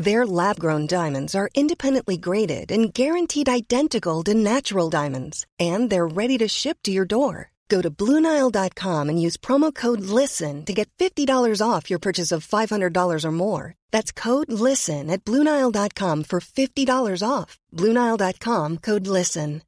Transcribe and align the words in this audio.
Their 0.00 0.24
lab 0.24 0.58
grown 0.58 0.86
diamonds 0.86 1.34
are 1.34 1.50
independently 1.54 2.16
graded 2.16 2.72
and 2.72 2.92
guaranteed 2.94 3.50
identical 3.50 4.22
to 4.24 4.32
natural 4.32 4.88
diamonds, 4.88 5.46
and 5.58 5.90
they're 5.90 6.06
ready 6.06 6.38
to 6.38 6.48
ship 6.48 6.78
to 6.84 6.90
your 6.90 7.04
door. 7.04 7.50
Go 7.68 7.82
to 7.82 7.90
BlueNile.com 7.90 9.08
and 9.10 9.20
use 9.20 9.36
promo 9.36 9.74
code 9.74 10.00
LISTEN 10.00 10.64
to 10.64 10.72
get 10.72 10.88
$50 10.98 11.60
off 11.60 11.90
your 11.90 11.98
purchase 11.98 12.32
of 12.32 12.48
$500 12.48 13.24
or 13.24 13.32
more. 13.32 13.74
That's 13.90 14.10
code 14.10 14.50
LISTEN 14.50 15.10
at 15.10 15.22
BlueNile.com 15.26 16.24
for 16.24 16.40
$50 16.40 17.22
off. 17.22 17.58
BlueNile.com 17.76 18.78
code 18.78 19.06
LISTEN. 19.06 19.62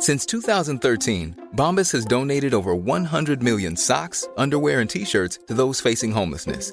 Since 0.00 0.26
2013, 0.26 1.36
Bombas 1.54 1.92
has 1.92 2.04
donated 2.04 2.52
over 2.52 2.74
100 2.74 3.40
million 3.40 3.76
socks, 3.76 4.28
underwear, 4.36 4.80
and 4.80 4.90
t 4.90 5.04
shirts 5.04 5.38
to 5.46 5.54
those 5.54 5.80
facing 5.80 6.10
homelessness. 6.10 6.72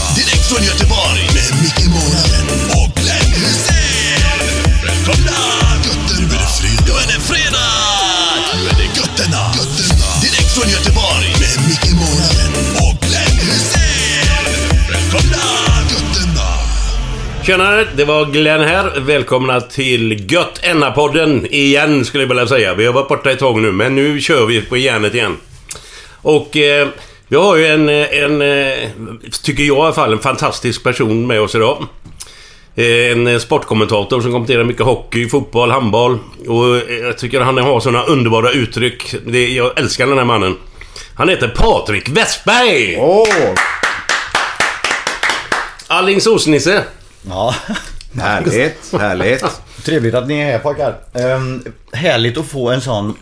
Från 0.51 0.63
Göteborg. 0.63 1.23
Med 1.37 1.51
Micke 1.63 1.85
Månaden 1.95 2.47
och 2.79 2.89
Glenn 2.99 3.31
Hysén. 3.43 4.43
Välkomna! 4.85 5.39
Götterna. 5.85 6.19
Nu 6.19 6.35
är 6.35 6.39
det 6.43 6.49
fredag. 6.59 6.83
Nu 6.87 6.93
är 7.01 7.07
det 7.13 7.21
fredag! 7.31 7.71
Nu 8.53 8.59
är 8.71 8.75
det 8.81 8.89
götterna. 8.99 9.41
götterna. 9.59 10.07
Direkt 10.23 10.51
från 10.55 10.69
Göteborg. 10.75 11.27
Med 11.41 11.57
Micke 11.69 11.91
Månaden 12.01 12.51
och 12.85 12.95
Glenn 13.05 13.37
Hysén. 13.47 14.45
Välkomna! 14.93 15.45
Götterna. 15.93 16.47
Tjenare, 17.45 17.87
det 17.95 18.05
var 18.05 18.25
Glenn 18.25 18.61
här. 18.61 18.99
Välkomna 18.99 19.61
till 19.61 20.31
Gött 20.31 20.61
podden 20.95 21.47
igen 21.51 22.05
skulle 22.05 22.23
jag 22.23 22.29
vilja 22.29 22.47
säga. 22.47 22.73
Vi 22.73 22.85
har 22.85 22.93
varit 22.93 23.09
borta 23.09 23.31
ett 23.31 23.39
tag 23.39 23.61
nu, 23.61 23.71
men 23.71 23.95
nu 23.95 24.21
kör 24.21 24.45
vi 24.45 24.61
på 24.61 24.77
järnet 24.77 25.13
igen. 25.13 25.37
Och 26.21 26.57
eh, 26.57 26.87
vi 27.31 27.37
har 27.37 27.55
ju 27.55 27.67
en, 27.67 27.89
en 27.89 28.41
eh, 28.41 28.89
tycker 29.43 29.63
jag 29.63 29.77
i 29.77 29.81
alla 29.81 29.93
fall, 29.93 30.13
en 30.13 30.19
fantastisk 30.19 30.83
person 30.83 31.27
med 31.27 31.41
oss 31.41 31.55
idag. 31.55 31.87
Eh, 32.75 32.85
En 32.85 33.39
sportkommentator 33.39 34.21
som 34.21 34.31
kommenterar 34.31 34.63
mycket 34.63 34.85
hockey, 34.85 35.29
fotboll, 35.29 35.71
handboll. 35.71 36.19
Och 36.47 36.77
eh, 36.77 36.97
jag 37.01 37.17
tycker 37.17 37.41
han 37.41 37.57
har 37.57 37.79
sådana 37.79 38.03
underbara 38.03 38.51
uttryck. 38.51 39.15
Det, 39.25 39.49
jag 39.49 39.79
älskar 39.79 40.07
den 40.07 40.17
här 40.17 40.25
mannen. 40.25 40.57
Han 41.15 41.29
heter 41.29 41.47
Patrik 41.47 42.09
Westberg! 42.09 42.97
Åh! 42.99 43.27
Alingsås-Nisse. 45.87 46.83
Ja, 47.29 47.55
härligt, 48.19 48.93
härligt. 48.99 49.45
Trevligt 49.85 50.15
att 50.15 50.27
ni 50.27 50.39
är 50.39 50.51
här 50.51 50.59
pojkar. 50.59 50.95
Um, 51.13 51.63
härligt 51.93 52.37
att 52.37 52.47
få 52.47 52.69
en 52.69 52.81
sån 52.81 53.15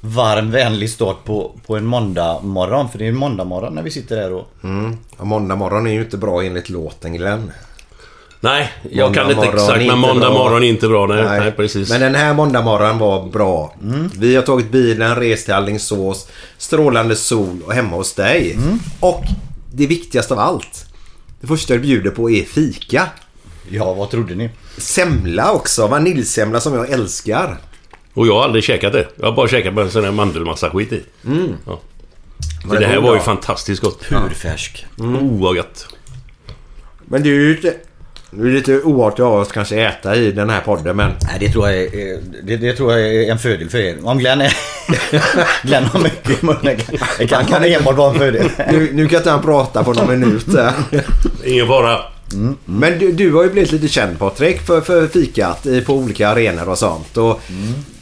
varm, 0.00 0.50
vänlig 0.50 0.90
start 0.90 1.24
på, 1.24 1.52
på 1.66 1.76
en 1.76 1.84
måndag 1.84 2.40
morgon. 2.42 2.88
För 2.90 2.98
det 2.98 3.04
är 3.04 3.08
en 3.08 3.16
måndag 3.16 3.44
morgon 3.44 3.74
när 3.74 3.82
vi 3.82 3.90
sitter 3.90 4.16
här 4.16 4.32
och... 4.32 4.48
Mm. 4.64 4.96
Och 5.16 5.26
måndag 5.26 5.56
morgon 5.56 5.86
är 5.86 5.92
ju 5.92 6.00
inte 6.00 6.16
bra 6.16 6.42
enligt 6.44 6.68
låten 6.68 7.14
Glenn. 7.14 7.52
Nej, 8.42 8.72
jag 8.90 9.06
Måndag 9.06 9.22
kan 9.22 9.30
inte 9.30 9.46
exakt 9.46 9.70
är 9.70 9.74
men 9.76 9.82
inte 9.82 9.96
måndag 9.96 10.30
bra. 10.30 10.38
morgon 10.38 10.62
är 10.62 10.68
inte 10.68 10.88
bra. 10.88 11.06
Nej, 11.06 11.40
nej. 11.40 11.52
precis. 11.52 11.90
Men 11.90 12.00
den 12.00 12.14
här 12.14 12.34
måndag 12.34 12.62
morgon 12.62 12.98
var 12.98 13.28
bra. 13.28 13.74
Mm. 13.82 14.10
Vi 14.18 14.36
har 14.36 14.42
tagit 14.42 14.70
bilen, 14.70 15.16
rest 15.16 15.44
till 15.44 15.54
Alingsås, 15.54 16.28
strålande 16.58 17.16
sol 17.16 17.62
och 17.66 17.72
hemma 17.72 17.96
hos 17.96 18.14
dig. 18.14 18.52
Mm. 18.52 18.78
Och 19.00 19.24
det 19.72 19.86
viktigaste 19.86 20.34
av 20.34 20.40
allt. 20.40 20.86
Det 21.40 21.46
första 21.46 21.74
du 21.74 21.80
bjuder 21.80 22.10
på 22.10 22.30
är 22.30 22.42
fika. 22.42 23.06
Ja, 23.68 23.94
vad 23.94 24.10
trodde 24.10 24.34
ni? 24.34 24.50
Semla 24.78 25.52
också, 25.52 25.86
vaniljsemla 25.86 26.60
som 26.60 26.74
jag 26.74 26.90
älskar. 26.90 27.56
Och 28.14 28.26
jag 28.26 28.34
har 28.34 28.44
aldrig 28.44 28.64
käkat 28.64 28.92
det. 28.92 29.06
Jag 29.16 29.26
har 29.26 29.32
bara 29.32 29.48
käkat 29.48 29.74
med 29.74 29.84
en 29.84 29.90
sån 29.90 30.04
här 30.04 30.12
mandelmassa 30.12 30.70
skit 30.70 30.92
i. 30.92 31.02
Mm. 31.26 31.54
Ja. 31.66 31.80
Var 32.64 32.74
det, 32.74 32.80
det 32.80 32.86
här 32.86 33.00
var 33.00 33.14
ju 33.14 33.20
fantastiskt 33.20 33.82
gott. 33.82 34.08
Purfärsk. 34.08 34.86
Oh, 34.98 35.40
vad 35.40 35.56
gött. 35.56 35.86
Men 37.04 37.22
du 37.22 37.30
är 37.30 37.40
ju 37.40 37.54
lite, 37.54 37.74
du 38.30 38.48
är 38.48 38.52
lite 38.52 38.80
oartig 38.82 39.22
av 39.22 39.34
oss 39.34 39.52
kanske 39.52 39.76
äta 39.86 40.16
i 40.16 40.32
den 40.32 40.50
här 40.50 40.60
podden 40.60 40.96
men... 40.96 41.12
Nej, 41.22 41.36
det 41.40 41.48
tror, 41.48 41.68
jag 41.68 41.78
är, 41.78 42.20
det, 42.42 42.56
det 42.56 42.72
tror 42.72 42.92
jag 42.92 43.14
är 43.14 43.30
en 43.30 43.38
fördel 43.38 43.68
för 43.68 43.78
er. 43.78 43.96
Om 44.02 44.18
Glenn 44.18 44.40
är... 44.40 44.56
Glenn 45.66 45.84
har 45.84 46.00
mycket 46.00 46.42
i 46.42 46.46
munnen. 46.46 46.78
Det 47.18 47.26
kan, 47.26 47.44
kan 47.44 47.64
enbart 47.64 47.96
vara 47.96 48.12
en 48.12 48.18
fördel. 48.18 48.50
Nu, 48.70 48.90
nu 48.92 49.08
kan 49.08 49.18
inte 49.18 49.30
han 49.30 49.42
prata 49.42 49.84
på 49.84 49.92
någon 49.92 50.08
minut. 50.20 50.46
Ingen 51.44 51.66
fara. 51.66 52.00
Men 52.64 52.98
du, 52.98 53.12
du 53.12 53.32
har 53.32 53.42
ju 53.44 53.50
blivit 53.50 53.72
lite 53.72 53.88
känd 53.88 54.18
Patrik 54.18 54.60
för, 54.60 54.80
för 54.80 55.06
fikat 55.06 55.66
i, 55.66 55.80
på 55.80 55.94
olika 55.94 56.28
arenor 56.28 56.68
och 56.68 56.78
sånt. 56.78 57.16
Och 57.16 57.40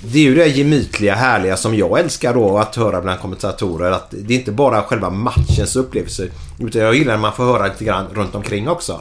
Det 0.00 0.18
är 0.18 0.22
ju 0.22 0.34
det 0.34 0.46
gemytliga, 0.46 1.14
härliga 1.14 1.56
som 1.56 1.74
jag 1.74 2.00
älskar 2.00 2.34
då 2.34 2.58
att 2.58 2.76
höra 2.76 3.00
bland 3.00 3.20
kommentatorer. 3.20 3.90
Att 3.90 4.06
det 4.10 4.34
är 4.34 4.38
inte 4.38 4.52
bara 4.52 4.82
själva 4.82 5.10
matchens 5.10 5.76
upplevelse. 5.76 6.28
Utan 6.58 6.82
jag 6.82 6.94
gillar 6.94 7.12
när 7.12 7.20
man 7.20 7.32
får 7.32 7.44
höra 7.44 7.66
lite 7.66 7.84
grann 7.84 8.06
runt 8.14 8.34
omkring 8.34 8.68
också. 8.68 9.00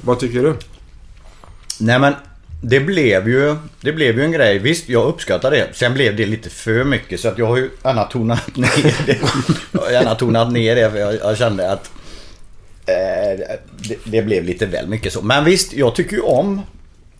Vad 0.00 0.18
tycker 0.20 0.42
du? 0.42 0.54
Nej 1.80 1.98
men 1.98 2.14
det 2.62 2.80
blev 2.80 3.28
ju 3.28 3.56
Det 3.80 3.92
blev 3.92 4.18
ju 4.18 4.24
en 4.24 4.32
grej. 4.32 4.58
Visst, 4.58 4.88
jag 4.88 5.06
uppskattar 5.06 5.50
det. 5.50 5.68
Sen 5.72 5.94
blev 5.94 6.16
det 6.16 6.26
lite 6.26 6.50
för 6.50 6.84
mycket 6.84 7.20
så 7.20 7.28
att 7.28 7.38
jag 7.38 7.46
har 7.46 7.56
ju 7.56 7.70
gärna 7.84 8.04
tonat 8.04 8.56
ner 8.56 9.06
det. 9.06 9.18
Jag 9.72 9.80
har 9.80 9.90
gärna 9.90 10.14
tonat 10.14 10.52
ner 10.52 10.76
det 10.76 10.90
för 10.90 10.98
jag, 10.98 11.14
jag 11.14 11.38
kände 11.38 11.72
att 11.72 11.84
eh, 11.84 11.97
det, 13.88 13.96
det 14.04 14.22
blev 14.22 14.44
lite 14.44 14.66
väl 14.66 14.88
mycket 14.88 15.12
så. 15.12 15.22
Men 15.22 15.44
visst, 15.44 15.72
jag 15.72 15.94
tycker 15.94 16.16
ju 16.16 16.22
om 16.22 16.60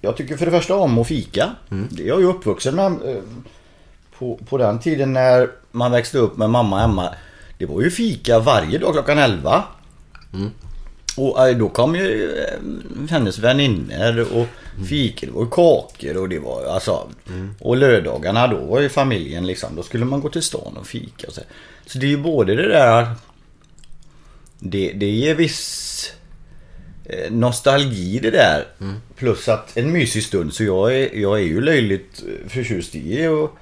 Jag 0.00 0.16
tycker 0.16 0.36
för 0.36 0.44
det 0.46 0.52
första 0.52 0.74
om 0.74 0.98
att 0.98 1.06
fika. 1.06 1.50
Det 1.68 2.02
är 2.02 2.06
jag 2.08 2.20
ju 2.20 2.26
uppvuxen 2.26 2.76
med. 2.76 2.86
eh, 2.86 3.22
På, 4.18 4.38
på 4.48 4.58
den 4.58 4.78
tiden 4.78 5.12
när 5.12 5.48
man 5.72 5.92
växte 5.92 6.18
upp 6.18 6.36
med 6.36 6.50
mamma 6.50 6.78
hemma. 6.80 7.14
Det 7.58 7.66
var 7.66 7.80
ju 7.82 7.90
fika 7.90 8.38
varje 8.38 8.78
dag 8.78 8.92
klockan 8.92 9.18
11. 9.18 9.64
Och 11.16 11.48
eh, 11.48 11.56
då 11.56 11.68
kom 11.68 11.94
ju 11.96 12.36
eh, 12.38 13.10
hennes 13.10 13.38
vänner 13.38 14.20
och 14.36 14.46
fika, 14.88 15.26
det 15.26 15.32
var 15.32 15.46
kakor 15.46 16.16
och 16.16 16.28
det 16.28 16.38
var 16.38 16.64
alltså 16.64 17.08
Och 17.60 17.76
lördagarna 17.76 18.46
då 18.46 18.56
var 18.56 18.80
ju 18.80 18.88
familjen 18.88 19.46
liksom, 19.46 19.76
då 19.76 19.82
skulle 19.82 20.04
man 20.04 20.20
gå 20.20 20.28
till 20.28 20.42
stan 20.42 20.76
och 20.80 20.86
fika 20.86 21.26
och 21.26 21.32
så. 21.32 21.40
Så 21.86 21.98
det 21.98 22.06
är 22.06 22.10
ju 22.10 22.16
både 22.22 22.54
det 22.54 22.68
där 22.68 23.06
Det, 24.58 24.92
det 24.92 25.06
ger 25.06 25.34
viss 25.34 26.12
eh, 27.04 27.30
nostalgi 27.32 28.18
det 28.22 28.30
där. 28.30 28.66
Plus 29.16 29.48
att 29.48 29.76
en 29.76 29.92
mysig 29.92 30.22
stund 30.24 30.54
så 30.54 30.64
jag 30.64 30.94
är, 30.96 31.14
jag 31.18 31.38
är 31.38 31.42
ju 31.44 31.60
löjligt 31.60 32.22
eh, 32.28 32.48
förtjust 32.48 32.94
i 32.94 33.26
och 33.26 33.56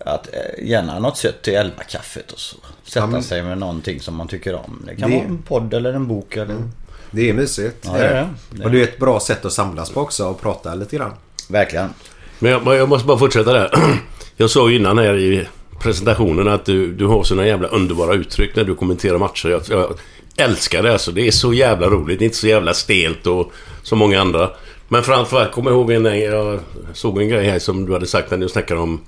att 0.00 0.26
eh, 0.34 0.64
gärna 0.68 0.98
något 0.98 1.16
sött 1.18 1.42
till 1.42 1.54
elva 1.54 1.82
kaffet 1.82 2.32
och 2.32 2.38
så. 2.38 2.56
Sätta 2.84 3.06
men- 3.06 3.22
sig 3.22 3.42
med 3.42 3.58
någonting 3.58 4.00
som 4.00 4.14
man 4.16 4.28
tycker 4.28 4.54
om. 4.54 4.82
Det 4.86 4.96
kan 4.96 5.10
Det- 5.10 5.16
vara 5.16 5.26
en 5.26 5.42
podd 5.42 5.74
eller 5.74 5.92
en 5.92 6.06
bok 6.08 6.36
eller... 6.36 6.56
Det 7.10 7.30
är 7.30 7.34
mysigt. 7.34 7.76
Ja, 7.86 7.92
det 7.92 8.04
är 8.04 8.28
det. 8.50 8.64
Och 8.64 8.70
det 8.70 8.78
är 8.80 8.84
ett 8.84 8.98
bra 8.98 9.20
sätt 9.20 9.44
att 9.44 9.52
samlas 9.52 9.90
på 9.90 10.00
också 10.00 10.26
och 10.28 10.40
prata 10.40 10.74
lite 10.74 10.96
grann. 10.96 11.12
Verkligen. 11.48 11.88
Men 12.38 12.50
jag, 12.52 12.76
jag 12.76 12.88
måste 12.88 13.06
bara 13.06 13.18
fortsätta 13.18 13.52
där. 13.52 13.70
Jag 14.36 14.50
sa 14.50 14.70
ju 14.70 14.76
innan 14.76 14.98
här 14.98 15.16
i 15.16 15.46
presentationen 15.84 16.48
att 16.48 16.64
du, 16.64 16.92
du 16.92 17.06
har 17.06 17.24
såna 17.24 17.46
jävla 17.46 17.68
underbara 17.68 18.14
uttryck 18.14 18.56
när 18.56 18.64
du 18.64 18.74
kommenterar 18.74 19.18
matcher. 19.18 19.48
Jag, 19.48 19.62
jag 19.68 19.98
älskar 20.36 20.82
det 20.82 20.92
alltså. 20.92 21.12
Det 21.12 21.26
är 21.26 21.30
så 21.30 21.52
jävla 21.52 21.86
roligt. 21.86 22.18
Det 22.18 22.22
är 22.22 22.26
inte 22.26 22.36
så 22.36 22.46
jävla 22.46 22.74
stelt 22.74 23.26
och 23.26 23.52
så 23.82 23.96
många 23.96 24.20
andra. 24.20 24.50
Men 24.88 25.02
framförallt 25.02 25.52
kommer 25.52 25.70
jag 25.70 25.78
ihåg 25.78 25.92
en... 25.92 26.20
Jag 26.20 26.60
såg 26.92 27.22
en 27.22 27.28
grej 27.28 27.50
här 27.50 27.58
som 27.58 27.86
du 27.86 27.92
hade 27.92 28.06
sagt 28.06 28.30
när 28.30 28.38
du 28.38 28.48
snackade 28.48 28.80
om 28.80 29.00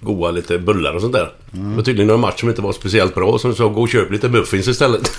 goda 0.00 0.30
lite 0.30 0.58
bullar 0.58 0.94
och 0.94 1.00
sånt 1.00 1.12
där. 1.12 1.32
Det 1.50 1.76
var 1.76 1.82
tydligen 1.82 2.06
någon 2.06 2.20
match 2.20 2.40
som 2.40 2.48
inte 2.48 2.62
var 2.62 2.72
speciellt 2.72 3.14
bra 3.14 3.38
så 3.38 3.48
de 3.48 3.54
sa 3.54 3.68
gå 3.68 3.82
och 3.82 3.88
köp 3.88 4.10
lite 4.10 4.28
muffins 4.28 4.68
istället. 4.68 5.02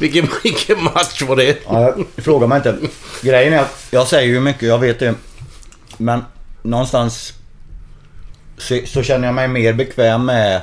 vilken, 0.00 0.28
vilken 0.42 0.84
match 0.84 1.22
var 1.22 1.36
det? 1.36 1.58
Ja, 1.66 1.94
jag 2.14 2.24
frågar 2.24 2.46
mig 2.46 2.56
inte. 2.56 2.78
Grejen 3.22 3.52
är 3.52 3.58
att 3.58 3.86
jag 3.90 4.06
säger 4.06 4.28
ju 4.28 4.40
mycket, 4.40 4.62
jag 4.62 4.78
vet 4.78 4.98
det. 4.98 5.14
Men 5.96 6.24
någonstans 6.62 7.35
så, 8.58 8.80
så 8.86 9.02
känner 9.02 9.26
jag 9.28 9.34
mig 9.34 9.48
mer 9.48 9.72
bekväm 9.72 10.24
med 10.26 10.60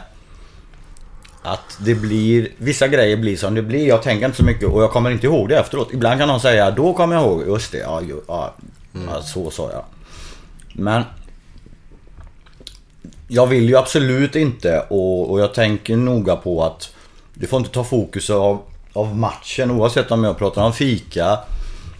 att 1.43 1.77
det 1.79 1.95
blir, 1.95 2.47
vissa 2.57 2.87
grejer 2.87 3.17
blir 3.17 3.37
som 3.37 3.55
det 3.55 3.61
blir. 3.61 3.87
Jag 3.87 4.01
tänker 4.01 4.25
inte 4.25 4.37
så 4.37 4.43
mycket 4.43 4.67
och 4.67 4.83
jag 4.83 4.91
kommer 4.91 5.11
inte 5.11 5.27
ihåg 5.27 5.49
det 5.49 5.57
efteråt. 5.59 5.93
Ibland 5.93 6.19
kan 6.19 6.27
någon 6.27 6.39
säga, 6.39 6.71
då 6.71 6.93
kommer 6.93 7.15
jag 7.15 7.25
ihåg, 7.25 7.47
just 7.47 7.71
det, 7.71 7.77
ja, 7.77 8.01
ja, 8.27 8.53
ja 9.07 9.21
så 9.21 9.51
sa 9.51 9.71
jag. 9.71 9.83
Men 10.73 11.03
jag 13.27 13.47
vill 13.47 13.69
ju 13.69 13.77
absolut 13.77 14.35
inte 14.35 14.85
och, 14.89 15.31
och 15.31 15.39
jag 15.39 15.53
tänker 15.53 15.97
noga 15.97 16.35
på 16.35 16.63
att 16.63 16.93
du 17.33 17.47
får 17.47 17.59
inte 17.59 17.71
ta 17.71 17.83
fokus 17.83 18.29
av, 18.29 18.61
av 18.93 19.15
matchen 19.17 19.71
oavsett 19.71 20.11
om 20.11 20.23
jag 20.23 20.37
pratar 20.37 20.63
om 20.63 20.73
fika 20.73 21.39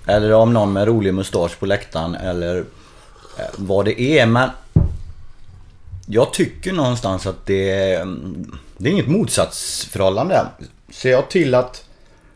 eller 0.07 0.33
om 0.33 0.53
någon 0.53 0.73
med 0.73 0.87
rolig 0.87 1.13
mustasch 1.13 1.59
på 1.59 1.65
läktaren 1.65 2.15
eller 2.15 2.57
eh, 3.39 3.45
vad 3.57 3.85
det 3.85 4.01
är. 4.01 4.25
Men 4.25 4.49
jag 6.05 6.33
tycker 6.33 6.73
någonstans 6.73 7.27
att 7.27 7.45
det 7.45 7.69
är, 7.69 8.17
det 8.77 8.89
är 8.89 8.93
inget 8.93 9.07
motsatsförhållande. 9.07 10.45
Ser 10.89 11.11
jag 11.11 11.29
till 11.29 11.55
att 11.55 11.85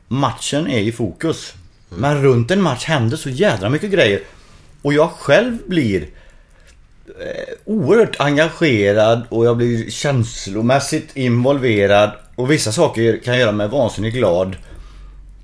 matchen 0.08 0.68
är 0.68 0.80
i 0.80 0.92
fokus. 0.92 1.54
Men 1.90 2.24
runt 2.24 2.52
en 2.52 2.62
match 2.62 2.86
händer 2.86 3.18
så 3.18 3.30
jädra 3.30 3.70
mycket 3.70 3.92
grejer. 3.92 4.22
Och 4.82 4.94
jag 4.94 5.10
själv 5.12 5.58
blir 5.68 6.02
eh, 7.08 7.54
oerhört 7.66 8.20
engagerad 8.20 9.22
och 9.30 9.46
jag 9.46 9.58
blir 9.58 9.90
känslomässigt 9.90 11.18
involverad. 11.18 12.12
Och 12.36 12.52
vissa 12.52 12.72
saker 12.72 13.20
kan 13.24 13.38
göra 13.40 13.52
mig 13.52 13.68
vansinnigt 13.68 14.16
glad. 14.16 14.58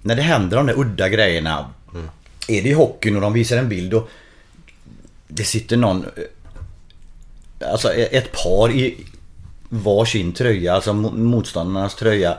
När 0.02 0.16
det 0.16 0.22
händer 0.22 0.58
de 0.58 0.66
där 0.66 0.80
udda 0.80 1.10
grejerna. 1.10 1.70
Är 2.48 2.62
det 2.62 2.70
i 2.70 2.74
hockeyn 2.74 3.16
och 3.16 3.22
de 3.22 3.34
visar 3.34 3.58
en 3.58 3.70
bild 3.70 3.94
och 3.94 4.10
det 5.28 5.44
sitter 5.44 5.78
någon 5.78 6.04
eh, 6.04 6.24
Alltså 7.72 7.94
ett 7.94 8.32
par 8.32 8.72
i 8.72 8.98
varsin 9.70 10.34
tröja, 10.34 10.74
alltså 10.74 10.92
mo- 10.92 11.18
motståndarnas 11.18 11.96
tröja. 11.96 12.38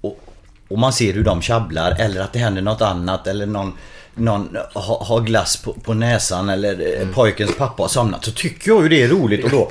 Och, 0.00 0.20
och 0.68 0.78
man 0.78 0.92
ser 0.92 1.12
hur 1.12 1.24
de 1.24 1.42
tjabblar 1.42 1.96
eller 1.98 2.20
att 2.20 2.32
det 2.32 2.38
händer 2.38 2.62
något 2.62 2.82
annat 2.82 3.26
eller 3.26 3.46
någon, 3.46 3.72
någon 4.14 4.56
har, 4.74 5.04
har 5.04 5.20
glass 5.20 5.56
på, 5.56 5.72
på 5.72 5.94
näsan 5.94 6.48
eller 6.48 6.96
mm. 6.96 7.14
pojkens 7.14 7.56
pappa 7.56 7.82
har 7.82 7.88
somnat. 7.88 8.24
Så 8.24 8.30
tycker 8.30 8.70
jag 8.70 8.82
ju 8.82 8.88
det 8.88 9.02
är 9.02 9.08
roligt 9.08 9.44
och 9.44 9.50
då 9.50 9.70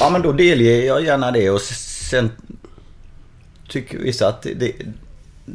Ja 0.00 0.10
men 0.10 0.22
då 0.22 0.32
delger 0.32 0.86
jag 0.86 1.04
gärna 1.04 1.30
det 1.30 1.50
och 1.50 1.60
sen 1.60 2.30
tycker 3.68 3.98
vissa 3.98 4.28
att 4.28 4.42
det, 4.42 4.72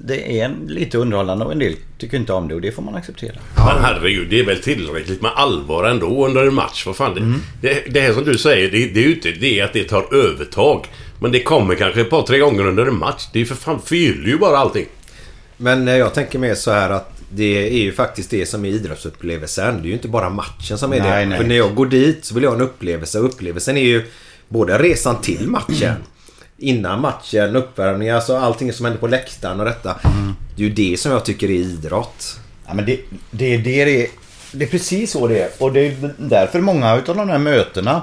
det, 0.03 0.39
är 0.39 0.45
en, 0.45 0.67
lite 0.67 0.97
underhållande 0.97 1.45
och 1.45 1.51
en 1.51 1.59
del 1.59 1.75
tycker 1.97 2.17
inte 2.17 2.33
om 2.33 2.47
det 2.47 2.55
och 2.55 2.61
det 2.61 2.71
får 2.71 2.81
man 2.81 2.95
acceptera. 2.95 3.35
Men 3.55 3.83
herregud, 3.83 4.29
det 4.29 4.39
är 4.39 4.45
väl 4.45 4.61
tillräckligt 4.61 5.21
med 5.21 5.31
allvar 5.35 5.83
ändå 5.83 6.25
under 6.25 6.47
en 6.47 6.53
match. 6.53 6.85
Vad 6.85 6.95
fan, 6.95 7.13
det, 7.61 7.67
det, 7.67 7.93
det 7.93 7.99
här 7.99 8.13
som 8.13 8.23
du 8.23 8.37
säger, 8.37 8.71
det, 8.71 8.85
det 8.87 8.99
är 8.99 9.07
ju 9.07 9.15
inte 9.15 9.31
det 9.31 9.61
att 9.61 9.73
det 9.73 9.83
tar 9.83 10.15
övertag. 10.15 10.85
Men 11.19 11.31
det 11.31 11.43
kommer 11.43 11.75
kanske 11.75 12.01
ett 12.01 12.09
par, 12.09 12.21
tre 12.21 12.39
gånger 12.39 12.67
under 12.67 12.85
en 12.85 12.97
match. 12.97 13.27
Det 13.33 13.41
är 13.41 13.45
för 13.45 13.55
fan, 13.55 13.81
fyller 13.85 14.27
ju 14.27 14.37
bara 14.37 14.57
allting. 14.57 14.85
Men 15.57 15.87
eh, 15.87 15.97
jag 15.97 16.13
tänker 16.13 16.39
mer 16.39 16.55
så 16.55 16.71
här 16.71 16.89
att 16.89 17.13
det 17.29 17.67
är 17.67 17.83
ju 17.83 17.91
faktiskt 17.91 18.29
det 18.29 18.45
som 18.45 18.65
är 18.65 18.69
idrottsupplevelsen. 18.69 19.81
Det 19.81 19.87
är 19.87 19.87
ju 19.87 19.93
inte 19.93 20.07
bara 20.07 20.29
matchen 20.29 20.77
som 20.77 20.93
är 20.93 20.99
Nej, 20.99 21.23
det. 21.23 21.29
nej. 21.29 21.37
För 21.37 21.45
när 21.45 21.55
jag 21.55 21.75
går 21.75 21.85
dit 21.85 22.25
så 22.25 22.33
vill 22.33 22.43
jag 22.43 22.51
ha 22.51 22.55
en 22.55 22.63
upplevelse. 22.63 23.19
Och 23.19 23.25
upplevelsen 23.25 23.77
är 23.77 23.81
ju 23.81 24.03
både 24.49 24.77
resan 24.77 25.21
till 25.21 25.47
matchen. 25.47 25.95
Innan 26.57 27.01
matchen, 27.01 27.55
uppvärmning, 27.55 28.09
alltså 28.09 28.37
allting 28.37 28.73
som 28.73 28.85
händer 28.85 28.99
på 28.99 29.07
läktaren 29.07 29.59
och 29.59 29.65
detta. 29.65 29.99
Det 30.55 30.63
är 30.63 30.67
ju 30.67 30.73
det 30.73 30.99
som 30.99 31.11
jag 31.11 31.25
tycker 31.25 31.47
är 31.47 31.53
idrott. 31.53 32.39
Ja, 32.67 32.73
men 32.73 32.85
det, 32.85 32.99
det, 33.31 33.57
det, 33.57 33.83
det, 33.85 34.03
är, 34.03 34.09
det 34.51 34.65
är 34.65 34.69
precis 34.69 35.11
så 35.11 35.27
det 35.27 35.39
är. 35.39 35.49
Och 35.59 35.73
det 35.73 35.87
är 35.87 36.13
därför 36.17 36.61
många 36.61 36.95
utav 36.95 37.15
de 37.15 37.29
här 37.29 37.37
mötena. 37.37 38.01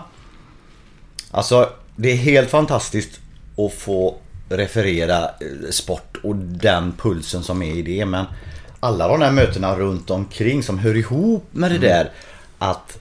Alltså, 1.31 1.70
det 1.97 2.11
är 2.11 2.17
helt 2.17 2.50
fantastiskt 2.50 3.20
att 3.56 3.73
få 3.73 4.17
referera 4.49 5.25
eh, 5.25 5.70
sport 5.70 6.17
och 6.23 6.37
den 6.37 6.93
pulsen 6.93 7.43
som 7.43 7.62
är 7.62 7.75
i 7.75 7.82
det. 7.82 8.05
Men 8.05 8.25
alla 8.81 9.08
de 9.08 9.23
här 9.23 9.32
mötena 9.32 9.76
runt 9.76 10.11
omkring 10.11 10.62
som 10.62 10.79
hör 10.79 10.97
ihop 10.97 11.44
med 11.50 11.70
det 11.70 11.79
där. 11.79 12.11
Att 12.58 12.99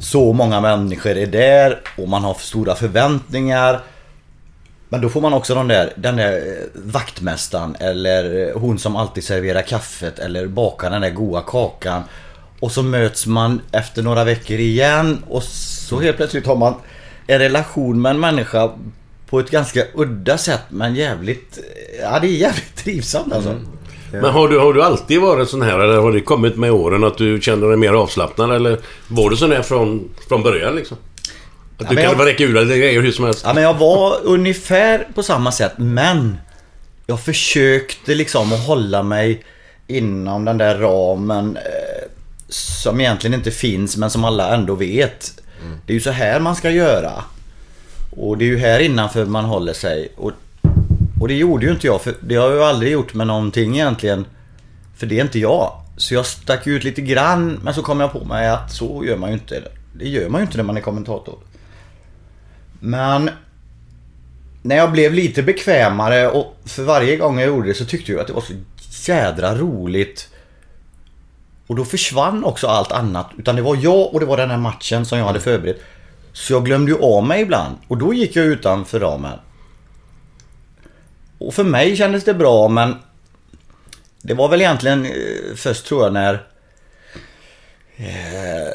så 0.00 0.32
många 0.32 0.60
människor 0.60 1.16
är 1.16 1.26
där 1.26 1.80
och 1.96 2.08
man 2.08 2.24
har 2.24 2.34
stora 2.34 2.74
förväntningar. 2.74 3.80
Men 4.88 5.00
då 5.00 5.08
får 5.08 5.20
man 5.20 5.32
också 5.32 5.54
den 5.54 5.68
där, 5.68 5.92
den 5.96 6.16
där 6.16 6.32
eh, 6.32 6.64
vaktmästaren 6.74 7.76
eller 7.80 8.48
eh, 8.48 8.60
hon 8.60 8.78
som 8.78 8.96
alltid 8.96 9.24
serverar 9.24 9.62
kaffet 9.62 10.18
eller 10.18 10.46
bakar 10.46 10.90
den 10.90 11.02
där 11.02 11.10
goda 11.10 11.40
kakan. 11.40 12.02
Och 12.60 12.72
så 12.72 12.82
möts 12.82 13.26
man 13.26 13.60
efter 13.72 14.02
några 14.02 14.24
veckor 14.24 14.58
igen 14.58 15.22
och 15.28 15.42
så 15.42 16.00
helt 16.00 16.16
plötsligt 16.16 16.46
har 16.46 16.56
man 16.56 16.74
en 17.26 17.38
relation 17.38 18.02
med 18.02 18.10
en 18.10 18.20
människa 18.20 18.70
på 19.28 19.40
ett 19.40 19.50
ganska 19.50 19.84
udda 19.94 20.38
sätt 20.38 20.62
men 20.68 20.94
jävligt... 20.94 21.58
Eh, 21.58 22.00
ja 22.02 22.18
det 22.20 22.26
är 22.26 22.30
jävligt 22.30 22.76
trivsamt 22.84 23.32
alltså. 23.32 23.50
Mm. 23.50 23.66
Men 24.10 24.24
har 24.24 24.48
du, 24.48 24.58
har 24.58 24.72
du 24.72 24.82
alltid 24.82 25.20
varit 25.20 25.48
sån 25.48 25.62
här 25.62 25.78
eller 25.78 25.96
har 25.96 26.12
det 26.12 26.20
kommit 26.20 26.56
med 26.56 26.70
åren 26.70 27.04
att 27.04 27.18
du 27.18 27.40
känner 27.40 27.68
dig 27.68 27.76
mer 27.76 27.92
avslappnad 27.92 28.52
eller 28.52 28.78
var 29.08 29.30
du 29.30 29.36
sån 29.36 29.52
här 29.52 29.62
från, 29.62 30.08
från 30.28 30.42
början 30.42 30.76
liksom? 30.76 30.96
Ja, 31.78 31.86
du 31.88 31.94
men 31.94 32.04
kan 32.04 32.18
jag- 32.18 32.26
räcka 32.26 32.44
ur 32.44 32.56
eller 32.56 32.76
grejer 32.76 33.02
hur 33.02 33.12
som 33.12 33.24
helst? 33.24 33.42
Ja 33.44 33.54
men 33.54 33.62
jag 33.62 33.74
var 33.74 34.20
ungefär 34.24 35.06
på 35.14 35.22
samma 35.22 35.52
sätt 35.52 35.72
men 35.76 36.36
jag 37.06 37.20
försökte 37.20 38.14
liksom 38.14 38.52
att 38.52 38.66
hålla 38.66 39.02
mig 39.02 39.44
inom 39.86 40.44
den 40.44 40.58
där 40.58 40.78
ramen 40.78 41.56
eh, 41.56 42.08
som 42.48 43.00
egentligen 43.00 43.34
inte 43.34 43.50
finns 43.50 43.96
men 43.96 44.10
som 44.10 44.24
alla 44.24 44.54
ändå 44.54 44.74
vet. 44.74 45.42
Det 45.86 45.92
är 45.92 45.94
ju 45.94 46.00
så 46.00 46.10
här 46.10 46.40
man 46.40 46.56
ska 46.56 46.70
göra. 46.70 47.12
Och 48.10 48.38
det 48.38 48.44
är 48.44 48.46
ju 48.46 48.58
här 48.58 48.80
innanför 48.80 49.24
man 49.24 49.44
håller 49.44 49.72
sig. 49.72 50.12
Och, 50.16 50.32
och 51.20 51.28
det 51.28 51.34
gjorde 51.34 51.66
ju 51.66 51.72
inte 51.72 51.86
jag 51.86 52.02
för 52.02 52.14
det 52.20 52.34
har 52.36 52.46
jag 52.48 52.56
ju 52.56 52.62
aldrig 52.62 52.92
gjort 52.92 53.14
med 53.14 53.26
någonting 53.26 53.74
egentligen. 53.74 54.24
För 54.96 55.06
det 55.06 55.18
är 55.18 55.22
inte 55.22 55.38
jag. 55.38 55.72
Så 55.96 56.14
jag 56.14 56.26
stack 56.26 56.66
ut 56.66 56.84
lite 56.84 57.00
grann 57.00 57.60
men 57.62 57.74
så 57.74 57.82
kom 57.82 58.00
jag 58.00 58.12
på 58.12 58.24
mig 58.24 58.48
att 58.48 58.72
så 58.72 59.04
gör 59.04 59.16
man 59.16 59.28
ju 59.30 59.34
inte. 59.34 59.62
Det 59.92 60.08
gör 60.08 60.28
man 60.28 60.40
ju 60.40 60.44
inte 60.44 60.56
när 60.56 60.64
man 60.64 60.76
är 60.76 60.80
kommentator. 60.80 61.38
Men 62.80 63.30
när 64.62 64.76
jag 64.76 64.92
blev 64.92 65.14
lite 65.14 65.42
bekvämare 65.42 66.28
och 66.28 66.56
för 66.64 66.82
varje 66.82 67.16
gång 67.16 67.38
jag 67.38 67.46
gjorde 67.46 67.68
det 67.68 67.74
så 67.74 67.84
tyckte 67.84 68.12
jag 68.12 68.20
att 68.20 68.26
det 68.26 68.32
var 68.32 68.40
så 68.40 68.54
jädra 69.12 69.54
roligt. 69.54 70.28
Och 71.66 71.76
då 71.76 71.84
försvann 71.84 72.44
också 72.44 72.66
allt 72.66 72.92
annat. 72.92 73.30
Utan 73.38 73.56
det 73.56 73.62
var 73.62 73.76
jag 73.76 74.14
och 74.14 74.20
det 74.20 74.26
var 74.26 74.36
den 74.36 74.50
här 74.50 74.58
matchen 74.58 75.06
som 75.06 75.18
jag 75.18 75.26
hade 75.26 75.40
förberett. 75.40 75.82
Så 76.32 76.52
jag 76.52 76.64
glömde 76.64 76.92
ju 76.92 76.98
av 76.98 77.24
mig 77.24 77.42
ibland. 77.42 77.76
Och 77.88 77.98
då 77.98 78.14
gick 78.14 78.36
jag 78.36 78.46
utanför 78.46 79.00
ramen. 79.00 79.38
Och 81.38 81.54
för 81.54 81.64
mig 81.64 81.96
kändes 81.96 82.24
det 82.24 82.34
bra 82.34 82.68
men 82.68 82.94
det 84.22 84.34
var 84.34 84.48
väl 84.48 84.60
egentligen 84.60 85.04
eh, 85.04 85.10
först 85.56 85.86
tror 85.86 86.04
jag 86.04 86.12
när 86.12 86.42
eh, 87.96 88.72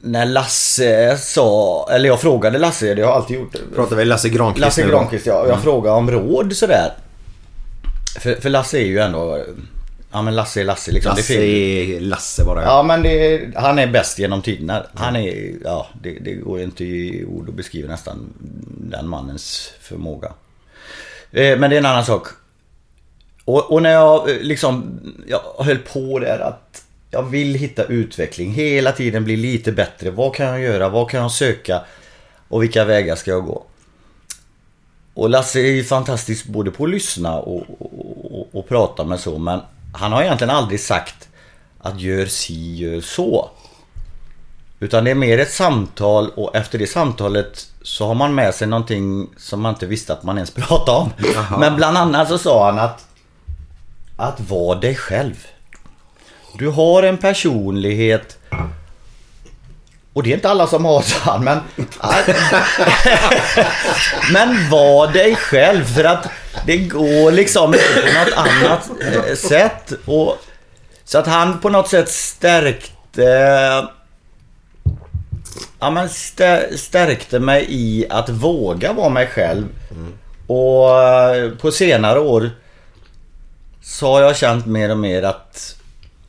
när 0.00 0.26
Lasse 0.26 1.16
sa, 1.18 1.88
eller 1.90 2.08
jag 2.08 2.20
frågade 2.20 2.58
Lasse, 2.58 2.94
det 2.94 3.02
har 3.02 3.10
jag 3.10 3.16
alltid 3.16 3.36
gjort. 3.36 3.54
Pratar 3.74 3.96
vi 3.96 4.04
Lasse 4.04 4.28
Granqvist 4.28 4.60
Lasse 4.60 4.84
nu? 4.84 4.90
Granqvist 4.90 5.26
ja. 5.26 5.48
Jag 5.48 5.62
frågade 5.62 5.96
om 5.96 6.10
råd 6.10 6.56
sådär. 6.56 6.92
För, 8.20 8.34
för 8.34 8.50
Lasse 8.50 8.78
är 8.78 8.84
ju 8.84 8.98
ändå... 8.98 9.44
Ja 10.12 10.22
men 10.22 10.36
Lasse 10.36 10.60
är 10.60 10.64
Lasse 10.64 10.92
liksom. 10.92 11.16
Lasse 11.16 11.36
det 11.36 11.96
är 11.96 12.00
Lasse 12.00 12.44
bara. 12.44 12.62
Ja 12.62 12.82
men 12.82 13.02
det, 13.02 13.40
han 13.56 13.78
är 13.78 13.86
bäst 13.86 14.18
genom 14.18 14.42
tiderna. 14.42 14.86
Han 14.94 15.16
är, 15.16 15.52
ja 15.64 15.86
det, 16.02 16.10
det 16.10 16.34
går 16.34 16.60
inte 16.60 16.84
i 16.84 17.24
ord 17.24 17.48
att 17.48 17.54
beskriva 17.54 17.88
nästan 17.88 18.32
den 18.80 19.08
mannens 19.08 19.72
förmåga. 19.80 20.32
Eh, 21.32 21.58
men 21.58 21.70
det 21.70 21.76
är 21.76 21.78
en 21.78 21.86
annan 21.86 22.04
sak. 22.04 22.26
Och, 23.44 23.72
och 23.72 23.82
när 23.82 23.90
jag 23.92 24.30
eh, 24.30 24.36
liksom, 24.40 25.00
jag 25.26 25.40
höll 25.58 25.78
på 25.78 26.18
där 26.18 26.38
att 26.38 26.82
jag 27.10 27.22
vill 27.22 27.54
hitta 27.54 27.84
utveckling. 27.84 28.52
Hela 28.52 28.92
tiden 28.92 29.24
bli 29.24 29.36
lite 29.36 29.72
bättre. 29.72 30.10
Vad 30.10 30.34
kan 30.34 30.46
jag 30.46 30.60
göra? 30.60 30.88
Vad 30.88 31.10
kan 31.10 31.20
jag 31.20 31.30
söka? 31.30 31.82
Och 32.48 32.62
vilka 32.62 32.84
vägar 32.84 33.16
ska 33.16 33.30
jag 33.30 33.44
gå? 33.44 33.64
Och 35.14 35.30
Lasse 35.30 35.60
är 35.60 35.72
ju 35.72 35.84
fantastisk 35.84 36.46
både 36.46 36.70
på 36.70 36.84
att 36.84 36.90
lyssna 36.90 37.38
och, 37.38 37.66
och, 37.80 38.38
och, 38.38 38.48
och 38.52 38.68
prata 38.68 39.04
med 39.04 39.20
så 39.20 39.38
men 39.38 39.60
han 39.92 40.12
har 40.12 40.22
egentligen 40.22 40.54
aldrig 40.54 40.80
sagt 40.80 41.28
att 41.78 42.00
gör 42.00 42.26
si, 42.26 42.74
gör 42.74 43.00
så. 43.00 43.50
Utan 44.80 45.04
det 45.04 45.10
är 45.10 45.14
mer 45.14 45.38
ett 45.38 45.52
samtal 45.52 46.30
och 46.30 46.56
efter 46.56 46.78
det 46.78 46.86
samtalet 46.86 47.66
så 47.82 48.06
har 48.06 48.14
man 48.14 48.34
med 48.34 48.54
sig 48.54 48.68
någonting 48.68 49.30
som 49.36 49.60
man 49.60 49.74
inte 49.74 49.86
visste 49.86 50.12
att 50.12 50.22
man 50.22 50.36
ens 50.36 50.50
pratade 50.54 50.98
om. 50.98 51.10
Men 51.60 51.76
bland 51.76 51.96
annat 51.96 52.28
så 52.28 52.38
sa 52.38 52.66
han 52.66 52.78
att 52.78 53.06
att 54.16 54.40
vara 54.40 54.78
dig 54.78 54.94
själv. 54.94 55.46
Du 56.58 56.68
har 56.68 57.02
en 57.02 57.18
personlighet 57.18 58.38
Och 60.12 60.22
det 60.22 60.30
är 60.30 60.34
inte 60.34 60.50
alla 60.50 60.66
som 60.66 60.84
har 60.84 61.02
sån 61.02 61.44
men... 61.44 61.60
men 64.32 64.70
var 64.70 65.12
dig 65.12 65.36
själv 65.36 65.84
för 65.84 66.04
att 66.04 66.28
det 66.66 66.76
går 66.76 67.32
liksom 67.32 67.74
inte 67.74 68.12
på 68.12 68.18
något 68.18 68.32
annat 68.36 68.90
eh, 69.00 69.34
sätt. 69.34 69.92
Och, 70.04 70.38
så 71.04 71.18
att 71.18 71.26
han 71.26 71.60
på 71.60 71.68
något 71.68 71.88
sätt 71.88 72.08
stärkte... 72.08 73.22
Ja 75.80 75.90
men 75.90 76.08
stärkte 76.78 77.38
mig 77.38 77.66
i 77.68 78.06
att 78.10 78.28
våga 78.28 78.92
vara 78.92 79.08
mig 79.08 79.26
själv. 79.26 79.64
Och 80.46 81.02
eh, 81.02 81.50
på 81.50 81.70
senare 81.70 82.20
år 82.20 82.50
så 83.82 84.12
har 84.12 84.20
jag 84.20 84.36
känt 84.36 84.66
mer 84.66 84.90
och 84.90 84.98
mer 84.98 85.22
att 85.22 85.76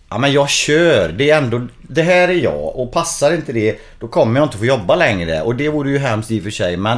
Ja 0.10 0.18
men 0.18 0.32
jag 0.32 0.50
kör. 0.50 1.10
Det 1.10 1.30
är 1.30 1.38
ändå... 1.38 1.68
Det 1.82 2.02
här 2.02 2.28
är 2.28 2.34
jag 2.34 2.76
och 2.76 2.92
passar 2.92 3.34
inte 3.34 3.54
det 3.54 3.80
då 4.00 4.08
kommer 4.08 4.40
jag 4.40 4.46
inte 4.46 4.58
få 4.58 4.66
jobba 4.66 4.96
längre. 4.96 5.42
Och 5.42 5.56
det 5.56 5.70
vore 5.70 5.90
ju 5.90 5.98
hemskt 5.98 6.32
i 6.32 6.40
och 6.40 6.44
för 6.44 6.52
sig 6.52 6.78
men 6.78 6.98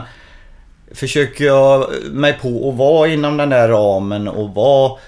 Försöker 0.92 1.46
jag 1.46 1.90
mig 2.12 2.34
på 2.42 2.70
att 2.70 2.76
vara 2.76 3.08
inom 3.08 3.38
den 3.38 3.50
där 3.50 3.68
ramen 3.68 4.28
och 4.28 4.50
vara 4.54 5.00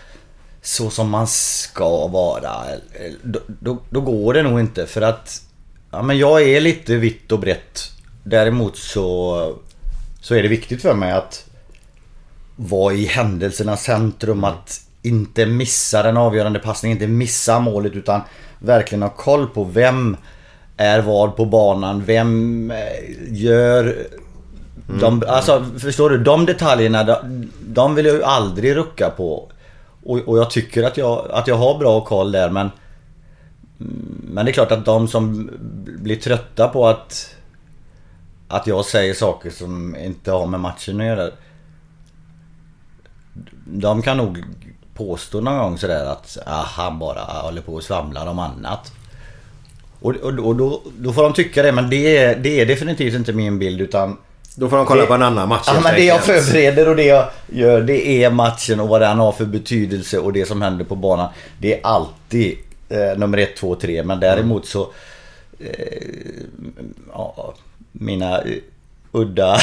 så 0.61 0.89
som 0.89 1.09
man 1.09 1.27
ska 1.27 2.07
vara. 2.07 2.49
Eh, 2.73 3.11
då, 3.23 3.39
då, 3.47 3.77
då 3.89 4.01
går 4.01 4.33
det 4.33 4.43
nog 4.43 4.59
inte 4.59 4.87
för 4.87 5.01
att 5.01 5.41
Ja 5.91 6.01
men 6.01 6.17
jag 6.17 6.41
är 6.41 6.61
lite 6.61 6.95
vitt 6.95 7.31
och 7.31 7.39
brett. 7.39 7.91
Däremot 8.23 8.77
så 8.77 9.55
Så 10.21 10.35
är 10.35 10.43
det 10.43 10.49
viktigt 10.49 10.81
för 10.81 10.93
mig 10.93 11.11
att 11.11 11.45
Vara 12.55 12.93
i 12.93 13.05
händelsernas 13.05 13.83
centrum. 13.83 14.43
Att 14.43 14.81
inte 15.01 15.45
missa 15.45 16.03
den 16.03 16.17
avgörande 16.17 16.59
passningen, 16.59 16.97
inte 16.97 17.07
missa 17.07 17.59
målet 17.59 17.93
utan 17.93 18.21
verkligen 18.59 19.01
ha 19.01 19.09
koll 19.09 19.47
på 19.47 19.63
vem 19.63 20.17
är 20.77 21.01
vad 21.01 21.35
på 21.35 21.45
banan, 21.45 22.03
vem 22.05 22.71
eh, 22.71 22.77
gör 23.29 24.07
de, 24.99 25.23
alltså 25.27 25.65
förstår 25.79 26.09
du? 26.09 26.17
De 26.17 26.45
detaljerna, 26.45 27.03
de, 27.03 27.51
de 27.61 27.95
vill 27.95 28.05
jag 28.05 28.15
ju 28.15 28.23
aldrig 28.23 28.75
rucka 28.75 29.09
på. 29.09 29.51
Och, 30.03 30.17
och 30.17 30.37
jag 30.37 30.49
tycker 30.49 30.83
att 30.83 30.97
jag, 30.97 31.31
att 31.31 31.47
jag 31.47 31.55
har 31.55 31.79
bra 31.79 32.05
koll 32.05 32.31
där 32.31 32.49
men 32.49 32.69
Men 34.23 34.45
det 34.45 34.51
är 34.51 34.53
klart 34.53 34.71
att 34.71 34.85
de 34.85 35.07
som 35.07 35.49
blir 35.99 36.15
trötta 36.15 36.67
på 36.67 36.87
att 36.87 37.35
Att 38.47 38.67
jag 38.67 38.85
säger 38.85 39.13
saker 39.13 39.49
som 39.49 39.95
inte 39.95 40.31
har 40.31 40.47
med 40.47 40.59
matchen 40.59 41.01
att 41.01 41.07
göra 41.07 41.29
De 43.65 44.01
kan 44.01 44.17
nog 44.17 44.43
påstå 44.93 45.41
någon 45.41 45.57
gång 45.57 45.77
sådär 45.77 46.05
att 46.05 46.37
ah, 46.45 46.63
han 46.63 46.99
bara 46.99 47.21
håller 47.21 47.61
på 47.61 47.73
och 47.73 47.83
svamlar 47.83 48.27
om 48.27 48.39
annat. 48.39 48.91
Och, 49.99 50.15
och, 50.15 50.39
och 50.39 50.55
då, 50.55 50.81
då 50.97 51.13
får 51.13 51.23
de 51.23 51.33
tycka 51.33 51.63
det 51.63 51.71
men 51.71 51.89
det 51.89 52.17
är, 52.17 52.35
det 52.35 52.61
är 52.61 52.65
definitivt 52.65 53.13
inte 53.13 53.33
min 53.33 53.59
bild 53.59 53.81
utan 53.81 54.17
Då 54.55 54.69
får 54.69 54.77
de 54.77 54.85
kolla 54.85 55.01
det, 55.01 55.07
på 55.07 55.13
en 55.13 55.23
annan 55.23 55.49
match 55.49 55.63
Ja 55.67 55.81
men 55.83 55.93
det 55.93 56.03
jag 56.03 56.23
förbereder 56.23 56.89
och 56.89 56.95
det 56.95 57.03
jag 57.03 57.29
gör 57.47 57.81
det 57.81 58.23
är 58.23 58.29
matchen 58.29 58.79
och 58.79 58.87
vad 58.87 59.01
den 59.01 59.19
har 59.19 59.31
för 59.31 59.45
betydelse 59.45 60.19
och 60.19 60.33
det 60.33 60.45
som 60.45 60.61
händer 60.61 60.85
på 60.85 60.95
banan. 60.95 61.29
Det 61.59 61.73
är 61.73 61.79
alltid 61.83 62.57
eh, 62.89 63.17
nummer 63.17 63.37
ett, 63.37 63.55
två, 63.55 63.75
tre 63.75 64.03
men 64.03 64.19
däremot 64.19 64.65
så 64.65 64.91
eh, 65.59 66.01
ja, 67.13 67.53
Mina 67.91 68.41
eh, 68.41 68.57
udda 69.11 69.59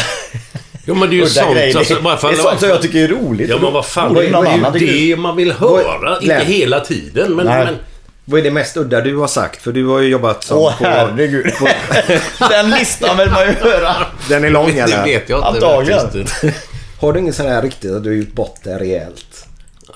Ja 0.85 0.95
men 0.95 1.11
det 1.11 1.15
är 1.15 1.17
ju 1.17 1.23
udda 1.23 1.29
sånt. 1.31 1.55
Det- 1.55 1.77
Alltså, 1.79 2.29
det 2.29 2.33
är 2.33 2.37
sånt 2.37 2.61
som 2.61 2.69
jag 2.69 2.83
tycker 2.83 3.05
är 3.05 3.09
roligt. 3.09 3.49
Ja 3.51 3.59
men 3.63 3.73
vad 3.73 3.87
fan, 3.87 4.15
det 4.15 4.21
är 4.27 4.79
ju 4.79 5.11
det 5.11 5.17
man 5.17 5.37
vill 5.37 5.53
höra. 5.53 6.19
Inte 6.21 6.35
hela 6.45 6.81
tiden 6.81 7.33
men... 7.37 7.77
Vad 8.31 8.41
är 8.41 8.45
det 8.45 8.51
mest 8.51 8.77
udda 8.77 9.01
du 9.01 9.17
har 9.17 9.27
sagt? 9.27 9.63
För 9.63 9.73
du 9.73 9.87
har 9.87 9.99
ju 10.01 10.09
jobbat 10.09 10.45
som 10.45 10.59
Åh 10.59 10.79
på... 10.79 10.85
herregud. 10.85 11.53
Den 12.51 12.71
listan 12.71 13.17
vill 13.19 13.31
man 13.31 13.47
ju 13.47 13.53
höra. 13.53 13.95
Den 14.29 14.45
är 14.45 14.51
lång 14.51 14.73
det 14.75 14.79
eller? 14.81 15.05
vet 15.05 15.29
jag 15.29 15.39
inte 15.39 15.49
Antagligen. 15.49 16.27
Har 17.01 17.13
du 17.13 17.21
ingen 17.21 17.33
sån 17.35 17.47
här 17.47 17.63
riktigt 17.63 17.93
att 17.93 18.05
du 18.05 18.11
har 18.11 18.17
gjort 18.17 18.33
bort 18.33 18.55
det 18.65 18.79
rejält? 18.79 19.25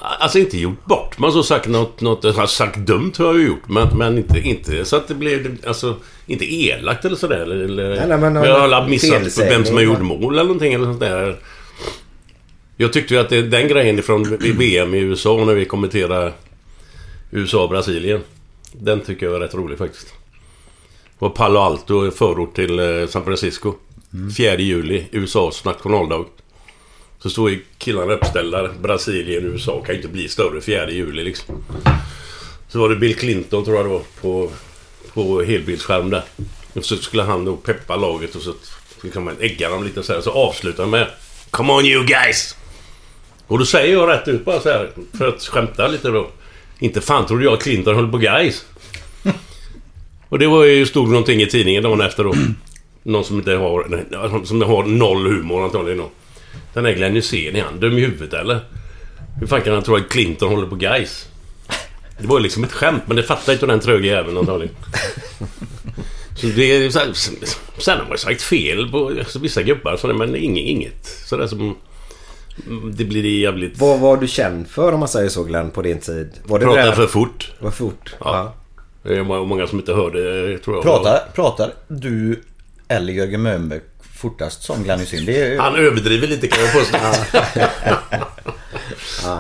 Alltså 0.00 0.38
inte 0.38 0.58
gjort 0.58 0.84
bort 0.84 1.18
men 1.18 1.32
så 1.32 1.42
sagt 1.42 1.68
något, 1.68 2.00
något 2.00 2.37
har 2.37 2.46
sagt 2.46 2.76
dumt 2.78 3.12
har 3.18 3.25
jag 3.25 3.38
ju 3.38 3.46
gjort. 3.46 3.68
Men, 3.68 3.88
men 3.99 4.18
inte, 4.18 4.40
inte 4.40 4.84
så 4.84 4.96
att 4.96 5.08
det 5.08 5.14
blev, 5.14 5.56
alltså, 5.66 5.96
inte 6.26 6.54
elakt 6.54 7.04
eller 7.04 7.16
sådär. 7.16 7.37
Eller, 7.38 7.56
eller, 7.56 7.88
Nej, 7.88 8.08
nej, 8.08 8.18
men- 8.18 8.34
jag 8.34 8.68
har 8.68 8.88
missat 8.88 9.38
vem 9.38 9.64
som 9.64 9.75
har 9.75 9.82
gjort 9.82 10.00
mål 10.00 10.32
eller 10.34 10.42
någonting 10.44 10.72
eller 10.72 10.84
sånt 10.84 11.00
där. 11.00 11.37
Jag 12.76 12.92
tyckte 12.92 13.14
ju 13.14 13.20
att 13.20 13.28
det, 13.28 13.42
den 13.42 13.68
grejen 13.68 14.02
från 14.02 14.37
VM 14.58 14.94
i 14.94 14.99
USA 14.99 15.44
när 15.44 15.54
vi 15.54 15.64
kommenterade 15.64 16.32
USA 17.30 17.62
och 17.62 17.70
Brasilien. 17.70 18.20
Den 18.72 19.00
tycker 19.00 19.26
jag 19.26 19.32
var 19.32 19.40
rätt 19.40 19.54
rolig 19.54 19.78
faktiskt. 19.78 20.06
Det 20.06 21.25
var 21.26 21.28
Palo 21.28 21.58
Alto, 21.61 22.11
förort 22.11 22.54
till 22.54 22.78
eh, 22.78 23.06
San 23.08 23.25
Francisco. 23.25 23.75
4 24.37 24.58
juli, 24.58 25.06
USAs 25.12 25.64
nationaldag. 25.64 26.25
Så 27.22 27.30
står 27.30 27.50
ju 27.50 27.64
killarna 27.78 28.12
uppställda. 28.12 28.68
Brasilien, 28.80 29.44
USA 29.44 29.82
kan 29.86 29.94
ju 29.94 30.00
inte 30.00 30.12
bli 30.12 30.28
större 30.28 30.60
4 30.60 30.90
juli 30.90 31.24
liksom. 31.24 31.64
Så 32.68 32.78
var 32.78 32.88
det 32.88 32.96
Bill 32.96 33.16
Clinton 33.16 33.64
tror 33.64 33.76
jag 33.76 33.86
det 33.86 33.90
var 33.90 34.02
på, 34.20 34.50
på 35.14 35.42
helbildsskärm 35.42 36.10
där. 36.10 36.22
Och 36.72 36.84
så 36.84 36.96
skulle 36.96 37.22
han 37.22 37.44
då 37.44 37.56
peppa 37.56 37.96
laget 37.96 38.34
och 38.34 38.42
så 38.42 38.54
skulle 38.98 39.24
man 39.24 39.36
ägga 39.40 39.70
dem 39.70 39.84
lite 39.84 40.02
så 40.02 40.12
här. 40.12 40.20
Så 40.20 40.30
avslutar 40.30 40.82
han 40.82 40.90
med 40.90 41.06
Come 41.50 41.72
on 41.72 41.86
you 41.86 42.04
guys! 42.04 42.56
Och 43.46 43.58
då 43.58 43.64
säger 43.64 43.92
jag 43.92 44.08
rätt 44.08 44.28
ut 44.28 44.44
bara 44.44 44.60
så 44.60 44.68
här 44.68 44.90
för 45.18 45.28
att 45.28 45.42
skämta 45.42 45.88
lite 45.88 46.08
då. 46.08 46.30
Inte 46.78 47.00
fan 47.00 47.26
trodde 47.26 47.44
jag 47.44 47.60
Clinton 47.60 47.94
höll 47.94 48.10
på 48.10 48.18
guys. 48.18 48.66
Och 50.28 50.38
det 50.38 50.46
var 50.46 50.64
ju 50.64 50.86
stod 50.86 51.08
någonting 51.08 51.42
i 51.42 51.46
tidningen 51.46 51.82
dagen 51.82 52.00
efter 52.00 52.24
då. 52.24 52.34
Någon 53.02 53.24
som 53.24 53.36
inte 53.36 53.52
har, 53.52 54.44
som 54.44 54.62
har 54.62 54.84
noll 54.84 55.26
humor 55.26 55.64
antagligen 55.64 55.98
då. 55.98 56.10
Den 56.74 56.84
där 56.84 56.92
Glenn 56.92 57.14
Hysén, 57.14 57.56
är 57.56 57.62
han 57.62 57.80
dum 57.80 57.98
i 57.98 58.00
huvudet 58.00 58.32
eller? 58.40 58.60
Hur 59.40 59.46
fan 59.46 59.62
kan 59.62 59.74
han 59.74 59.82
tro 59.82 59.96
att 59.96 60.08
Clinton 60.08 60.48
håller 60.48 60.66
på 60.66 60.74
guys? 60.74 61.26
Det 62.18 62.26
var 62.26 62.36
ju 62.38 62.42
liksom 62.42 62.64
ett 62.64 62.72
skämt 62.72 63.02
men 63.06 63.16
det 63.16 63.22
fattar 63.22 63.52
inte 63.52 63.66
den 63.66 63.80
tröga 63.80 64.06
jäveln 64.06 64.38
antagligen. 64.38 64.74
Så 66.36 66.46
det 66.46 66.62
är 66.76 66.90
så 66.90 66.98
här, 66.98 67.12
sen 67.80 67.98
har 67.98 68.04
man 68.04 68.12
ju 68.12 68.18
sagt 68.18 68.42
fel 68.42 68.88
på 68.90 69.06
alltså, 69.08 69.38
vissa 69.38 69.62
gubbar 69.62 69.96
så 69.96 70.06
det, 70.06 70.14
men 70.14 70.36
inget, 70.36 70.64
inget 70.64 71.06
sådär 71.06 71.46
som... 71.46 71.76
Det 72.92 73.04
blir 73.04 73.24
jävligt... 73.40 73.78
Vad 73.78 74.00
var 74.00 74.16
du 74.16 74.28
känd 74.28 74.68
för 74.68 74.92
om 74.92 75.00
man 75.00 75.08
säger 75.08 75.28
så 75.28 75.42
Glenn 75.44 75.70
på 75.70 75.82
din 75.82 76.00
tid? 76.00 76.32
Var 76.44 76.58
det 76.58 76.64
Pratar 76.64 76.82
där- 76.86 76.92
för 76.92 77.06
fort. 77.06 77.52
Var 77.58 77.70
fort? 77.70 78.14
Ja. 78.20 78.54
Det 79.02 79.16
är 79.16 79.22
må- 79.22 79.44
många 79.44 79.66
som 79.66 79.78
inte 79.78 79.92
hörde 79.94 80.58
tror 80.58 80.76
jag. 80.76 80.82
Pratar, 80.82 81.20
pratar 81.34 81.72
du 81.88 82.42
eller 82.88 83.12
Jörgen 83.12 83.42
Mölnberg 83.42 83.80
fortast 84.22 84.62
som 84.62 84.82
Glenn 84.82 85.00
Hysén? 85.00 85.24
Ju... 85.24 85.58
Han 85.58 85.76
överdriver 85.76 86.26
lite 86.28 86.48
kan 86.48 86.64
jag 86.64 86.72
påstå. 86.72 86.98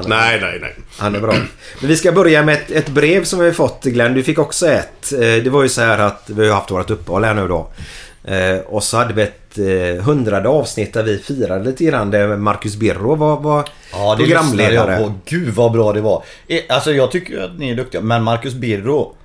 nej, 0.06 0.40
nej, 0.40 0.58
nej. 0.60 0.74
Han 0.98 1.14
är 1.14 1.20
bra. 1.20 1.32
Men 1.80 1.88
vi 1.88 1.96
ska 1.96 2.12
börja 2.12 2.42
med 2.42 2.54
ett, 2.54 2.70
ett 2.70 2.88
brev 2.88 3.24
som 3.24 3.38
vi 3.38 3.44
har 3.46 3.52
fått 3.52 3.84
Glenn. 3.84 4.14
Du 4.14 4.22
fick 4.22 4.38
också 4.38 4.68
ett. 4.68 5.12
Eh, 5.12 5.18
Det 5.18 5.50
var 5.50 5.62
ju 5.62 5.68
så 5.68 5.80
här 5.80 5.98
att 5.98 6.22
vi 6.30 6.48
har 6.48 6.54
haft 6.54 6.70
vårt 6.70 6.90
uppehåll 6.90 7.24
här 7.24 7.34
nu 7.34 7.48
då. 7.48 7.68
Eh, 8.24 8.56
Och 8.58 8.84
så 8.84 8.96
hade 8.96 9.14
vi 9.14 9.22
ett 9.22 9.58
eh, 9.58 10.04
hundrade 10.04 10.48
avsnitt 10.48 10.92
där 10.94 11.02
vi 11.02 11.18
firade 11.18 11.64
lite 11.64 11.84
grann 11.84 12.10
där 12.10 12.36
Marcus 12.36 12.76
Birro 12.76 13.14
var, 13.14 13.40
var 13.40 13.68
Ja, 13.92 14.14
det 14.18 14.24
programledare. 14.24 14.92
jag 14.92 15.02
på. 15.06 15.14
Gud 15.26 15.48
vad 15.54 15.72
bra 15.72 15.92
det 15.92 16.00
var. 16.00 16.24
Alltså 16.68 16.92
jag 16.92 17.10
tycker 17.10 17.42
att 17.42 17.58
ni 17.58 17.70
är 17.70 17.74
duktiga. 17.74 18.00
Men 18.00 18.22
Marcus 18.22 18.54
Birro 18.54 19.16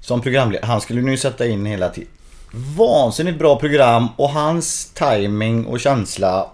som 0.00 0.20
programledare, 0.22 0.66
han 0.66 0.80
skulle 0.80 1.00
ni 1.02 1.10
ju 1.10 1.16
sätta 1.16 1.46
in 1.46 1.66
hela 1.66 1.88
tiden. 1.88 2.08
Vansinnigt 2.50 3.38
bra 3.38 3.58
program 3.58 4.08
och 4.16 4.30
hans 4.30 4.90
timing 4.94 5.66
och 5.66 5.80
känsla. 5.80 6.46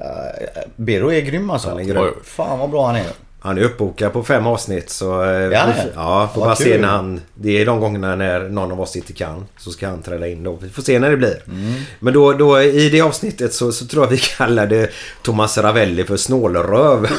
Uh, 0.00 0.62
Birro 0.76 1.12
är 1.12 1.20
grym 1.20 1.50
alltså. 1.50 1.76
Grym. 1.76 2.14
Fan 2.24 2.58
vad 2.58 2.70
bra 2.70 2.86
han 2.86 2.96
är. 2.96 3.06
Han 3.42 3.58
är 3.58 3.62
uppbokad 3.62 4.12
på 4.12 4.22
fem 4.22 4.46
avsnitt 4.46 4.90
så... 4.90 5.22
eh, 5.24 5.30
Ja, 5.30 5.46
vi- 5.48 5.72
det. 5.82 5.88
ja, 5.94 6.30
får 6.34 6.40
bara 6.40 6.56
se 6.56 6.64
kul. 6.64 6.80
när 6.80 6.88
han... 6.88 7.20
Det 7.34 7.60
är 7.60 7.66
de 7.66 7.80
gångerna 7.80 8.16
när 8.16 8.40
någon 8.48 8.72
av 8.72 8.80
oss 8.80 8.96
inte 8.96 9.12
kan. 9.12 9.46
Så 9.58 9.70
ska 9.70 9.88
han 9.88 10.02
träda 10.02 10.28
in 10.28 10.42
då. 10.44 10.58
Vi 10.62 10.68
får 10.68 10.82
se 10.82 10.98
när 10.98 11.10
det 11.10 11.16
blir. 11.16 11.42
Mm. 11.48 11.74
Men 12.00 12.14
då, 12.14 12.32
då 12.32 12.62
i 12.62 12.88
det 12.88 13.00
avsnittet 13.00 13.54
så, 13.54 13.72
så 13.72 13.86
tror 13.86 14.04
jag 14.04 14.10
vi 14.10 14.18
kallade 14.36 14.88
Thomas 15.22 15.58
Ravelli 15.58 16.04
för 16.04 16.16
snålröv. 16.16 17.06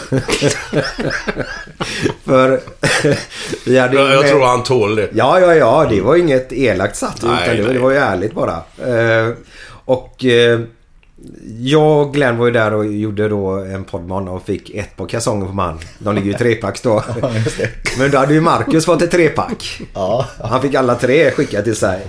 för... 2.26 2.60
vi 3.70 3.80
hade 3.80 3.96
Jag, 3.96 4.12
jag 4.14 4.28
tror 4.28 4.46
han 4.46 4.64
tål 4.64 4.96
det. 4.96 5.10
Ja, 5.14 5.40
ja, 5.40 5.56
ja. 5.56 5.88
Det 5.90 6.02
var 6.02 6.16
inget 6.16 6.54
elakt 6.54 6.96
sagt. 6.96 7.22
Nej, 7.24 7.44
utan 7.44 7.56
det, 7.58 7.64
nej. 7.64 7.74
det 7.74 7.80
var 7.80 7.92
ju 7.92 7.98
ärligt 7.98 8.34
bara. 8.34 8.56
Eh, 8.88 9.34
och 9.86 10.26
eh, 10.26 10.60
jag 11.60 12.08
och 12.08 12.14
Glenn 12.14 12.38
var 12.38 12.46
ju 12.46 12.52
där 12.52 12.74
och 12.74 12.86
gjorde 12.86 13.30
då 13.30 13.48
en 13.48 13.84
podd 13.84 14.02
med 14.02 14.12
honom 14.12 14.36
och 14.36 14.46
fick 14.46 14.70
ett 14.70 14.98
par 14.98 15.06
kalsonger 15.06 15.46
på 15.46 15.54
man. 15.54 15.80
De 16.00 16.16
ligger 16.16 16.28
ju 16.28 16.36
i 16.36 16.38
trepacks 16.38 16.82
då. 16.82 17.04
Men 17.98 18.12
då 18.12 18.18
hade 18.18 18.34
ju 18.34 18.42
Marcus 18.42 18.86
fått 18.86 19.02
ett 19.02 19.12
trepack. 19.12 19.82
Ja. 19.94 20.28
Han 20.44 20.62
fick 20.62 20.76
alla 20.76 20.96
tre 20.96 21.32
skickat 21.32 21.64
till 21.64 21.76
sig. 21.76 22.02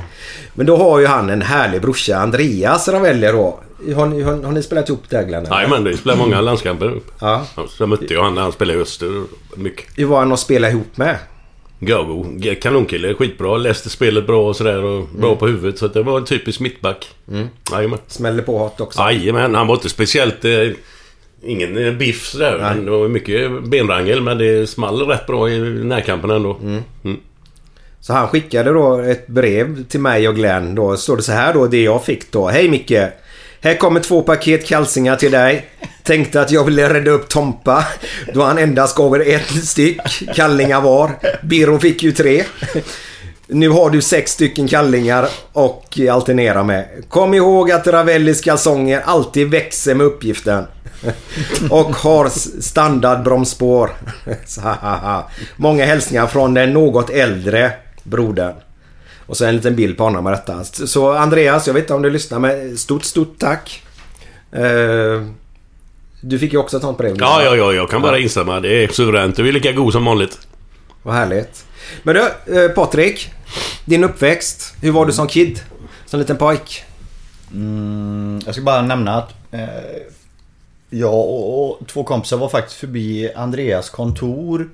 Men 0.54 0.66
då 0.66 0.76
har 0.76 1.00
ju 1.00 1.06
han 1.06 1.30
en 1.30 1.42
härlig 1.42 1.80
brorsa, 1.80 2.16
Andreas 2.16 2.88
Ravelli 2.88 3.26
då. 3.26 3.60
Har 3.96 4.06
ni, 4.06 4.22
har, 4.22 4.42
har 4.42 4.52
ni 4.52 4.62
spelat 4.62 4.88
ihop 4.88 5.02
det 5.08 5.24
Glenn? 5.24 5.46
men 5.70 5.84
det 5.84 5.96
spelar 5.96 6.16
många 6.16 6.40
landskamper. 6.40 7.00
Ja. 7.20 7.46
Så 7.68 7.86
mötte 7.86 8.14
jag 8.14 8.24
han 8.24 8.34
när 8.34 8.42
han 8.42 8.52
spelade 8.52 8.78
i 8.78 8.82
Öster 8.82 9.24
mycket. 9.56 9.86
Hur 9.96 10.06
var 10.06 10.18
han 10.18 10.32
att 10.32 10.40
spela 10.40 10.70
ihop 10.70 10.96
med? 10.96 11.16
Gago, 11.86 12.26
g- 12.36 12.54
kanonkille, 12.54 13.14
skitbra. 13.14 13.56
Läste 13.56 13.90
spelet 13.90 14.26
bra 14.26 14.48
och 14.48 14.56
sådär 14.56 14.84
och 14.84 15.08
bra 15.18 15.36
på 15.36 15.46
huvudet. 15.46 15.78
Så 15.78 15.88
det 15.88 16.02
var 16.02 16.18
en 16.18 16.24
typisk 16.24 16.60
mittback. 16.60 17.08
Mm. 17.30 17.48
Jajamän. 17.72 17.98
Smällde 18.06 18.42
på 18.42 18.58
hårt 18.58 18.80
också. 18.80 19.00
Jajamän, 19.00 19.54
han 19.54 19.66
var 19.66 19.74
inte 19.74 19.88
speciellt... 19.88 20.44
Eh, 20.44 20.68
ingen 21.44 21.86
eh, 21.86 21.92
biff 21.92 22.24
sådär. 22.26 22.58
Nej. 22.60 22.84
Det 22.84 22.90
var 22.90 23.08
mycket 23.08 23.64
benrangel 23.64 24.20
men 24.20 24.38
det 24.38 24.66
small 24.66 25.00
rätt 25.06 25.26
bra 25.26 25.50
i 25.50 25.58
närkampen 25.84 26.30
ändå. 26.30 26.58
Mm. 26.62 26.82
Så 28.00 28.12
han 28.12 28.28
skickade 28.28 28.72
då 28.72 28.98
ett 28.98 29.26
brev 29.26 29.84
till 29.84 30.00
mig 30.00 30.28
och 30.28 30.34
Glenn. 30.34 30.74
Då 30.74 30.96
står 30.96 31.16
det 31.16 31.22
så 31.22 31.32
här 31.32 31.54
då, 31.54 31.66
det 31.66 31.82
jag 31.82 32.04
fick 32.04 32.32
då. 32.32 32.48
Hej 32.48 32.68
Micke! 32.68 32.92
Här 33.60 33.76
kommer 33.78 34.00
två 34.00 34.22
paket 34.22 34.66
kalsingar 34.66 35.16
till 35.16 35.32
dig. 35.32 35.66
Tänkte 36.02 36.40
att 36.40 36.50
jag 36.50 36.64
ville 36.64 36.94
rädda 36.94 37.10
upp 37.10 37.28
Tompa. 37.28 37.84
Då 38.34 38.42
han 38.42 38.58
endast 38.58 38.96
gav 38.96 39.16
er 39.16 39.20
ett 39.20 39.64
styck 39.64 40.00
kallingar 40.34 40.80
var. 40.80 41.10
Birro 41.42 41.78
fick 41.78 42.02
ju 42.02 42.12
tre. 42.12 42.44
Nu 43.46 43.68
har 43.68 43.90
du 43.90 44.02
sex 44.02 44.32
stycken 44.32 44.68
kallingar 44.68 45.28
och 45.52 45.98
alternera 46.10 46.62
med. 46.62 46.86
Kom 47.08 47.34
ihåg 47.34 47.70
att 47.70 47.86
Ravellis 47.86 48.40
kalsonger 48.40 49.02
alltid 49.04 49.50
växer 49.50 49.94
med 49.94 50.06
uppgiften. 50.06 50.64
Och 51.70 51.96
har 51.96 52.28
standardbromsspår. 52.62 53.90
Många 55.56 55.84
hälsningar 55.84 56.26
från 56.26 56.54
den 56.54 56.72
något 56.72 57.10
äldre 57.10 57.72
brodern. 58.02 58.54
Och 59.26 59.36
så 59.36 59.44
en 59.44 59.56
liten 59.56 59.76
bild 59.76 59.96
på 59.96 60.04
honom 60.04 60.24
med 60.24 60.32
detta. 60.32 60.64
Så 60.64 61.12
Andreas, 61.12 61.66
jag 61.66 61.74
vet 61.74 61.82
inte 61.82 61.94
om 61.94 62.02
du 62.02 62.10
lyssnar 62.10 62.38
men 62.38 62.78
stort, 62.78 63.04
stort 63.04 63.38
tack. 63.38 63.82
Uh, 64.56 65.28
du 66.24 66.38
fick 66.38 66.52
ju 66.52 66.58
också 66.58 66.76
ett 66.76 66.82
sånt 66.82 66.98
brev. 66.98 67.16
Ja, 67.18 67.42
ja, 67.44 67.56
ja, 67.56 67.72
jag 67.72 67.90
kan 67.90 68.02
bara 68.02 68.18
instämma. 68.18 68.60
Det 68.60 68.84
är 68.84 68.88
suveränt. 68.88 69.36
Du 69.36 69.48
är 69.48 69.52
lika 69.52 69.72
god 69.72 69.92
som 69.92 70.04
vanligt. 70.04 70.38
Vad 71.02 71.14
härligt. 71.14 71.66
Men 72.02 72.14
du, 72.14 72.20
eh, 72.64 72.68
Patrik. 72.70 73.30
Din 73.84 74.04
uppväxt. 74.04 74.74
Hur 74.82 74.92
var 74.92 75.06
du 75.06 75.12
som 75.12 75.26
kid? 75.26 75.60
Som 76.06 76.20
liten 76.20 76.36
pojk? 76.36 76.84
Mm, 77.52 78.40
jag 78.46 78.54
ska 78.54 78.64
bara 78.64 78.82
nämna 78.82 79.14
att 79.14 79.30
eh, 79.50 79.60
jag 80.90 81.14
och, 81.14 81.78
två 81.86 82.04
kompisar 82.04 82.36
var 82.36 82.48
faktiskt 82.48 82.80
förbi 82.80 83.32
Andreas 83.34 83.90
kontor. 83.90 84.68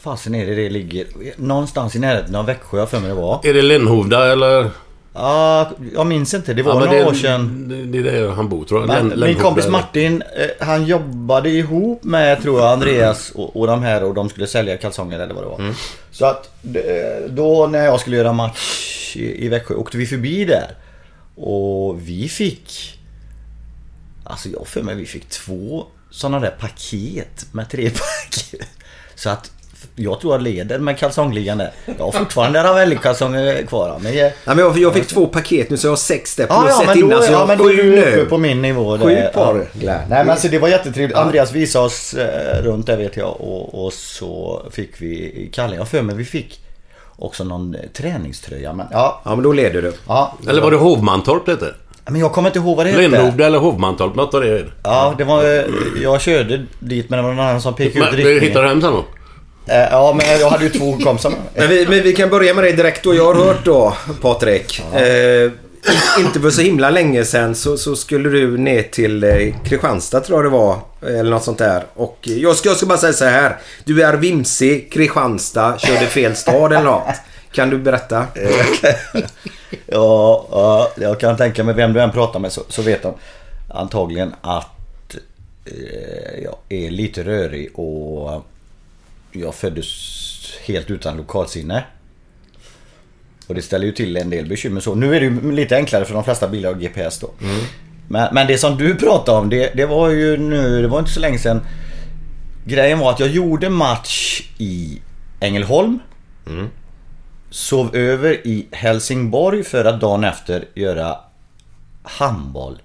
Fasen 0.00 0.34
är 0.34 0.46
det 0.46 0.54
det 0.54 0.70
ligger? 0.70 1.06
Någonstans 1.36 1.96
i 1.96 1.98
närheten 1.98 2.34
av 2.34 2.46
Växjö 2.46 2.78
jag 2.78 2.90
för 2.90 3.00
mig 3.00 3.08
det 3.08 3.14
var. 3.14 3.40
Är 3.44 3.54
det 3.54 3.62
Lenhovda 3.62 4.32
eller? 4.32 4.70
Ja, 5.14 5.70
jag 5.94 6.06
minns 6.06 6.34
inte. 6.34 6.54
Det 6.54 6.62
var 6.62 6.72
Ja, 6.72 6.78
några 6.78 6.92
det, 6.92 7.04
år 7.04 7.14
sedan. 7.14 7.68
Det, 7.68 7.84
det 8.02 8.08
är 8.08 8.12
där 8.22 8.28
han 8.28 8.48
bor 8.48 8.64
tror 8.64 8.80
jag. 8.80 8.88
Men, 8.88 9.12
Len- 9.12 9.28
min 9.28 9.38
kompis? 9.38 9.68
Martin, 9.68 10.22
eh, 10.36 10.66
han 10.66 10.84
jobbade 10.86 11.50
ihop 11.50 12.04
med 12.04 12.42
tror 12.42 12.60
jag 12.60 12.72
Andreas 12.72 13.30
och, 13.30 13.56
och 13.56 13.66
de 13.66 13.82
här 13.82 14.04
och 14.04 14.14
de 14.14 14.28
skulle 14.28 14.46
sälja 14.46 14.76
kalsonger 14.76 15.18
eller 15.20 15.34
vad 15.34 15.44
det 15.44 15.48
var. 15.48 15.58
Mm. 15.58 15.74
Så 16.10 16.26
att 16.26 16.50
då 17.28 17.66
när 17.66 17.84
jag 17.84 18.00
skulle 18.00 18.16
göra 18.16 18.32
match 18.32 19.16
i, 19.16 19.44
i 19.44 19.48
Växjö 19.48 19.74
åkte 19.74 19.96
vi 19.96 20.06
förbi 20.06 20.44
där. 20.44 20.70
Och 21.36 22.08
vi 22.08 22.28
fick... 22.28 22.98
Alltså 24.24 24.48
jag 24.48 24.66
för 24.66 24.82
mig 24.82 24.94
vi 24.94 25.06
fick 25.06 25.28
två 25.28 25.84
sådana 26.10 26.40
där 26.40 26.54
paket 26.60 27.46
med 27.52 27.70
tre 27.70 27.90
paket. 27.90 28.68
Så 29.14 29.30
att 29.30 29.50
jag 29.96 30.20
tror 30.20 30.34
jag 30.34 30.42
leder 30.42 30.78
med 30.78 30.98
kalsongligan 30.98 31.58
där. 31.58 31.70
Jag 31.98 32.04
har 32.04 32.12
fortfarande 32.12 32.62
Ravelli-kalsonger 32.64 33.66
kvar. 33.66 33.98
Men 34.02 34.14
jag, 34.16 34.26
Ja, 34.44 34.54
men 34.54 34.58
jag, 34.58 34.78
jag 34.78 34.94
fick 34.94 35.06
två 35.06 35.26
paket 35.26 35.70
nu 35.70 35.76
så 35.76 35.86
jag 35.86 35.92
har 35.92 35.96
sex 35.96 36.36
där. 36.36 36.46
Ja, 36.48 36.60
Plus 36.62 36.74
ja, 36.76 36.80
ett 36.82 36.86
men 36.86 37.00
då, 37.00 37.06
innan 37.06 37.22
så 37.22 37.32
jag 37.32 37.40
ja, 37.40 37.46
men 37.46 37.58
då 37.58 37.70
är 37.72 37.76
sju 37.76 37.90
du 37.96 38.16
uppe 38.20 38.30
på 38.30 38.38
min 38.38 38.62
nivå. 38.62 38.98
Sju 38.98 39.08
där. 39.14 39.28
par, 39.28 39.54
Ja. 39.80 39.92
Nej 39.92 40.04
men 40.08 40.30
alltså 40.30 40.48
det 40.48 40.58
var 40.58 40.68
jättetrevligt. 40.68 41.18
Andreas 41.18 41.52
visade 41.52 41.84
oss 41.84 42.14
eh, 42.14 42.62
runt 42.62 42.86
där 42.86 42.96
vet 42.96 43.16
jag 43.16 43.40
och, 43.40 43.84
och 43.84 43.92
så 43.92 44.62
fick 44.70 45.00
vi 45.02 45.50
kallingar. 45.52 45.80
Jag 45.80 45.88
för 45.88 46.02
mig 46.02 46.16
vi 46.16 46.24
fick 46.24 46.60
också 47.16 47.44
någon 47.44 47.74
eh, 47.74 47.80
träningströja. 47.92 48.72
Men 48.72 48.86
ja, 48.90 49.22
Ja, 49.24 49.34
men 49.34 49.44
då 49.44 49.52
leder 49.52 49.82
du. 49.82 49.92
ja. 50.08 50.34
Eller 50.48 50.62
var 50.62 50.70
det 50.70 50.76
Hovmantorp 50.76 51.46
det? 51.46 51.74
Men 52.06 52.20
jag 52.20 52.32
kommer 52.32 52.48
inte 52.48 52.58
ihåg 52.58 52.76
vad 52.76 52.86
det 52.86 52.90
hette. 52.90 53.08
Lenhovda 53.08 53.46
eller 53.46 53.58
Hovmantorp, 53.58 54.14
något 54.14 54.34
av 54.34 54.40
det. 54.40 54.64
Ja, 54.82 55.14
det 55.18 55.24
var... 55.24 55.44
eh, 55.58 55.64
Jag 56.02 56.20
körde 56.20 56.64
dit 56.78 57.10
men 57.10 57.16
det 57.18 57.22
var 57.22 57.34
någon 57.34 57.44
annan 57.46 57.60
som 57.60 57.74
pekade 57.74 58.06
ut 58.08 58.14
riktningen. 58.14 58.40
hittar 58.42 58.62
du 58.62 58.68
hem 58.68 58.80
sen 58.82 58.92
då? 58.92 59.04
Eh, 59.66 59.76
Ja, 59.90 60.12
men 60.16 60.40
jag 60.40 60.50
hade 60.50 60.64
ju 60.64 60.70
två 60.70 60.98
kompisar. 61.04 61.32
Men 61.54 61.68
vi, 61.68 61.86
men 61.88 62.02
vi 62.02 62.12
kan 62.12 62.30
börja 62.30 62.54
med 62.54 62.64
dig 62.64 62.72
direkt 62.72 63.04
då. 63.04 63.14
Jag 63.14 63.34
har 63.34 63.44
hört 63.44 63.64
då, 63.64 63.96
Patrik. 64.20 64.82
Eh, 64.94 65.50
inte 66.18 66.40
för 66.40 66.50
så 66.50 66.60
himla 66.62 66.90
länge 66.90 67.24
sedan 67.24 67.54
så, 67.54 67.76
så 67.76 67.96
skulle 67.96 68.28
du 68.28 68.58
ner 68.58 68.82
till 68.82 69.24
eh, 69.24 69.54
Kristianstad 69.64 70.20
tror 70.20 70.38
jag 70.44 70.52
det 70.52 70.56
var. 70.58 70.78
Eller 71.02 71.30
något 71.30 71.44
sånt 71.44 71.58
där. 71.58 71.84
Och 71.94 72.18
jag 72.22 72.56
ska, 72.56 72.68
jag 72.68 72.76
ska 72.76 72.86
bara 72.86 72.98
säga 72.98 73.12
så 73.12 73.24
här. 73.24 73.56
Du 73.84 74.02
är 74.02 74.16
vimsig, 74.16 74.92
Kristianstad, 74.92 75.78
körde 75.78 76.06
fel 76.06 76.36
stad 76.36 76.72
eller 76.72 76.84
något. 76.84 77.14
Kan 77.52 77.70
du 77.70 77.78
berätta? 77.78 78.26
Ja, 79.86 80.46
ja, 80.50 80.90
jag 80.96 81.20
kan 81.20 81.36
tänka 81.36 81.64
mig 81.64 81.74
vem 81.74 81.92
du 81.92 82.00
än 82.00 82.10
pratar 82.12 82.40
med 82.40 82.52
så, 82.52 82.62
så 82.68 82.82
vet 82.82 83.02
de 83.02 83.14
antagligen 83.70 84.34
att 84.40 85.14
eh, 85.64 86.42
jag 86.44 86.56
är 86.68 86.90
lite 86.90 87.22
rörig 87.24 87.78
och 87.78 88.44
jag 89.34 89.54
föddes 89.54 89.88
helt 90.64 90.90
utan 90.90 91.16
lokalsinne. 91.16 91.84
Och 93.46 93.54
det 93.54 93.62
ställer 93.62 93.86
ju 93.86 93.92
till 93.92 94.16
en 94.16 94.30
del 94.30 94.46
bekymmer 94.46 94.80
så. 94.80 94.94
Nu 94.94 95.16
är 95.16 95.20
det 95.20 95.26
ju 95.26 95.52
lite 95.52 95.76
enklare 95.76 96.04
för 96.04 96.14
de 96.14 96.24
flesta 96.24 96.48
bilar 96.48 96.72
har 96.72 96.80
GPS 96.80 97.18
då. 97.18 97.30
Men, 98.08 98.34
men 98.34 98.46
det 98.46 98.58
som 98.58 98.76
du 98.76 98.94
pratade 98.94 99.38
om 99.38 99.50
det, 99.50 99.72
det 99.74 99.86
var 99.86 100.10
ju 100.10 100.36
nu, 100.36 100.82
det 100.82 100.88
var 100.88 100.98
inte 100.98 101.10
så 101.10 101.20
länge 101.20 101.38
sedan. 101.38 101.66
Grejen 102.66 102.98
var 102.98 103.10
att 103.10 103.20
jag 103.20 103.28
gjorde 103.28 103.70
match 103.70 104.42
i 104.58 105.00
Ängelholm. 105.40 105.98
Sov 107.50 107.96
över 107.96 108.46
i 108.46 108.66
Helsingborg 108.72 109.64
för 109.64 109.84
att 109.84 110.00
dagen 110.00 110.24
efter 110.24 110.64
göra 110.74 111.16
handboll 112.02 112.82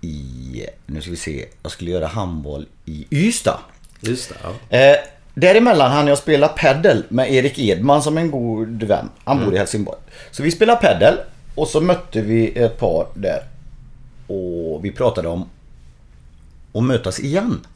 i... 0.00 0.66
Nu 0.86 1.00
ska 1.00 1.10
vi 1.10 1.16
se. 1.16 1.46
Jag 1.62 1.72
skulle 1.72 1.90
göra 1.90 2.06
handboll 2.06 2.66
i 2.84 3.06
Ystad. 3.10 3.58
Det, 4.00 4.30
ja. 4.42 4.76
Eh, 4.78 4.96
däremellan 5.40 5.92
hann 5.92 6.06
jag 6.06 6.18
spela 6.18 6.48
paddel 6.48 7.04
med 7.08 7.32
Erik 7.32 7.58
Edman 7.58 8.02
som 8.02 8.18
en 8.18 8.30
god 8.30 8.82
vän. 8.82 9.08
Han 9.24 9.44
bor 9.44 9.54
i 9.54 9.58
Helsingborg. 9.58 9.98
Så 10.30 10.42
vi 10.42 10.50
spelade 10.50 10.80
paddel 10.80 11.18
och 11.54 11.68
så 11.68 11.80
mötte 11.80 12.20
vi 12.20 12.58
ett 12.58 12.78
par 12.78 13.06
där. 13.14 13.42
Och 14.26 14.84
vi 14.84 14.92
pratade 14.92 15.28
om 15.28 15.48
att 16.74 16.82
mötas 16.82 17.20
igen. 17.20 17.66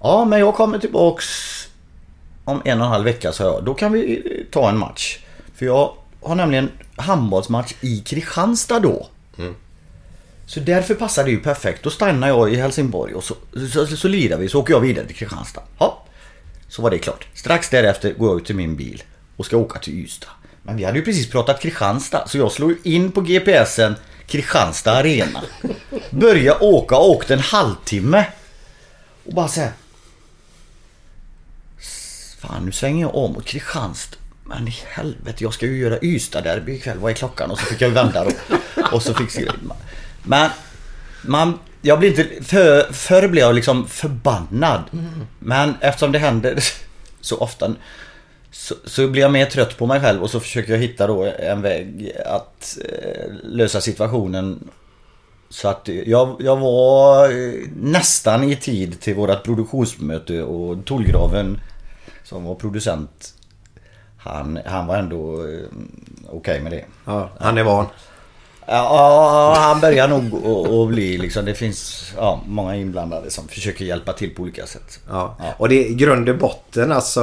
Ja, 0.00 0.24
men 0.24 0.38
jag 0.38 0.54
kommer 0.54 0.78
tillbaks 0.78 1.26
om 2.44 2.62
en 2.64 2.80
och 2.80 2.86
en 2.86 2.92
halv 2.92 3.04
vecka 3.04 3.32
sa 3.32 3.44
jag. 3.44 3.64
Då 3.64 3.74
kan 3.74 3.92
vi 3.92 4.22
ta 4.50 4.68
en 4.68 4.78
match. 4.78 5.18
För 5.54 5.66
jag 5.66 5.92
har 6.22 6.34
nämligen 6.34 6.70
handbollsmatch 6.96 7.74
i 7.80 8.00
Kristianstad 8.00 8.80
då. 8.80 9.06
Så 10.46 10.60
därför 10.60 10.94
passar 10.94 11.24
det 11.24 11.30
ju 11.30 11.40
perfekt. 11.40 11.82
Då 11.82 11.90
stannar 11.90 12.28
jag 12.28 12.52
i 12.52 12.56
Helsingborg 12.56 13.14
och 13.14 13.24
så, 13.24 13.34
så, 13.72 13.86
så, 13.86 13.96
så 13.96 14.08
lirar 14.08 14.38
vi. 14.38 14.48
Så 14.48 14.60
åker 14.60 14.74
jag 14.74 14.80
vidare 14.80 15.06
till 15.06 15.16
Kristianstad. 15.16 15.62
Ja, 15.78 16.02
så 16.76 16.82
var 16.82 16.90
det 16.90 16.98
klart. 16.98 17.26
Strax 17.34 17.70
därefter 17.70 18.12
går 18.12 18.28
jag 18.28 18.40
ut 18.40 18.46
till 18.46 18.56
min 18.56 18.76
bil 18.76 19.02
och 19.36 19.46
ska 19.46 19.56
åka 19.56 19.78
till 19.78 19.94
Ystad. 19.94 20.28
Men 20.62 20.76
vi 20.76 20.84
hade 20.84 20.98
ju 20.98 21.04
precis 21.04 21.30
pratat 21.30 21.60
Kristianstad 21.60 22.28
så 22.28 22.38
jag 22.38 22.52
slog 22.52 22.70
ju 22.70 22.78
in 22.82 23.12
på 23.12 23.20
GPSen 23.20 23.94
Kristianstad 24.26 24.92
Arena. 24.92 25.42
Började 26.10 26.60
åka 26.60 26.96
och 26.96 27.10
åkte 27.10 27.34
en 27.34 27.40
halvtimme. 27.40 28.26
Och 29.24 29.34
bara 29.34 29.48
såhär. 29.48 29.72
Fan 32.38 32.64
nu 32.64 32.72
svänger 32.72 33.00
jag 33.00 33.14
om 33.14 33.32
mot 33.32 33.44
Kristianstad. 33.44 34.16
Men 34.44 34.68
i 34.68 34.76
helvete 34.86 35.44
jag 35.44 35.54
ska 35.54 35.66
ju 35.66 35.78
göra 35.78 35.98
Ystad 36.02 36.40
derby 36.40 36.72
ikväll. 36.72 36.98
Vad 36.98 37.10
är 37.10 37.14
klockan? 37.14 37.50
Och 37.50 37.58
så 37.58 37.66
fick 37.66 37.80
jag 37.80 37.90
vända 37.90 38.24
då. 38.24 38.30
Och 38.92 39.02
så 39.02 39.14
fick 39.14 39.38
jag... 39.40 39.54
Men 40.22 40.50
man, 41.22 41.58
jag 41.82 41.98
blir 41.98 42.08
inte... 42.08 42.44
För, 42.44 42.92
förr 42.92 43.28
blev 43.28 43.44
jag 43.44 43.54
liksom 43.54 43.88
förbannad. 43.88 44.82
Men 45.38 45.74
eftersom 45.80 46.12
det 46.12 46.18
händer 46.18 46.58
så 47.20 47.36
ofta 47.36 47.74
så, 48.50 48.74
så 48.84 49.08
blir 49.08 49.22
jag 49.22 49.32
mer 49.32 49.46
trött 49.46 49.78
på 49.78 49.86
mig 49.86 50.00
själv 50.00 50.22
och 50.22 50.30
så 50.30 50.40
försöker 50.40 50.72
jag 50.72 50.80
hitta 50.80 51.06
då 51.06 51.24
en 51.24 51.62
väg 51.62 52.12
att 52.26 52.78
eh, 52.84 53.32
lösa 53.42 53.80
situationen. 53.80 54.70
Så 55.48 55.68
att 55.68 55.88
jag, 56.06 56.36
jag 56.40 56.56
var 56.56 57.30
eh, 57.30 57.52
nästan 57.76 58.44
i 58.44 58.56
tid 58.56 59.00
till 59.00 59.14
vårat 59.14 59.44
produktionsmöte 59.44 60.42
och 60.42 60.84
Tullgraven 60.84 61.60
som 62.24 62.44
var 62.44 62.54
producent 62.54 63.36
han, 64.26 64.58
han 64.66 64.86
var 64.86 64.96
ändå 64.96 65.48
eh, 65.48 65.66
okej 66.28 66.60
med 66.60 66.72
det. 66.72 66.84
ja. 67.04 67.30
Han 67.40 67.58
är 67.58 67.64
van. 67.64 67.86
Ja, 68.68 69.54
han 69.58 69.80
börjar 69.80 70.08
nog 70.08 70.46
att- 70.46 70.88
bli 70.88 71.18
liksom. 71.18 71.44
Det 71.44 71.54
finns 71.54 72.12
ja, 72.16 72.40
många 72.46 72.76
inblandade 72.76 73.30
som 73.30 73.48
försöker 73.48 73.84
hjälpa 73.84 74.12
till 74.12 74.34
på 74.34 74.42
olika 74.42 74.66
sätt. 74.66 75.00
Ja. 75.08 75.36
Och 75.58 75.68
det 75.68 75.86
i 75.88 75.94
grund 75.94 76.28
och 76.28 76.38
botten 76.38 76.92
alltså. 76.92 77.20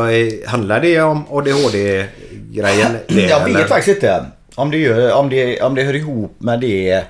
Handlar 0.48 0.80
det 0.82 1.02
om 1.02 1.24
ADHD-grejen? 1.30 2.98
det, 3.08 3.22
Jag 3.22 3.40
vet 3.40 3.48
eller? 3.56 3.68
faktiskt 3.68 3.96
inte 3.96 4.26
om 4.56 4.72
det, 4.72 4.78
gör, 4.78 5.14
om, 5.14 5.30
det, 5.30 5.62
om 5.62 5.76
det 5.76 5.84
hör 5.84 5.96
ihop 5.96 6.36
med 6.38 6.60
det. 6.60 7.04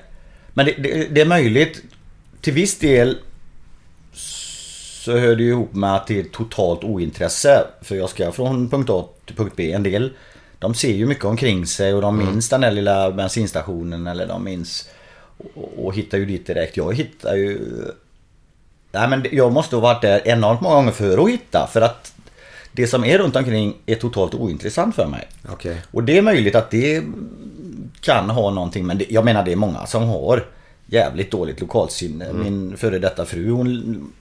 Men 0.54 0.66
det, 0.66 0.72
det, 0.72 1.06
det 1.10 1.20
är 1.20 1.26
möjligt. 1.26 1.82
Till 2.40 2.52
viss 2.52 2.78
del 2.78 3.16
så 5.04 5.16
hör 5.16 5.36
det 5.36 5.42
ihop 5.44 5.74
med 5.74 5.94
att 5.94 6.06
det 6.06 6.20
är 6.20 6.24
totalt 6.24 6.84
ointresse. 6.84 7.64
För 7.82 7.96
jag 7.96 8.08
ska 8.10 8.32
från 8.32 8.70
punkt 8.70 8.90
A 8.90 9.04
till 9.26 9.36
punkt 9.36 9.52
B. 9.56 9.72
En 9.72 9.82
del 9.82 10.12
de 10.64 10.74
ser 10.74 10.92
ju 10.92 11.06
mycket 11.06 11.24
omkring 11.24 11.66
sig 11.66 11.94
och 11.94 12.02
de 12.02 12.18
minns 12.18 12.48
den 12.48 12.60
där 12.60 12.70
lilla 12.70 13.10
bensinstationen 13.10 14.06
eller 14.06 14.26
de 14.26 14.44
minns 14.44 14.88
och, 15.54 15.84
och 15.84 15.94
hittar 15.94 16.18
ju 16.18 16.26
dit 16.26 16.46
direkt. 16.46 16.76
Jag 16.76 16.94
hittar 16.96 17.34
ju... 17.34 17.58
Nej 18.92 19.08
men 19.08 19.26
jag 19.32 19.52
måste 19.52 19.76
ha 19.76 19.80
varit 19.80 20.02
där 20.02 20.28
enormt 20.28 20.60
många 20.60 20.74
gånger 20.74 20.92
för 20.92 21.24
att 21.24 21.30
hitta. 21.30 21.68
För 21.72 21.80
att 21.80 22.14
det 22.72 22.86
som 22.86 23.04
är 23.04 23.18
runt 23.18 23.36
omkring 23.36 23.76
är 23.86 23.94
totalt 23.94 24.34
ointressant 24.34 24.94
för 24.94 25.06
mig. 25.06 25.28
Okej. 25.48 25.82
Och 25.90 26.04
det 26.04 26.18
är 26.18 26.22
möjligt 26.22 26.54
att 26.54 26.70
det 26.70 27.02
kan 28.00 28.30
ha 28.30 28.50
någonting, 28.50 28.86
men 28.86 28.98
det, 28.98 29.06
jag 29.08 29.24
menar 29.24 29.44
det 29.44 29.52
är 29.52 29.56
många 29.56 29.86
som 29.86 30.02
har 30.02 30.46
jävligt 30.86 31.30
dåligt 31.30 31.60
lokalsinne. 31.60 32.32
Min 32.32 32.76
före 32.76 32.98
detta 32.98 33.24
fru, 33.24 33.50
hon, 33.50 34.12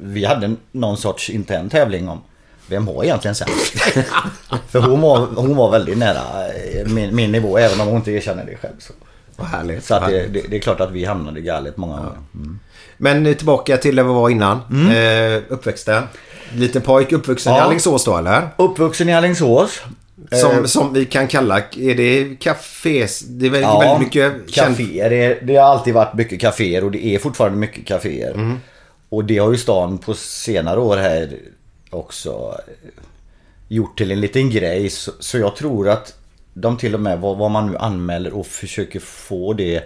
vi 0.00 0.24
hade 0.24 0.54
någon 0.72 0.96
sorts 0.96 1.30
intern 1.30 1.70
tävling 1.70 2.08
om 2.08 2.22
vem 2.68 2.88
har 2.88 3.04
egentligen 3.04 3.34
sämst? 3.34 3.74
För 4.68 4.80
hon 4.80 5.00
var, 5.00 5.18
hon 5.36 5.56
var 5.56 5.70
väldigt 5.70 5.98
nära 5.98 6.46
eh, 6.48 6.86
min, 6.86 7.16
min 7.16 7.32
nivå, 7.32 7.58
även 7.58 7.80
om 7.80 7.86
hon 7.86 7.96
inte 7.96 8.10
erkänner 8.12 8.44
det 8.44 8.56
själv. 8.56 8.74
Så, 8.78 8.92
Vad 9.36 9.46
härligt. 9.46 9.84
så 9.84 9.94
att 9.94 10.08
det, 10.10 10.26
det, 10.26 10.42
det 10.50 10.56
är 10.56 10.60
klart 10.60 10.80
att 10.80 10.90
vi 10.90 11.04
hamnade 11.04 11.40
galet 11.40 11.76
många 11.76 11.96
gånger. 11.96 12.18
Mm. 12.34 12.58
Men 12.96 13.26
eh, 13.26 13.34
tillbaka 13.34 13.76
till 13.76 13.96
där 13.96 14.02
vi 14.02 14.08
var 14.08 14.30
innan. 14.30 14.60
Eh, 14.96 15.42
uppväxten. 15.48 16.02
Liten 16.54 16.82
pojk 16.82 17.12
uppvuxen 17.12 17.52
i 17.52 17.56
Ja. 17.56 17.62
Alingsås 17.62 18.04
då 18.04 18.16
eller? 18.16 18.48
Uppvuxen 18.56 19.08
i 19.08 19.14
Alingsås. 19.14 19.82
Som, 20.32 20.50
Eh, 20.50 20.64
som 20.64 20.92
vi 20.92 21.04
kan 21.04 21.28
kalla, 21.28 21.58
är 21.58 21.94
det 21.94 22.36
cafés? 22.40 23.20
Det 23.20 23.46
är 23.46 23.50
väl 23.50 23.62
Ja, 23.62 23.78
väldigt 23.78 24.00
mycket 24.00 24.54
kaféer. 24.54 25.10
Det, 25.10 25.38
det 25.42 25.56
har 25.56 25.64
alltid 25.70 25.94
varit 25.94 26.14
mycket 26.14 26.40
kaféer 26.40 26.84
och 26.84 26.90
det 26.90 27.06
är 27.06 27.18
fortfarande 27.18 27.58
mycket 27.58 27.86
kaféer. 27.86 28.34
Mm. 28.34 28.58
Och 29.08 29.24
det 29.24 29.38
har 29.38 29.50
ju 29.50 29.56
stan 29.58 29.98
på 29.98 30.14
senare 30.14 30.80
år 30.80 30.96
här 30.96 31.30
också 31.96 32.60
eh, 32.68 32.88
gjort 33.68 33.98
till 33.98 34.10
en 34.10 34.20
liten 34.20 34.50
grej. 34.50 34.90
Så, 34.90 35.12
så 35.20 35.38
jag 35.38 35.56
tror 35.56 35.88
att 35.88 36.14
de 36.54 36.76
till 36.76 36.94
och 36.94 37.00
med, 37.00 37.20
vad, 37.20 37.36
vad 37.36 37.50
man 37.50 37.66
nu 37.66 37.76
anmäler 37.78 38.32
och 38.32 38.46
försöker 38.46 39.00
få 39.00 39.52
det 39.52 39.82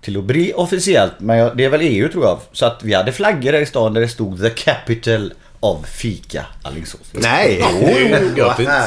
till 0.00 0.18
att 0.18 0.24
bli 0.24 0.52
officiellt. 0.52 1.12
Men 1.18 1.38
jag, 1.38 1.56
det 1.56 1.64
är 1.64 1.68
väl 1.68 1.80
EU 1.80 2.08
tror 2.08 2.24
jag. 2.24 2.38
Så 2.52 2.66
att 2.66 2.80
vi 2.82 2.94
hade 2.94 3.12
flaggor 3.12 3.52
här 3.52 3.60
i 3.60 3.66
stan 3.66 3.94
där 3.94 4.00
det 4.00 4.08
stod 4.08 4.42
The 4.42 4.50
Capital 4.50 5.32
of 5.60 5.86
Fika 5.86 6.46
Alingsås. 6.62 7.12
Nej! 7.12 7.58
Vad 7.62 7.70
härligt. 7.70 8.36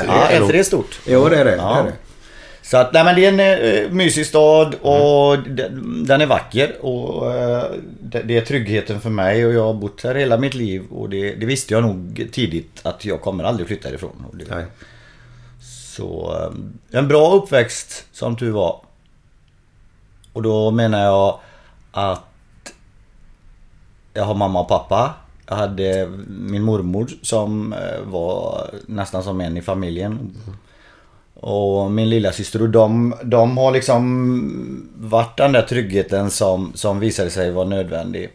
Ja, 0.08 0.28
är 0.28 0.42
inte 0.42 0.54
det 0.54 0.64
stort? 0.64 1.00
Jo, 1.08 1.30
det 1.30 1.38
är 1.38 1.46
det. 1.46 1.56
Ja. 1.56 1.74
det, 1.74 1.80
är 1.80 1.84
det. 1.84 1.94
Så 2.62 2.78
att, 2.78 2.94
nej 2.94 3.04
men 3.04 3.16
det 3.16 3.26
är 3.26 3.34
en 3.34 3.86
eh, 3.86 3.92
mysig 3.92 4.26
stad 4.26 4.76
och 4.82 5.40
den, 5.40 6.06
den 6.06 6.22
är 6.22 6.26
vacker 6.26 6.86
och 6.86 7.34
eh, 7.34 7.64
det, 8.02 8.22
det 8.22 8.38
är 8.38 8.46
tryggheten 8.46 9.02
för 9.02 9.10
mig 9.10 9.46
och 9.46 9.54
jag 9.54 9.66
har 9.66 9.74
bott 9.74 10.04
här 10.04 10.16
hela 10.16 10.38
mitt 10.38 10.54
liv 10.54 10.84
och 10.92 11.10
det, 11.10 11.36
det 11.36 11.46
visste 11.46 11.74
jag 11.74 11.84
nog 11.84 12.28
tidigt 12.32 12.80
att 12.84 13.06
jag 13.06 13.22
kommer 13.22 13.44
aldrig 13.44 13.68
flytta 13.68 13.88
härifrån. 13.88 14.26
Det. 14.34 14.66
Så 15.96 16.36
eh, 16.92 17.00
en 17.00 17.08
bra 17.08 17.34
uppväxt 17.34 18.06
som 18.12 18.36
tur 18.36 18.52
var. 18.52 18.82
Och 20.34 20.42
då 20.42 20.72
menar 20.72 21.06
jag 21.06 21.40
att 21.92 22.72
jag 24.14 24.24
har 24.24 24.36
mamma 24.36 24.60
och 24.60 24.68
pappa. 24.68 25.14
Jag 25.48 25.56
hade 25.56 26.10
min 26.28 26.64
mormor 26.64 27.08
som 27.22 27.74
eh, 27.74 28.02
var 28.04 28.70
nästan 28.86 29.24
som 29.24 29.42
en 29.42 29.58
i 29.58 29.62
familjen. 29.62 30.38
Och 31.42 31.92
min 31.92 32.10
lilla 32.10 32.32
syster 32.32 32.62
och 32.62 32.70
de, 32.70 33.16
de 33.24 33.58
har 33.58 33.72
liksom 33.72 34.92
varit 34.96 35.38
den 35.38 35.52
där 35.52 35.62
tryggheten 35.62 36.32
som, 36.32 36.72
som 36.76 37.00
visade 37.00 37.30
sig 37.30 37.52
vara 37.52 37.68
nödvändig. 37.68 38.30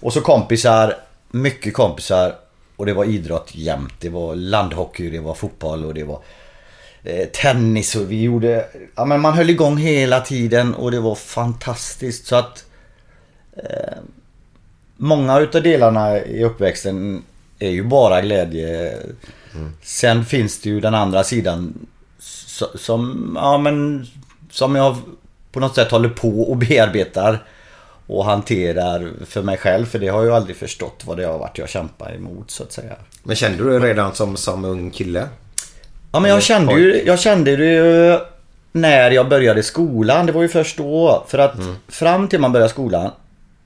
Och 0.00 0.12
så 0.12 0.20
kompisar, 0.20 0.96
mycket 1.30 1.74
kompisar. 1.74 2.34
Och 2.76 2.86
det 2.86 2.92
var 2.92 3.04
idrott 3.04 3.50
jämt. 3.54 3.94
Det 4.00 4.08
var 4.08 4.34
landhockey, 4.34 5.10
det 5.10 5.20
var 5.20 5.34
fotboll 5.34 5.84
och 5.84 5.94
det 5.94 6.04
var 6.04 6.22
eh, 7.02 7.26
tennis 7.26 7.96
och 7.96 8.10
vi 8.10 8.22
gjorde... 8.22 8.66
Ja 8.94 9.04
men 9.04 9.20
man 9.20 9.34
höll 9.34 9.50
igång 9.50 9.76
hela 9.76 10.20
tiden 10.20 10.74
och 10.74 10.90
det 10.90 11.00
var 11.00 11.14
fantastiskt. 11.14 12.26
Så 12.26 12.36
att... 12.36 12.64
Eh, 13.56 13.98
många 14.96 15.40
utav 15.40 15.62
delarna 15.62 16.18
i 16.18 16.44
uppväxten 16.44 17.22
är 17.58 17.70
ju 17.70 17.82
bara 17.82 18.20
glädje. 18.20 18.98
Sen 19.82 20.24
finns 20.24 20.60
det 20.60 20.68
ju 20.68 20.80
den 20.80 20.94
andra 20.94 21.24
sidan 21.24 21.86
som, 22.74 23.32
ja 23.40 23.58
men, 23.58 24.06
som 24.50 24.74
jag 24.74 24.96
på 25.52 25.60
något 25.60 25.74
sätt 25.74 25.90
håller 25.90 26.08
på 26.08 26.42
och 26.42 26.56
bearbetar 26.68 27.44
och 28.06 28.24
hanterar 28.24 29.10
för 29.26 29.42
mig 29.42 29.56
själv. 29.56 29.86
För 29.86 29.98
det 29.98 30.08
har 30.08 30.18
jag 30.18 30.26
ju 30.26 30.34
aldrig 30.34 30.56
förstått 30.56 31.02
vad 31.04 31.16
det 31.16 31.24
har 31.24 31.38
varit 31.38 31.58
jag 31.58 31.68
kämpar 31.68 32.14
emot 32.14 32.50
så 32.50 32.62
att 32.62 32.72
säga. 32.72 32.94
Men 33.22 33.36
kände 33.36 33.64
du 33.64 33.78
redan 33.78 34.14
som, 34.14 34.36
som 34.36 34.64
ung 34.64 34.90
kille? 34.90 35.28
Ja 36.12 36.20
men 36.20 36.30
jag 36.30 36.42
kände 36.42 36.72
ju, 36.72 37.02
jag 37.06 37.20
kände 37.20 37.56
det 37.56 37.64
ju 37.64 38.18
när 38.72 39.10
jag 39.10 39.28
började 39.28 39.62
skolan. 39.62 40.26
Det 40.26 40.32
var 40.32 40.42
ju 40.42 40.48
först 40.48 40.76
då. 40.76 41.24
För 41.28 41.38
att 41.38 41.56
fram 41.88 42.28
till 42.28 42.40
man 42.40 42.52
började 42.52 42.70
skolan 42.70 43.10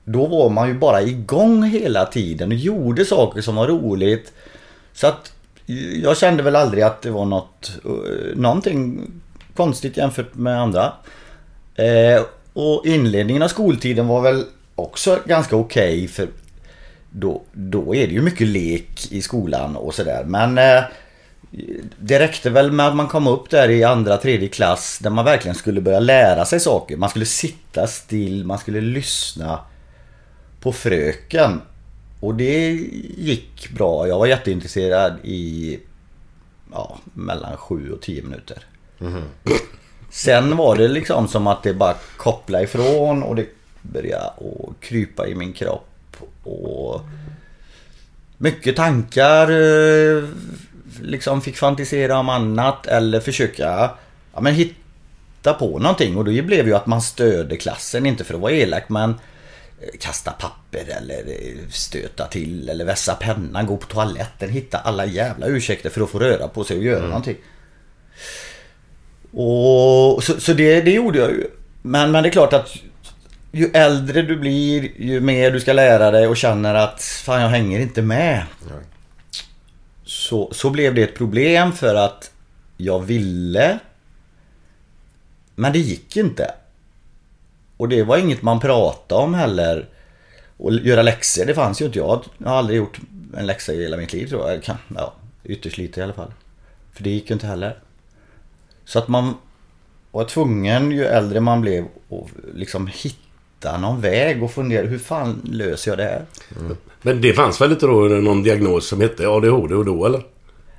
då 0.05 0.25
var 0.25 0.49
man 0.49 0.67
ju 0.67 0.73
bara 0.73 1.01
igång 1.01 1.63
hela 1.63 2.05
tiden 2.05 2.51
och 2.51 2.57
gjorde 2.57 3.05
saker 3.05 3.41
som 3.41 3.55
var 3.55 3.67
roligt. 3.67 4.33
Så 4.93 5.07
att 5.07 5.31
jag 6.03 6.17
kände 6.17 6.43
väl 6.43 6.55
aldrig 6.55 6.83
att 6.83 7.01
det 7.01 7.11
var 7.11 7.25
något, 7.25 7.71
eh, 7.85 8.35
någonting 8.35 9.11
konstigt 9.55 9.97
jämfört 9.97 10.35
med 10.35 10.61
andra. 10.61 10.93
Eh, 11.75 12.23
och 12.53 12.85
inledningen 12.85 13.43
av 13.43 13.47
skoltiden 13.47 14.07
var 14.07 14.21
väl 14.21 14.43
också 14.75 15.19
ganska 15.25 15.55
okej 15.55 16.07
för 16.07 16.27
då, 17.09 17.41
då 17.51 17.95
är 17.95 18.07
det 18.07 18.13
ju 18.13 18.21
mycket 18.21 18.47
lek 18.47 19.11
i 19.11 19.21
skolan 19.21 19.75
och 19.75 19.93
sådär. 19.93 20.23
Men 20.23 20.57
eh, 20.57 20.83
det 21.99 22.19
räckte 22.19 22.49
väl 22.49 22.71
med 22.71 22.87
att 22.87 22.95
man 22.95 23.07
kom 23.07 23.27
upp 23.27 23.49
där 23.49 23.69
i 23.69 23.83
andra, 23.83 24.17
tredje 24.17 24.47
klass 24.47 24.99
där 25.01 25.09
man 25.09 25.25
verkligen 25.25 25.55
skulle 25.55 25.81
börja 25.81 25.99
lära 25.99 26.45
sig 26.45 26.59
saker. 26.59 26.97
Man 26.97 27.09
skulle 27.09 27.25
sitta 27.25 27.87
still, 27.87 28.45
man 28.45 28.57
skulle 28.57 28.81
lyssna 28.81 29.59
på 30.59 30.71
fröken. 30.71 31.61
Och 32.25 32.35
det 32.35 32.71
gick 33.17 33.69
bra. 33.69 34.07
Jag 34.07 34.19
var 34.19 34.25
jätteintresserad 34.27 35.13
i 35.23 35.79
ja, 36.71 36.99
mellan 37.13 37.57
7 37.57 37.91
och 37.91 38.01
10 38.01 38.21
minuter. 38.23 38.57
Sen 40.09 40.57
var 40.57 40.75
det 40.75 40.87
liksom 40.87 41.27
som 41.27 41.47
att 41.47 41.63
det 41.63 41.73
bara 41.73 41.93
kopplade 42.17 42.63
ifrån 42.63 43.23
och 43.23 43.35
det 43.35 43.47
började 43.81 44.25
att 44.25 44.79
krypa 44.79 45.27
i 45.27 45.35
min 45.35 45.53
kropp. 45.53 46.17
Och 46.43 47.01
mycket 48.37 48.75
tankar. 48.75 49.49
eh, 49.51 50.23
Liksom 51.01 51.41
fick 51.41 51.57
fantisera 51.57 52.17
om 52.19 52.29
annat 52.29 52.87
eller 52.87 53.19
försöka 53.19 53.89
ja, 54.33 54.41
men 54.41 54.53
hitta 54.53 55.53
på 55.53 55.79
någonting. 55.79 56.17
Och 56.17 56.25
då 56.25 56.31
blev 56.31 56.67
ju 56.67 56.75
att 56.75 56.85
man 56.87 57.01
stödde 57.01 57.57
klassen, 57.57 58.05
inte 58.05 58.23
för 58.23 58.33
att 58.33 58.39
vara 58.39 58.51
elak 58.51 58.89
men 58.89 59.15
kasta 59.99 60.31
papper 60.31 60.85
eller 60.97 61.17
eh, 61.17 61.69
stöta 61.69 62.27
till 62.27 62.69
eller 62.69 62.85
vässa 62.85 63.15
pennan, 63.15 63.65
gå 63.65 63.77
på 63.77 63.87
toaletten, 63.87 64.49
hitta 64.49 64.77
alla 64.77 65.05
jävla 65.05 65.47
ursäkter 65.47 65.89
för 65.89 66.01
att 66.01 66.09
få 66.09 66.19
röra 66.19 66.47
på 66.47 66.63
sig 66.63 66.77
och 66.77 66.83
göra 66.83 67.07
någonting. 67.07 67.37
Och 69.31 70.23
så, 70.23 70.39
så 70.39 70.53
det, 70.53 70.81
det 70.81 70.91
gjorde 70.91 71.19
jag 71.19 71.31
ju. 71.31 71.47
Men, 71.81 72.11
men 72.11 72.23
det 72.23 72.29
är 72.29 72.31
klart 72.31 72.53
att 72.53 72.75
ju 73.51 73.69
äldre 73.73 74.21
du 74.21 74.37
blir, 74.37 75.01
ju 75.01 75.19
mer 75.19 75.51
du 75.51 75.59
ska 75.59 75.73
lära 75.73 76.11
dig 76.11 76.27
och 76.27 76.37
känner 76.37 76.75
att 76.75 77.01
fan 77.01 77.41
jag 77.41 77.49
hänger 77.49 77.79
inte 77.79 78.01
med. 78.01 78.43
Så, 80.03 80.53
så 80.53 80.69
blev 80.69 80.95
det 80.95 81.03
ett 81.03 81.15
problem 81.15 81.73
för 81.73 81.95
att 81.95 82.31
jag 82.77 82.99
ville. 82.99 83.79
Men 85.55 85.73
det 85.73 85.79
gick 85.79 86.17
inte. 86.17 86.51
Och 87.77 87.89
det 87.89 88.03
var 88.03 88.17
inget 88.17 88.41
man 88.41 88.59
pratade 88.59 89.21
om 89.23 89.33
heller. 89.33 89.89
Och 90.57 90.73
göra 90.73 91.01
läxor, 91.01 91.45
det 91.45 91.53
fanns 91.55 91.81
ju 91.81 91.85
inte. 91.85 91.99
Jag 91.99 92.21
har 92.45 92.55
aldrig 92.55 92.77
gjort 92.77 92.99
en 93.37 93.45
läxa 93.45 93.73
i 93.73 93.81
hela 93.83 93.97
mitt 93.97 94.13
liv 94.13 94.27
tror 94.27 94.51
jag. 94.51 94.63
Kan- 94.63 94.77
Ja, 94.95 95.13
ytterst 95.43 95.77
lite 95.77 95.99
i 95.99 96.03
alla 96.03 96.13
fall. 96.13 96.31
För 96.93 97.03
det 97.03 97.09
gick 97.09 97.29
ju 97.29 97.33
inte 97.33 97.47
heller. 97.47 97.79
Så 98.85 98.99
att 98.99 99.07
man 99.07 99.33
var 100.11 100.23
tvungen 100.23 100.91
ju 100.91 101.05
äldre 101.05 101.39
man 101.39 101.61
blev 101.61 101.83
att 102.09 102.55
liksom 102.55 102.87
hitta 102.87 103.77
någon 103.77 104.01
väg 104.01 104.43
och 104.43 104.51
fundera 104.51 104.87
hur 104.87 104.97
fan 104.99 105.41
löser 105.51 105.91
jag 105.91 105.97
det 105.97 106.03
här? 106.03 106.25
Men 107.01 107.21
det 107.21 107.33
fanns 107.33 107.61
väl 107.61 107.71
inte 107.71 107.85
då 107.85 107.93
någon 107.99 108.43
diagnos 108.43 108.87
som 108.87 109.01
hette 109.01 109.27
ADHD 109.27 109.75
och 109.75 109.85
då 109.85 110.05
eller? 110.05 110.21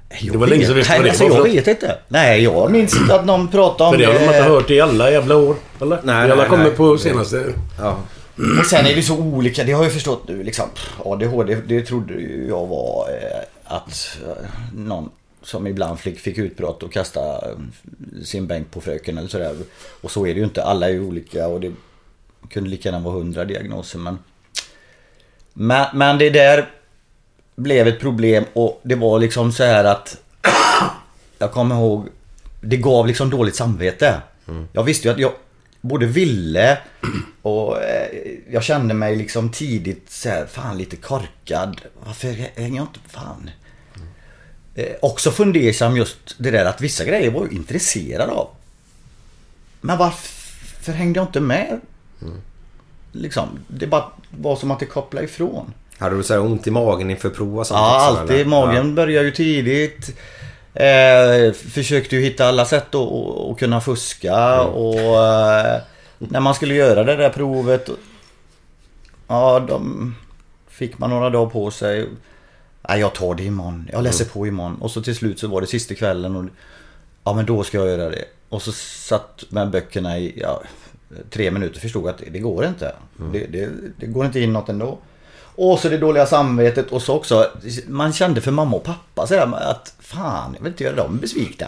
Jag 0.08 0.32
Det 0.32 0.38
var 0.38 0.46
länge 0.46 0.64
sedan 0.64 0.74
vi 0.74 0.80
visste 0.80 0.92
Nej, 0.92 1.00
vad 1.00 1.04
det 1.04 1.24
alltså, 1.24 1.48
jag 1.48 1.54
vet 1.54 1.68
inte. 1.68 1.98
Nej, 2.08 2.42
jag 2.42 2.70
minns 2.70 2.96
inte 2.96 3.14
att 3.14 3.26
någon 3.26 3.48
pratade 3.48 3.84
om 3.84 3.92
För 3.92 3.98
det 3.98 4.06
har 4.06 4.14
de 4.14 4.24
inte 4.24 4.42
hört 4.42 4.70
i 4.70 4.80
alla 4.80 5.10
jävla 5.10 5.36
år. 5.36 5.56
Eller? 5.80 6.00
Nej, 6.02 6.26
det 6.26 6.32
alla 6.32 6.42
nej, 6.42 6.50
kommer 6.50 6.64
nej. 6.64 6.74
på 6.74 6.98
senaste... 6.98 7.52
Ja. 7.78 7.98
Och 8.60 8.66
sen 8.66 8.86
är 8.86 8.94
det 8.94 9.02
så 9.02 9.18
olika, 9.18 9.64
det 9.64 9.72
har 9.72 9.82
jag 9.82 9.92
förstått 9.92 10.28
nu 10.28 10.42
liksom. 10.42 10.68
ADHD, 11.04 11.54
det 11.54 11.82
trodde 11.82 12.14
ju 12.14 12.46
jag 12.48 12.66
var 12.66 13.08
eh, 13.08 13.74
att 13.74 14.18
eh, 14.26 14.46
någon 14.74 15.10
som 15.42 15.66
ibland 15.66 15.98
fick, 15.98 16.20
fick 16.20 16.38
utbrott 16.38 16.82
och 16.82 16.92
kasta 16.92 17.20
eh, 17.20 17.56
sin 18.24 18.46
bänk 18.46 18.70
på 18.70 18.80
fröken 18.80 19.18
eller 19.18 19.28
sådär. 19.28 19.56
Och 20.00 20.10
så 20.10 20.26
är 20.26 20.34
det 20.34 20.38
ju 20.38 20.44
inte, 20.44 20.64
alla 20.64 20.88
är 20.88 20.92
ju 20.92 21.04
olika 21.04 21.46
och 21.48 21.60
det 21.60 21.72
kunde 22.50 22.70
lika 22.70 22.88
gärna 22.88 23.04
vara 23.04 23.14
hundra 23.14 23.44
diagnoser 23.44 23.98
men... 23.98 24.18
Men, 25.52 25.86
men 25.94 26.18
det 26.18 26.30
där... 26.30 26.70
blev 27.56 27.88
ett 27.88 28.00
problem 28.00 28.44
och 28.52 28.80
det 28.82 28.94
var 28.94 29.18
liksom 29.18 29.52
så 29.52 29.64
här 29.64 29.84
att 29.84 30.16
jag 31.38 31.52
kommer 31.52 31.74
ihåg 31.74 32.08
det 32.60 32.76
gav 32.76 33.06
liksom 33.06 33.30
dåligt 33.30 33.56
samvete. 33.56 34.20
Jag 34.72 34.82
visste 34.82 35.08
ju 35.08 35.14
att 35.14 35.20
jag 35.20 35.32
både 35.80 36.06
ville 36.06 36.78
och 37.42 37.82
eh, 37.82 38.08
jag 38.50 38.62
kände 38.62 38.94
mig 38.94 39.16
liksom 39.16 39.50
tidigt 39.50 40.10
så 40.10 40.28
här, 40.28 40.46
fan 40.46 40.78
lite 40.78 40.96
korkad. 40.96 41.80
Varför 42.06 42.32
hänger 42.32 42.76
jag 42.76 42.84
inte, 42.84 43.00
fan. 43.08 43.50
Eh, 44.74 44.96
också 45.02 45.30
fundersam 45.30 45.96
just 45.96 46.18
det 46.38 46.50
där 46.50 46.64
att 46.64 46.80
vissa 46.80 47.04
grejer 47.04 47.30
var 47.30 47.40
jag 47.40 47.52
intresserad 47.52 48.30
av. 48.30 48.48
Men 49.80 49.98
varför 49.98 50.92
hängde 50.92 51.18
jag 51.20 51.26
inte 51.26 51.40
med? 51.40 51.80
Liksom, 53.12 53.48
det 53.68 53.86
bara 53.86 54.04
var 54.30 54.56
som 54.56 54.70
att 54.70 54.80
det 54.80 54.86
kopplade 54.86 55.26
ifrån. 55.26 55.72
Hade 55.98 56.16
du 56.16 56.22
så 56.22 56.32
här 56.34 56.40
ont 56.40 56.66
i 56.66 56.70
magen 56.70 57.10
inför 57.10 57.30
prov 57.30 57.58
och 57.58 57.66
sånt 57.66 57.78
Ja, 57.78 58.10
också, 58.10 58.20
alltid. 58.20 58.36
eller? 58.36 58.44
Magen 58.50 58.94
börjar 58.94 59.22
ju 59.22 59.30
tidigt. 59.30 60.16
Eh, 60.74 61.52
försökte 61.52 62.16
ju 62.16 62.22
hitta 62.22 62.46
alla 62.46 62.64
sätt 62.64 62.94
att, 62.94 63.58
kunna 63.58 63.80
fuska 63.80 64.62
och 64.62 65.24
eh, 65.24 65.80
när 66.18 66.40
man 66.40 66.54
skulle 66.54 66.74
göra 66.74 67.04
det 67.04 67.16
där 67.16 67.30
provet. 67.30 67.88
Ja, 69.28 69.60
de 69.68 70.14
fick 70.68 70.98
man 70.98 71.10
några 71.10 71.30
dagar 71.30 71.50
på 71.50 71.70
sig. 71.70 72.08
Nej, 72.88 73.00
jag 73.00 73.14
tar 73.14 73.34
det 73.34 73.44
imorgon. 73.44 73.88
Jag 73.92 74.02
läser 74.02 74.24
på 74.24 74.46
imorgon. 74.46 74.76
Och 74.80 74.90
så 74.90 75.02
till 75.02 75.16
slut 75.16 75.38
så 75.38 75.48
var 75.48 75.60
det 75.60 75.66
sista 75.66 75.94
kvällen 75.94 76.36
och 76.36 76.44
ja, 77.24 77.32
men 77.34 77.46
då 77.46 77.62
ska 77.62 77.78
jag 77.78 77.88
göra 77.88 78.10
det. 78.10 78.24
Och 78.48 78.62
så 78.62 78.72
satt 78.72 79.44
med 79.48 79.70
böckerna 79.70 80.18
i 80.18 80.32
ja, 80.36 80.62
tre 81.30 81.50
minuter 81.50 81.80
förstod 81.80 82.08
att 82.08 82.22
det 82.30 82.38
går 82.38 82.64
inte. 82.66 82.94
Det, 83.32 83.46
det, 83.46 83.70
det 83.96 84.06
går 84.06 84.26
inte 84.26 84.40
in 84.40 84.52
något 84.52 84.68
ändå. 84.68 84.98
Och 85.56 85.78
så 85.78 85.88
det 85.88 85.98
dåliga 85.98 86.26
samvetet 86.26 86.92
och 86.92 87.02
så 87.02 87.14
också 87.14 87.50
man 87.86 88.12
kände 88.12 88.40
för 88.40 88.50
mamma 88.50 88.76
och 88.76 88.84
pappa 88.84 89.26
så 89.26 89.34
här, 89.34 89.70
att 89.70 89.94
fan, 89.98 90.54
jag 90.54 90.62
vill 90.62 90.72
inte 90.72 90.84
göra 90.84 90.96
dem 90.96 91.18
besvikna. 91.18 91.66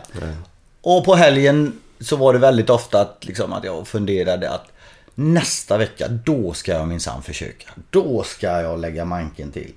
Och 0.81 1.05
på 1.05 1.15
helgen 1.15 1.81
så 2.01 2.17
var 2.17 2.33
det 2.33 2.39
väldigt 2.39 2.71
ofta 2.71 3.01
att, 3.01 3.25
liksom, 3.25 3.53
att 3.53 3.65
jag 3.65 3.89
funderade 3.89 4.51
att 4.51 4.67
nästa 5.15 5.79
vecka, 5.79 6.09
då 6.09 6.53
ska 6.53 6.73
jag 6.73 6.89
minsann 6.89 7.23
försöka. 7.23 7.69
Då 7.91 8.23
ska 8.23 8.47
jag 8.47 8.79
lägga 8.79 9.05
manken 9.05 9.51
till. 9.53 9.73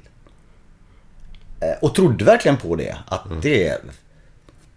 Eh, 1.60 1.78
Och 1.82 1.96
trodde 1.96 2.26
verkligen 2.26 2.58
på 2.58 2.76
det. 2.76 2.98
Att 3.08 3.24
det... 3.42 3.78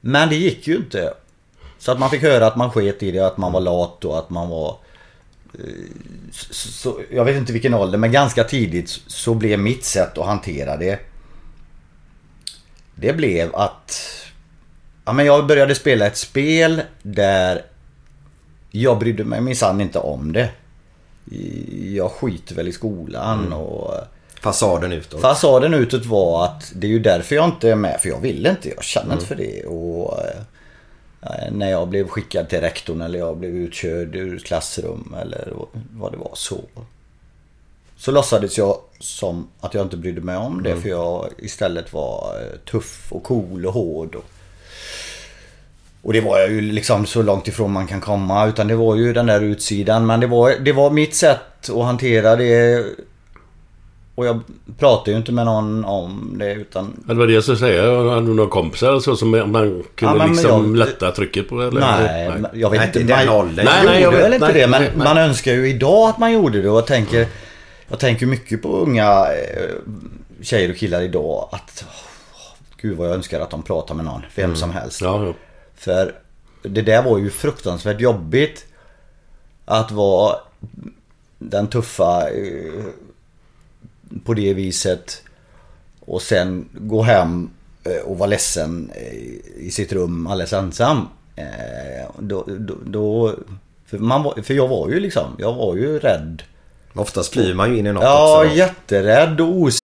Men 0.00 0.28
det 0.28 0.36
gick 0.36 0.66
ju 0.66 0.76
inte. 0.76 1.14
Så 1.78 1.92
att 1.92 1.98
man 1.98 2.10
fick 2.10 2.22
höra 2.22 2.46
att 2.46 2.56
man 2.56 2.70
sket 2.70 3.02
i 3.02 3.10
det, 3.10 3.20
att 3.26 3.36
man 3.36 3.52
var 3.52 3.60
lat 3.60 4.04
och 4.04 4.18
att 4.18 4.30
man 4.30 4.48
var... 4.48 4.76
eh, 5.58 5.64
Så, 6.32 6.54
så, 6.54 7.00
jag 7.10 7.24
vet 7.24 7.36
inte 7.36 7.52
vilken 7.52 7.74
ålder, 7.74 7.98
men 7.98 8.12
ganska 8.12 8.44
tidigt 8.44 8.88
så 9.06 9.34
blev 9.34 9.58
mitt 9.58 9.84
sätt 9.84 10.18
att 10.18 10.26
hantera 10.26 10.76
det. 10.76 11.00
Det 12.94 13.12
blev 13.12 13.54
att... 13.54 14.00
Ja, 15.04 15.12
men 15.12 15.26
jag 15.26 15.46
började 15.46 15.74
spela 15.74 16.06
ett 16.06 16.16
spel 16.16 16.82
där 17.02 17.62
jag 18.70 18.98
brydde 18.98 19.24
mig 19.24 19.40
minsann 19.40 19.80
inte 19.80 19.98
om 19.98 20.32
det. 20.32 20.50
Jag 21.94 22.10
skiter 22.10 22.54
väl 22.54 22.68
i 22.68 22.72
skolan 22.72 23.52
och... 23.52 23.94
Fasaden 24.40 24.92
utåt. 24.92 25.20
Fasaden 25.20 25.74
utåt 25.74 26.06
var 26.06 26.44
att 26.44 26.72
det 26.74 26.86
är 26.86 26.90
ju 26.90 26.98
därför 26.98 27.34
jag 27.34 27.44
inte 27.44 27.70
är 27.70 27.74
med. 27.74 28.00
För 28.00 28.08
jag 28.08 28.20
vill 28.20 28.46
inte. 28.46 28.68
Jag 28.68 28.84
känner 28.84 29.14
inte 29.14 29.26
för 29.26 29.34
det. 29.34 29.64
Och 29.66 30.18
eh, 30.18 30.42
när 31.50 31.70
jag 31.70 31.88
blev 31.88 32.08
skickad 32.08 32.48
till 32.48 32.60
rektorn 32.60 33.00
eller 33.00 33.18
jag 33.18 33.36
blev 33.36 33.56
utkörd 33.56 34.16
ur 34.16 34.38
klassrum 34.38 35.14
eller 35.20 35.52
vad 35.90 36.12
det 36.12 36.18
var 36.18 36.32
så. 36.34 36.60
Så 37.96 38.10
låtsades 38.10 38.58
jag 38.58 38.78
som 38.98 39.48
att 39.60 39.74
jag 39.74 39.82
inte 39.82 39.96
brydde 39.96 40.20
mig 40.20 40.36
om 40.36 40.62
det. 40.62 40.76
För 40.76 40.88
jag 40.88 41.28
istället 41.38 41.92
var 41.92 42.40
eh, 42.40 42.58
tuff 42.70 43.12
och 43.12 43.22
cool 43.22 43.66
och 43.66 43.72
hård. 43.72 44.14
Och, 44.14 44.24
och 46.02 46.12
det 46.12 46.20
var 46.20 46.38
jag 46.38 46.50
ju 46.50 46.60
liksom 46.60 47.06
så 47.06 47.22
långt 47.22 47.48
ifrån 47.48 47.72
man 47.72 47.86
kan 47.86 48.00
komma. 48.00 48.46
Utan 48.46 48.68
det 48.68 48.76
var 48.76 48.96
ju 48.96 49.12
den 49.12 49.26
där 49.26 49.40
utsidan. 49.40 50.06
Men 50.06 50.20
det 50.20 50.26
var, 50.26 50.50
det 50.50 50.72
var 50.72 50.90
mitt 50.90 51.14
sätt 51.14 51.70
att 51.70 51.84
hantera 51.84 52.36
det. 52.36 52.84
Och 54.14 54.26
jag 54.26 54.40
pratade 54.78 55.10
ju 55.10 55.16
inte 55.16 55.32
med 55.32 55.44
någon 55.46 55.84
om 55.84 56.34
det 56.38 56.52
utan... 56.52 57.02
Det 57.06 57.14
var 57.14 57.26
det 57.26 57.32
jag 57.32 57.42
skulle 57.42 57.58
säga. 57.58 57.82
Hade 58.10 58.26
du 58.26 58.34
några 58.34 58.50
kompisar 58.50 59.00
så 59.00 59.16
som 59.16 59.30
man 59.30 59.50
kunde 59.52 59.84
Ja, 60.00 60.14
men 60.14 60.28
liksom 60.28 60.76
jag- 60.76 60.86
lätta 60.86 61.10
trycket 61.12 61.48
på? 61.48 61.62
Eller? 61.62 61.80
Nej, 61.80 62.30
men 62.40 62.46
jag 62.60 62.70
vet 62.70 62.78
Nej, 62.78 62.86
inte. 62.86 62.98
den 63.02 63.26
man, 63.26 63.36
åldern. 63.36 63.64
Nej, 63.64 63.74
Nej, 63.84 63.86
nej, 63.86 64.02
jag 64.02 64.12
vet. 64.12 64.32
inte 64.34 64.38
Nej, 64.46 64.54
det. 64.54 64.66
Men 64.66 64.82
nej, 64.82 64.92
nej. 64.96 65.04
man 65.04 65.18
önskar 65.18 65.52
ju 65.52 65.68
idag 65.68 66.08
att 66.08 66.18
man 66.18 66.32
gjorde 66.32 66.62
det. 66.62 66.70
Och 66.70 66.76
jag 66.76 66.86
tänker... 66.86 67.26
Jag 67.88 67.98
tänker 67.98 68.26
mycket 68.26 68.62
på 68.62 68.68
unga 68.78 69.26
eh, 69.26 69.70
tjejer 70.42 70.70
och 70.70 70.76
killar 70.76 71.02
idag. 71.02 71.48
Att... 71.52 71.84
åh, 71.88 72.56
Gud 72.82 72.96
vad 72.96 73.08
jag 73.08 73.14
önskar 73.14 73.40
att 73.40 73.50
de 73.50 73.62
pratar 73.62 73.94
med 73.94 74.04
någon. 74.04 74.22
Vem 74.34 74.56
som 74.56 74.70
helst. 74.70 75.00
Ja, 75.00 75.24
ja. 75.26 75.32
För 75.76 76.14
det 76.62 76.82
där 76.82 77.02
var 77.02 77.18
ju 77.18 77.30
fruktansvärt 77.30 78.00
jobbigt. 78.00 78.66
Att 79.64 79.90
vara 79.92 80.36
den 81.38 81.66
tuffa 81.66 82.28
eh, 82.30 82.84
på 84.24 84.34
det 84.34 84.54
viset. 84.54 85.22
Och 86.00 86.22
sen 86.22 86.68
gå 86.72 87.02
hem 87.02 87.50
eh, 87.84 88.02
och 88.06 88.18
vara 88.18 88.26
ledsen 88.28 88.90
eh, 88.94 89.14
i 89.66 89.70
sitt 89.72 89.92
rum 89.92 90.26
alldeles 90.26 90.52
ensam. 90.52 91.08
Eh, 91.36 91.44
Då, 92.18 92.44
då, 92.58 92.74
då, 92.86 93.34
för, 93.86 93.98
man 93.98 94.42
för 94.44 94.54
jag 94.54 94.68
var 94.68 94.88
ju 94.88 95.00
liksom, 95.00 95.36
jag 95.38 95.54
var 95.54 95.76
ju 95.76 95.98
rädd. 95.98 96.42
Oftast 96.94 97.32
flyr 97.32 97.54
man 97.54 97.72
ju 97.72 97.78
in 97.78 97.86
i 97.86 97.92
något 97.92 98.02
Ja, 98.04 98.44
också. 98.44 98.56
jätterädd 98.56 99.40
och 99.40 99.48
osäker. 99.48 99.83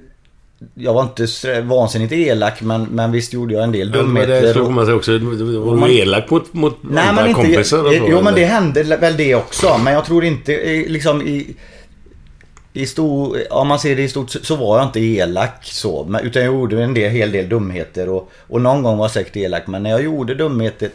jag 0.75 0.93
var 0.93 1.01
inte 1.03 1.27
vansinnigt 1.61 2.13
elak 2.13 2.61
men, 2.61 2.83
men 2.83 3.11
visst 3.11 3.33
gjorde 3.33 3.53
jag 3.53 3.63
en 3.63 3.71
del 3.71 3.89
Men 3.91 4.13
med 4.13 4.29
det 4.29 4.39
dumheter. 4.39 4.63
får 4.63 4.69
man 4.71 4.85
säga 4.85 4.95
också. 4.97 5.11
Var 5.11 5.75
man- 5.75 5.89
du 5.89 5.95
elak 5.99 6.29
mot, 6.29 6.53
mot 6.53 6.77
Nej 6.81 7.07
andra 7.07 7.21
men 7.21 7.29
inte... 7.29 7.41
kompisar? 7.41 7.63
så, 7.63 7.93
jo 8.09 8.21
men 8.21 8.33
det 8.35 8.45
hände 8.45 8.83
väl 8.83 9.17
det 9.17 9.35
också. 9.35 9.77
Men 9.83 9.93
jag 9.93 10.05
tror 10.05 10.23
inte 10.25 10.53
eh, 10.55 10.87
liksom 10.87 11.21
i... 11.21 11.55
I 12.73 12.85
stor, 12.85 13.37
om 13.53 13.67
man 13.67 13.79
ser 13.79 13.95
det 13.95 14.01
i 14.01 14.09
stort 14.09 14.29
så- 14.29 14.39
så 14.43 14.55
var 14.55 14.77
jag 14.77 14.87
inte 14.87 14.99
elak 14.99 15.59
så. 15.61 16.05
Men, 16.09 16.25
utan 16.25 16.41
jag 16.43 16.53
gjorde 16.53 16.83
en 16.83 16.93
del, 16.93 17.11
hel 17.11 17.31
del 17.31 17.49
dumheter 17.49 18.09
och, 18.09 18.31
och 18.47 18.61
någon 18.61 18.83
gång 18.83 18.97
var 18.97 19.03
jag 19.05 19.11
säkert 19.11 19.35
elak. 19.37 19.67
Men 19.67 19.83
när 19.83 19.89
jag 19.89 20.03
gjorde 20.03 20.35
dumheter 20.35 20.89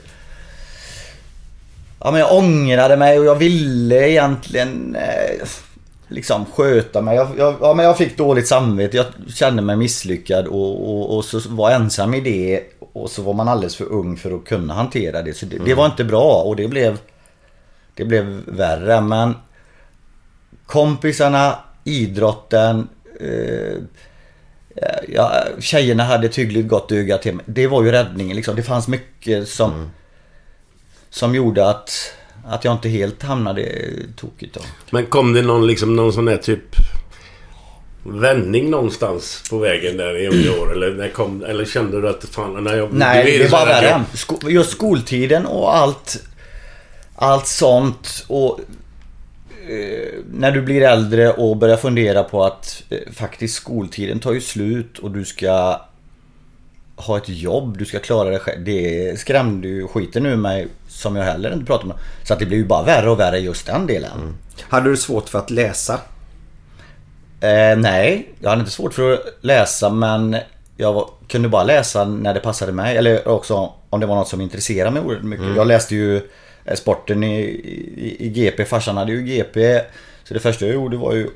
Ja 2.00 2.11
men 2.11 2.20
jag 2.20 2.33
ångrade 2.33 2.96
mig 2.96 3.18
och 3.18 3.24
jag 3.24 3.35
ville 3.35 4.09
egentligen 4.11 4.96
eh, 4.96 5.46
liksom 6.09 6.45
sköta 6.47 7.03
mig. 7.03 7.16
Jag, 7.16 7.29
jag, 7.38 7.55
ja, 7.61 7.75
men 7.75 7.87
jag 7.87 7.99
fick 7.99 8.16
dåligt 8.16 8.49
samvete. 8.49 8.97
Jag 8.97 9.07
kände 9.35 9.62
mig 9.62 9.77
misslyckad 9.77 10.47
och, 10.47 10.90
och, 10.90 11.16
och 11.16 11.25
så 11.25 11.40
var 11.49 11.71
ensam 11.71 12.14
i 12.14 12.21
det. 12.21 12.62
Och 12.92 13.11
så 13.11 13.23
var 13.23 13.35
man 13.35 13.49
alldeles 13.49 13.77
för 13.77 13.92
ung 13.92 14.16
för 14.16 14.37
att 14.37 14.45
kunna 14.45 14.75
hantera 14.75 15.23
det. 15.23 15.37
Så 15.37 15.47
det, 15.47 15.59
det 15.64 15.75
var 15.75 15.87
inte 15.87 16.05
bra 16.05 16.42
och 16.42 16.57
det 16.57 16.69
blev 16.69 16.99
Det 17.95 18.05
blev 18.05 18.42
värre 18.47 19.01
men 19.01 19.35
Kompisarna, 20.66 21.59
idrotten 21.85 22.88
eh, 23.21 23.79
ja, 25.09 25.45
Tjejerna 25.59 26.05
hade 26.05 26.27
ett 26.27 26.38
hyggligt 26.38 26.69
gott 26.69 26.92
öga 26.92 27.19
till 27.19 27.35
mig. 27.35 27.45
Det 27.49 27.66
var 27.66 27.83
ju 27.83 27.92
räddningen 27.92 28.37
liksom. 28.37 28.57
Det 28.57 28.62
fanns 28.62 28.88
mycket 28.88 29.49
som 29.49 29.90
Som 31.11 31.35
gjorde 31.35 31.71
att 31.71 32.12
Att 32.49 32.65
jag 32.65 32.75
inte 32.75 32.89
helt 32.89 33.23
hamnade 33.23 33.83
tokigt 34.17 34.55
då. 34.55 34.61
Men 34.91 35.07
kom 35.07 35.33
det 35.33 35.43
någon 35.43 35.67
liksom 35.67 35.97
någon 35.97 36.13
sån 36.13 36.29
här 36.29 36.37
typ 36.37 36.77
vändning 38.03 38.71
någonstans 38.71 39.43
på 39.51 39.59
vägen 39.59 39.97
där 39.97 40.17
i 40.17 40.27
unga 40.27 40.63
år? 40.63 40.73
Eller, 40.73 40.95
när 40.95 41.09
kom, 41.09 41.45
eller 41.45 41.65
kände 41.65 42.01
du 42.01 42.09
att 42.09 42.25
fan, 42.25 42.65
när 42.65 42.77
jag... 42.77 42.93
Nej, 42.93 43.39
det 43.39 43.53
var 43.53 43.67
värre. 43.67 44.05
Sko- 44.15 44.49
just 44.49 44.71
skoltiden 44.71 45.47
och 45.47 45.77
allt 45.77 46.23
Allt 47.19 47.47
sånt 47.47 48.25
och 48.29 48.61
eh, 49.69 50.15
När 50.33 50.51
du 50.51 50.63
blir 50.63 50.83
äldre 50.83 51.33
och 51.33 51.57
börjar 51.57 51.77
fundera 51.77 52.23
på 52.23 52.45
att 52.45 52.83
eh, 52.91 53.13
faktiskt 53.13 53.55
skoltiden 53.55 54.19
tar 54.21 54.33
ju 54.33 54.41
slut 54.41 54.99
och 54.99 55.11
du 55.11 55.25
ska 55.25 55.81
Ha 56.97 57.17
ett 57.17 57.29
jobb, 57.29 57.79
du 57.79 57.85
ska 57.85 57.99
klara 57.99 58.31
dig 58.31 58.39
själv. 58.39 58.65
Det 58.65 59.21
skrämde 59.21 59.69
ju 59.69 59.89
skiten 59.89 60.27
ur 60.27 60.37
mig 60.37 60.69
som 60.89 61.17
jag 61.17 61.25
heller 61.25 61.53
inte 61.53 61.67
pratade 61.67 61.89
med. 61.89 61.97
Så 62.23 62.33
att 62.33 62.39
det 62.39 62.47
blev 62.47 62.59
ju 62.59 62.67
bara 62.67 62.83
värre 62.83 63.11
och 63.11 63.21
värre 63.21 63.39
just 63.39 63.67
den 63.67 63.87
delen. 63.87 64.37
Hade 64.63 64.91
du 64.91 64.97
svårt 64.97 65.29
för 65.29 65.39
att 65.39 65.51
läsa? 65.51 66.01
Eh, 67.41 67.77
nej, 67.77 68.29
jag 68.41 68.51
hade 68.51 68.61
inte 68.61 68.73
svårt 68.73 68.95
för 68.95 69.13
att 69.13 69.21
läsa 69.41 69.91
men 69.91 70.37
jag 70.77 70.93
var, 70.93 71.09
kunde 71.29 71.49
bara 71.49 71.65
läsa 71.65 72.05
när 72.05 72.35
det 72.35 72.41
passade 72.41 72.73
mig. 72.73 72.97
Eller 72.97 73.29
också 73.29 73.73
om 73.91 74.01
det 74.01 74.07
var 74.07 74.17
något 74.17 74.29
som 74.29 74.41
intresserade 74.41 74.91
mig 74.91 75.03
oerhört 75.03 75.25
mycket. 75.25 75.45
Mm. 75.45 75.57
Jag 75.57 75.67
läste 75.67 75.95
ju 75.95 76.17
eh, 76.65 76.75
sporten 76.75 77.25
i, 77.25 77.41
i, 77.41 78.17
i 78.19 78.29
GP. 78.29 78.65
Farsan 78.65 78.97
hade 78.97 79.13
ju 79.13 79.23
GP. 79.23 79.81
Så 80.25 80.35
det 80.35 80.41
första 80.41 80.67
jag 80.67 80.75
gjorde 80.75 80.97
var 80.97 81.13
ju 81.15 81.31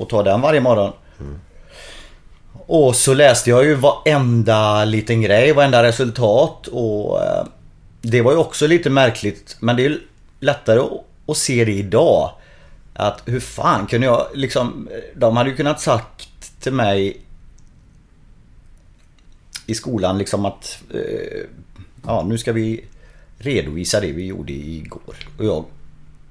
att 0.00 0.08
ta 0.08 0.22
den 0.22 0.40
varje 0.40 0.60
morgon. 0.60 0.92
Och 2.66 2.96
så 2.96 3.14
läste 3.14 3.50
jag 3.50 3.64
ju 3.64 3.74
varenda 3.74 4.84
liten 4.84 5.22
grej, 5.22 5.52
varenda 5.52 5.82
resultat 5.82 6.66
och 6.66 7.22
eh, 7.22 7.46
Det 8.00 8.22
var 8.22 8.32
ju 8.32 8.38
också 8.38 8.66
lite 8.66 8.90
märkligt 8.90 9.56
men 9.60 9.76
det 9.76 9.82
är 9.82 9.88
ju 9.88 10.00
lättare 10.40 10.80
att, 11.26 11.36
se 11.36 11.64
det 11.64 11.72
idag. 11.72 12.30
Att 12.94 13.22
hur 13.26 13.40
fan 13.40 13.86
kunde 13.86 14.06
jag 14.06 14.26
liksom 14.34 14.88
eh, 14.92 15.18
De 15.18 15.36
hade 15.36 15.50
ju 15.50 15.56
kunnat 15.56 15.80
sagt 15.80 16.60
till 16.60 16.72
mig 16.72 17.20
I 19.66 19.74
skolan 19.74 20.18
liksom 20.18 20.44
att 20.44 20.78
eh, 20.94 21.40
Ja 22.06 22.24
nu 22.26 22.38
ska 22.38 22.52
vi 22.52 22.84
redovisa 23.38 24.00
det 24.00 24.12
vi 24.12 24.26
gjorde 24.26 24.52
igår. 24.52 25.14
Och 25.38 25.44
jag 25.44 25.64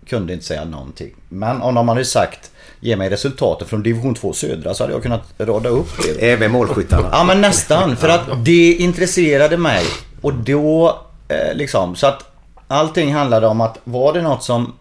kunde 0.06 0.34
inte 0.34 0.46
säga 0.46 0.65
någonting. 0.65 1.15
Men 1.30 1.62
om 1.62 1.76
de 1.76 1.88
hade 1.88 2.06
sagt 2.06 2.52
Ge 2.84 2.96
mig 2.96 3.10
resultaten 3.10 3.67
från 3.67 3.84
division 3.84 4.15
2 4.15 4.34
södra 4.34 4.74
så 4.74 4.84
hade 4.84 4.93
jag 4.93 5.04
kunnat 5.04 5.34
rada 5.38 5.69
upp 5.69 6.04
det. 6.04 6.32
Även 6.32 6.52
målskyttarna? 6.52 7.10
Ja 7.12 7.24
men 7.24 7.41
nästan. 7.41 7.98
För 7.98 8.10
att 8.10 8.46
det 8.46 8.74
intresserade 8.74 9.58
mig. 9.58 9.86
Och 10.22 10.34
då 10.34 11.02
eh, 11.28 11.56
liksom 11.56 11.96
så 11.96 12.08
att 12.08 12.32
Allting 12.67 13.13
handlade 13.13 13.48
om 13.48 13.62
att 13.62 13.78
var 13.84 14.13
det 14.13 14.22
något 14.22 14.43
som 14.43 14.74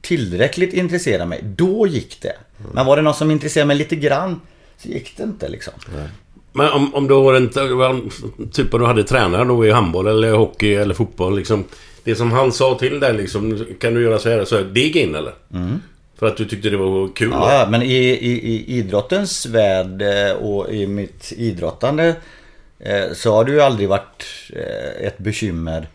tillräckligt 0.00 0.72
intresserade 0.72 1.26
mig, 1.26 1.40
då 1.42 1.86
gick 1.86 2.22
det. 2.22 2.32
Men 2.72 2.86
var 2.86 2.96
det 2.96 3.02
något 3.02 3.16
som 3.16 3.30
intresserade 3.30 3.66
mig 3.66 3.76
lite 3.76 3.96
grann 3.96 4.40
så 4.78 4.88
gick 4.88 5.16
det 5.16 5.22
inte 5.22 5.48
liksom. 5.48 5.72
Men 6.52 6.72
om, 6.72 6.94
om 6.94 7.08
du 7.08 7.14
har 7.14 7.34
en... 7.34 7.48
Typ 8.52 8.74
om 8.74 8.80
du 8.80 8.86
hade 8.86 9.04
tränare 9.04 9.44
då 9.44 9.66
i 9.66 9.70
handboll 9.70 10.06
eller 10.06 10.32
hockey 10.32 10.74
eller 10.74 10.94
fotboll 10.94 11.36
liksom. 11.36 11.64
Det 12.04 12.14
som 12.14 12.32
han 12.32 12.52
sa 12.52 12.78
till 12.78 13.00
dig 13.00 13.14
liksom. 13.14 13.66
Kan 13.80 13.94
du 13.94 14.02
göra 14.02 14.18
så 14.18 14.28
här? 14.28 14.44
Så 14.44 14.56
här 14.56 14.64
det 14.64 14.80
gick 14.80 14.96
in 14.96 15.14
eller? 15.14 15.34
Mm. 15.52 15.80
För 16.18 16.26
att 16.26 16.36
du 16.36 16.44
tyckte 16.44 16.70
det 16.70 16.76
var 16.76 17.14
kul? 17.14 17.30
Ja, 17.32 17.52
ja, 17.52 17.66
men 17.70 17.82
i, 17.82 17.94
i, 17.94 18.54
i 18.54 18.78
idrottens 18.78 19.46
värld 19.46 20.02
eh, 20.02 20.32
och 20.32 20.70
i 20.72 20.86
mitt 20.86 21.32
idrottande 21.36 22.14
eh, 22.78 23.12
så 23.14 23.32
har 23.32 23.44
det 23.44 23.52
ju 23.52 23.60
aldrig 23.60 23.88
varit 23.88 24.24
eh, 24.52 25.06
ett 25.06 25.18
bekymmer. 25.18 25.88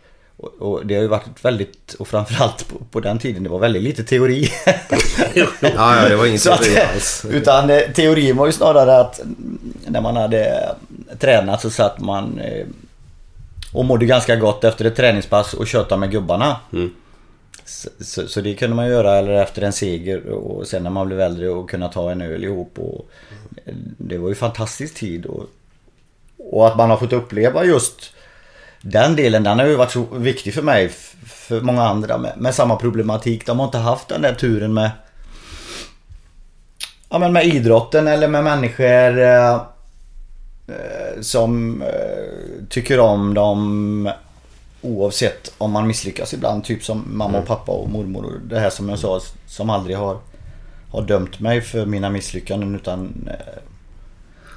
Och, 0.58 0.86
det 0.86 0.94
har 0.94 1.02
ju 1.02 1.08
varit 1.08 1.44
väldigt, 1.44 1.94
och 1.98 2.08
framförallt 2.08 2.68
på, 2.68 2.84
på 2.90 3.00
den 3.00 3.18
tiden, 3.18 3.42
det 3.42 3.48
var 3.48 3.58
väldigt 3.58 3.82
lite 3.82 4.04
teori. 4.04 4.48
Ja, 5.34 5.46
ja, 5.60 6.08
det 6.08 6.16
var 6.16 6.26
ingen 6.26 6.38
teori 6.38 6.78
alls. 6.94 7.26
Utan 7.30 7.70
teorin 7.94 8.36
var 8.36 8.46
ju 8.46 8.52
snarare 8.52 8.98
att 9.00 9.20
mm, 9.20 9.58
när 9.86 10.00
man 10.00 10.16
hade 10.16 10.74
tränat 11.18 11.60
så 11.60 11.70
satt 11.70 12.00
man 12.00 12.40
och 13.72 13.84
mådde 13.84 14.06
ganska 14.06 14.36
gott 14.36 14.64
efter 14.64 14.84
ett 14.84 14.96
träningspass 14.96 15.54
och 15.54 15.66
tjötade 15.66 16.00
med 16.00 16.10
gubbarna. 16.10 16.56
Så, 17.64 17.88
så, 18.00 18.28
så 18.28 18.40
det 18.40 18.54
kunde 18.54 18.76
man 18.76 18.88
göra 18.88 19.16
eller 19.16 19.32
efter 19.32 19.62
en 19.62 19.72
seger 19.72 20.26
och 20.26 20.66
sen 20.66 20.82
när 20.82 20.90
man 20.90 21.06
blev 21.06 21.20
äldre 21.20 21.48
och 21.48 21.70
kunna 21.70 21.88
ta 21.88 22.10
en 22.10 22.22
öl 22.22 22.44
ihop. 22.44 22.78
Och, 22.78 23.08
eh, 23.64 23.74
det 23.98 24.18
var 24.18 24.28
ju 24.28 24.34
fantastisk 24.34 24.94
tid. 24.94 25.26
Och, 25.26 25.44
och 26.36 26.66
att 26.66 26.76
man 26.76 26.90
har 26.90 26.96
fått 26.96 27.12
uppleva 27.12 27.64
just 27.64 28.12
den 28.82 29.16
delen, 29.16 29.42
den 29.42 29.58
har 29.58 29.66
ju 29.66 29.76
varit 29.76 29.90
så 29.90 30.04
viktig 30.12 30.54
för 30.54 30.62
mig. 30.62 30.88
För 31.26 31.60
många 31.60 31.82
andra 31.82 32.18
med, 32.18 32.32
med 32.36 32.54
samma 32.54 32.76
problematik. 32.76 33.46
De 33.46 33.58
har 33.58 33.66
inte 33.66 33.78
haft 33.78 34.08
den 34.08 34.22
där 34.22 34.34
turen 34.34 34.74
med 34.74 34.90
Ja 37.10 37.18
men 37.18 37.32
med 37.32 37.46
idrotten 37.46 38.08
eller 38.08 38.28
med 38.28 38.44
människor 38.44 39.18
eh, 39.18 39.54
eh 39.54 41.20
som 41.20 41.82
eh, 41.82 42.66
tycker 42.68 43.00
om 43.00 43.34
dem 43.34 44.10
oavsett 44.82 45.54
om 45.58 45.72
man 45.72 45.86
misslyckas 45.86 46.34
ibland. 46.34 46.64
Typ 46.64 46.84
som 46.84 47.04
mamma 47.06 47.38
och 47.38 47.46
pappa 47.46 47.72
och 47.72 47.90
mormor 47.90 48.24
och 48.24 48.40
det 48.40 48.58
här 48.58 48.70
som 48.70 48.88
jag 48.88 48.98
sa 48.98 49.20
som 49.46 49.70
aldrig 49.70 49.96
har, 49.96 50.18
har 50.90 51.02
dömt 51.02 51.40
mig 51.40 51.60
för 51.60 51.86
mina 51.86 52.10
misslyckanden 52.10 52.74
utan 52.74 53.28
eh, 53.30 53.62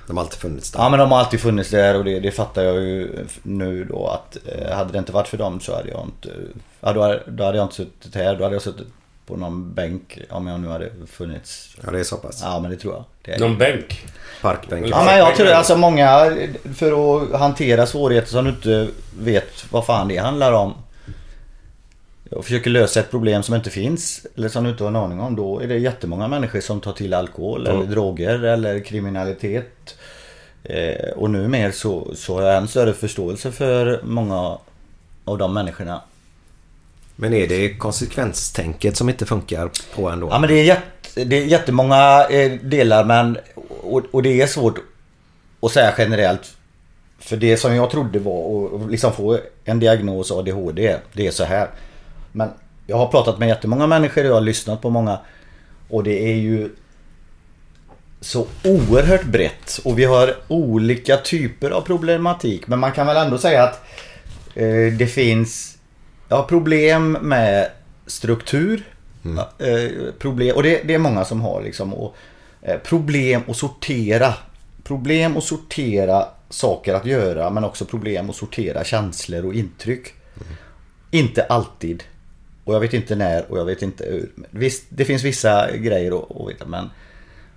De 0.07 0.17
har 0.17 0.23
alltid 0.23 0.39
funnits 0.39 0.71
där. 0.71 0.79
Ja 0.79 0.89
men 0.89 0.99
de 0.99 1.11
har 1.11 1.19
alltid 1.19 1.39
funnits 1.39 1.69
där 1.69 1.97
och 1.97 2.03
det, 2.03 2.19
det 2.19 2.31
fattar 2.31 2.63
jag 2.63 2.75
ju 2.75 3.25
nu 3.43 3.85
då 3.85 4.07
att 4.07 4.37
eh, 4.45 4.75
hade 4.75 4.91
det 4.91 4.99
inte 4.99 5.11
varit 5.11 5.27
för 5.27 5.37
dem 5.37 5.59
så 5.59 5.75
hade 5.75 5.89
jag 5.89 6.05
inte 6.05 6.29
ja, 6.81 6.93
då, 6.93 7.01
hade, 7.01 7.23
då 7.27 7.43
hade 7.43 7.57
jag 7.57 7.65
inte 7.65 7.75
suttit 7.75 8.15
här. 8.15 8.35
Då 8.35 8.43
hade 8.43 8.55
jag 8.55 8.61
suttit 8.61 8.87
på 9.25 9.35
någon 9.35 9.73
bänk 9.73 10.19
om 10.29 10.47
jag 10.47 10.59
nu 10.59 10.67
hade 10.67 10.89
funnits. 11.07 11.75
Ja 11.83 11.91
det 11.91 11.99
är 11.99 12.03
så 12.03 12.17
pass. 12.17 12.41
Ja 12.43 12.59
men 12.59 12.71
det 12.71 12.77
tror 12.77 12.93
jag. 12.93 13.03
Det 13.21 13.31
är 13.31 13.39
Någon 13.39 13.57
bänk? 13.57 14.05
Parkbänk. 14.41 14.87
Ja 14.89 15.03
men 15.05 15.17
jag 15.17 15.35
tror 15.35 15.47
alltså 15.47 15.77
många 15.77 16.37
för 16.75 17.23
att 17.23 17.39
hantera 17.39 17.85
svårigheter 17.85 18.29
som 18.29 18.45
du 18.45 18.51
inte 18.51 18.87
vet 19.19 19.65
vad 19.71 19.85
fan 19.85 20.07
det 20.07 20.17
handlar 20.17 20.51
om. 20.51 20.73
Och 22.31 22.43
försöker 22.43 22.69
lösa 22.69 22.99
ett 22.99 23.11
problem 23.11 23.43
som 23.43 23.55
inte 23.55 23.69
finns 23.69 24.25
eller 24.35 24.49
som 24.49 24.63
du 24.63 24.69
inte 24.69 24.83
har 24.83 24.89
en 24.89 24.95
aning 24.95 25.19
om. 25.19 25.35
Då 25.35 25.59
är 25.59 25.67
det 25.67 25.77
jättemånga 25.77 26.27
människor 26.27 26.59
som 26.59 26.81
tar 26.81 26.93
till 26.93 27.13
alkohol 27.13 27.67
eller 27.67 27.83
droger 27.83 28.43
eller 28.43 28.79
kriminalitet. 28.79 29.95
Eh, 30.63 31.09
och 31.15 31.29
nu 31.29 31.47
mer 31.47 31.71
så, 31.71 32.15
så 32.15 32.35
har 32.35 32.41
jag 32.41 32.57
en 32.57 32.67
större 32.67 32.93
förståelse 32.93 33.51
för 33.51 34.01
många 34.03 34.57
av 35.25 35.37
de 35.37 35.53
människorna. 35.53 36.01
Men 37.15 37.33
är 37.33 37.47
det 37.47 37.77
konsekvenstänket 37.77 38.97
som 38.97 39.09
inte 39.09 39.25
funkar 39.25 39.69
på 39.95 40.09
ändå? 40.09 40.27
Ja 40.31 40.39
men 40.39 40.49
det 40.49 40.55
är, 40.55 40.63
jätt, 40.63 40.83
det 41.13 41.37
är 41.37 41.45
jättemånga 41.45 42.27
eh, 42.29 42.51
delar 42.51 43.05
men 43.05 43.37
och, 43.83 44.01
och 44.11 44.23
det 44.23 44.41
är 44.41 44.47
svårt 44.47 44.79
att 45.61 45.71
säga 45.71 45.93
generellt. 45.97 46.53
För 47.19 47.37
det 47.37 47.57
som 47.57 47.75
jag 47.75 47.91
trodde 47.91 48.19
var 48.19 48.65
att 48.75 48.91
liksom 48.91 49.13
få 49.13 49.39
en 49.63 49.79
diagnos 49.79 50.31
ADHD, 50.31 50.97
det 51.13 51.27
är 51.27 51.31
så 51.31 51.43
här. 51.43 51.69
Men 52.31 52.49
jag 52.87 52.97
har 52.97 53.07
pratat 53.07 53.39
med 53.39 53.47
jättemånga 53.47 53.87
människor, 53.87 54.21
och 54.23 54.29
jag 54.29 54.33
har 54.33 54.41
lyssnat 54.41 54.81
på 54.81 54.89
många. 54.89 55.19
Och 55.89 56.03
det 56.03 56.31
är 56.31 56.35
ju 56.35 56.69
så 58.21 58.47
oerhört 58.63 59.23
brett 59.23 59.79
och 59.83 59.99
vi 59.99 60.05
har 60.05 60.35
olika 60.47 61.17
typer 61.17 61.71
av 61.71 61.81
problematik. 61.81 62.67
Men 62.67 62.79
man 62.79 62.91
kan 62.91 63.07
väl 63.07 63.17
ändå 63.17 63.37
säga 63.37 63.63
att 63.63 63.81
eh, 64.55 64.93
det 64.97 65.07
finns 65.07 65.74
ja, 66.29 66.43
problem 66.49 67.11
med 67.11 67.71
struktur. 68.05 68.83
Ja, 69.21 69.65
Eh, 69.65 70.11
problem, 70.19 70.55
och 70.55 70.63
det, 70.63 70.81
det 70.83 70.93
är 70.93 70.99
många 70.99 71.25
som 71.25 71.41
har 71.41 71.61
liksom. 71.61 71.93
Och, 71.93 72.15
eh, 72.61 72.77
problem 72.77 73.41
att 73.47 73.57
sortera. 73.57 74.33
Problem 74.83 75.37
att 75.37 75.43
sortera 75.43 76.27
saker 76.49 76.93
att 76.93 77.05
göra 77.05 77.49
men 77.49 77.63
också 77.63 77.85
problem 77.85 78.29
att 78.29 78.35
sortera 78.35 78.83
känslor 78.83 79.45
och 79.45 79.53
intryck. 79.53 80.13
Inte 81.11 81.43
alltid. 81.43 82.03
Och 82.63 82.75
jag 82.75 82.79
vet 82.79 82.93
inte 82.93 83.15
när 83.15 83.51
och 83.51 83.59
jag 83.59 83.65
vet 83.65 83.81
inte 83.81 84.03
hur. 84.05 84.31
Visst, 84.49 84.83
det 84.89 85.05
finns 85.05 85.23
vissa 85.23 85.77
grejer 85.77 86.19
att, 86.19 86.41
att 86.41 86.49
veta 86.49 86.65
men 86.65 86.89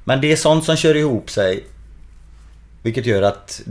Men 0.05 0.21
det 0.21 0.33
är 0.33 0.37
sånt 0.37 0.65
som 0.65 0.77
kör 0.77 0.95
ihop 0.95 1.31
sig. 1.31 1.65
Vilket 2.83 3.07
gör 3.07 3.23
att 3.23 3.63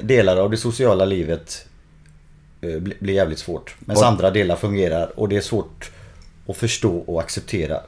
delar 0.00 0.36
av 0.36 0.50
det 0.50 0.56
sociala 0.56 1.04
livet 1.04 1.66
blir 3.00 3.14
jävligt 3.14 3.38
svårt. 3.38 3.76
Och- 3.88 4.06
andra 4.06 4.30
delar 4.30 4.56
fungerar 4.56 5.12
och 5.20 5.28
det 5.28 5.36
är 5.36 5.40
svårt 5.40 5.90
och 6.46 6.56
förstå 6.56 6.96
och 6.96 7.20
acceptera. 7.20 7.80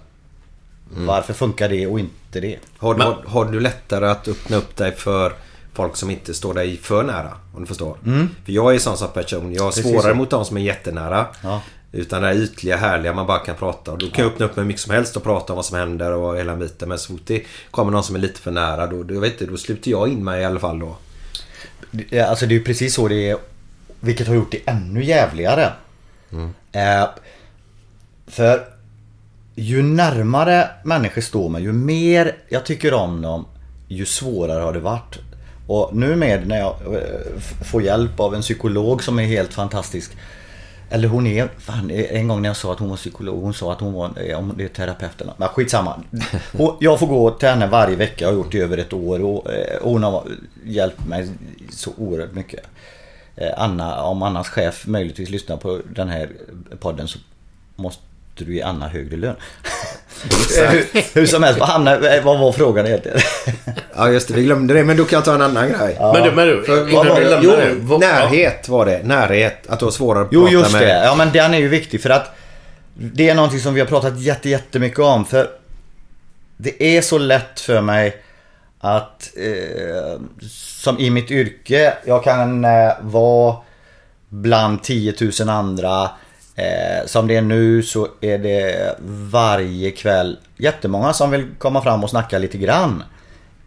Varför 0.96 1.34
funkar 1.34 1.68
det 1.68 1.86
och 1.86 2.00
inte 2.00 2.40
det? 2.40 2.58
Har, 2.78 2.94
har, 2.94 3.22
har 3.26 3.44
du 3.44 3.60
lättare 3.60 4.06
att 4.06 4.28
öppna 4.28 4.56
upp 4.56 4.76
dig 4.76 4.92
för 4.92 5.32
folk 5.72 5.96
som 5.96 6.10
inte 6.10 6.34
står 6.34 6.54
dig 6.54 6.76
för 6.76 7.02
nära? 7.02 7.32
Om 7.54 7.60
du 7.60 7.66
förstår. 7.66 7.96
För 8.44 8.52
jag 8.52 8.74
är 8.74 8.78
sån 8.78 8.96
som 8.96 9.08
person. 9.08 9.52
Jag 9.54 9.62
har 9.62 9.70
svårare 9.70 10.12
så. 10.12 10.14
mot 10.14 10.30
de 10.30 10.44
som 10.44 10.56
är 10.56 10.60
jättenära. 10.60 11.26
Ja. 11.42 11.60
Utan 11.92 12.22
det 12.22 12.28
här 12.28 12.34
ytliga, 12.34 12.76
härliga 12.76 13.12
man 13.12 13.26
bara 13.26 13.38
kan 13.38 13.56
prata. 13.56 13.92
Och 13.92 13.98
då 13.98 14.06
kan 14.10 14.24
jag 14.24 14.32
öppna 14.32 14.46
upp 14.46 14.56
mig 14.56 14.64
mycket 14.64 14.82
som 14.82 14.92
helst 14.94 15.16
och 15.16 15.22
prata 15.22 15.52
om 15.52 15.56
vad 15.56 15.64
som 15.64 15.78
händer 15.78 16.12
och 16.12 16.36
hela 16.38 16.56
biten. 16.56 16.88
Men 16.88 16.98
så 16.98 17.12
fort 17.12 17.20
det 17.26 17.42
kommer 17.70 17.92
någon 17.92 18.04
som 18.04 18.14
är 18.16 18.20
lite 18.20 18.40
för 18.40 18.50
nära 18.50 18.86
då, 18.86 19.02
då, 19.02 19.20
vet 19.20 19.32
inte, 19.32 19.46
då 19.46 19.56
sluter 19.56 19.90
jag 19.90 20.08
in 20.08 20.24
mig 20.24 20.42
i 20.42 20.44
alla 20.44 20.60
fall 20.60 20.78
då. 20.78 20.96
Alltså 22.28 22.46
det 22.46 22.54
är 22.54 22.58
ju 22.58 22.64
precis 22.64 22.94
så 22.94 23.08
det 23.08 23.30
är. 23.30 23.36
Vilket 24.04 24.28
har 24.28 24.34
gjort 24.34 24.52
det 24.52 24.60
ännu 24.66 25.04
jävligare. 25.04 25.72
Eh, 26.72 27.08
för 28.26 28.64
ju 29.54 29.82
närmare 29.82 30.68
människor 30.84 31.22
står 31.22 31.48
mig, 31.48 31.62
ju 31.62 31.72
mer 31.72 32.36
jag 32.48 32.64
tycker 32.64 32.94
om 32.94 33.22
dem, 33.22 33.46
ju 33.88 34.06
svårare 34.06 34.60
har 34.60 34.72
det 34.72 34.80
varit. 34.80 35.18
Och 35.66 35.96
nu 35.96 36.16
med 36.16 36.46
när 36.46 36.58
jag 36.58 36.76
eh, 36.94 37.40
får 37.64 37.82
hjälp 37.82 38.20
av 38.20 38.34
en 38.34 38.42
psykolog 38.42 39.02
som 39.02 39.18
är 39.18 39.24
helt 39.24 39.54
fantastisk. 39.54 40.12
Eller 40.90 41.08
hon 41.08 41.26
är, 41.26 41.48
fan, 41.58 41.90
en 41.90 42.28
gång 42.28 42.42
när 42.42 42.48
jag 42.48 42.56
sa 42.56 42.72
att 42.72 42.78
hon 42.78 42.88
var 42.88 42.96
psykolog, 42.96 43.42
hon 43.42 43.54
sa 43.54 43.72
att 43.72 43.80
hon 43.80 43.92
var, 43.92 44.10
eh, 44.16 44.38
om 44.38 44.54
det 44.56 44.64
är 44.64 44.68
terapeut 44.68 45.20
eller. 45.20 45.34
Men 45.36 45.48
skitsamma. 45.48 46.00
Hon, 46.52 46.76
jag 46.80 46.98
får 46.98 47.06
gå 47.06 47.30
till 47.30 47.48
henne 47.48 47.66
varje 47.66 47.96
vecka, 47.96 48.24
jag 48.24 48.28
har 48.28 48.36
gjort 48.36 48.52
det 48.52 48.58
i 48.58 48.60
över 48.60 48.78
ett 48.78 48.92
år 48.92 49.24
och 49.24 49.52
eh, 49.52 49.78
hon 49.82 50.02
har 50.02 50.24
hjälpt 50.64 51.06
mig 51.06 51.28
så 51.70 51.90
oerhört 51.96 52.34
mycket. 52.34 52.60
Eh, 53.36 53.50
Anna, 53.56 54.02
om 54.02 54.22
Annas 54.22 54.48
chef 54.48 54.86
möjligtvis 54.86 55.30
lyssnar 55.30 55.56
på 55.56 55.80
den 55.94 56.08
här 56.08 56.28
podden 56.80 57.08
så 57.08 57.18
måste 57.76 58.02
du 58.34 58.54
ge 58.54 58.62
Anna 58.62 58.88
högre 58.88 59.16
lön. 59.16 59.36
hur, 60.70 61.14
hur 61.14 61.26
som 61.26 61.42
helst, 61.42 61.60
vad, 61.60 61.70
Anna, 61.70 61.98
vad 62.24 62.38
var 62.38 62.52
frågan 62.52 62.86
egentligen? 62.86 63.18
Ja 63.96 64.10
just 64.10 64.28
det, 64.28 64.34
vi 64.34 64.42
glömde 64.44 64.74
det. 64.74 64.84
Men 64.84 64.96
då 64.96 65.04
kan 65.04 65.16
jag 65.16 65.24
ta 65.24 65.34
en 65.34 65.42
annan 65.42 65.68
grej. 65.68 65.96
Men 66.00 66.22
du, 66.22 66.32
men 66.32 66.48
du, 66.48 66.64
För, 66.64 66.94
vad 66.94 67.06
du 67.06 67.38
jo, 67.42 67.50
det. 67.50 67.98
närhet 67.98 68.68
var 68.68 68.86
det. 68.86 69.02
Närhet. 69.02 69.66
Att 69.66 69.78
du 69.78 69.84
har 69.84 69.92
svårare 69.92 70.22
att 70.24 70.28
Jo 70.30 70.40
prata 70.40 70.52
just 70.52 70.72
med... 70.72 70.82
det, 70.82 71.04
ja 71.04 71.14
men 71.14 71.32
den 71.32 71.54
är 71.54 71.58
ju 71.58 71.68
viktig 71.68 72.02
för 72.02 72.10
att 72.10 72.36
Det 72.94 73.28
är 73.28 73.34
någonting 73.34 73.60
som 73.60 73.74
vi 73.74 73.80
har 73.80 73.86
pratat 73.86 74.20
jätte, 74.20 74.48
jättemycket 74.48 74.98
om 74.98 75.24
för 75.24 75.48
Det 76.56 76.96
är 76.96 77.02
så 77.02 77.18
lätt 77.18 77.60
för 77.60 77.80
mig 77.80 78.23
att 78.84 79.30
eh, 79.36 80.20
Som 80.50 80.98
i 80.98 81.10
mitt 81.10 81.30
yrke, 81.30 81.94
jag 82.04 82.24
kan 82.24 82.64
eh, 82.64 82.92
vara 83.00 83.56
bland 84.28 84.82
10 84.82 85.14
000 85.40 85.48
andra. 85.48 86.02
Eh, 86.56 87.06
Som 87.06 87.26
det 87.26 87.36
är 87.36 87.42
nu 87.42 87.82
så 87.82 88.08
är 88.20 88.38
det 88.38 88.96
varje 89.30 89.90
kväll 89.90 90.38
jättemånga 90.56 91.12
som 91.12 91.30
vill 91.30 91.46
komma 91.58 91.82
fram 91.82 92.04
och 92.04 92.10
snacka 92.10 92.38
lite 92.38 92.58
grann. 92.58 93.02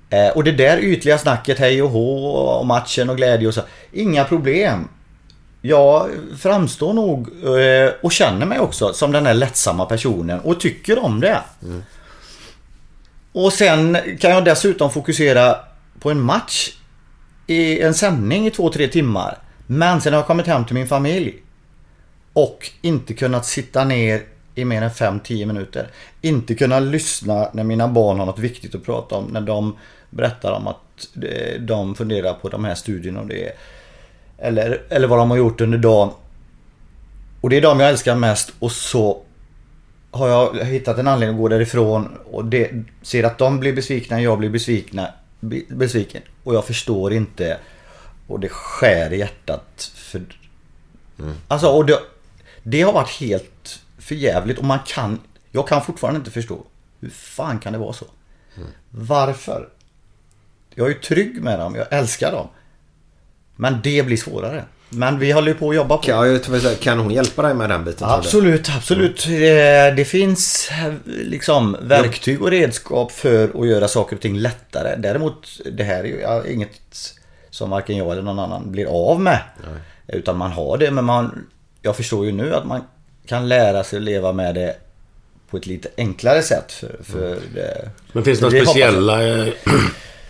Eh, 0.09 0.30
Och 0.30 0.43
det 0.43 0.51
där 0.51 0.78
ytliga 0.78 1.18
snacket 1.18 1.59
hej 1.59 1.82
och 1.82 1.89
hå 1.89 2.28
och 2.28 2.65
matchen 2.65 3.09
och 3.09 3.18
glädje 3.18 3.47
och 3.47 3.53
så 3.53 3.61
Inga 3.91 4.24
problem. 4.24 4.88
Jag 5.61 6.09
framstår 6.39 6.93
nog 6.93 7.28
eh, 7.59 7.91
och 8.01 8.11
känner 8.11 8.45
mig 8.45 8.59
också 8.59 8.93
som 8.93 9.11
den 9.11 9.26
här 9.26 9.34
lättsamma 9.34 9.86
personen 9.86 10.39
och 10.39 10.59
tycker 10.59 11.03
om 11.03 11.20
det. 11.20 11.41
Mm. 11.63 11.84
Och 13.39 13.53
sen 13.53 13.97
kan 14.19 14.31
jag 14.31 14.45
dessutom 14.45 14.91
fokusera 14.91 15.55
på 15.99 16.11
en 16.11 16.21
match 16.21 16.69
i 17.47 17.81
en 17.81 17.93
sändning 17.93 18.47
i 18.47 18.51
två, 18.51 18.69
tre 18.69 18.88
timmar. 18.88 19.38
Men 19.67 20.01
sen 20.01 20.13
har 20.13 20.19
jag 20.19 20.27
kommit 20.27 20.47
hem 20.47 20.65
till 20.65 20.73
min 20.73 20.88
familj 20.88 21.35
och 22.33 22.71
inte 22.81 23.13
kunnat 23.13 23.45
sitta 23.45 23.83
ner 23.83 24.21
i 24.55 24.65
mer 24.65 24.81
än 24.81 24.89
5-10 24.89 25.45
minuter. 25.45 25.88
Inte 26.21 26.55
kunna 26.55 26.79
lyssna 26.79 27.49
när 27.53 27.63
mina 27.63 27.88
barn 27.88 28.19
har 28.19 28.25
något 28.25 28.39
viktigt 28.39 28.75
att 28.75 28.85
prata 28.85 29.15
om. 29.15 29.25
När 29.25 29.41
de 29.41 29.77
berättar 30.09 30.51
om 30.51 30.67
att 30.67 31.07
eh, 31.23 31.61
de 31.61 31.95
funderar 31.95 32.33
på 32.33 32.49
de 32.49 32.65
här 32.65 32.75
studierna 32.75 33.19
och 33.19 33.27
det. 33.27 33.57
Eller, 34.38 34.81
eller 34.89 35.07
vad 35.07 35.19
de 35.19 35.29
har 35.29 35.38
gjort 35.38 35.61
under 35.61 35.77
dagen. 35.77 36.09
Och 37.41 37.49
det 37.49 37.57
är 37.57 37.61
de 37.61 37.79
jag 37.79 37.89
älskar 37.89 38.15
mest 38.15 38.53
och 38.59 38.71
så 38.71 39.21
har 40.18 40.28
jag 40.28 40.65
hittat 40.65 40.97
en 40.97 41.07
anledning 41.07 41.36
att 41.38 41.41
gå 41.41 41.47
därifrån 41.47 42.18
och 42.32 42.45
det, 42.45 42.72
ser 43.01 43.24
att 43.24 43.38
de 43.38 43.59
blir 43.59 43.74
besvikna, 43.74 44.22
jag 44.22 44.39
blir 44.39 44.49
besvikna, 44.49 45.07
be- 45.39 45.61
besviken. 45.70 46.22
Och 46.43 46.55
jag 46.55 46.65
förstår 46.65 47.13
inte. 47.13 47.57
Och 48.28 48.39
det 48.39 48.49
skär 48.49 49.13
i 49.13 49.18
hjärtat. 49.20 49.91
För, 49.95 50.22
Alltså 51.47 51.68
och 51.68 51.86
det, 51.86 51.99
det 52.63 52.82
har 52.82 52.93
varit 52.93 53.09
helt 53.09 53.80
förjävligt 53.97 54.57
och 54.59 54.65
man 54.65 54.80
kan, 54.88 55.20
jag 55.51 55.68
kan 55.68 55.82
fortfarande 55.82 56.18
inte 56.18 56.32
förstå. 56.32 56.63
Hur 56.99 57.09
fan 57.09 57.59
kan 57.59 57.74
det 57.74 57.80
vara 57.80 57.93
så? 57.93 58.05
Varför? 58.89 59.70
Jag 60.76 60.86
är 60.86 60.89
ju 60.93 60.99
trygg 60.99 61.43
med 61.43 61.59
dem, 61.59 61.76
jag 61.76 61.88
älskar 61.93 62.32
dem. 62.32 62.47
Men 63.55 63.80
det 63.84 64.05
blir 64.05 64.18
svårare. 64.18 64.65
Men 64.89 65.19
vi 65.19 65.31
håller 65.31 65.47
ju 65.47 65.53
på 65.53 65.69
att 65.69 65.75
jobba 65.75 65.97
på 65.97 66.01
det. 66.01 66.07
Kan, 66.07 66.31
jag 66.33 66.43
tror 66.43 66.57
jag- 66.57 66.79
kan 66.79 66.99
hon 66.99 67.11
hjälpa 67.11 67.41
dig 67.41 67.53
med 67.53 67.69
den 67.69 67.83
biten? 67.83 68.07
Absolut, 68.09 68.69
absolut. 68.77 69.25
Eh, 69.27 69.95
Det 69.95 70.07
finns 70.07 70.69
eh, 70.71 70.93
liksom 71.05 71.77
verktyg 71.81 72.41
och 72.41 72.49
redskap 72.51 73.11
för 73.11 73.61
att 73.61 73.67
göra 73.67 73.88
saker 73.88 74.15
och 74.15 74.21
ting 74.21 74.38
lättare. 74.38 74.95
Däremot, 74.95 75.47
det 75.71 75.83
här 75.83 75.99
är 75.99 76.03
ju 76.03 76.19
ja, 76.19 76.43
inget 76.47 77.13
som 77.49 77.69
varken 77.69 77.97
jag 77.97 78.11
eller 78.11 78.21
någon 78.21 78.39
annan 78.39 78.71
blir 78.71 78.85
av 79.11 79.21
med. 79.21 79.39
Utan 80.07 80.38
man 80.38 80.51
har 80.51 80.77
det, 80.77 80.91
men 80.91 81.05
man... 81.05 81.45
Jag 81.81 81.95
förstår 81.95 82.25
ju 82.25 82.31
nu 82.31 82.55
att 82.55 82.65
man 82.65 82.81
kan 83.27 83.47
lära 83.49 83.83
sig 83.83 83.97
att 83.97 84.03
leva 84.03 84.31
med 84.33 84.55
det 84.55 84.75
på 85.49 85.57
ett 85.57 85.65
lite 85.65 85.89
enklare 85.97 86.41
sätt. 86.41 86.71
För, 86.71 86.97
för 87.03 87.38
det, 87.53 87.89
Men 88.11 88.23
finns 88.23 88.39
det 88.39 88.45
det 88.49 88.51
några 88.51 88.65
speciella 88.65 89.27
eh, 89.27 89.47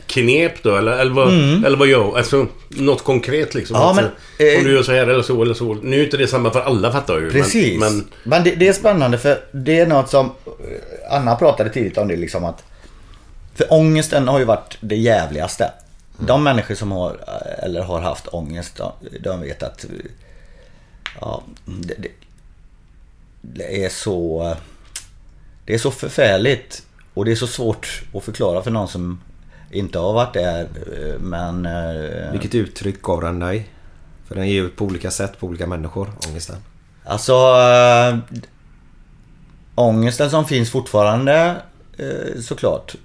knep 0.07 0.63
då? 0.63 0.75
Eller, 0.75 0.91
eller, 0.91 1.11
vad, 1.11 1.33
eller 1.65 1.77
vad 1.77 1.87
gör 1.87 2.17
Alltså 2.17 2.47
något 2.69 3.03
konkret 3.03 3.55
liksom? 3.55 3.75
Mm. 3.75 3.83
Ja, 3.83 3.89
alltså, 3.89 4.11
men, 4.37 4.47
eh, 4.53 4.57
om 4.57 4.63
du 4.63 4.73
gör 4.73 4.83
så 4.83 4.91
här 4.91 5.07
eller 5.07 5.21
så 5.21 5.41
eller 5.41 5.53
så. 5.53 5.73
Nu 5.73 5.99
är 5.99 6.03
inte 6.03 6.17
det 6.17 6.27
samma 6.27 6.51
för 6.51 6.61
alla 6.61 6.91
fattar 6.91 7.19
ju. 7.19 7.31
Precis. 7.31 7.79
Men, 7.79 7.97
Men, 7.97 8.07
men 8.23 8.43
det, 8.43 8.55
det 8.55 8.67
är 8.67 8.73
spännande 8.73 9.17
för 9.17 9.39
det 9.51 9.79
är 9.79 9.87
något 9.87 10.09
som 10.09 10.25
eh, 10.45 11.13
Anna 11.17 11.35
pratade 11.35 11.69
tidigt 11.69 11.97
om 11.97 12.07
det 12.07 12.15
liksom 12.15 12.45
att 12.45 12.63
För 13.55 13.73
ångesten 13.73 14.27
har 14.27 14.39
ju 14.39 14.45
varit 14.45 14.77
det 14.79 14.95
jävligaste. 14.95 15.71
De 16.17 16.43
människor 16.43 16.75
som 16.75 16.91
har 16.91 17.09
eh, 17.09 17.63
eller 17.63 17.81
har 17.81 18.01
haft 18.01 18.27
ångest 18.27 18.81
de, 19.19 19.41
vet 19.41 19.63
att 19.63 19.83
eh, 19.83 19.89
Ja, 21.21 21.43
det, 21.65 21.93
det, 21.97 22.09
det 23.41 23.85
är 23.85 23.89
så 23.89 24.47
eh, 24.47 24.57
Det 25.65 25.73
är 25.73 25.77
så 25.77 25.91
förfärligt 25.91 26.83
och 27.13 27.25
det 27.25 27.31
är 27.31 27.35
så 27.35 27.47
svårt 27.47 28.03
att 28.13 28.23
förklara 28.23 28.63
för 28.63 28.71
någon 28.71 28.87
som 28.87 29.21
inte 29.72 29.99
har 29.99 30.13
varit 30.13 30.34
där 30.34 30.61
eh, 30.61 31.20
men 31.20 31.65
eh, 31.65 32.32
Vilket 32.32 32.55
uttryck 32.55 33.01
gav 33.01 33.22
den 33.22 33.39
dig? 33.39 33.70
För 34.28 34.36
den 34.36 34.49
ger 34.49 34.63
ut 34.63 34.76
på 34.76 34.86
olika 34.86 35.11
sätt 35.11 35.39
på 35.39 35.47
olika 35.47 35.68
människor, 35.68 36.09
ångesten. 36.30 36.55
Alltså 37.03 37.34
äh, 37.34 38.18
Ångesten 39.76 40.30
som 40.30 40.45
finns 40.45 40.72
fortfarande 40.72 41.55
äh, 41.97 42.41
såklart. 42.41 42.95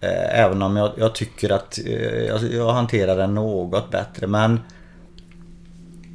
Äh, 0.00 0.40
även 0.40 0.62
om 0.62 0.76
jag, 0.76 0.92
jag 0.96 1.14
tycker 1.14 1.50
att 1.50 1.78
jag, 2.28 2.52
jag 2.52 2.72
hanterar 2.72 3.16
den 3.16 3.34
något 3.34 3.90
bättre 3.90 4.26
men 4.26 4.60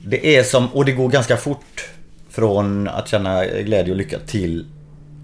Det 0.05 0.37
är 0.37 0.43
som, 0.43 0.67
och 0.67 0.85
det 0.85 0.91
går 0.91 1.09
ganska 1.09 1.37
fort 1.37 1.89
Från 2.29 2.87
att 2.87 3.07
känna 3.07 3.45
glädje 3.45 3.91
och 3.91 3.97
lycka 3.97 4.19
till 4.19 4.65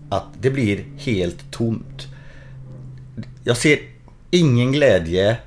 Att 0.09 0.25
det 0.41 0.49
blir 0.49 0.83
helt 0.97 1.51
tomt. 1.51 2.07
Jag 3.43 3.57
ser 3.57 3.79
ingen 4.31 4.71
glädje. 4.71 5.37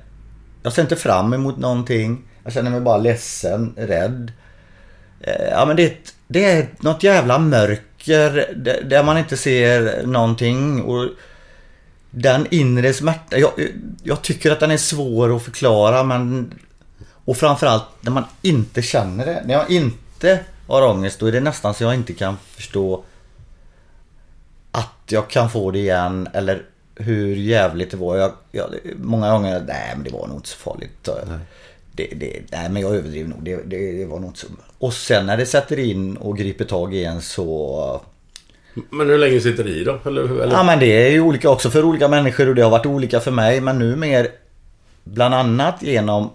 Jag 0.63 0.73
ser 0.73 0.81
inte 0.81 0.95
fram 0.95 1.33
emot 1.33 1.57
någonting. 1.57 2.21
Jag 2.43 2.53
känner 2.53 2.71
mig 2.71 2.81
bara 2.81 2.97
ledsen, 2.97 3.73
rädd. 3.77 4.31
Eh, 5.19 5.49
ja 5.51 5.65
men 5.65 5.75
det, 5.75 5.83
är 5.83 5.87
ett- 5.87 6.13
det 6.27 6.45
är 6.45 6.67
något 6.79 7.03
jävla 7.03 7.39
mörker 7.39 8.53
där- 8.83 9.03
man 9.03 9.17
inte 9.17 9.37
ser 9.37 10.05
någonting. 10.07 10.81
Och 10.81 11.09
den 12.11 12.47
inre 12.51 12.93
smärtan, 12.93 13.39
Jag, 13.39 13.51
jag 14.03 14.21
tycker 14.21 14.51
att 14.51 14.59
den 14.59 14.71
är 14.71 14.77
svår 14.77 15.35
att 15.35 15.43
förklara 15.43 16.03
men... 16.03 16.53
Och 17.25 17.37
framförallt 17.37 17.83
när 18.01 18.11
man 18.11 18.23
inte 18.41 18.81
känner 18.81 19.25
det. 19.25 19.43
När 19.45 19.53
jag 19.53 19.71
inte 19.71 20.39
har 20.67 20.87
ångest 20.87 21.19
då 21.19 21.25
är 21.25 21.31
det 21.31 21.39
nästan 21.39 21.73
så 21.73 21.83
jag 21.83 21.93
inte 21.93 22.13
kan 22.13 22.37
förstå 22.55 23.03
att 24.71 24.93
jag 25.07 25.29
kan 25.29 25.49
få 25.49 25.71
det 25.71 25.79
igen 25.79 26.27
eller 26.33 26.63
hur 26.95 27.35
jävligt 27.35 27.91
det 27.91 27.97
var. 27.97 28.17
Jag, 28.17 28.31
jag, 28.51 28.65
många 28.95 29.31
gånger, 29.31 29.63
nej 29.67 29.93
men 29.95 30.03
det 30.03 30.09
var 30.09 30.27
nog 30.27 30.37
inte 30.37 30.49
så 30.49 30.57
farligt. 30.57 31.09
Det, 31.91 32.07
det, 32.15 32.41
nej 32.51 32.69
men 32.69 32.81
jag 32.81 32.95
överdriver 32.95 33.29
nog. 33.29 33.43
Det, 33.43 33.55
det, 33.55 33.91
det 33.91 34.05
var 34.05 34.19
nog 34.19 34.29
inte 34.29 34.39
så. 34.39 34.47
Och 34.77 34.93
sen 34.93 35.25
när 35.25 35.37
det 35.37 35.45
sätter 35.45 35.79
in 35.79 36.17
och 36.17 36.37
griper 36.37 36.65
tag 36.65 36.95
igen 36.95 37.21
så... 37.21 38.01
Men 38.89 39.09
hur 39.09 39.17
länge 39.17 39.39
sitter 39.39 39.63
det 39.63 39.69
i 39.69 39.83
då? 39.83 39.99
Eller, 40.05 40.23
eller? 40.23 40.55
Ja 40.55 40.63
men 40.63 40.79
det 40.79 41.07
är 41.07 41.11
ju 41.11 41.21
olika 41.21 41.49
också 41.49 41.69
för 41.69 41.85
olika 41.85 42.07
människor 42.07 42.49
och 42.49 42.55
det 42.55 42.61
har 42.61 42.69
varit 42.69 42.85
olika 42.85 43.19
för 43.19 43.31
mig. 43.31 43.61
Men 43.61 43.79
nu 43.79 43.95
mer 43.95 44.27
bland 45.03 45.33
annat 45.33 45.83
genom 45.83 46.29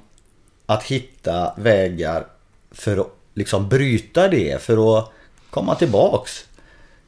att 0.66 0.82
hitta 0.82 1.52
vägar 1.56 2.26
för 2.70 2.96
att 2.96 3.10
liksom 3.34 3.68
bryta 3.68 4.28
det. 4.28 4.62
För 4.62 4.98
att 4.98 5.12
komma 5.50 5.74
tillbaks. 5.74 6.44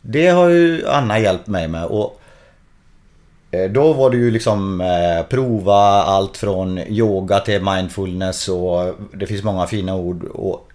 Det 0.01 0.27
har 0.27 0.49
ju 0.49 0.87
Anna 0.87 1.19
hjälpt 1.19 1.47
mig 1.47 1.69
med 1.69 1.85
och 1.85 2.20
då 3.71 3.93
var 3.93 4.11
det 4.11 4.17
ju 4.17 4.31
liksom 4.31 4.81
eh, 4.81 5.27
prova 5.29 6.03
allt 6.03 6.37
från 6.37 6.79
yoga 6.79 7.41
till 7.41 7.63
mindfulness 7.63 8.49
och 8.49 8.95
det 9.13 9.27
finns 9.27 9.43
många 9.43 9.67
fina 9.67 9.95
ord 9.95 10.25
och 10.25 10.69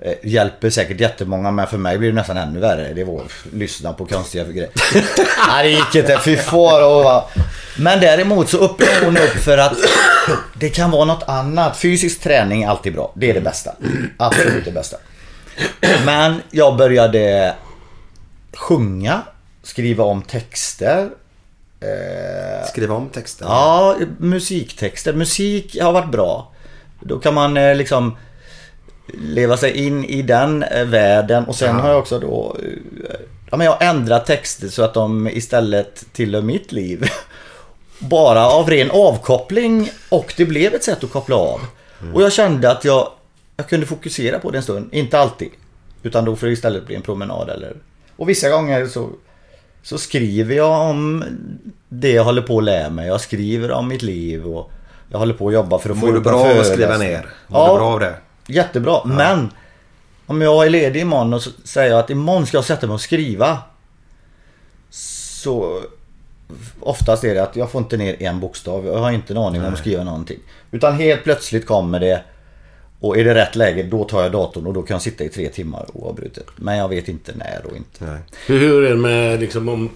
eh, 0.00 0.14
hjälper 0.22 0.70
säkert 0.70 1.00
jättemånga 1.00 1.50
men 1.50 1.66
för 1.66 1.78
mig 1.78 1.98
blir 1.98 2.08
det 2.08 2.14
nästan 2.14 2.36
ännu 2.36 2.60
värre. 2.60 2.92
Det 2.94 3.04
var 3.04 3.20
att 3.20 3.52
lyssna 3.52 3.92
på 3.92 4.06
konstiga 4.06 4.44
grejer. 4.44 4.70
Nej 5.48 5.62
det 5.62 5.70
gick 5.70 5.94
inte, 5.94 6.20
fy 6.24 6.36
fara. 6.36 7.24
Men 7.78 8.00
däremot 8.00 8.48
så 8.48 8.64
öppnar 8.64 9.04
hon 9.04 9.16
upp 9.16 9.30
för 9.30 9.58
att 9.58 9.76
det 10.54 10.68
kan 10.68 10.90
vara 10.90 11.04
något 11.04 11.24
annat. 11.26 11.76
Fysisk 11.76 12.20
träning 12.20 12.62
är 12.62 12.68
alltid 12.68 12.92
bra. 12.92 13.12
Det 13.14 13.30
är 13.30 13.34
det 13.34 13.40
bästa. 13.40 13.72
Absolut 14.16 14.64
det 14.64 14.72
bästa. 14.72 14.96
Men 16.04 16.42
jag 16.50 16.76
började 16.76 17.54
sjunga, 18.56 19.22
skriva 19.62 20.04
om 20.04 20.22
texter. 20.22 21.10
Eh, 21.80 22.66
Skriva 22.68 22.94
om 22.94 23.08
texten. 23.08 23.46
Ja, 23.50 23.96
musiktexter. 24.18 25.12
Musik 25.12 25.80
har 25.80 25.92
varit 25.92 26.10
bra. 26.10 26.52
Då 27.00 27.18
kan 27.18 27.34
man 27.34 27.56
eh, 27.56 27.74
liksom 27.76 28.16
leva 29.14 29.56
sig 29.56 29.86
in 29.86 30.04
i 30.04 30.22
den 30.22 30.62
eh, 30.62 30.84
världen 30.84 31.44
och 31.44 31.54
sen 31.54 31.76
Ja. 31.76 31.82
har 31.82 31.88
jag 31.90 31.98
också 31.98 32.18
då 32.18 32.56
eh, 32.62 33.20
Ja 33.50 33.56
men 33.56 33.64
jag 33.64 33.72
har 33.72 33.82
ändrat 33.86 34.26
texter 34.26 34.68
så 34.68 34.82
att 34.82 34.94
de 34.94 35.28
istället 35.28 36.04
tillhör 36.12 36.42
mitt 36.42 36.72
liv. 36.72 37.08
Bara 37.98 38.46
av 38.46 38.70
ren 38.70 38.90
avkoppling 38.90 39.90
och 40.08 40.34
det 40.36 40.44
blev 40.44 40.74
ett 40.74 40.84
sätt 40.84 41.04
att 41.04 41.10
koppla 41.10 41.36
av. 41.36 41.60
Och 42.14 42.22
jag 42.22 42.32
kände 42.32 42.70
att 42.70 42.84
jag, 42.84 43.08
jag 43.56 43.68
kunde 43.68 43.86
fokusera 43.86 44.38
på 44.38 44.50
det 44.50 44.58
en 44.58 44.62
stund. 44.62 44.88
Inte 44.94 45.18
alltid. 45.18 45.48
Utan 46.02 46.24
då 46.24 46.36
får 46.36 46.46
det 46.46 46.52
istället 46.52 46.86
bli 46.86 46.94
en 46.94 47.02
promenad 47.02 47.50
eller... 47.50 47.76
Och 48.16 48.28
vissa 48.28 48.48
gånger 48.50 48.86
så, 48.86 49.08
så 49.82 49.98
skriver 49.98 50.54
jag 50.54 50.90
om 50.90 51.24
det 51.88 52.12
jag 52.12 52.24
håller 52.24 52.42
på 52.42 52.58
att 52.58 52.64
lära 52.64 52.90
mig. 52.90 53.06
Jag 53.06 53.20
skriver 53.20 53.70
om 53.70 53.88
mitt 53.88 54.02
liv 54.02 54.46
och 54.46 54.70
jag 55.08 55.18
håller 55.18 55.34
på 55.34 55.48
att 55.48 55.54
jobba 55.54 55.78
för 55.78 55.90
att 55.90 55.96
Mår 55.96 56.06
få 56.06 56.12
du 56.14 56.20
bra 56.20 56.40
av 56.40 56.60
att 56.60 56.66
skriva 56.66 56.98
ner? 56.98 57.26
Mår 57.46 57.68
du 57.68 57.74
bra 57.74 57.86
av 57.92 58.00
det? 58.00 58.14
Jättebra. 58.46 59.04
Men 59.04 59.50
om 60.26 60.42
jag 60.42 60.66
är 60.66 60.70
ledig 60.70 61.00
imorgon 61.00 61.34
och 61.34 61.42
säger 61.64 61.94
att 61.94 62.10
imorgon 62.10 62.46
ska 62.46 62.56
jag 62.56 62.64
sätta 62.64 62.86
mig 62.86 62.94
och 62.94 63.00
skriva. 63.00 63.58
Så 64.90 65.80
oftast 66.80 67.24
är 67.24 67.34
det 67.34 67.42
att 67.42 67.56
jag 67.56 67.70
får 67.70 67.80
inte 67.80 67.96
ner 67.96 68.22
en 68.22 68.40
bokstav. 68.40 68.86
Jag 68.86 68.98
har 68.98 69.10
inte 69.10 69.32
en 69.32 69.38
aning 69.38 69.64
om 69.64 69.72
att 69.72 69.78
skriva 69.78 70.04
någonting. 70.04 70.38
Utan 70.70 70.94
helt 70.94 71.24
plötsligt 71.24 71.66
kommer 71.66 72.00
det. 72.00 72.22
Och 73.00 73.18
är 73.18 73.24
det 73.24 73.34
rätt 73.34 73.56
läge 73.56 73.82
då 73.82 74.04
tar 74.04 74.22
jag 74.22 74.32
datorn 74.32 74.66
och 74.66 74.74
då 74.74 74.82
kan 74.82 74.94
jag 74.94 75.02
sitta 75.02 75.24
i 75.24 75.28
tre 75.28 75.48
timmar 75.48 75.86
oavbrutet. 75.92 76.46
Men 76.56 76.76
jag 76.76 76.88
vet 76.88 77.08
inte 77.08 77.32
när 77.34 77.60
och 77.70 77.76
inte. 77.76 78.18
Hur, 78.46 78.58
hur 78.58 78.84
är 78.84 78.90
det 78.90 78.96
med 78.96 79.40
liksom 79.40 79.68
om... 79.68 79.90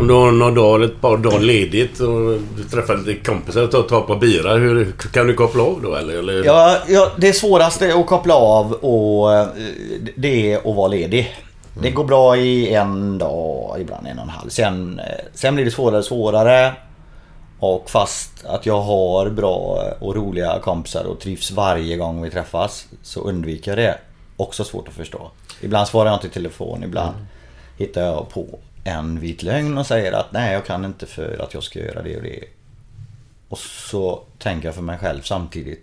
Om 0.00 0.06
du 0.06 0.14
har 0.14 0.32
någon 0.32 0.54
dag 0.54 0.76
eller 0.76 0.86
ett 0.86 1.00
par 1.00 1.16
dagar 1.16 1.40
ledigt 1.40 2.00
och 2.00 2.40
du 2.56 2.64
träffar 2.70 2.96
lite 2.96 3.24
kompisar 3.24 3.62
och 3.62 3.70
tar, 3.70 3.82
tar 3.82 4.00
på 4.00 4.16
bira. 4.16 4.56
Hur, 4.56 4.92
kan 5.12 5.26
du 5.26 5.34
koppla 5.34 5.62
av 5.62 5.80
då 5.82 5.94
eller? 5.94 6.18
eller? 6.18 6.44
Ja, 6.44 6.76
ja, 6.88 7.12
det 7.16 7.32
svåraste 7.32 7.94
att 7.94 8.06
koppla 8.06 8.34
av 8.34 8.72
och 8.72 9.34
eh, 9.34 9.46
det 10.16 10.52
är 10.52 10.56
att 10.58 10.76
vara 10.76 10.88
ledig. 10.88 11.36
Det 11.82 11.90
går 11.90 12.04
bra 12.04 12.36
i 12.36 12.74
en 12.74 13.18
dag, 13.18 13.76
ibland 13.80 14.06
en 14.06 14.18
och 14.18 14.24
en 14.24 14.30
halv. 14.30 14.48
Sen, 14.48 14.98
eh, 14.98 15.04
sen 15.34 15.54
blir 15.54 15.64
det 15.64 15.70
svårare 15.70 15.98
och 15.98 16.04
svårare. 16.04 16.72
Och 17.60 17.90
fast 17.90 18.44
att 18.44 18.66
jag 18.66 18.80
har 18.80 19.30
bra 19.30 19.92
och 19.98 20.16
roliga 20.16 20.58
kompisar 20.58 21.04
och 21.04 21.20
trivs 21.20 21.50
varje 21.50 21.96
gång 21.96 22.22
vi 22.22 22.30
träffas 22.30 22.86
så 23.02 23.20
undviker 23.20 23.70
jag 23.70 23.78
det. 23.78 23.98
Också 24.36 24.64
svårt 24.64 24.88
att 24.88 24.94
förstå. 24.94 25.30
Ibland 25.60 25.88
svarar 25.88 26.10
jag 26.10 26.16
inte 26.16 26.26
i 26.26 26.30
telefon, 26.30 26.84
ibland 26.84 27.14
hittar 27.78 28.02
jag 28.02 28.28
på 28.28 28.58
en 28.84 29.20
vit 29.20 29.42
lögn 29.42 29.78
och 29.78 29.86
säger 29.86 30.12
att 30.12 30.32
nej 30.32 30.52
jag 30.52 30.66
kan 30.66 30.84
inte 30.84 31.06
för 31.06 31.42
att 31.42 31.54
jag 31.54 31.62
ska 31.62 31.78
göra 31.78 32.02
det 32.02 32.16
och 32.16 32.22
det. 32.22 32.44
Och 33.48 33.58
så 33.58 34.22
tänker 34.38 34.68
jag 34.68 34.74
för 34.74 34.82
mig 34.82 34.98
själv 34.98 35.22
samtidigt. 35.22 35.82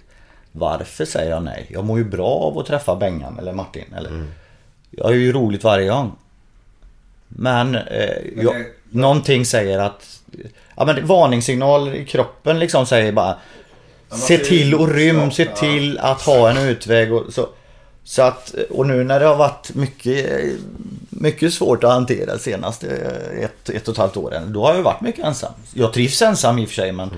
Varför 0.52 1.06
säger 1.06 1.32
jag 1.32 1.44
nej? 1.44 1.68
Jag 1.70 1.86
mår 1.86 1.98
ju 1.98 2.04
bra 2.04 2.28
av 2.28 2.58
att 2.58 2.66
träffa 2.66 2.96
Bengan 2.96 3.40
eller 3.40 3.54
Martin. 3.54 3.94
Eller, 3.98 4.26
Jag 4.92 5.04
har 5.04 5.12
ju 5.12 5.32
roligt 5.32 5.64
varje 5.64 5.90
gång. 5.90 6.16
Men, 7.28 7.76
eh, 7.76 8.18
jag, 8.36 8.66
någonting 8.90 9.46
säger 9.46 9.80
att... 9.80 10.22
Ja 10.78 10.86
men 10.86 11.08
varningssignal 11.08 11.96
i 11.96 12.06
kroppen 12.06 12.60
liksom 12.60 12.86
säger 12.86 13.12
bara... 13.12 13.36
Se 14.10 14.38
till 14.38 14.76
och 14.76 14.90
rym, 14.90 15.32
se 15.32 15.46
till 15.46 15.98
att 15.98 16.22
ha 16.22 16.50
en 16.50 16.58
utväg 16.58 17.14
och 17.14 17.34
så. 17.34 17.50
Så 18.04 18.22
att, 18.22 18.56
och 18.70 18.88
nu 18.88 19.04
när 19.04 19.20
det 19.20 19.26
har 19.26 19.36
varit 19.36 19.76
mycket, 19.76 20.44
mycket 21.10 21.54
svårt 21.54 21.84
att 21.84 21.92
hantera 21.92 22.38
senaste 22.38 22.88
ett, 23.42 23.70
ett 23.70 23.88
och 23.88 23.94
ett 23.94 23.98
halvt 23.98 24.18
åren. 24.18 24.54
Då 24.54 24.66
har 24.66 24.76
jag 24.76 24.82
varit 24.82 25.02
mycket 25.02 25.26
ensam. 25.26 25.54
Jag 25.74 25.94
trivs 25.94 26.22
ensam 26.22 26.60
i 26.60 26.66
och 26.66 26.70
för 26.70 26.76
sig 26.76 26.92
men 26.92 27.10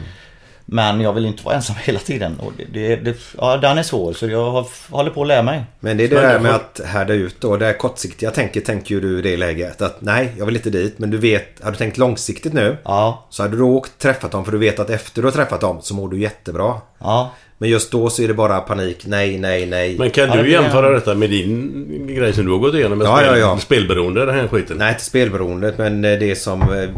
Men 0.72 1.02
jag 1.02 1.14
vill 1.14 1.26
inte 1.26 1.44
vara 1.44 1.56
ensam 1.56 1.76
hela 1.84 2.00
tiden. 2.00 2.40
Och 2.40 2.54
det, 2.58 2.66
det, 2.74 2.96
det, 2.96 3.18
ja, 3.38 3.58
den 3.58 3.78
är 3.78 3.84
svår 3.84 4.14
så 4.14 4.28
jag 4.28 4.52
har, 4.52 4.68
håller 4.90 5.12
på 5.12 5.22
att 5.22 5.28
lära 5.28 5.42
mig. 5.42 5.64
Men 5.80 5.98
det 5.98 6.04
är 6.04 6.08
det 6.08 6.22
där 6.22 6.40
med 6.40 6.56
att 6.56 6.82
härda 6.86 7.14
ut 7.14 7.36
då. 7.40 7.58
Det 7.58 7.66
här 7.66 7.74
kortsiktiga 7.74 8.32
tänker, 8.32 8.62
tänker 8.62 8.96
ju 8.96 9.02
du 9.02 9.20
i 9.20 9.22
det 9.22 9.38
läget. 9.38 9.82
Att 9.82 10.02
nej, 10.02 10.34
jag 10.38 10.46
vill 10.46 10.56
inte 10.56 10.70
dit. 10.70 11.00
Men 11.00 11.10
du 11.12 11.18
vet, 11.18 11.64
har 11.64 11.72
du 11.72 11.78
tänkt 11.78 11.98
långsiktigt 11.98 12.54
nu. 12.54 12.78
Ja. 12.84 13.28
Så 13.30 13.44
hade 13.44 13.58
du 13.58 13.64
åkt 13.64 13.98
träffat 13.98 14.32
dem. 14.32 14.46
För 14.46 14.52
du 14.52 14.58
vet 14.58 14.80
att 14.80 14.90
efter 14.90 15.22
du 15.22 15.28
har 15.28 15.32
träffat 15.32 15.62
dem 15.62 15.78
så 15.82 15.94
mår 15.94 16.10
du 16.10 16.20
jättebra. 16.20 16.74
Ja. 17.00 17.32
Men 17.58 17.70
just 17.70 17.92
då 17.92 18.10
så 18.10 18.22
är 18.22 18.28
det 18.28 18.34
bara 18.34 18.60
panik. 18.60 19.06
Nej, 19.06 19.40
nej, 19.40 19.66
nej. 19.66 19.98
Men 19.98 20.10
kan 20.10 20.38
du 20.38 20.52
jämföra 20.52 20.90
detta 20.90 21.16
med 21.16 21.30
din 21.30 22.08
grej 22.16 22.34
som 22.34 22.46
du 22.46 22.52
har 22.52 22.60
gått 22.60 22.74
igenom 22.74 22.98
med 22.98 23.08
Ja, 23.08 23.18
spel, 23.18 23.28
ja, 23.28 23.38
ja. 23.38 23.58
spelberoende, 23.58 24.26
den 24.26 24.36
här 24.36 24.48
skiten? 24.48 24.78
Nej, 24.78 24.90
inte 24.90 25.04
spelberoendet. 25.04 25.78
Men 25.78 26.02
det 26.02 26.40
som 26.40 26.62
eh, 26.62 26.90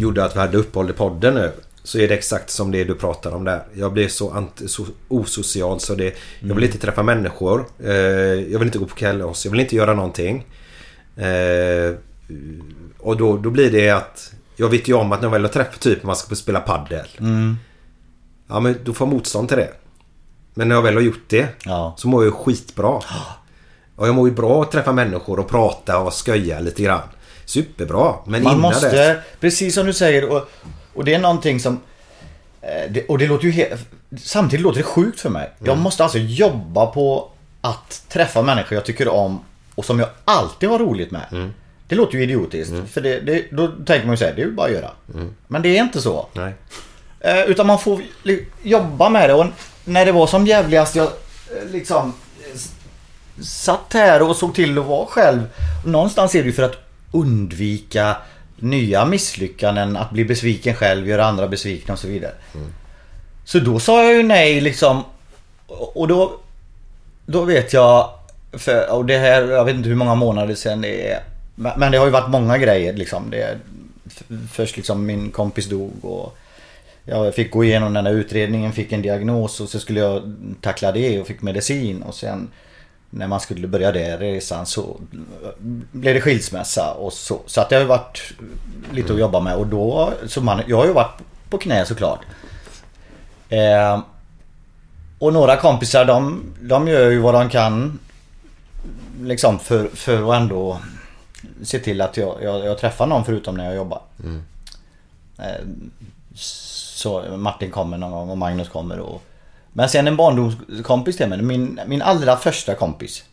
gjorde 0.00 0.24
att 0.24 0.36
vi 0.36 0.40
hade 0.40 0.58
uppehåll 0.58 0.90
i 0.90 0.92
podden 0.92 1.34
nu. 1.34 1.50
Så 1.88 1.98
är 1.98 2.08
det 2.08 2.14
exakt 2.14 2.50
som 2.50 2.70
det 2.70 2.84
du 2.84 2.94
pratar 2.94 3.32
om 3.32 3.44
där. 3.44 3.62
Jag 3.74 3.92
blev 3.92 4.08
så, 4.08 4.30
anti, 4.30 4.68
så 4.68 4.86
osocial 5.08 5.80
så 5.80 5.94
det... 5.94 6.14
Jag 6.40 6.54
vill 6.54 6.64
inte 6.64 6.78
träffa 6.78 7.02
människor. 7.02 7.66
Eh, 7.84 7.92
jag 8.52 8.58
vill 8.58 8.68
inte 8.68 8.78
gå 8.78 8.86
på 8.86 8.94
kalas. 8.94 9.44
Jag 9.44 9.52
vill 9.52 9.60
inte 9.60 9.76
göra 9.76 9.94
någonting. 9.94 10.46
Eh, 11.16 11.94
och 12.98 13.16
då, 13.16 13.36
då 13.36 13.50
blir 13.50 13.70
det 13.70 13.90
att... 13.90 14.32
Jag 14.56 14.68
vet 14.68 14.88
ju 14.88 14.94
om 14.94 15.12
att 15.12 15.20
när 15.20 15.26
jag 15.26 15.32
väl 15.32 15.42
har 15.42 15.48
träffat 15.48 15.80
typ 15.80 16.02
man 16.02 16.16
ska 16.16 16.34
spela 16.34 16.60
paddel. 16.60 17.08
Mm. 17.18 17.56
Ja 18.48 18.60
men 18.60 18.76
då 18.84 18.92
får 18.92 19.06
jag 19.06 19.14
motstånd 19.14 19.48
till 19.48 19.58
det. 19.58 19.72
Men 20.54 20.68
när 20.68 20.74
jag 20.74 20.82
väl 20.82 20.94
har 20.94 21.02
gjort 21.02 21.24
det 21.28 21.48
så 21.96 22.08
mår 22.08 22.24
jag 22.24 22.34
skitbra. 22.34 23.00
Och 23.96 24.08
jag 24.08 24.14
mår 24.14 24.28
ju 24.28 24.34
bra 24.34 24.62
att 24.62 24.72
träffa 24.72 24.92
människor 24.92 25.38
och 25.40 25.48
prata 25.48 25.98
och 25.98 26.12
skoja 26.12 26.60
lite 26.60 26.82
grann. 26.82 27.08
Superbra. 27.44 28.14
Men 28.26 28.42
Man 28.42 28.52
innan 28.52 28.60
måste, 28.60 28.90
dess. 28.90 29.24
precis 29.40 29.74
som 29.74 29.86
du 29.86 29.92
säger 29.92 30.32
och, 30.32 30.48
och 30.98 31.04
det 31.04 31.14
är 31.14 31.18
någonting 31.18 31.60
som 31.60 31.80
eh, 32.62 32.90
det, 32.90 33.06
Och 33.06 33.18
det 33.18 33.26
låter 33.26 33.44
ju 33.44 33.50
helt 33.50 33.80
Samtidigt 34.22 34.62
låter 34.62 34.78
det 34.78 34.84
sjukt 34.84 35.20
för 35.20 35.30
mig. 35.30 35.50
Jag 35.58 35.68
Mm. 35.68 35.80
måste 35.82 36.02
alltså 36.04 36.18
jobba 36.18 36.86
på 36.86 37.30
att 37.60 38.02
träffa 38.08 38.42
människor 38.42 38.74
jag 38.74 38.84
tycker 38.84 39.08
om 39.08 39.40
och 39.74 39.84
som 39.84 39.98
jag 39.98 40.08
alltid 40.24 40.68
har 40.68 40.78
roligt 40.78 41.10
med. 41.10 41.26
Mm. 41.32 41.52
Det 41.88 41.94
låter 41.94 42.14
ju 42.18 42.22
idiotiskt. 42.22 42.72
För 42.92 43.00
det, 43.00 43.20
det, 43.20 43.44
då 43.50 43.68
tänker 43.68 44.06
man 44.06 44.12
ju 44.12 44.16
säga 44.16 44.34
det 44.34 44.42
är 44.42 44.46
ju 44.46 44.52
bara 44.52 44.66
att 44.66 44.72
göra. 44.72 44.90
Men 45.46 45.62
det 45.62 45.78
är 45.78 45.82
inte 45.82 46.00
så. 46.00 46.26
Nej. 46.32 46.52
Eh, 47.20 47.40
utan 47.42 47.66
man 47.66 47.78
får 47.78 48.02
jobba 48.62 49.08
med 49.08 49.28
det 49.30 49.34
och 49.34 49.46
när 49.84 50.06
det 50.06 50.12
var 50.12 50.26
som 50.26 50.46
jävligast 50.46 50.96
jag 50.96 51.06
eh, 51.06 51.70
liksom 51.72 52.12
satt 53.42 53.92
här 53.92 54.22
och 54.22 54.36
såg 54.36 54.54
till 54.54 54.78
att 54.78 54.86
vara 54.86 55.06
själv. 55.06 55.42
Någonstans 55.86 56.34
är 56.34 56.38
det 56.42 56.46
ju 56.46 56.52
för 56.52 56.62
att 56.62 56.76
undvika 57.12 58.16
nya 58.58 59.04
misslyckanden, 59.04 59.96
att 59.96 60.10
bli 60.10 60.24
besviken 60.24 60.74
själv, 60.74 61.08
göra 61.08 61.24
andra 61.26 61.48
besvikna 61.48 61.94
och 61.94 62.00
så 62.00 62.08
vidare. 62.08 62.32
Så 63.44 63.58
då 63.58 63.80
sa 63.80 64.04
jag 64.04 64.14
ju 64.14 64.22
nej 64.22 64.60
liksom. 64.60 65.04
Och 65.68 66.08
då, 66.08 66.40
då 67.26 67.44
vet 67.44 67.72
jag, 67.72 68.10
för, 68.52 68.92
och 68.92 69.04
det 69.04 69.18
här, 69.18 69.42
jag 69.42 69.64
vet 69.64 69.74
inte 69.74 69.88
hur 69.88 69.96
många 69.96 70.14
månader 70.14 70.54
sedan 70.54 70.80
det 70.80 71.10
är. 71.10 71.20
Men 71.54 71.92
det 71.92 71.98
har 71.98 72.06
ju 72.06 72.12
varit 72.12 72.30
många 72.30 72.58
grejer 72.58 72.92
liksom. 72.92 73.30
Det, 73.30 73.58
först 74.52 74.76
liksom 74.76 75.06
min 75.06 75.30
kompis 75.30 75.66
dog 75.66 76.04
och 76.04 76.38
jag 77.04 77.34
fick 77.34 77.50
gå 77.50 77.64
igenom 77.64 77.94
den 77.94 78.06
här 78.06 78.12
utredningen, 78.12 78.72
fick 78.72 78.92
en 78.92 79.02
diagnos 79.02 79.60
och 79.60 79.68
så 79.68 79.80
skulle 79.80 80.00
jag 80.00 80.34
tackla 80.60 80.92
det 80.92 81.20
och 81.20 81.26
fick 81.26 81.42
medicin 81.42 82.02
och 82.02 82.14
sen 82.14 82.50
när 83.10 83.26
man 83.26 83.40
skulle 83.40 83.68
börja 83.68 83.92
den 83.92 84.18
resan 84.18 84.66
så 84.66 85.00
blev 85.92 86.14
det 86.14 86.20
skilsmässa 86.20 86.92
och 86.92 87.12
så. 87.12 87.40
Så 87.46 87.60
att 87.60 87.68
det 87.68 87.74
har 87.76 87.80
ju 87.80 87.88
varit 87.88 88.32
lite 88.92 89.12
att 89.12 89.18
jobba 89.18 89.40
med 89.40 89.56
och 89.56 89.66
då, 89.66 90.12
så 90.26 90.40
man, 90.40 90.62
jag 90.66 90.76
har 90.76 90.86
ju 90.86 90.92
varit 90.92 91.20
på 91.50 91.58
knä 91.58 91.86
såklart. 91.86 92.20
Eh, 93.48 94.00
och 95.18 95.32
några 95.32 95.56
kompisar 95.56 96.04
de, 96.04 96.42
de 96.60 96.88
gör 96.88 97.10
ju 97.10 97.18
vad 97.18 97.34
de 97.34 97.48
kan 97.48 97.98
liksom 99.22 99.58
för, 99.58 99.88
för 99.88 100.30
att 100.32 100.40
ändå 100.40 100.78
se 101.62 101.78
till 101.78 102.00
att 102.00 102.16
jag, 102.16 102.42
jag, 102.42 102.64
jag 102.64 102.78
träffar 102.78 103.06
någon 103.06 103.24
förutom 103.24 103.56
när 103.56 103.64
jag 103.64 103.74
jobbar. 103.74 104.00
Eh, 105.38 105.64
Så 106.34 107.36
Martin 107.36 107.70
kommer 107.70 107.98
någon 107.98 108.10
gång 108.10 108.30
och 108.30 108.38
Magnus 108.38 108.68
kommer 108.68 108.98
och... 108.98 109.22
Men 109.78 109.88
sen 109.88 110.08
en 110.08 110.16
barndomskompis 110.16 111.16
till 111.16 111.28
mig, 111.28 111.42
min, 111.42 111.80
min 111.86 112.02
allra 112.02 112.36
första 112.36 112.74
kompis. 112.74 113.24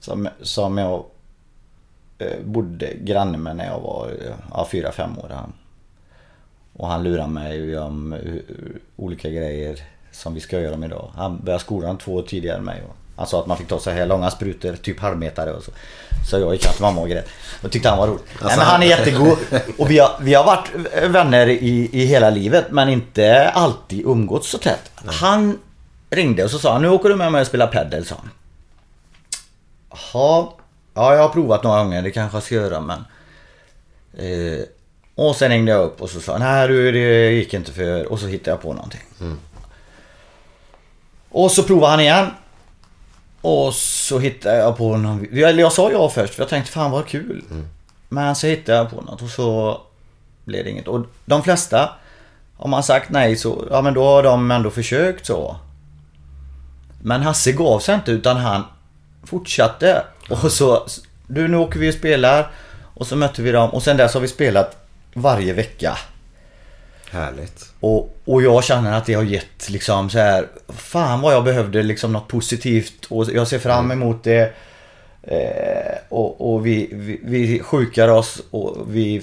Som, 0.00 0.28
som 0.42 0.78
jag 0.78 1.04
eh, 2.18 2.44
bodde 2.44 2.94
granne 2.94 3.38
med 3.38 3.56
när 3.56 3.66
jag 3.66 3.80
var 3.80 4.08
eh, 4.08 4.34
ja, 4.50 4.68
fyra, 4.72 4.92
fem 4.92 5.18
år. 5.18 5.28
Han. 5.34 5.52
Och 6.72 6.88
han 6.88 7.02
lurade 7.02 7.28
mig 7.28 7.78
om 7.78 8.12
eh, 8.12 8.18
olika 8.96 9.30
grejer 9.30 9.80
som 10.12 10.34
vi 10.34 10.40
ska 10.40 10.60
göra 10.60 10.74
om 10.74 10.84
idag. 10.84 11.10
Han 11.14 11.40
började 11.44 11.64
skolan 11.64 11.98
två 11.98 12.14
år 12.14 12.22
tidigare 12.22 12.58
än 12.58 12.64
mig. 12.64 12.82
Och 12.88 12.96
Sa 13.26 13.40
att 13.40 13.46
man 13.46 13.56
fick 13.56 13.68
ta 13.68 13.78
så 13.78 13.90
här 13.90 14.06
långa 14.06 14.30
sprutor, 14.30 14.76
typ 14.76 15.00
halvmetare 15.00 15.52
och 15.52 15.62
så. 15.62 15.70
Så 16.30 16.38
jag 16.38 16.52
gick 16.52 16.64
hem 16.64 16.74
till 16.74 16.82
mamma 16.82 17.00
och 17.00 17.08
grät. 17.08 17.28
Och 17.62 17.70
tyckte 17.70 17.88
han 17.88 17.98
var 17.98 18.06
rolig. 18.06 18.22
Nej, 18.42 18.56
men 18.56 18.66
han 18.66 18.82
är 18.82 18.86
jättegod. 18.86 19.38
Och 19.78 19.90
vi 19.90 19.98
har, 19.98 20.16
vi 20.20 20.34
har 20.34 20.44
varit 20.44 20.70
vänner 21.10 21.46
i, 21.48 21.90
i 21.92 22.04
hela 22.04 22.30
livet 22.30 22.64
men 22.70 22.88
inte 22.88 23.48
alltid 23.48 24.06
umgåtts 24.06 24.50
så 24.50 24.58
tätt. 24.58 24.90
Han 25.06 25.58
ringde 26.10 26.44
och 26.44 26.50
så 26.50 26.58
sa 26.58 26.72
han, 26.72 26.82
nu 26.82 26.88
åker 26.88 27.08
du 27.08 27.16
med 27.16 27.32
mig 27.32 27.40
och 27.40 27.46
spelar 27.46 27.66
padel, 27.66 28.06
sa 28.06 28.14
han. 28.14 28.30
Jaha, 29.90 30.48
ja 30.94 31.14
jag 31.14 31.22
har 31.22 31.28
provat 31.28 31.62
några 31.62 31.82
gånger, 31.82 32.02
det 32.02 32.10
kanske 32.10 32.36
jag 32.36 32.42
ska 32.42 32.54
göra 32.54 32.80
men... 32.80 33.04
Eh, 34.18 34.64
och 35.14 35.36
sen 35.36 35.50
ringde 35.50 35.72
jag 35.72 35.84
upp 35.84 36.02
och 36.02 36.10
så 36.10 36.20
sa 36.20 36.32
han, 36.32 36.40
nej 36.40 36.68
du 36.68 36.92
det 36.92 37.30
gick 37.30 37.54
inte 37.54 37.72
för... 37.72 38.12
Och 38.12 38.20
så 38.20 38.26
hittade 38.26 38.50
jag 38.50 38.62
på 38.62 38.72
någonting. 38.72 39.00
Och 41.30 41.50
så 41.50 41.62
provade 41.62 41.90
han 41.90 42.00
igen. 42.00 42.30
Och 43.40 43.74
så 43.74 44.18
hittade 44.18 44.56
jag 44.56 44.76
på 44.76 44.96
någon... 44.96 45.26
Eller 45.32 45.60
jag 45.60 45.72
sa 45.72 45.92
ja 45.92 46.08
först 46.08 46.34
för 46.34 46.42
jag 46.42 46.48
tänkte 46.48 46.72
fan 46.72 46.90
vad 46.90 47.06
kul. 47.06 47.44
Men 48.08 48.36
så 48.36 48.46
hittade 48.46 48.78
jag 48.78 48.90
på 48.90 49.00
något 49.00 49.22
och 49.22 49.28
så 49.28 49.80
blev 50.44 50.64
det 50.64 50.70
inget. 50.70 50.88
Och 50.88 51.06
de 51.24 51.42
flesta, 51.42 51.90
om 52.56 52.70
man 52.70 52.82
sagt 52.82 53.10
nej 53.10 53.36
så, 53.36 53.64
ja 53.70 53.82
men 53.82 53.94
då 53.94 54.04
har 54.04 54.22
de 54.22 54.50
ändå 54.50 54.70
försökt 54.70 55.26
så. 55.26 55.56
Men 57.02 57.22
Hasse 57.22 57.52
gav 57.52 57.78
sig 57.80 57.94
inte 57.94 58.10
utan 58.10 58.36
han 58.36 58.64
fortsatte. 59.24 60.04
Och 60.30 60.52
så, 60.52 60.86
du 61.26 61.48
nu 61.48 61.56
åker 61.56 61.78
vi 61.80 61.90
och 61.90 61.94
spelar. 61.94 62.50
Och 62.94 63.06
så 63.06 63.16
mötte 63.16 63.42
vi 63.42 63.52
dem 63.52 63.70
och 63.70 63.82
sen 63.82 63.96
dess 63.96 64.14
har 64.14 64.20
vi 64.20 64.28
spelat 64.28 64.86
varje 65.14 65.52
vecka. 65.52 65.98
Härligt. 67.10 67.72
Och, 67.80 68.16
och 68.24 68.42
jag 68.42 68.64
känner 68.64 68.92
att 68.92 69.06
det 69.06 69.14
har 69.14 69.22
gett 69.22 69.70
liksom 69.70 70.10
så 70.10 70.18
här. 70.18 70.46
Fan 70.68 71.20
vad 71.20 71.34
jag 71.34 71.44
behövde 71.44 71.82
liksom 71.82 72.12
något 72.12 72.28
positivt 72.28 73.06
och 73.08 73.30
jag 73.32 73.48
ser 73.48 73.58
fram 73.58 73.90
emot 73.90 74.24
det. 74.24 74.52
Eh, 75.22 75.98
och 76.08 76.52
och 76.54 76.66
vi, 76.66 76.88
vi, 76.92 77.20
vi 77.22 77.60
sjukar 77.60 78.08
oss 78.08 78.42
och 78.50 78.76
vi 78.88 79.22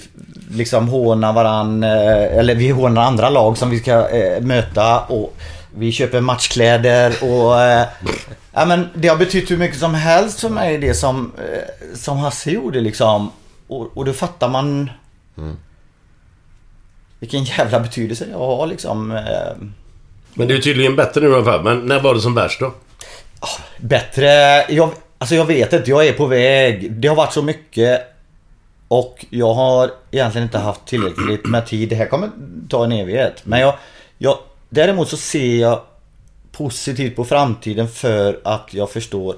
liksom 0.50 0.88
hånar 0.88 1.32
varann. 1.32 1.82
Eh, 1.82 2.38
eller 2.38 2.54
vi 2.54 2.70
hånar 2.70 3.02
andra 3.02 3.30
lag 3.30 3.58
som 3.58 3.70
vi 3.70 3.78
ska 3.78 4.08
eh, 4.08 4.40
möta. 4.40 5.00
Och 5.00 5.36
vi 5.74 5.92
köper 5.92 6.20
matchkläder 6.20 7.14
och... 7.22 7.62
Eh, 7.62 7.86
ja 8.52 8.64
men 8.64 8.88
det 8.94 9.08
har 9.08 9.16
betytt 9.16 9.50
hur 9.50 9.56
mycket 9.56 9.78
som 9.78 9.94
helst 9.94 10.40
för 10.40 10.48
mig 10.48 10.78
det 10.78 10.94
som, 10.94 11.32
eh, 11.38 11.94
som 11.94 12.18
Hasse 12.18 12.50
gjorde 12.50 12.80
liksom. 12.80 13.30
Och, 13.68 13.96
och 13.96 14.04
då 14.04 14.12
fattar 14.12 14.48
man 14.48 14.90
vilken 17.20 17.44
jävla 17.44 17.80
betydelse 17.80 18.26
jag 18.30 18.38
har 18.38 18.66
liksom. 18.66 19.10
Eh, 19.16 19.66
Men 20.34 20.48
du 20.48 20.56
är 20.56 20.60
tydligen 20.60 20.96
bättre 20.96 21.20
nu 21.20 21.34
alla 21.34 21.44
fall. 21.44 21.64
Men 21.64 21.80
när 21.86 22.00
var 22.00 22.14
det 22.14 22.20
som 22.20 22.34
värst 22.34 22.60
då? 22.60 22.74
bättre. 23.78 24.26
Jag, 24.68 24.90
alltså 25.18 25.34
jag 25.34 25.44
vet 25.44 25.72
inte, 25.72 25.90
jag 25.90 26.06
är 26.06 26.12
på 26.12 26.26
väg. 26.26 26.92
Det 26.92 27.08
har 27.08 27.16
varit 27.16 27.32
så 27.32 27.42
mycket. 27.42 28.02
Och 28.88 29.26
jag 29.30 29.54
har 29.54 29.90
egentligen 30.10 30.46
inte 30.46 30.58
haft 30.58 30.86
tillräckligt 30.86 31.46
med 31.46 31.66
tid. 31.66 31.88
Det 31.88 31.96
här 31.96 32.06
kommer 32.06 32.30
ta 32.68 32.84
en 32.84 32.92
evighet. 32.92 33.42
Men 33.44 33.60
jag, 33.60 33.74
jag, 34.18 34.38
däremot 34.68 35.08
så 35.08 35.16
ser 35.16 35.56
jag 35.60 35.80
positivt 36.52 37.16
på 37.16 37.24
framtiden 37.24 37.88
för 37.88 38.40
att 38.44 38.68
jag 38.70 38.90
förstår 38.90 39.36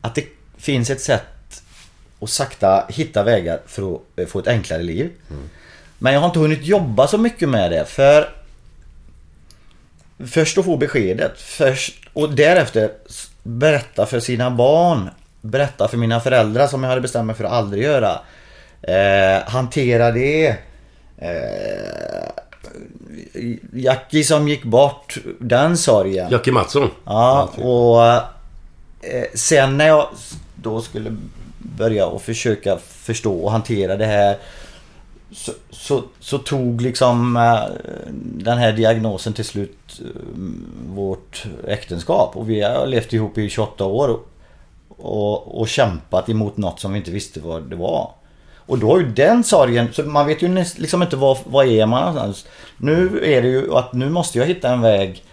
att 0.00 0.14
det 0.14 0.24
finns 0.58 0.90
ett 0.90 1.00
sätt 1.00 1.62
att 2.20 2.30
sakta 2.30 2.86
hitta 2.88 3.22
vägar 3.22 3.60
för 3.66 3.94
att 3.94 4.00
eh, 4.16 4.26
få 4.26 4.38
ett 4.38 4.48
enklare 4.48 4.82
liv. 4.82 5.10
Men 5.98 6.12
jag 6.12 6.20
har 6.20 6.26
inte 6.26 6.38
hunnit 6.38 6.64
jobba 6.64 7.06
så 7.06 7.18
mycket 7.18 7.48
med 7.48 7.70
det 7.70 7.84
för 7.84 8.28
Först 10.18 10.58
att 10.58 10.64
få 10.64 10.76
beskedet 10.76 11.40
först, 11.40 11.94
och 12.12 12.34
därefter 12.34 12.90
berätta 13.42 14.06
för 14.06 14.20
sina 14.20 14.50
barn. 14.50 15.10
Berätta 15.40 15.88
för 15.88 15.96
mina 15.96 16.20
föräldrar 16.20 16.66
som 16.66 16.82
jag 16.82 16.90
hade 16.90 17.00
bestämt 17.00 17.26
mig 17.26 17.36
för 17.36 17.44
att 17.44 17.52
aldrig 17.52 17.82
göra. 17.82 18.20
Eh, 18.82 19.48
hantera 19.48 20.12
det. 20.12 20.56
Eh, 21.18 22.28
Jackie 23.72 24.24
som 24.24 24.48
gick 24.48 24.64
bort, 24.64 25.18
den 25.38 25.76
sorgen. 25.76 26.30
Jackie 26.30 26.52
Mattsson. 26.52 26.90
Ja, 27.04 27.50
och 27.56 28.06
eh, 29.10 29.24
sen 29.34 29.76
när 29.76 29.86
jag 29.86 30.08
då 30.54 30.80
skulle 30.80 31.16
börja 31.58 32.06
och 32.06 32.22
försöka 32.22 32.78
förstå 32.78 33.34
och 33.34 33.52
hantera 33.52 33.96
det 33.96 34.06
här 34.06 34.36
så, 35.32 35.52
så, 35.70 36.02
så 36.20 36.38
tog 36.38 36.80
liksom 36.80 37.36
eh, 37.36 37.90
den 38.22 38.58
här 38.58 38.72
diagnosen 38.72 39.32
till 39.32 39.44
slut 39.44 40.00
eh, 40.00 40.20
vårt 40.88 41.46
äktenskap. 41.66 42.36
Och 42.36 42.50
vi 42.50 42.62
har 42.62 42.86
levt 42.86 43.12
ihop 43.12 43.38
i 43.38 43.48
28 43.50 43.84
år 43.84 44.20
och, 44.88 45.60
och, 45.60 45.68
kämpat 45.68 46.28
emot 46.28 46.56
något 46.56 46.80
som 46.80 46.92
vi 46.92 46.98
inte 46.98 47.10
visste 47.10 47.40
vad 47.40 47.62
det 47.62 47.76
var. 47.76 48.10
Och 48.56 48.78
då 48.78 48.96
är 48.96 49.00
ju 49.00 49.12
den 49.12 49.44
sorgen, 49.44 49.88
så 49.92 50.02
man 50.02 50.26
vet 50.26 50.42
ju 50.42 50.64
liksom 50.76 51.02
inte 51.02 51.16
vad, 51.16 51.38
vad 51.44 51.66
är 51.66 51.86
man 51.86 52.00
någonstans. 52.00 52.46
Nu 52.76 53.20
är 53.24 53.42
det 53.42 53.48
ju 53.48 53.74
att 53.74 53.92
nu 53.92 54.10
måste 54.10 54.38
jag 54.38 54.46
hitta 54.46 54.72
en 54.72 54.80
väg 54.80 55.24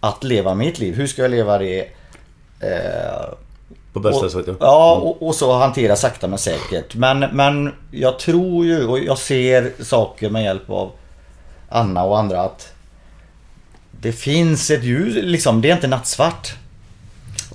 att 0.00 0.24
leva 0.24 0.54
mitt 0.54 0.78
liv. 0.78 0.94
Hur 0.94 1.06
ska 1.06 1.22
jag 1.22 1.30
leva 1.30 1.58
det? 1.58 1.80
Eh, 2.60 3.32
på 3.96 4.00
bästa 4.00 4.26
och, 4.26 4.32
sätt 4.32 4.44
ja. 4.46 4.54
Ja, 4.60 4.94
och, 4.94 5.26
och 5.26 5.34
så 5.34 5.52
hantera 5.52 5.96
sakta 5.96 6.28
men 6.28 6.38
säkert. 6.38 6.94
Men, 6.94 7.18
men 7.18 7.72
jag 7.90 8.18
tror 8.18 8.66
ju 8.66 8.86
och 8.86 8.98
jag 8.98 9.18
ser 9.18 9.72
saker 9.80 10.30
med 10.30 10.44
hjälp 10.44 10.70
av 10.70 10.90
Anna 11.68 12.04
och 12.04 12.18
andra 12.18 12.42
att 12.42 12.72
det 14.00 14.12
finns 14.12 14.70
ett 14.70 14.84
ljus, 14.84 15.14
liksom. 15.14 15.60
Det 15.60 15.70
är 15.70 15.74
inte 15.74 15.86
nattsvart. 15.86 16.54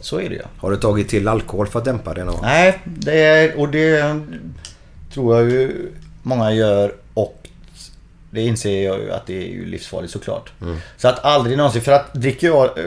Så 0.02 0.20
är 0.20 0.30
det 0.30 0.36
ju. 0.36 0.42
Har 0.58 0.72
du 0.72 0.78
tagit 0.78 1.10
till 1.10 1.28
alkohol 1.28 1.68
för 1.68 1.80
att 1.80 1.86
dämpa 1.86 2.14
det 2.14 2.24
någon? 2.24 2.42
Nej, 2.42 2.80
det 2.86 3.24
är, 3.24 3.60
och 3.60 3.70
det 3.70 4.22
tror 5.14 5.36
jag 5.36 5.52
ju 5.52 5.92
många 6.24 6.52
gör 6.52 6.96
och 7.14 7.48
det 8.32 8.42
inser 8.42 8.84
jag 8.84 9.00
ju 9.00 9.12
att 9.12 9.28
det 9.28 9.38
är 9.38 9.48
ju 9.48 9.66
livsfarligt 9.66 10.14
såklart. 10.14 10.52
Så 10.98 11.08
att 11.08 11.26
aldrig 11.26 11.58
någonsin, 11.58 11.82
för 11.82 11.92
att 11.92 12.14
dricker 12.14 12.48
jag, 12.48 12.66
eh, 12.66 12.86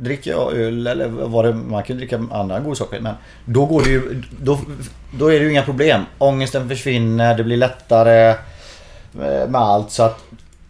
dricker 0.00 0.30
jag 0.30 0.52
öl 0.52 0.86
eller 0.86 1.08
vad 1.08 1.44
det, 1.44 1.54
man 1.54 1.82
kan 1.82 1.96
dricka 1.96 2.20
andra 2.30 2.60
godsaker 2.60 3.00
men 3.00 3.14
då 3.44 3.66
går 3.66 3.82
det 3.82 3.90
ju, 3.90 4.22
då, 4.42 4.60
då 5.18 5.32
är 5.32 5.38
det 5.38 5.44
ju 5.44 5.50
inga 5.50 5.62
problem. 5.62 6.02
Ångesten 6.18 6.68
försvinner, 6.68 7.36
det 7.36 7.44
blir 7.44 7.56
lättare 7.56 8.28
eh, 9.14 9.48
med 9.48 9.56
allt 9.60 9.90
så 9.90 10.02
att 10.02 10.24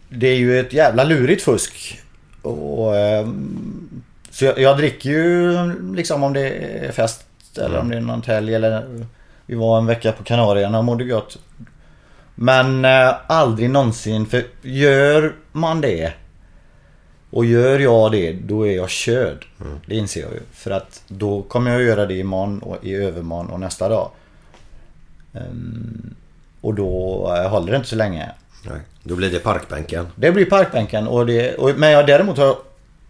det 0.08 0.28
är 0.28 0.36
ju 0.36 0.60
ett 0.60 0.72
jävla 0.72 1.04
lurigt 1.04 1.42
fusk. 1.42 2.00
Och, 2.42 2.96
ehm, 2.96 4.02
så 4.30 4.44
jag, 4.44 4.58
jag 4.58 4.76
dricker 4.76 5.10
ju 5.10 5.54
liksom 5.94 6.22
om 6.22 6.32
det 6.32 6.48
är 6.48 6.92
fest 6.92 7.24
eller 7.58 7.78
om 7.78 7.88
det 7.88 7.96
är 7.96 8.00
någon 8.00 8.22
helg 8.22 8.54
eller 8.54 9.06
vi 9.46 9.54
var 9.54 9.78
en 9.78 9.86
vecka 9.86 10.12
på 10.12 10.24
Kanarierna 10.24 10.78
och 10.78 10.84
mådde 10.84 11.04
gott. 11.04 11.38
Men 12.34 12.84
eh, 12.84 13.14
aldrig 13.26 13.70
någonsin, 13.70 14.26
för 14.26 14.44
gör 14.62 15.34
man 15.52 15.80
det 15.80 16.12
och 17.30 17.44
gör 17.44 17.78
jag 17.78 18.12
det, 18.12 18.32
då 18.32 18.66
är 18.66 18.76
jag 18.76 18.90
körd. 18.90 19.46
Det 19.86 19.94
inser 19.94 20.20
jag 20.20 20.32
ju. 20.32 20.40
För 20.52 20.70
att 20.70 21.02
då 21.08 21.42
kommer 21.42 21.70
jag 21.70 21.82
göra 21.82 22.06
det 22.06 22.14
imorgon 22.14 22.58
och 22.58 22.84
i 22.84 22.94
övermorgon 22.94 23.50
och 23.50 23.60
nästa 23.60 23.88
dag. 23.88 24.10
Ehm, 25.34 26.14
och 26.60 26.74
då 26.74 27.24
eh, 27.36 27.50
håller 27.50 27.70
det 27.70 27.76
inte 27.76 27.88
så 27.88 27.96
länge. 27.96 28.30
Nej. 28.66 28.80
Då 29.02 29.16
blir 29.16 29.30
det 29.30 29.38
parkbänken. 29.38 30.06
Det 30.14 30.32
blir 30.32 30.44
parkbänken 30.44 31.08
och 31.08 31.26
det, 31.26 31.54
och, 31.54 31.70
men 31.76 31.90
jag 31.90 32.06
däremot 32.06 32.38
har 32.38 32.56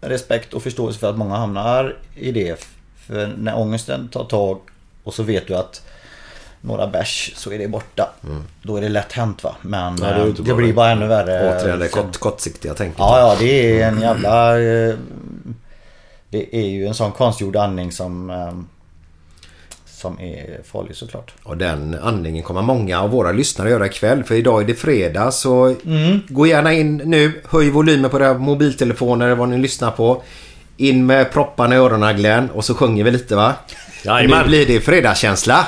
respekt 0.01 0.53
och 0.53 0.63
förståelse 0.63 0.99
för 0.99 1.09
att 1.09 1.17
många 1.17 1.35
hamnar 1.35 1.97
i 2.15 2.31
det. 2.31 2.65
För 2.95 3.33
när 3.37 3.57
ångesten 3.57 4.07
tar 4.07 4.23
tag 4.23 4.59
och 5.03 5.13
så 5.13 5.23
vet 5.23 5.47
du 5.47 5.55
att 5.55 5.85
några 6.61 6.87
bärs 6.87 7.31
så 7.35 7.51
är 7.51 7.57
det 7.59 7.67
borta. 7.67 8.09
Då 8.63 8.77
är 8.77 8.81
det 8.81 8.89
lätt 8.89 9.11
hänt 9.11 9.43
va. 9.43 9.55
Men 9.61 9.97
Ja, 10.01 10.07
det 10.07 10.21
eh, 10.21 10.33
det, 10.33 10.53
blir 10.53 10.73
bara 10.73 10.89
ännu 10.91 11.07
värre. 11.07 11.57
Återigen 11.59 11.79
det 11.79 11.87
kort, 11.87 12.17
kortsiktiga 12.17 12.73
tänket. 12.73 12.99
Ja, 12.99 13.19
ja, 13.19 13.35
det 13.39 13.81
är 13.81 13.87
en 13.87 14.01
jävla... 14.01 14.59
eh, 14.61 14.95
Det 16.29 16.55
är 16.55 16.67
ju 16.69 16.87
en 16.87 16.93
sån 16.93 17.11
konstgjord 17.11 17.55
andning 17.55 17.91
som... 17.91 18.29
eh, 18.29 18.51
Som 19.85 20.19
är 20.19 20.59
farlig 20.71 20.95
såklart. 20.95 21.33
Och 21.43 21.57
den 21.57 21.97
andningen 22.03 22.43
kommer 22.43 22.61
många 22.61 23.01
av 23.01 23.09
våra 23.09 23.31
lyssnare 23.31 23.69
göra 23.69 23.85
ikväll. 23.85 24.23
För 24.23 24.35
idag 24.35 24.61
är 24.61 24.65
det 24.65 24.73
fredag 24.75 25.31
så 25.31 25.75
Mm. 25.85 26.19
gå 26.29 26.47
gärna 26.47 26.73
in 26.73 26.97
nu. 27.05 27.41
Höj 27.49 27.69
volymen 27.69 28.09
på 28.11 28.17
era 28.17 28.33
mobiltelefoner 28.33 29.25
eller 29.25 29.35
vad 29.35 29.49
ni 29.49 29.57
lyssnar 29.57 29.91
på. 29.91 30.21
In 30.77 31.05
med 31.05 31.31
propparna 31.31 31.75
i 31.75 31.77
öronen 31.77 32.17
Glenn 32.17 32.49
och 32.49 32.65
så 32.65 32.73
sjunger 32.75 33.03
vi 33.03 33.11
lite 33.11 33.35
va? 33.35 33.53
Jajamän. 34.05 34.39
Nu 34.41 34.47
blir 34.47 34.65
det 34.65 34.81
fredagskänsla. 34.81 35.67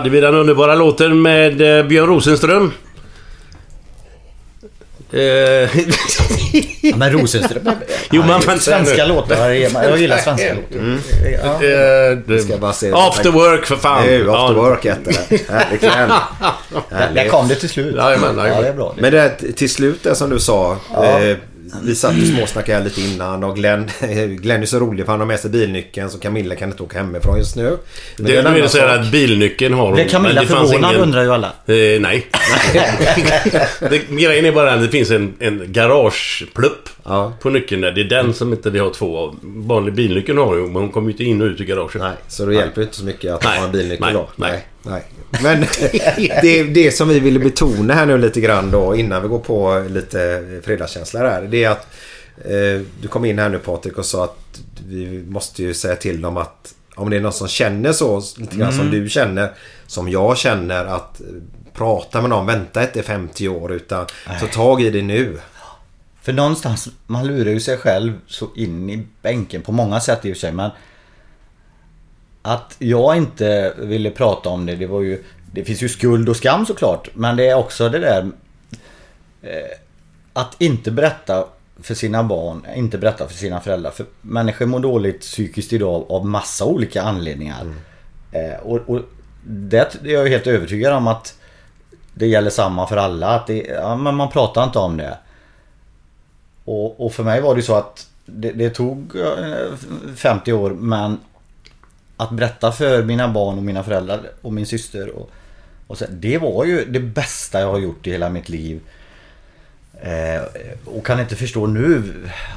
Hade 0.00 0.10
vi 0.10 0.20
den 0.20 0.34
underbara 0.34 0.74
låten 0.74 1.22
med 1.22 1.78
eh, 1.78 1.84
Björn 1.84 2.06
Rosenström. 2.06 2.72
Eh, 5.12 5.20
Ja, 6.82 6.96
men 6.96 7.12
Rosenström... 7.12 7.62
Jo, 8.10 8.22
man 8.22 8.42
säga 8.42 8.58
Svenska 8.58 9.06
låtar. 9.06 9.50
Jag 9.50 9.98
gillar 9.98 10.18
svenska 10.18 10.54
låtar. 10.54 10.98
Ja. 12.28 12.40
Ska 12.40 12.56
bara 12.58 12.72
se- 12.72 12.92
after 12.94 13.30
work 13.30 13.66
för 13.66 13.76
fan. 13.76 14.06
Nu, 14.06 14.30
after 14.30 14.54
Ja. 14.54 14.62
work 14.62 14.86
heter 14.86 15.12
det. 15.28 15.50
Verkligen. 15.50 16.08
Där, 16.88 17.10
där 17.14 17.28
kom 17.28 17.48
det 17.48 17.54
till 17.54 17.68
slut. 17.68 17.94
Ja, 17.98 18.10
jajamän. 18.10 18.36
det 18.36 18.68
är 18.68 18.72
bra. 18.72 18.94
Men 18.98 19.12
det, 19.12 19.30
till 19.56 19.70
slut 19.70 20.02
det 20.02 20.14
som 20.14 20.30
du 20.30 20.38
sa. 20.40 20.72
Eh, 20.94 21.36
vi 21.84 21.94
satt 21.94 22.16
och 22.20 22.26
småsnackade 22.26 22.84
lite 22.84 23.00
innan 23.00 23.44
och 23.44 23.56
Glenn, 23.56 23.90
Glenn 24.40 24.62
är 24.62 24.66
så 24.66 24.78
rolig 24.78 25.04
för 25.04 25.12
han 25.12 25.20
har 25.20 25.26
med 25.26 25.40
sig 25.40 25.50
bilnyckeln 25.50 26.10
så 26.10 26.18
Camilla 26.18 26.54
kan 26.54 26.70
inte 26.70 26.82
åka 26.82 26.98
hemifrån 26.98 27.38
just 27.38 27.56
nu. 27.56 27.76
Men 28.16 28.26
Det, 28.26 28.36
en 28.36 28.44
nu 28.44 28.50
är 28.50 28.54
annan 28.56 28.68
så 28.68 28.78
här 28.78 28.88
sak. 28.96 29.00
att 29.06 29.12
bilnyckeln 29.12 29.74
har 29.74 29.84
hon. 29.84 29.94
Blev 29.94 30.08
Camilla 30.08 30.40
det 30.40 30.46
förvånad 30.46 30.90
ingen- 30.90 31.02
undrar 31.02 31.22
ju 31.22 31.32
alla. 31.32 31.46
Eh, 31.66 32.00
nej. 32.00 32.26
det, 33.90 33.98
grejen 34.08 34.44
är 34.44 34.52
bara 34.52 34.72
att 34.74 34.80
det 34.82 34.88
finns 34.88 35.10
en, 35.10 35.34
en 35.38 35.72
garageplupp 35.72 36.88
Ja. 37.04 37.32
på 37.40 37.50
nyckeln 37.50 37.80
där. 37.80 37.92
Det 37.92 38.00
är 38.00 38.04
den 38.04 38.34
som 38.34 38.52
inte 38.52 38.70
vi 38.70 38.78
har 38.78 38.90
två 38.90 39.18
av. 39.18 39.36
Vanlig 39.42 39.94
bilnyckeln 39.94 40.38
har 40.38 40.56
ju, 40.56 40.62
men 40.62 40.74
hon 40.74 40.88
kommer 40.90 41.08
ju 41.08 41.12
inte 41.12 41.24
in 41.24 41.40
och 41.42 41.46
ut 41.46 41.60
ur 41.60 41.64
garaget. 41.64 42.02
Nej, 42.02 42.12
så 42.28 42.46
då 42.46 42.52
hjälper 42.52 42.80
det 42.80 42.82
inte 42.84 42.96
så 42.96 43.04
mycket 43.04 43.32
att 43.32 43.44
Nej, 43.44 43.58
ha 43.58 43.66
en 43.66 43.72
bilnyckel 43.72 44.04
nej, 44.06 44.14
då. 44.14 44.28
nej. 44.36 44.66
Nej. 44.82 45.02
Men 45.42 45.60
det, 46.42 46.62
det 46.62 46.92
som 46.92 47.08
vi 47.08 47.20
ville 47.20 47.38
betona 47.38 47.94
här 47.94 48.06
nu 48.06 48.18
lite 48.18 48.40
grann 48.40 48.70
då 48.70 48.96
innan 48.96 49.22
vi 49.22 49.28
går 49.28 49.38
på 49.38 49.86
lite 49.88 50.44
fredagskänslor 50.64 51.20
här. 51.20 51.42
Det 51.42 51.64
är 51.64 51.70
att 51.70 51.86
eh, 52.44 52.80
du 53.00 53.08
kom 53.08 53.24
in 53.24 53.38
här 53.38 53.48
nu 53.48 53.58
Patrik 53.58 53.98
och 53.98 54.06
sa 54.06 54.24
att 54.24 54.60
vi 54.88 55.24
måste 55.28 55.62
ju 55.62 55.74
säga 55.74 55.96
till 55.96 56.20
dem 56.20 56.36
att 56.36 56.74
om 56.94 57.10
det 57.10 57.16
är 57.16 57.20
någon 57.20 57.32
som 57.32 57.48
känner 57.48 57.92
så 57.92 58.22
lite 58.36 58.56
grann 58.56 58.72
som 58.72 58.90
du 58.90 59.08
känner. 59.08 59.52
Som 59.86 60.08
jag 60.08 60.38
känner 60.38 60.84
att 60.84 61.20
prata 61.72 62.20
med 62.20 62.30
någon. 62.30 62.46
Vänta 62.46 62.82
inte 62.82 63.02
50 63.02 63.48
år 63.48 63.72
utan 63.72 64.06
ta 64.40 64.46
tag 64.46 64.82
i 64.82 64.90
det 64.90 65.02
nu. 65.02 65.38
För 66.22 66.32
någonstans, 66.32 66.88
man 67.06 67.26
lurar 67.26 67.50
ju 67.50 67.60
sig 67.60 67.76
själv 67.76 68.12
så 68.26 68.48
in 68.56 68.90
i 68.90 69.06
bänken 69.22 69.62
på 69.62 69.72
många 69.72 70.00
sätt 70.00 70.24
i 70.24 70.32
och 70.32 70.36
för 70.36 70.40
sig 70.40 70.52
men 70.52 70.70
Att 72.42 72.76
jag 72.78 73.16
inte 73.16 73.74
ville 73.78 74.10
prata 74.10 74.48
om 74.48 74.66
det, 74.66 74.76
det 74.76 74.86
var 74.86 75.00
ju 75.00 75.24
Det 75.52 75.64
finns 75.64 75.82
ju 75.82 75.88
skuld 75.88 76.28
och 76.28 76.36
skam 76.36 76.66
såklart 76.66 77.08
men 77.14 77.36
det 77.36 77.48
är 77.48 77.54
också 77.54 77.88
det 77.88 77.98
där 77.98 78.30
eh, 79.42 79.76
Att 80.32 80.56
inte 80.58 80.90
berätta 80.90 81.46
för 81.82 81.94
sina 81.94 82.22
barn, 82.22 82.66
inte 82.76 82.98
berätta 82.98 83.28
för 83.28 83.34
sina 83.34 83.60
föräldrar. 83.60 83.90
För 83.90 84.06
människor 84.20 84.66
mår 84.66 84.80
dåligt 84.80 85.20
psykiskt 85.20 85.72
idag 85.72 86.06
av 86.08 86.26
massa 86.26 86.64
olika 86.64 87.02
anledningar. 87.02 87.74
Eh, 88.32 88.60
och, 88.62 88.78
och 88.86 89.00
det 89.44 89.96
är 90.04 90.08
jag 90.08 90.28
helt 90.28 90.46
övertygad 90.46 90.92
om 90.92 91.06
att 91.06 91.38
det 92.14 92.26
gäller 92.26 92.50
samma 92.50 92.86
för 92.86 92.96
alla. 92.96 93.28
Att 93.28 93.46
det, 93.46 93.62
ja, 93.62 93.96
men 93.96 94.14
man 94.14 94.30
pratar 94.30 94.64
inte 94.64 94.78
om 94.78 94.96
det. 94.96 95.18
Och, 96.64 97.06
och 97.06 97.12
för 97.12 97.24
mig 97.24 97.40
var 97.40 97.54
det 97.54 97.62
så 97.62 97.74
att 97.74 98.06
det, 98.26 98.52
det 98.52 98.70
tog 98.70 99.16
eh, 99.16 99.76
50 100.16 100.52
år 100.52 100.70
men 100.70 101.18
att 102.20 102.30
berätta 102.30 102.72
för 102.72 103.02
mina 103.02 103.28
barn 103.28 103.58
och 103.58 103.64
mina 103.64 103.82
föräldrar 103.82 104.20
och 104.42 104.52
min 104.52 104.66
syster 104.66 105.08
och, 105.08 105.30
och 105.86 105.98
så, 105.98 106.04
det 106.10 106.38
var 106.38 106.64
ju 106.64 106.84
det 106.84 107.00
bästa 107.00 107.60
jag 107.60 107.70
har 107.70 107.78
gjort 107.78 108.06
i 108.06 108.10
hela 108.10 108.30
mitt 108.30 108.48
liv. 108.48 108.80
Eh, 110.02 110.42
och 110.84 111.06
kan 111.06 111.20
inte 111.20 111.36
förstå 111.36 111.66
nu 111.66 112.02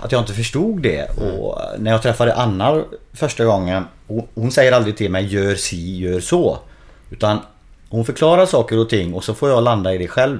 att 0.02 0.12
jag 0.12 0.22
inte 0.22 0.34
förstod 0.34 0.82
det. 0.82 1.10
Och 1.10 1.62
när 1.80 1.92
jag 1.92 2.02
träffade 2.02 2.36
Anna 2.36 2.84
första 3.14 3.46
gången. 3.46 3.84
Hon, 4.34 4.52
säger 4.52 4.72
aldrig 4.72 4.98
till 4.98 5.12
mig 5.12 5.26
gör 5.26 5.56
si, 5.56 5.98
gör 5.98 6.20
så. 6.20 6.60
Utan 7.10 7.40
hon 7.90 8.06
förklarar 8.06 8.46
saker 8.46 8.78
och 8.78 8.90
ting 8.90 9.14
och 9.14 9.24
så 9.24 9.34
får 9.34 9.50
jag 9.50 9.64
landa 9.64 9.94
i 9.94 9.98
det 9.98 10.08
själv. 10.08 10.40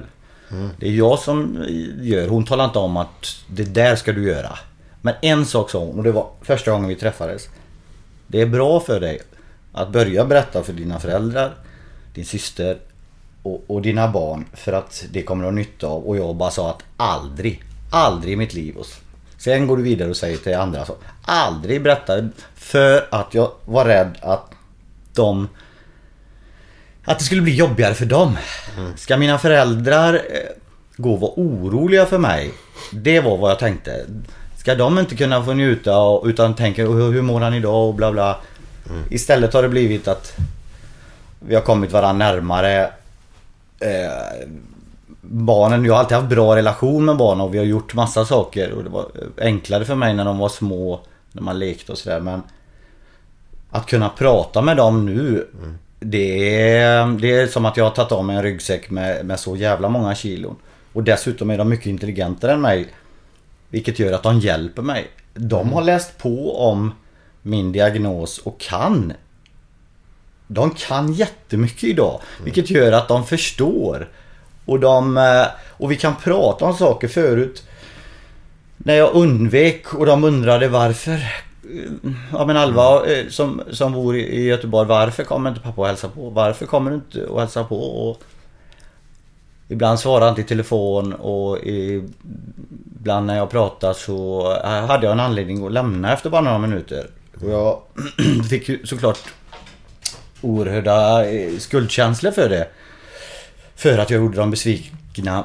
Det 0.78 0.88
är 0.88 0.92
jag 0.92 1.18
som 1.18 1.64
gör. 2.00 2.28
Hon 2.28 2.44
talar 2.44 2.64
inte 2.64 2.78
om 2.78 2.96
att 2.96 3.36
det 3.48 3.64
där 3.64 3.96
ska 3.96 4.12
du 4.12 4.28
göra. 4.28 4.58
Men 5.00 5.14
en 5.22 5.46
sak 5.46 5.70
sa 5.70 5.78
hon 5.78 5.98
och 5.98 6.04
det 6.04 6.12
var 6.12 6.26
första 6.42 6.70
gången 6.70 6.88
vi 6.88 6.96
träffades. 6.96 7.48
Det 8.26 8.40
är 8.40 8.46
bra 8.46 8.80
för 8.80 9.00
dig 9.00 9.20
att 9.72 9.88
börja 9.88 10.24
berätta 10.24 10.62
för 10.62 10.72
dina 10.72 10.98
föräldrar, 11.00 11.54
din 12.14 12.24
syster 12.24 12.78
och, 13.42 13.64
och 13.66 13.82
dina 13.82 14.08
barn 14.08 14.44
för 14.52 14.72
att 14.72 15.04
det 15.10 15.22
kommer 15.22 15.44
ha 15.44 15.50
nytta 15.50 15.86
av. 15.86 16.04
Och 16.04 16.16
jag 16.16 16.36
bara 16.36 16.50
sa 16.50 16.70
att 16.70 16.82
aldrig, 16.96 17.62
aldrig 17.90 18.32
i 18.32 18.36
mitt 18.36 18.54
liv. 18.54 18.76
Och 18.76 18.86
sen 19.38 19.66
går 19.66 19.76
du 19.76 19.82
vidare 19.82 20.10
och 20.10 20.16
säger 20.16 20.36
till 20.36 20.56
andra 20.56 20.84
så. 20.84 20.96
Aldrig 21.22 21.82
berätta 21.82 22.28
för 22.54 23.08
att 23.10 23.34
jag 23.34 23.50
var 23.64 23.84
rädd 23.84 24.18
att 24.20 24.50
de 25.14 25.48
att 27.04 27.18
det 27.18 27.24
skulle 27.24 27.42
bli 27.42 27.54
jobbigare 27.54 27.94
för 27.94 28.06
dem. 28.06 28.38
Ska 28.96 29.16
mina 29.16 29.38
föräldrar 29.38 30.14
eh, 30.14 30.20
gå 30.96 31.12
och 31.12 31.20
vara 31.20 31.32
oroliga 31.36 32.06
för 32.06 32.18
mig? 32.18 32.54
Det 32.92 33.20
var 33.20 33.36
vad 33.36 33.50
jag 33.50 33.58
tänkte. 33.58 34.06
Ska 34.64 34.74
de 34.74 34.98
inte 34.98 35.16
kunna 35.16 35.44
få 35.44 35.52
njuta 35.52 35.98
och, 35.98 36.26
utan 36.26 36.54
tänker 36.54 36.86
hur, 36.86 37.12
hur 37.12 37.22
mår 37.22 37.40
han 37.40 37.54
idag 37.54 37.88
och 37.88 37.94
bla 37.94 38.12
bla. 38.12 38.36
Istället 39.10 39.54
har 39.54 39.62
det 39.62 39.68
blivit 39.68 40.08
att 40.08 40.36
vi 41.38 41.54
har 41.54 41.62
kommit 41.62 41.92
varandra 41.92 42.32
närmare. 42.32 42.82
Eh, 43.80 44.48
barnen, 45.20 45.84
jag 45.84 45.92
har 45.92 46.00
alltid 46.00 46.16
haft 46.16 46.28
bra 46.28 46.56
relation 46.56 47.04
med 47.04 47.16
barnen 47.16 47.40
och 47.40 47.54
vi 47.54 47.58
har 47.58 47.64
gjort 47.64 47.94
massa 47.94 48.24
saker 48.24 48.72
och 48.72 48.84
det 48.84 48.90
var 48.90 49.06
enklare 49.38 49.84
för 49.84 49.94
mig 49.94 50.14
när 50.14 50.24
de 50.24 50.38
var 50.38 50.48
små. 50.48 51.00
När 51.32 51.42
man 51.42 51.58
lekte 51.58 51.92
och 51.92 51.98
sådär 51.98 52.20
men 52.20 52.42
Att 53.70 53.86
kunna 53.86 54.08
prata 54.08 54.62
med 54.62 54.76
dem 54.76 55.06
nu 55.06 55.46
det, 56.00 56.58
är, 56.78 57.20
det 57.20 57.30
är 57.30 57.46
som 57.46 57.64
att 57.64 57.76
jag 57.76 57.84
har 57.84 57.90
tagit 57.90 58.12
av 58.12 58.24
mig 58.24 58.36
en 58.36 58.42
ryggsäck 58.42 58.90
med, 58.90 59.26
med 59.26 59.40
så 59.40 59.56
jävla 59.56 59.88
många 59.88 60.14
kilon. 60.14 60.56
Och 60.92 61.02
dessutom 61.02 61.50
är 61.50 61.58
de 61.58 61.68
mycket 61.68 61.86
intelligentare 61.86 62.52
än 62.52 62.60
mig. 62.60 62.88
Vilket 63.74 63.98
gör 63.98 64.12
att 64.12 64.22
de 64.22 64.38
hjälper 64.38 64.82
mig. 64.82 65.10
De 65.34 65.72
har 65.72 65.82
läst 65.82 66.18
på 66.18 66.58
om 66.68 66.92
min 67.42 67.72
diagnos 67.72 68.38
och 68.38 68.60
kan. 68.60 69.12
De 70.46 70.70
kan 70.70 71.12
jättemycket 71.12 71.84
idag. 71.84 72.20
Vilket 72.44 72.70
gör 72.70 72.92
att 72.92 73.08
de 73.08 73.26
förstår. 73.26 74.08
Och, 74.64 74.80
de, 74.80 75.16
eh, 75.16 75.46
och 75.68 75.90
vi 75.90 75.96
kan 75.96 76.16
prata 76.16 76.64
om 76.64 76.74
saker 76.74 77.08
förut. 77.08 77.62
När 78.76 78.94
jag 78.94 79.14
undvek 79.14 79.94
och 79.94 80.06
de 80.06 80.24
undrade 80.24 80.68
varför. 80.68 81.14
Eh, 81.14 82.10
ja 82.32 82.46
men 82.46 82.56
Alva 82.56 83.06
eh, 83.06 83.28
som, 83.28 83.62
som 83.70 83.92
bor 83.92 84.16
i 84.16 84.20
i 84.20 84.44
Göteborg. 84.44 84.88
Varför 84.88 85.24
kommer 85.24 85.50
inte 85.50 85.62
pappa 85.62 85.80
och 85.80 85.86
hälsa 85.86 86.08
på? 86.08 86.30
Varför 86.30 86.66
kommer 86.66 86.90
du 86.90 86.96
inte 86.96 87.26
och 87.26 87.40
hälsa 87.40 87.64
på? 87.64 88.08
Och 88.08 88.22
ibland 89.74 90.00
svarar 90.00 90.26
han 90.26 90.40
i 90.40 90.42
telefon 90.42 91.12
och 91.12 91.58
ibland 91.64 93.26
när 93.26 93.36
jag 93.36 93.50
pratar 93.50 93.92
så 93.92 94.48
hade 94.64 95.06
jag 95.06 95.12
en 95.12 95.20
anledning 95.20 95.66
att 95.66 95.72
lämna 95.72 96.12
efter 96.12 96.30
bara 96.30 96.40
några 96.40 96.58
minuter. 96.58 97.06
Och 97.42 97.50
jag 97.50 97.80
fick 98.50 98.68
ju 98.68 98.86
såklart 98.86 99.18
oerhörda 100.40 101.28
eh, 101.30 101.58
skuldkänslor 101.58 102.30
för 102.30 102.48
det. 102.48 102.68
För 103.76 103.98
att 103.98 104.10
jag 104.10 104.20
gjorde 104.20 104.36
dem 104.36 104.50
besvikna. 104.50 105.44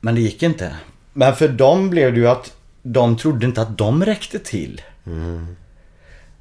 Men 0.00 0.14
det 0.14 0.20
gick 0.20 0.42
inte. 0.42 0.76
Men 1.12 1.36
för 1.36 1.48
dem 1.48 1.90
blev 1.90 2.14
det 2.14 2.20
ju 2.20 2.28
att 2.28 2.54
de 2.82 3.16
trodde 3.16 3.46
inte 3.46 3.62
att 3.62 3.78
de 3.78 4.04
räckte 4.04 4.38
till. 4.38 4.82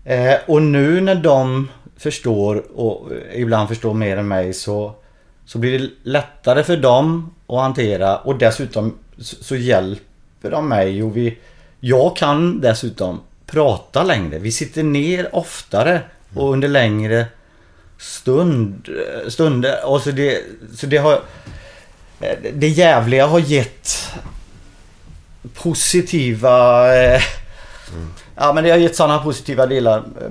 Eh, 0.03 0.35
och 0.45 0.61
nu 0.61 1.01
när 1.01 1.15
de 1.15 1.69
förstår 1.97 2.63
och 2.79 3.09
ibland 3.33 3.69
förstår 3.69 3.93
mer 3.93 4.17
än 4.17 4.27
mig 4.27 4.53
så, 4.53 4.95
så 5.47 5.57
blir 5.57 5.79
det 5.79 5.89
lättare 6.03 6.63
för 6.63 6.77
dem 6.77 7.33
att 7.47 7.59
hantera 7.59 8.17
och 8.17 8.37
dessutom 8.37 8.97
så, 9.19 9.55
hjälper 9.55 10.51
de 10.51 10.69
mig 10.69 11.03
och 11.03 11.17
vi 11.17 11.37
Jag 11.79 12.17
kan 12.17 12.61
dessutom 12.61 13.21
prata 13.45 14.03
längre. 14.03 14.39
Vi 14.39 14.51
sitter 14.51 14.83
ner 14.83 15.35
oftare 15.35 16.01
och 16.33 16.53
under 16.53 16.67
längre 16.67 17.25
stund, 17.97 18.89
stunder. 19.27 19.85
Och 19.85 20.01
så 20.01 20.11
det, 20.11 20.43
så 20.75 20.85
det 20.85 20.97
har 20.97 21.13
eh, 22.19 22.37
Det 22.53 22.67
jävliga 22.67 23.27
har 23.27 23.39
gett 23.39 24.13
positiva 25.53 26.95
eh, 26.95 27.21
Ja 28.39 28.53
men 28.53 28.63
det 28.63 28.69
har 28.69 28.77
gett 28.77 28.95
sådana 28.95 29.19
positiva 29.19 29.65
delar 29.65 29.97
eh, 29.97 30.29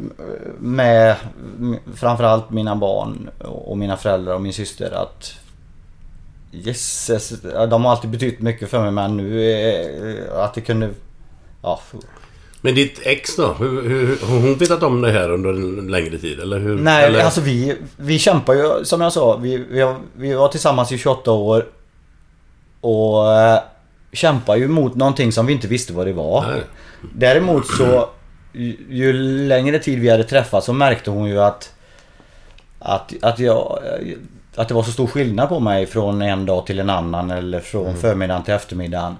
med 0.58 1.16
mm, 1.58 1.78
framförallt 1.94 2.50
mina 2.50 2.76
barn 2.76 3.30
och 3.38 3.78
mina 3.78 3.96
föräldrar 3.96 4.34
och 4.34 4.40
min 4.40 4.52
syster 4.52 4.90
att 4.90 5.32
Jesses, 6.50 7.32
de 7.70 7.84
har 7.84 7.90
alltid 7.90 8.10
betytt 8.10 8.40
mycket 8.40 8.70
för 8.70 8.82
mig 8.82 8.90
men 8.90 9.16
nu 9.16 9.52
eh, 9.52 10.42
att 10.44 10.54
det 10.54 10.60
kunde 10.60 10.90
Ja, 11.66 11.80
Men 12.60 12.74
ditt 12.74 13.00
ex 13.02 13.36
då? 13.36 13.52
Hur, 13.52 13.88
hur, 13.88 14.26
har 14.26 14.40
hon 14.40 14.54
vetat 14.54 14.82
om 14.82 15.00
det 15.00 15.12
här 15.12 15.30
under 15.30 15.50
en 15.50 15.88
längre 15.88 16.18
tid? 16.18 16.40
Eller 16.40 16.58
hur? 16.58 16.78
Nej, 16.78 17.04
eller? 17.04 17.24
alltså 17.24 17.40
vi, 17.40 17.76
vi 17.96 18.18
kämpar 18.18 18.54
ju 18.54 18.84
som 18.84 19.00
jag 19.00 19.12
sa. 19.12 19.36
Vi, 19.36 19.56
vi, 19.56 19.94
vi 20.16 20.34
var 20.34 20.48
tillsammans 20.48 20.92
i 20.92 20.98
28 20.98 21.30
år. 21.30 21.66
Och 22.80 23.32
eh, 23.32 23.60
kämpar 24.12 24.56
ju 24.56 24.68
mot 24.68 24.94
någonting 24.94 25.32
som 25.32 25.46
vi 25.46 25.52
inte 25.52 25.68
visste 25.68 25.92
vad 25.92 26.06
det 26.06 26.12
var. 26.12 26.46
Nej. 26.50 26.62
Däremot 27.14 27.66
så 27.66 28.08
ju, 28.52 28.76
ju 28.90 29.12
längre 29.46 29.78
tid 29.78 29.98
vi 29.98 30.08
hade 30.08 30.24
träffats 30.24 30.66
så 30.66 30.72
märkte 30.72 31.10
hon 31.10 31.28
ju 31.28 31.40
att 31.40 31.72
att, 32.78 33.12
att, 33.22 33.38
jag, 33.38 33.78
att 34.56 34.68
det 34.68 34.74
var 34.74 34.82
så 34.82 34.92
stor 34.92 35.06
skillnad 35.06 35.48
på 35.48 35.60
mig 35.60 35.86
från 35.86 36.22
en 36.22 36.46
dag 36.46 36.66
till 36.66 36.78
en 36.78 36.90
annan 36.90 37.30
eller 37.30 37.60
från 37.60 37.96
förmiddagen 37.96 38.42
till 38.42 38.54
eftermiddagen. 38.54 39.16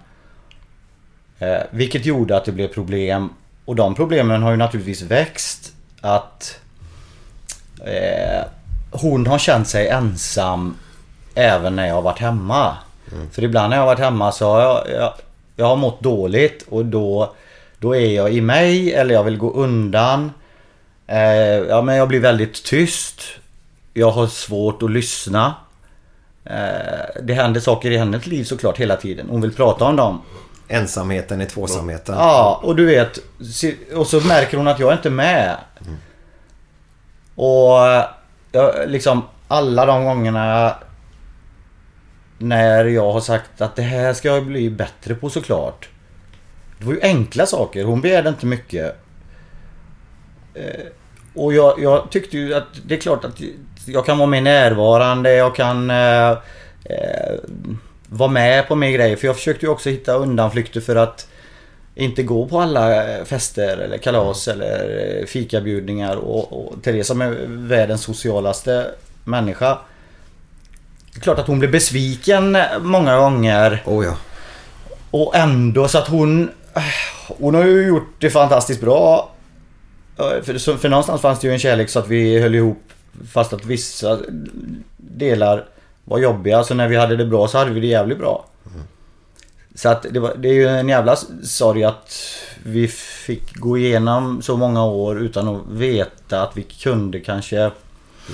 Eh, 1.38 1.58
vilket 1.70 2.06
gjorde 2.06 2.36
att 2.36 2.44
det 2.44 2.52
blev 2.52 2.68
problem. 2.68 3.30
Och 3.64 3.76
de 3.76 3.94
problemen 3.94 4.42
har 4.42 4.50
ju 4.50 4.56
naturligtvis 4.56 5.02
växt. 5.02 5.72
Att 6.00 6.60
eh, 7.84 8.44
hon 8.90 9.26
har 9.26 9.38
känt 9.38 9.68
sig 9.68 9.88
ensam 9.88 10.76
även 11.34 11.76
när 11.76 11.86
jag 11.86 11.94
har 11.94 12.02
varit 12.02 12.18
hemma. 12.18 12.76
För 13.32 13.44
ibland 13.44 13.70
när 13.70 13.76
jag 13.76 13.82
har 13.82 13.86
varit 13.86 13.98
hemma 13.98 14.32
så 14.32 14.50
har 14.50 14.60
jag, 14.60 14.90
jag, 14.90 15.12
jag 15.56 15.66
har 15.66 15.76
mått 15.76 16.00
dåligt 16.00 16.64
och 16.68 16.84
då, 16.84 17.32
då 17.78 17.96
är 17.96 18.14
jag 18.14 18.32
i 18.32 18.40
mig 18.40 18.94
eller 18.94 19.14
jag 19.14 19.24
vill 19.24 19.38
gå 19.38 19.52
undan. 19.52 20.32
Eh, 21.06 21.18
ja 21.68 21.82
men 21.82 21.96
jag 21.96 22.08
blir 22.08 22.20
väldigt 22.20 22.64
tyst. 22.64 23.22
Jag 23.94 24.10
har 24.10 24.26
svårt 24.26 24.82
att 24.82 24.90
lyssna. 24.90 25.54
Eh, 26.44 27.22
det 27.22 27.34
händer 27.34 27.60
saker 27.60 27.90
i 27.90 27.96
hennes 27.96 28.26
liv 28.26 28.44
såklart 28.44 28.78
hela 28.78 28.96
tiden. 28.96 29.26
Hon 29.30 29.40
vill 29.40 29.52
prata 29.52 29.84
om 29.84 29.96
dem. 29.96 30.22
Ensamheten 30.68 31.40
är 31.40 31.46
tvåsamheten. 31.46 32.14
Ja, 32.14 32.60
och 32.62 32.76
du 32.76 32.86
vet. 32.86 33.18
Och 33.94 34.06
så 34.06 34.20
märker 34.20 34.56
hon 34.56 34.68
att 34.68 34.80
jag 34.80 34.92
inte 34.92 35.08
är 35.08 35.10
med. 35.10 35.56
Och 37.34 37.78
jag, 38.52 38.74
liksom 38.86 39.22
alla 39.48 39.86
de 39.86 40.04
gångerna 40.04 40.76
när 42.38 42.84
jag 42.84 43.12
har 43.12 43.20
sagt 43.20 43.60
att 43.60 43.76
det 43.76 43.82
här 43.82 44.12
ska 44.12 44.28
jag 44.28 44.46
bli 44.46 44.70
bättre 44.70 45.14
på 45.14 45.30
såklart. 45.30 45.88
Det 46.78 46.84
var 46.84 46.92
ju 46.92 47.00
enkla 47.02 47.46
saker. 47.46 47.84
Hon 47.84 48.00
begärde 48.00 48.28
inte 48.28 48.46
mycket. 48.46 48.96
Eh, 50.54 50.86
Och 51.34 51.52
jag, 51.52 51.80
jag 51.80 52.10
tyckte 52.10 52.36
ju 52.38 52.54
att 52.54 52.66
det 52.86 52.94
är 52.94 53.00
klart 53.00 53.24
att 53.24 53.40
jag 53.86 54.06
kan 54.06 54.18
vara 54.18 54.26
mer 54.28 54.40
närvarande. 54.40 55.34
Jag 55.34 55.56
kan 55.56 55.90
eh, 55.90 56.30
eh, 56.84 57.34
vara 58.08 58.30
med 58.30 58.68
på 58.68 58.74
mer 58.74 58.90
grejer. 58.90 59.16
För 59.16 59.26
jag 59.26 59.36
försökte 59.36 59.66
ju 59.66 59.72
också 59.72 59.90
hitta 59.90 60.14
undanflykter 60.14 60.80
för 60.80 60.96
att 60.96 61.28
inte 61.94 62.22
gå 62.22 62.46
på 62.48 62.60
alla 62.60 63.16
eh, 63.18 63.24
fester 63.24 63.78
eller 63.78 63.98
kalas 63.98 64.48
eller 64.48 65.26
fikabjudningar. 65.26 66.16
Och, 66.16 66.52
och 66.52 66.82
Therese 66.82 67.06
som 67.06 67.20
är 67.20 67.46
världens 67.48 68.02
socialaste 68.02 68.90
människa. 69.24 69.78
Det 71.12 71.18
är 71.18 71.22
klart 71.22 71.38
att 71.38 71.46
hon 71.46 71.58
blev 71.58 71.70
besviken 71.70 72.58
många 72.80 73.16
gånger. 73.16 73.82
Oh 73.86 74.04
ja. 74.04 74.16
Och 75.10 75.36
ändå 75.36 75.88
så 75.88 75.98
att 75.98 76.08
hon... 76.08 76.50
Hon 77.38 77.54
har 77.54 77.64
ju 77.64 77.86
gjort 77.86 78.08
det 78.18 78.30
fantastiskt 78.30 78.80
bra. 78.80 79.30
Eh, 80.18 80.42
För, 80.42 80.76
för 80.76 80.88
någonstans 80.88 81.20
fanns 81.20 81.40
det 81.40 81.46
ju 81.46 81.52
en 81.52 81.58
kärlek 81.58 81.90
så 81.90 81.98
att 81.98 82.08
vi 82.08 82.40
höll 82.40 82.54
ihop 82.54 82.82
fast 83.32 83.52
att 83.52 83.64
vissa 83.64 84.18
delar 84.96 85.64
var 86.04 86.18
jobbiga. 86.18 86.64
Så 86.64 86.74
när 86.74 86.88
vi 86.88 86.96
hade 86.96 87.16
det 87.16 87.26
bra 87.26 87.48
så 87.48 87.58
hade 87.58 87.70
vi 87.70 87.80
det 87.80 87.86
jävligt 87.86 88.18
bra. 88.18 88.46
Så 89.74 89.88
att 89.88 90.06
det, 90.10 90.20
var, 90.20 90.34
det 90.38 90.48
är 90.48 90.52
ju 90.52 90.68
en 90.68 90.88
jävla 90.88 91.16
sorg 91.42 91.84
att 91.84 92.18
vi 92.62 92.88
fick 92.88 93.54
gå 93.54 93.78
igenom 93.78 94.42
så 94.42 94.56
många 94.56 94.84
år 94.84 95.20
utan 95.20 95.48
att 95.48 95.62
veta 95.68 96.42
att 96.42 96.56
vi 96.56 96.62
kunde 96.62 97.20
kanske... 97.20 97.70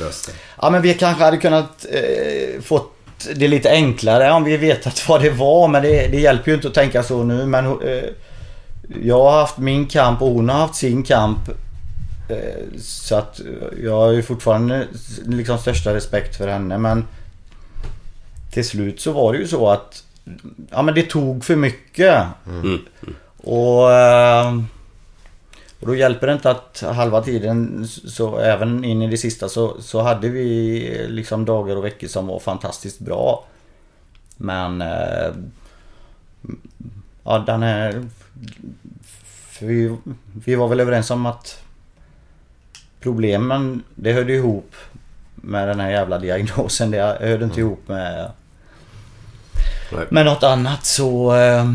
Löst 0.01 0.27
det. 0.27 0.33
Ja 0.63 0.71
men 0.71 0.83
vi 0.83 0.95
kanske 0.95 1.25
hade 1.25 1.37
kunnat 1.37 1.87
eh, 1.91 2.61
fått 2.63 2.93
det 3.35 3.49
lite 3.49 3.71
enklare 3.71 4.33
om 4.33 4.45
vi 4.45 4.57
vetat 4.57 5.09
vad 5.09 5.23
det 5.23 5.31
var. 5.31 5.69
Men 5.69 5.83
det, 5.83 6.09
det 6.09 6.21
hjälper 6.21 6.51
ju 6.51 6.55
inte 6.55 6.69
att 6.69 6.75
tänka 6.75 7.03
så 7.03 7.25
nu. 7.25 7.47
Men 7.47 7.67
eh, 7.67 8.03
jag 8.89 9.23
har 9.23 9.41
haft 9.41 9.59
min 9.59 9.87
kamp 9.87 10.23
och 10.23 10.29
hon 10.29 10.49
har 10.49 10.59
haft 10.59 10.75
sin 10.75 11.03
kamp. 11.03 11.49
Eh, 12.29 12.79
så 12.79 13.17
att 13.17 13.41
eh, 13.41 13.85
jag 13.85 13.97
har 13.97 14.11
ju 14.11 14.23
fortfarande 14.23 14.87
liksom 15.27 15.59
största 15.59 15.95
respekt 15.95 16.37
för 16.37 16.49
henne. 16.49 16.79
Men 16.79 17.07
till 18.53 18.69
slut 18.69 19.01
så 19.01 19.13
var 19.13 19.33
det 19.33 19.39
ju 19.39 19.47
så 19.47 19.69
att 19.69 20.05
ja 20.71 20.83
men 20.83 20.95
det 20.95 21.03
tog 21.03 21.45
för 21.45 21.57
mycket. 21.57 22.25
Och, 23.37 23.93
eh, 23.93 24.57
och 25.81 25.87
då 25.87 25.95
hjälper 25.95 26.27
det 26.27 26.33
inte 26.33 26.51
att 26.51 26.85
halva 26.95 27.23
tiden, 27.23 27.89
så 27.89 28.39
även 28.39 28.85
in 28.85 29.03
i 29.03 29.11
det 29.11 29.19
sista 29.19 29.49
så, 29.49 29.77
så 29.81 30.03
hade 30.03 30.29
vi 30.29 31.07
liksom 31.09 31.45
dagar 31.45 31.77
och 31.77 31.85
veckor 31.85 32.09
som 32.09 32.27
var 32.27 32.39
fantastiskt 32.39 32.99
bra. 32.99 33.45
Men 34.37 34.85
ja 37.25 37.39
den 37.39 37.63
här... 37.63 38.05
För 39.51 39.67
vi, 39.67 39.97
vi 40.45 40.55
var 40.55 40.69
väl 40.69 40.81
överens 40.81 41.11
om 41.11 41.27
att 41.27 41.63
problemen, 43.01 43.83
det 43.95 44.13
hörde 44.13 44.33
ihop 44.33 44.75
med 45.35 45.69
den 45.69 45.81
här 45.81 45.91
jävla 45.91 46.19
diagnosen. 46.19 46.91
Det 46.91 47.19
hörde 47.21 47.45
inte 47.45 47.61
ihop 47.61 47.89
med 47.89 48.31
Nej. 49.93 50.07
med 50.11 50.25
något 50.25 50.43
annat 50.43 50.85
så... 50.85 51.35
Eh, 51.35 51.67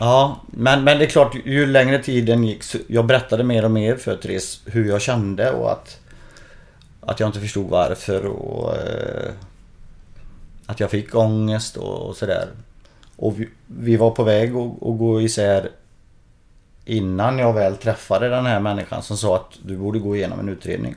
ja, 0.00 0.40
men, 0.46 0.84
men 0.84 0.98
det 0.98 1.04
är 1.04 1.10
klart 1.10 1.34
ju 1.44 1.66
längre 1.66 2.02
tiden 2.02 2.44
gick 2.44 2.62
så 2.62 2.78
jag 2.86 3.06
berättade 3.06 3.44
mer 3.44 3.64
och 3.64 3.70
mer 3.70 3.96
för 3.96 4.16
Therese 4.16 4.60
hur 4.64 4.88
jag 4.88 5.02
kände 5.02 5.50
och 5.50 5.72
att... 5.72 6.00
Att 7.00 7.20
jag 7.20 7.28
inte 7.28 7.40
förstod 7.40 7.68
varför 7.68 8.26
och... 8.26 8.76
Eh, 8.76 9.32
att 10.66 10.80
jag 10.80 10.90
fick 10.90 11.14
ångest 11.14 11.76
och, 11.76 12.08
och 12.08 12.16
sådär. 12.16 12.48
Och 13.16 13.40
vi, 13.40 13.48
vi 13.66 13.96
var 13.96 14.10
på 14.10 14.24
väg 14.24 14.56
att, 14.56 14.82
att 14.82 14.98
gå 14.98 15.20
isär 15.20 15.70
innan 16.84 17.38
jag 17.38 17.52
väl 17.52 17.76
träffade 17.76 18.28
den 18.28 18.46
här 18.46 18.60
människan 18.60 19.02
som 19.02 19.16
sa 19.16 19.36
att 19.36 19.58
du 19.62 19.76
borde 19.76 19.98
gå 19.98 20.16
igenom 20.16 20.40
en 20.40 20.48
utredning. 20.48 20.94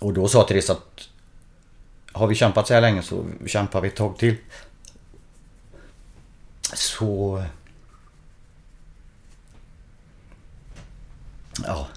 Och 0.00 0.12
då 0.12 0.28
sa 0.28 0.42
Therese 0.42 0.70
att 0.70 1.08
har 2.12 2.26
vi 2.26 2.34
kämpat 2.34 2.66
så 2.66 2.74
här 2.74 2.80
länge 2.80 3.02
så 3.02 3.24
kämpar 3.46 3.80
vi 3.80 3.88
ett 3.88 3.96
tag 3.96 4.18
till. 4.18 4.36
Så... 6.74 7.44
Ja. 11.64 11.88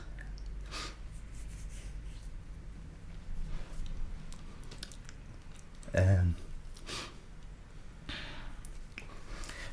Ehm. 5.94 6.34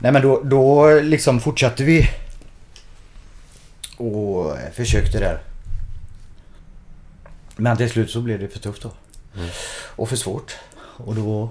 Nej 0.03 0.13
men 0.13 0.23
då, 0.23 0.41
då 0.45 0.95
liksom 1.01 1.41
fortsatte 1.41 1.85
vi. 1.85 2.11
Och 3.97 4.57
försökte 4.73 5.19
där. 5.19 5.41
Men 7.57 7.77
till 7.77 7.91
slut 7.91 8.11
så 8.11 8.21
blev 8.21 8.41
det 8.41 8.49
för 8.49 8.59
tufft 8.59 8.83
då. 8.83 8.91
Och 9.97 10.09
för 10.09 10.17
svårt. 10.17 10.57
Och 10.97 11.15
då... 11.15 11.51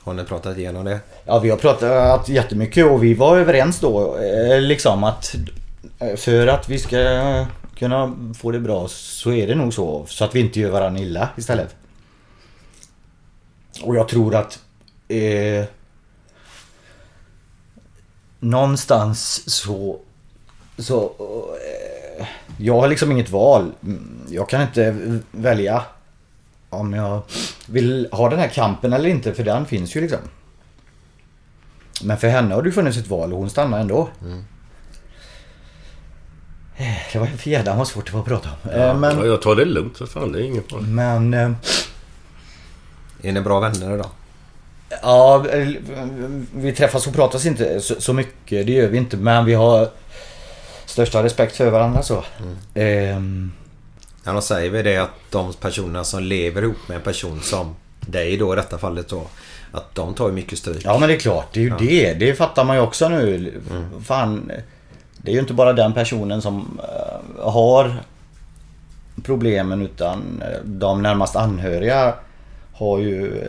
Har 0.00 0.14
ni 0.14 0.24
pratat 0.24 0.58
igenom 0.58 0.84
det? 0.84 1.00
Ja, 1.24 1.38
vi 1.38 1.50
har 1.50 1.56
pratat 1.56 2.28
jättemycket 2.28 2.86
och 2.86 3.04
vi 3.04 3.14
var 3.14 3.38
överens 3.38 3.80
då 3.80 4.18
eh, 4.18 4.60
liksom 4.60 5.04
att 5.04 5.34
eh, 5.98 6.16
för 6.16 6.46
att 6.46 6.68
vi 6.68 6.78
ska 6.78 7.46
kunna 7.78 8.16
få 8.38 8.50
det 8.50 8.60
bra 8.60 8.88
så 8.88 9.32
är 9.32 9.46
det 9.46 9.54
nog 9.54 9.74
så. 9.74 10.06
Så 10.08 10.24
att 10.24 10.34
vi 10.34 10.40
inte 10.40 10.60
gör 10.60 10.70
varandra 10.70 11.00
illa 11.00 11.28
istället. 11.36 11.74
Och 13.82 13.96
jag 13.96 14.08
tror 14.08 14.34
att... 14.34 14.58
Eh, 15.08 15.64
någonstans 18.40 19.50
så... 19.50 19.98
Så... 20.78 21.02
Eh, 22.18 22.26
jag 22.58 22.80
har 22.80 22.88
liksom 22.88 23.12
inget 23.12 23.30
val. 23.30 23.72
Mm, 23.82 24.20
Jag 24.30 24.48
kan 24.48 24.62
inte 24.62 24.94
välja 25.30 25.82
om 26.70 26.92
jag 26.92 27.22
vill 27.66 28.08
ha 28.12 28.28
den 28.30 28.38
här 28.38 28.48
kampen 28.48 28.92
eller 28.92 29.08
inte. 29.08 29.34
För 29.34 29.44
den 29.44 29.66
finns 29.66 29.96
ju 29.96 30.00
liksom. 30.00 30.18
Men 32.02 32.18
för 32.18 32.28
henne 32.28 32.54
har 32.54 32.62
det 32.62 32.72
funnits 32.72 32.98
ett 32.98 33.08
val 33.08 33.32
och 33.32 33.38
hon 33.38 33.50
stannar 33.50 33.80
ändå. 33.80 34.08
Eh, 36.76 36.96
Det 37.12 37.18
var 37.18 37.26
för 37.26 37.50
jävla 37.50 37.74
vad 37.76 37.88
svårt 37.88 38.06
det 38.06 38.12
var 38.12 38.20
att 38.20 38.26
prata 38.26 38.48
om. 38.64 38.70
Eh, 38.70 38.80
Ja, 38.80 38.94
Men, 38.94 39.26
Jag 39.26 39.42
tar 39.42 39.56
det 39.56 39.64
lugnt 39.64 39.98
för 39.98 40.06
fan. 40.06 40.32
Det 40.32 40.38
är 40.38 40.42
ingen 40.44 40.62
fara. 40.62 40.80
men... 40.80 41.34
Är 43.22 43.32
ni 43.32 43.40
bra 43.40 43.60
vänner 43.60 43.94
idag? 43.94 44.10
Ja, 45.02 45.44
vi 46.54 46.72
träffas 46.72 47.06
och 47.06 47.14
pratas 47.14 47.46
inte 47.46 47.80
så, 47.80 48.00
så 48.00 48.12
mycket. 48.12 48.66
Det 48.66 48.72
gör 48.72 48.88
vi 48.88 48.98
inte. 48.98 49.16
Men 49.16 49.44
vi 49.44 49.54
har 49.54 49.88
största 50.86 51.22
respekt 51.22 51.56
för 51.56 51.70
varandra 51.70 52.02
så. 52.02 52.24
Ehm, 52.74 53.52
Ja, 54.24 54.32
de 54.32 54.42
säger 54.42 54.70
väl 54.70 54.84
det 54.84 54.96
att 54.96 55.10
de 55.30 55.52
personerna 55.52 56.04
som 56.04 56.22
lever 56.22 56.62
ihop 56.62 56.76
med 56.88 56.96
en 56.96 57.02
person 57.02 57.40
som 57.42 57.76
dig 58.00 58.36
då 58.36 58.52
i 58.52 58.56
detta 58.56 58.78
fallet 58.78 59.08
då. 59.08 59.22
Att 59.72 59.94
de 59.94 60.14
tar 60.14 60.26
ju 60.28 60.32
mycket 60.34 60.58
stryk. 60.58 60.82
ja 60.84 60.98
men 60.98 61.08
det 61.08 61.14
är 61.14 61.18
klart, 61.18 61.48
det 61.52 61.60
är 61.60 61.64
ju 61.64 61.70
det. 61.78 62.14
Det 62.14 62.34
fattar 62.34 62.64
man 62.64 62.76
ju 62.76 62.82
också 62.82 63.08
nu. 63.08 63.60
Fan, 64.04 64.52
det 65.16 65.30
är 65.30 65.34
ju 65.34 65.40
inte 65.40 65.54
bara 65.54 65.72
den 65.72 65.92
personen 65.94 66.42
som 66.42 66.80
eh, 66.82 67.50
har 67.50 67.94
problemen 69.24 69.82
utan 69.82 70.42
eh, 70.42 70.58
de 70.64 71.02
närmast 71.02 71.36
anhöriga 71.36 72.14
har 72.72 72.98
ju... 72.98 73.42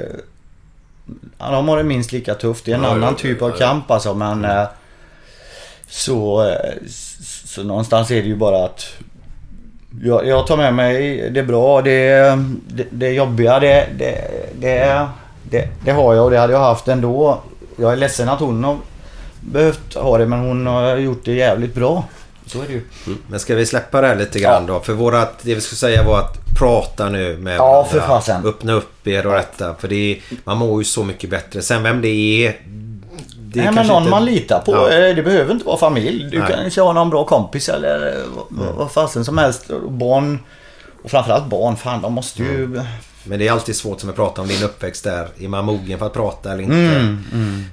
de 1.38 1.68
har 1.68 1.78
det 1.78 1.84
minst 1.84 2.12
lika 2.12 2.36
tufft. 2.36 2.66
Det 2.66 2.72
är 2.72 2.76
en 2.76 2.84
Ja, 2.84 2.90
annan 2.90 3.16
typ 3.16 3.38
ja, 3.42 3.48
av 3.48 3.52
kamp 3.58 3.92
alltså 3.92 4.14
men... 4.14 4.46
eh, 4.46 4.64
Så, 5.88 6.48
eh, 6.50 6.56
så 7.46 7.64
någonstans 7.64 8.12
är 8.12 8.22
det 8.22 8.28
ju 8.28 8.36
bara 8.36 8.66
att 8.66 8.86
jag, 10.04 10.28
jag 10.28 10.48
tar 10.48 10.58
med 10.58 10.74
mig 10.74 11.30
det 11.30 11.44
bra. 11.44 11.82
Det, 11.82 12.36
det, 12.68 12.86
det 12.92 13.10
jobbiga 13.12 13.60
det, 13.60 13.88
det, 13.98 14.28
det, 14.60 15.08
det, 15.44 15.68
det 15.86 15.92
har 15.92 16.14
jag 16.16 16.26
och 16.26 16.32
det 16.32 16.38
hade 16.40 16.54
jag 16.54 16.60
haft 16.60 16.88
ändå. 16.88 17.40
Jag 17.78 17.92
är 17.92 17.96
ledsen 17.96 18.30
att 18.30 18.40
hon 18.40 18.64
har 18.64 18.78
behövt 19.42 19.94
ha 19.96 20.18
det 20.18 20.26
men 20.26 20.40
hon 20.40 20.68
har 20.68 20.98
gjort 20.98 21.26
det 21.26 21.34
jävligt 21.34 21.74
bra. 21.76 22.04
Så 22.52 22.62
är 22.62 22.68
det 22.68 22.74
ju. 22.74 22.82
Men 23.28 23.40
ska 23.40 23.56
vi 23.56 23.66
släppa 23.66 24.02
det 24.02 24.08
här 24.08 24.16
lite 24.16 24.40
grann 24.40 24.66
då? 24.66 24.80
För 24.80 24.94
vårat, 24.94 25.40
det 25.42 25.56
vi 25.56 25.62
skulle 25.62 25.78
säga 25.78 26.04
var 26.04 26.20
att 26.20 26.38
prata 26.60 27.10
nu 27.10 27.38
med 27.38 27.56
Ja, 27.58 27.88
för 27.92 28.00
fasen. 28.00 28.46
Öppna 28.46 28.74
upp 28.74 29.08
er 29.08 29.28
och 29.28 29.34
detta. 29.34 29.76
För 29.76 29.88
det 29.88 29.96
är, 30.12 30.20
man 30.44 30.58
mår 30.58 30.82
ju 30.82 30.86
så 30.86 31.04
mycket 31.04 31.30
bättre. 31.30 31.62
Sen 31.62 31.84
vem 31.84 32.02
det 32.02 32.08
är... 32.08 32.60
Det 33.54 33.60
är 33.60 33.64
Nej 33.64 33.74
men 33.74 33.88
någon 33.88 33.98
inte- 33.98 34.10
man 34.12 34.26
litar 34.26 34.60
på. 34.60 34.72
Ja. 34.72 34.90
Eh, 34.90 35.16
Det 35.16 35.24
behöver 35.24 35.52
inte 35.54 35.66
vara 35.66 35.78
familj. 35.78 36.30
Du 36.32 36.40
Nej. 36.40 36.72
kan 36.72 36.86
ha 36.86 36.94
någon 36.94 37.10
bra 37.10 37.26
kompis 37.26 37.70
eller 37.70 38.08
eh, 38.08 38.24
vad, 38.36 38.62
Mm. 38.62 38.76
vad 38.76 38.92
fasen 38.92 39.26
som 39.26 39.38
helst. 39.38 39.72
Barn. 39.90 40.40
Och 41.04 41.12
framförallt 41.12 41.46
barn. 41.46 41.76
Fan 41.78 42.02
de 42.02 42.14
måste 42.14 42.44
ju... 42.44 42.64
Mm. 42.64 42.82
Men 43.24 43.40
det 43.40 43.48
är 43.48 43.52
alltid 43.52 43.76
svårt 43.76 44.00
som 44.00 44.10
vi 44.10 44.16
pratar 44.16 44.42
om 44.42 44.48
din 44.48 44.64
uppväxt 44.64 45.04
där. 45.04 45.28
Är 45.40 45.48
man 45.48 45.66
mogen 45.66 46.00
för 46.00 46.06
att 46.06 46.14
prata 46.14 46.52
eller 46.52 46.64
inte? 46.64 46.76
Mm, 46.76 47.24
mm. 47.34 47.64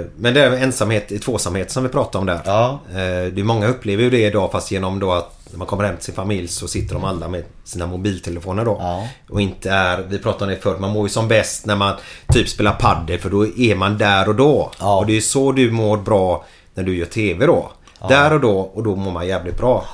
Eh, 0.00 0.06
Men 0.16 0.34
det 0.34 0.40
är 0.40 0.52
ensamhet, 0.52 1.22
tvåsamhet 1.22 1.70
som 1.70 1.82
vi 1.82 1.88
pratar 1.88 2.18
om 2.18 2.26
där. 2.26 2.40
Ja. 2.44 2.80
Eh, 2.90 2.94
Det 3.32 3.40
är 3.40 3.44
många 3.44 3.66
upplever 3.68 4.02
ju 4.02 4.10
det 4.10 4.26
idag 4.26 4.52
fast 4.52 4.70
genom 4.70 4.98
då 4.98 5.12
att 5.12 5.38
när 5.50 5.58
man 5.58 5.66
kommer 5.66 5.84
hem 5.84 5.96
till 5.96 6.04
sin 6.04 6.14
familj 6.14 6.48
så 6.48 6.68
sitter 6.68 6.94
de 6.94 7.04
alla 7.04 7.28
med 7.28 7.44
sina 7.64 7.86
mobiltelefoner 7.86 8.64
då. 8.64 8.76
Ja. 8.80 9.08
Och 9.30 9.40
inte 9.40 9.70
är, 9.70 10.02
vi 10.08 10.18
pratade 10.18 10.44
om 10.44 10.50
det 10.50 10.62
förut, 10.62 10.80
man 10.80 10.90
mår 10.90 11.02
ju 11.02 11.08
som 11.08 11.28
bäst 11.28 11.66
när 11.66 11.76
man 11.76 11.94
typ 12.32 12.48
spelar 12.48 12.72
padel 12.72 13.18
för 13.18 13.30
då 13.30 13.46
är 13.46 13.74
man 13.74 13.98
där 13.98 14.28
och 14.28 14.34
då. 14.34 14.70
Ja. 14.80 14.98
Och 14.98 15.06
det 15.06 15.16
är 15.16 15.20
så 15.20 15.52
du 15.52 15.70
mår 15.70 15.96
bra 15.96 16.44
när 16.74 16.82
du 16.84 16.96
gör 16.96 17.06
TV 17.06 17.46
då. 17.46 17.72
Där 18.08 18.32
och 18.32 18.40
då 18.40 18.58
och 18.60 18.82
då 18.82 18.96
mår 18.96 19.10
man 19.12 19.26
jävligt 19.26 19.58
bra. 19.58 19.84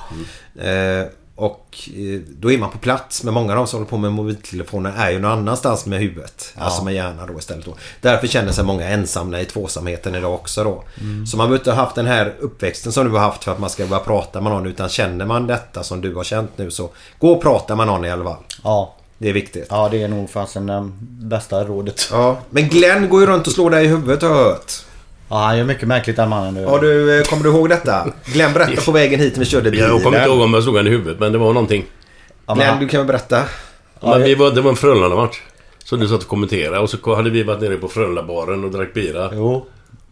Eh, 0.61 1.05
och 1.39 1.89
eh, 1.95 2.21
då 2.29 2.51
är 2.51 2.57
man 2.57 2.71
på 2.71 2.77
plats. 2.77 3.23
Men 3.23 3.33
många 3.33 3.51
av 3.51 3.57
de 3.57 3.67
som 3.67 3.77
håller 3.79 3.89
på 3.89 3.97
med 3.97 4.11
mobiltelefoner 4.11 4.93
är 4.97 5.11
ju 5.11 5.19
någon 5.19 5.31
annanstans 5.31 5.85
med 5.85 5.99
huvudet. 5.99 6.53
Alltså 6.57 6.83
med 6.83 6.93
hjärnan 6.93 7.27
då 7.33 7.39
istället. 7.39 7.65
Då. 7.65 7.75
Därför 8.01 8.27
känner 8.27 8.51
sig 8.51 8.63
många 8.63 8.89
ensamma 8.89 9.41
i 9.41 9.45
tvåsamheten 9.45 10.15
idag 10.15 10.33
också 10.33 10.63
då. 10.63 10.83
Så 11.27 11.37
man 11.37 11.47
behöver 11.47 11.57
inte 11.57 11.71
ha 11.71 11.83
haft 11.83 11.95
den 11.95 12.05
här 12.05 12.35
uppväxten 12.39 12.91
som 12.91 13.05
du 13.05 13.11
har 13.11 13.19
haft 13.19 13.43
för 13.43 13.51
att 13.51 13.59
man 13.59 13.69
ska 13.69 13.85
börja 13.85 14.03
prata 14.03 14.41
med 14.41 14.51
någon. 14.51 14.67
Utan 14.67 14.89
känner 14.89 15.25
man 15.25 15.47
detta 15.47 15.83
som 15.83 16.01
du 16.01 16.15
har 16.15 16.23
känt 16.23 16.57
nu 16.57 16.71
så 16.71 16.89
gå 17.19 17.31
och 17.31 17.41
prata 17.41 17.75
med 17.75 17.87
någon 17.87 18.05
i 18.05 18.11
alla 18.11 18.23
fall. 18.23 18.43
Ja. 18.63 18.95
Det 19.17 19.29
är 19.29 19.33
viktigt. 19.33 19.67
Ja 19.69 19.89
det 19.91 20.03
är 20.03 20.07
nog 20.07 20.29
fasen 20.29 20.67
det 20.67 20.91
bästa 21.27 21.63
rådet. 21.63 22.09
Ja, 22.11 22.37
men 22.49 22.69
Glenn 22.69 23.09
går 23.09 23.21
ju 23.21 23.27
runt 23.27 23.47
och 23.47 23.53
slår 23.53 23.69
dig 23.69 23.85
i 23.85 23.87
huvudet 23.87 24.21
har 24.21 24.29
jag 24.29 24.35
hört. 24.35 24.71
Ja 25.29 25.37
han 25.37 25.57
gör 25.57 25.65
mycket 25.65 25.87
märkligt 25.87 26.15
den 26.15 26.29
mannen 26.29 26.53
nu. 26.53 26.65
Har 26.65 26.79
du, 26.79 27.19
eh, 27.19 27.23
kommer 27.23 27.43
du 27.43 27.49
ihåg 27.49 27.69
detta? 27.69 28.13
Glenn 28.25 28.53
berättade 28.53 28.81
på 28.81 28.91
vägen 28.91 29.19
hit 29.19 29.33
när 29.33 29.39
vi 29.39 29.45
körde 29.45 29.71
bilen. 29.71 29.89
Jag 29.89 30.03
kommer 30.03 30.17
inte 30.17 30.29
ihåg 30.29 30.41
om 30.41 30.53
jag 30.53 30.63
slog 30.63 30.77
han 30.77 30.87
i 30.87 30.89
huvudet, 30.89 31.19
men 31.19 31.31
det 31.31 31.37
var 31.37 31.53
någonting. 31.53 31.85
Ja, 32.45 32.55
men 32.55 32.57
Glenn, 32.57 32.79
du 32.79 32.87
kan 32.87 32.99
väl 32.99 33.07
berätta? 33.07 33.43
Men 34.01 34.23
vi 34.23 34.35
var, 34.35 34.51
det 34.51 34.61
var 34.61 34.69
en 34.69 34.77
Frölunda-match. 34.77 35.41
Så 35.83 35.95
du 35.95 36.07
satt 36.07 36.21
och 36.21 36.27
kommenterade 36.27 36.79
och 36.79 36.89
så 36.89 37.15
hade 37.15 37.29
vi 37.29 37.43
varit 37.43 37.61
nere 37.61 37.75
på 37.75 37.87
Frölunda-baren 37.87 38.63
och 38.63 38.71
drack 38.71 38.93
bira. 38.93 39.29
Jo. 39.33 39.65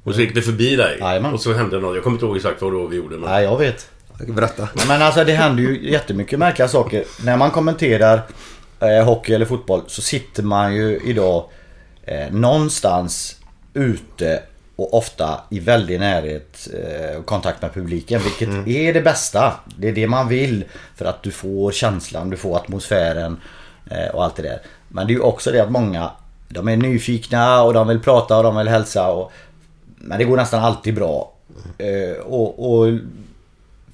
Och 0.03 0.13
så 0.15 0.21
gick 0.21 0.35
det 0.35 0.41
förbi 0.41 0.75
dig. 0.75 0.97
Jajamän. 0.99 1.33
Och 1.33 1.39
så 1.39 1.53
hände 1.53 1.79
något. 1.79 1.95
Jag 1.95 2.03
kommer 2.03 2.15
inte 2.15 2.25
ihåg 2.25 2.35
exakt 2.35 2.61
vad 2.61 2.71
det 2.71 2.77
var 2.77 2.87
vi 2.87 2.95
gjorde. 2.95 3.17
Men... 3.17 3.29
Nej 3.29 3.43
jag 3.43 3.57
vet. 3.57 3.89
Berätta. 4.27 4.69
Men 4.87 5.01
alltså 5.01 5.23
det 5.23 5.33
händer 5.33 5.63
ju 5.63 5.91
jättemycket 5.91 6.39
märkliga 6.39 6.67
saker. 6.67 7.03
När 7.23 7.37
man 7.37 7.51
kommenterar 7.51 8.21
eh, 8.79 9.05
hockey 9.05 9.33
eller 9.33 9.45
fotboll 9.45 9.81
så 9.87 10.01
sitter 10.01 10.43
man 10.43 10.75
ju 10.75 10.99
idag 11.05 11.45
eh, 12.03 12.31
någonstans 12.31 13.35
ute 13.73 14.41
och 14.77 14.93
ofta 14.93 15.39
i 15.49 15.59
väldig 15.59 15.99
närhet 15.99 16.67
eh, 16.73 17.17
och 17.17 17.25
kontakt 17.25 17.61
med 17.61 17.73
publiken. 17.73 18.21
Vilket 18.23 18.67
är 18.67 18.93
det 18.93 19.01
bästa. 19.01 19.53
Det 19.77 19.87
är 19.87 19.93
det 19.93 20.07
man 20.07 20.27
vill. 20.27 20.65
För 20.95 21.05
att 21.05 21.23
du 21.23 21.31
får 21.31 21.71
känslan, 21.71 22.29
du 22.29 22.37
får 22.37 22.55
atmosfären 22.55 23.37
eh, 23.91 24.15
och 24.15 24.23
allt 24.23 24.35
det 24.35 24.41
där. 24.41 24.61
Men 24.87 25.07
det 25.07 25.13
är 25.13 25.15
ju 25.15 25.21
också 25.21 25.51
det 25.51 25.59
att 25.59 25.71
många 25.71 26.11
de 26.49 26.67
är 26.67 26.77
nyfikna 26.77 27.61
och 27.63 27.73
de 27.73 27.87
vill 27.87 27.99
prata 27.99 28.37
och 28.37 28.43
de 28.43 28.57
vill 28.57 28.67
hälsa. 28.67 29.07
Och, 29.07 29.31
men 29.97 30.19
det 30.19 30.25
går 30.25 30.37
nästan 30.37 30.63
alltid 30.63 30.95
bra. 30.95 31.33
Eh, 31.77 32.17
och, 32.17 32.71
och 32.71 32.93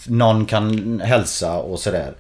någon 0.08 0.46
kan 0.46 1.00
hälsa 1.00 1.58
och 1.58 1.80
sådär. 1.80 2.14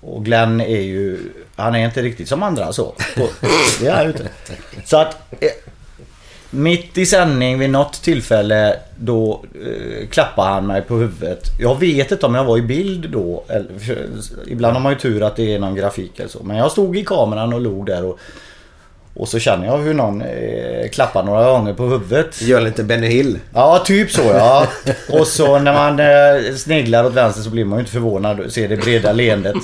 Och 0.00 0.24
Glenn 0.24 0.60
är 0.60 0.80
ju, 0.80 1.18
han 1.56 1.74
är 1.74 1.84
inte 1.84 2.02
riktigt 2.02 2.28
som 2.28 2.42
andra 2.42 2.72
så. 2.72 2.84
Och 3.16 3.30
Det 3.80 3.86
är 3.86 4.06
inte. 4.06 4.28
Så 4.84 4.96
att 4.96 5.16
eh, 5.40 5.48
mitt 6.50 6.98
i 6.98 7.06
sändning 7.06 7.58
vid 7.58 7.70
något 7.70 8.02
tillfälle 8.02 8.76
då 8.98 9.44
eh, 9.54 10.08
klappar 10.08 10.48
han 10.50 10.66
mig 10.66 10.82
på 10.82 10.94
huvudet. 10.94 11.42
Jag 11.58 11.80
vet 11.80 12.12
inte 12.12 12.26
om 12.26 12.34
jag 12.34 12.44
var 12.44 12.58
i 12.58 12.62
bild 12.62 13.10
då. 13.10 13.44
Eller, 13.48 13.78
för, 13.78 14.06
ibland 14.46 14.74
har 14.76 14.82
man 14.82 14.92
ju 14.92 14.98
tur 14.98 15.22
att 15.22 15.36
det 15.36 15.54
är 15.54 15.58
någon 15.58 15.74
grafik 15.74 16.18
eller 16.18 16.30
så. 16.30 16.42
Men 16.42 16.56
jag 16.56 16.70
stod 16.70 16.96
i 16.96 17.04
kameran 17.04 17.52
och 17.52 17.60
log 17.60 17.86
där 17.86 18.04
och 18.04 18.18
och 19.18 19.28
så 19.28 19.38
känner 19.38 19.66
jag 19.66 19.78
hur 19.78 19.94
någon 19.94 20.22
eh, 20.22 20.88
klappar 20.92 21.22
några 21.22 21.50
gånger 21.50 21.74
på 21.74 21.84
huvudet. 21.84 22.42
Gör 22.42 22.60
lite 22.60 22.84
Benny 22.84 23.06
Hill. 23.06 23.38
Ja, 23.54 23.82
typ 23.84 24.10
så 24.10 24.22
ja. 24.22 24.66
Och 25.10 25.26
så 25.26 25.58
när 25.58 25.72
man 25.72 26.00
eh, 26.00 26.54
sneglar 26.54 27.04
åt 27.04 27.12
vänster 27.12 27.42
så 27.42 27.50
blir 27.50 27.64
man 27.64 27.78
ju 27.78 27.80
inte 27.80 27.92
förvånad 27.92 28.40
och 28.40 28.52
ser 28.52 28.68
det 28.68 28.76
breda 28.76 29.12
leendet. 29.12 29.56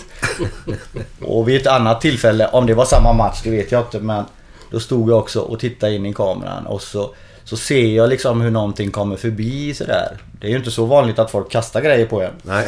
Och 1.21 1.49
vid 1.49 1.61
ett 1.61 1.67
annat 1.67 2.01
tillfälle, 2.01 2.47
om 2.47 2.67
det 2.67 2.75
var 2.75 2.85
samma 2.85 3.13
match, 3.13 3.41
det 3.45 3.51
vet 3.51 3.73
jag 3.73 3.81
inte 3.81 3.99
men 3.99 4.25
Då 4.73 4.81
stod 4.81 5.11
jag 5.11 5.19
också 5.19 5.41
och 5.41 5.61
tittade 5.61 5.95
in 5.95 6.07
i 6.07 6.15
kameran 6.15 6.67
och 6.67 6.83
så 6.83 7.15
Så 7.45 7.57
ser 7.57 7.87
jag 7.87 8.09
liksom 8.09 8.41
hur 8.41 8.51
någonting 8.51 8.91
kommer 8.91 9.17
förbi 9.17 9.75
sådär. 9.75 10.19
Det 10.41 10.47
är 10.47 10.51
ju 10.51 10.57
inte 10.57 10.71
så 10.71 10.85
vanligt 10.85 11.19
att 11.19 11.31
folk 11.31 11.51
kastar 11.51 11.81
grejer 11.81 12.07
på 12.07 12.23
en. 12.23 12.33
Nej. 12.43 12.67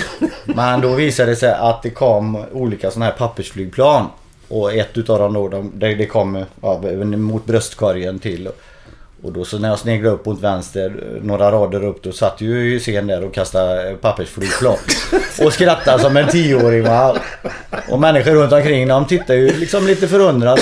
Men 0.44 0.80
då 0.80 0.94
visade 0.94 1.30
det 1.30 1.36
sig 1.36 1.52
att 1.52 1.82
det 1.82 1.90
kom 1.90 2.44
olika 2.52 2.90
sådana 2.90 3.04
här 3.04 3.18
pappersflygplan. 3.18 4.06
Och 4.48 4.72
ett 4.72 4.98
utav 4.98 5.18
dem 5.18 5.32
då, 5.32 5.48
de, 5.48 5.72
det, 5.74 5.94
det 5.94 6.06
kom 6.06 6.44
ja, 6.62 6.80
mot 7.16 7.46
bröstkorgen 7.46 8.18
till. 8.18 8.48
Och 9.22 9.32
då 9.32 9.44
så 9.44 9.58
när 9.58 9.68
jag 9.68 9.78
sneglade 9.78 10.14
upp 10.14 10.26
mot 10.26 10.40
vänster, 10.40 11.18
några 11.22 11.50
rader 11.52 11.84
upp, 11.84 12.02
då 12.02 12.12
satt 12.12 12.40
ju 12.40 12.70
Hysén 12.70 13.06
där 13.06 13.24
och 13.24 13.34
kastade 13.34 13.96
pappersflygplan. 14.00 14.76
Och 15.44 15.52
skrattade 15.52 16.02
som 16.02 16.16
en 16.16 16.28
tioåring 16.28 16.82
va. 16.82 17.16
Och 17.88 18.00
människor 18.00 18.30
runt 18.30 18.52
omkring 18.52 18.88
de 18.88 19.06
tittar 19.06 19.34
ju 19.34 19.58
liksom 19.58 19.86
lite 19.86 20.08
förundrat 20.08 20.60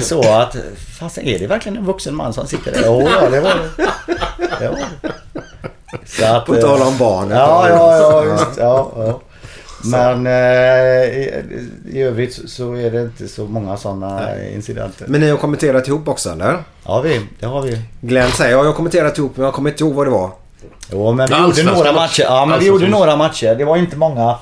så 0.00 0.32
att 0.32 0.56
Fasen 0.98 1.24
är 1.24 1.38
det 1.38 1.46
verkligen 1.46 1.78
en 1.78 1.84
vuxen 1.84 2.14
man 2.14 2.32
som 2.32 2.46
sitter 2.46 2.72
där? 2.72 2.82
Jo, 2.84 3.08
ja 3.20 3.30
det 3.30 3.40
var 3.40 3.54
det. 3.54 3.86
det, 4.60 4.68
var 4.68 4.78
det. 5.02 5.12
Så 6.06 6.26
att, 6.26 6.46
På 6.46 6.54
tal 6.54 6.82
om 6.82 6.98
barn. 6.98 7.30
Ja, 7.30 7.68
ja, 7.68 7.98
ja, 7.98 8.20
visst. 8.20 8.58
Ja, 8.58 8.92
ja. 8.96 9.20
Men 9.84 10.26
eh, 10.26 10.32
i, 11.18 11.44
i 11.92 12.02
övrigt 12.02 12.34
så- 12.34 12.48
så 12.48 12.72
är 12.74 12.90
det 12.90 13.02
inte 13.02 13.28
så 13.28 13.44
många 13.44 13.76
sådana 13.76 14.44
incidenter. 14.54 15.06
Men 15.08 15.20
ni 15.20 15.30
har 15.30 15.36
kommenterat 15.36 15.88
ihop 15.88 16.08
också 16.08 16.30
eller? 16.30 16.62
Ja, 16.84 17.00
vi, 17.00 17.20
det 17.40 17.46
har 17.46 17.62
vi. 17.62 17.82
Glenn 18.00 18.30
säger 18.30 18.50
ja, 18.52 18.58
jag 18.58 18.64
har 18.64 18.72
kommenterat 18.72 19.18
ihop 19.18 19.36
men 19.36 19.44
jag 19.44 19.54
kommer 19.54 19.70
inte 19.70 19.84
ihåg 19.84 19.94
vad 19.94 20.06
det 20.06 20.10
var. 20.10 20.30
Jo, 20.92 21.12
men 21.12 21.26
vi 21.28 21.32
gjorde 21.34 21.44
Allsvenska 21.44 21.74
några 21.74 21.92
matcher. 21.92 22.22
Ja, 22.22 22.30
men 22.46 22.48
vi 22.48 22.54
Allsvenska 22.54 22.66
gjorde 22.66 22.84
matcher. 22.84 22.98
några 23.00 23.16
matcher. 23.16 23.54
Det 23.54 23.64
var 23.64 23.76
inte 23.76 23.96
många. 23.96 24.38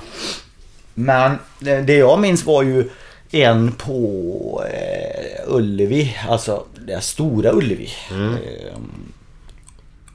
Men 0.93 1.37
det 1.59 1.93
jag 1.97 2.19
minns 2.19 2.45
var 2.45 2.63
ju 2.63 2.89
en 3.31 3.71
på 3.71 4.63
eh, 4.73 5.53
Ullevi. 5.55 6.15
Alltså 6.29 6.63
det 6.87 7.01
stora 7.03 7.51
Ullevi. 7.53 7.89
Ehm, 8.11 9.11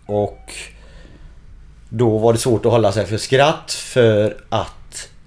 och 0.06 0.52
då 1.88 2.18
var 2.18 2.32
det 2.32 2.38
svårt 2.38 2.66
att 2.66 2.72
hålla 2.72 2.92
sig 2.92 3.06
för 3.06 3.16
skratt 3.16 3.72
för 3.72 4.36
att 4.48 4.72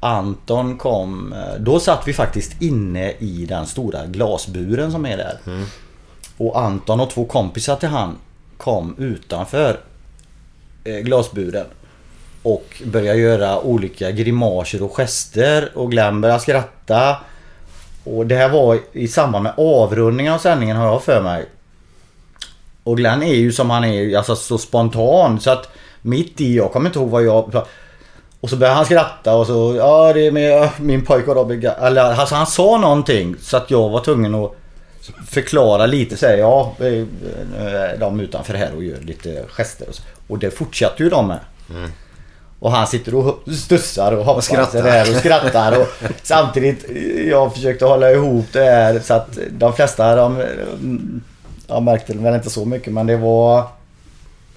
Anton 0.06 0.78
kom. 0.78 1.34
eh, 1.34 1.60
Då 1.60 1.80
satt 1.80 2.08
vi 2.08 2.14
faktiskt 2.14 2.62
inne 2.62 3.12
i 3.12 3.46
den 3.50 3.66
stora 3.66 4.06
glasburen 4.06 4.92
som 4.92 5.06
är 5.06 5.18
där. 5.18 5.38
Och 6.38 6.60
Anton 6.62 7.00
och 7.00 7.10
två 7.10 7.26
kompisar 7.26 7.76
till 7.76 7.90
han 7.90 8.18
kom 8.58 8.96
utanför 8.98 9.80
eh, 10.84 10.96
glasburen. 10.98 11.66
Och 12.44 12.82
började 12.86 13.20
göra 13.20 13.62
olika 13.62 14.12
grimaser 14.12 14.84
och 14.84 14.96
gester 14.96 15.72
och 15.76 15.92
Glenn 15.92 16.22
började 16.22 16.40
skratta. 16.42 17.18
Och 18.04 18.26
det 18.26 18.36
här 18.36 18.50
var 18.50 18.80
i 18.92 19.08
samband 19.08 19.44
med 19.44 19.54
avrundningen 19.58 20.34
av 20.34 20.38
sändningen 20.38 20.78
har 20.78 20.86
jag 20.88 21.04
för 21.04 21.22
mig. 21.22 21.46
Och 22.84 22.98
Glenn 22.98 23.24
är 23.24 23.34
ju 23.34 23.52
som 23.52 23.70
han 23.70 23.84
är, 23.84 24.18
alltså 24.18 24.36
så 24.36 24.58
spontan 24.58 25.40
så 25.40 25.50
att 25.50 25.70
mitt 26.02 26.42
i, 26.42 26.56
jag 26.56 26.72
kommer 26.72 26.90
inte 26.90 27.00
ihåg 27.00 27.10
vad 27.10 27.24
jag... 27.24 27.66
Och 28.46 28.50
så 28.50 28.58
började 28.58 28.76
han 28.76 28.86
skratta 28.86 29.36
och 29.36 29.48
så, 29.48 29.76
ja 29.78 30.14
det 30.14 30.28
är 30.28 30.32
med 30.32 30.70
min 30.80 31.06
pojke 31.06 31.30
och 31.30 31.36
Robin 31.36 31.72
Eller 31.82 32.02
alltså 32.02 32.36
han 32.36 32.48
sa 32.48 32.78
någonting 32.78 33.36
så 33.42 33.58
att 33.58 33.72
jag 33.72 33.90
var 33.90 34.00
tvungen 34.00 34.36
att 34.36 34.52
förklara 35.28 35.86
lite 35.86 36.18
säga 36.18 36.38
ja, 36.38 36.76
eh, 36.80 38.00
de 38.00 38.20
utanför 38.20 38.54
här 38.54 38.76
och 38.76 38.84
gör 38.84 38.98
lite 38.98 39.44
gester 39.50 39.90
och 39.90 39.96
så. 39.96 40.04
Och 40.28 40.40
det 40.40 40.52
fortsatte 40.52 41.04
ju 41.04 41.10
de 41.10 41.28
med. 41.28 41.40
Och 42.60 42.72
han 42.72 42.88
sitter 42.88 43.16
och 43.16 43.44
stussar 43.54 44.12
och 44.12 44.26
hoppas 44.26 44.46
skrattar. 44.46 44.84
det 44.84 44.90
där 44.90 45.12
och 45.12 45.16
skrattar. 45.16 45.80
Och 45.80 45.88
samtidigt, 46.24 46.86
jag 47.30 47.54
försökte 47.54 47.86
hålla 47.86 48.12
ihop 48.12 48.46
det 48.52 48.64
här 48.64 49.00
så 49.00 49.14
att 49.14 49.38
de 49.52 49.74
flesta 49.74 50.16
de, 50.16 50.44
jag 51.68 51.84
märkte 51.84 52.14
väl 52.14 52.36
inte 52.36 52.50
så 52.50 52.66
mycket 52.66 52.94
men 52.94 53.08
det 53.08 53.18
var 53.18 53.64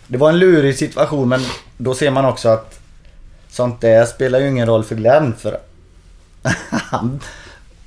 Det 0.06 0.18
var 0.18 0.28
en 0.28 0.38
lurig 0.38 0.78
situation 0.78 1.28
men 1.28 1.40
då 1.76 1.94
ser 1.94 2.10
man 2.10 2.24
också 2.24 2.48
att 2.48 2.77
Sånt 3.50 3.80
där 3.80 4.04
spelar 4.04 4.38
ju 4.38 4.48
ingen 4.48 4.66
roll 4.66 4.84
för 4.84 4.94
Glenn 4.94 5.34
för 5.38 5.58
han, 6.70 7.20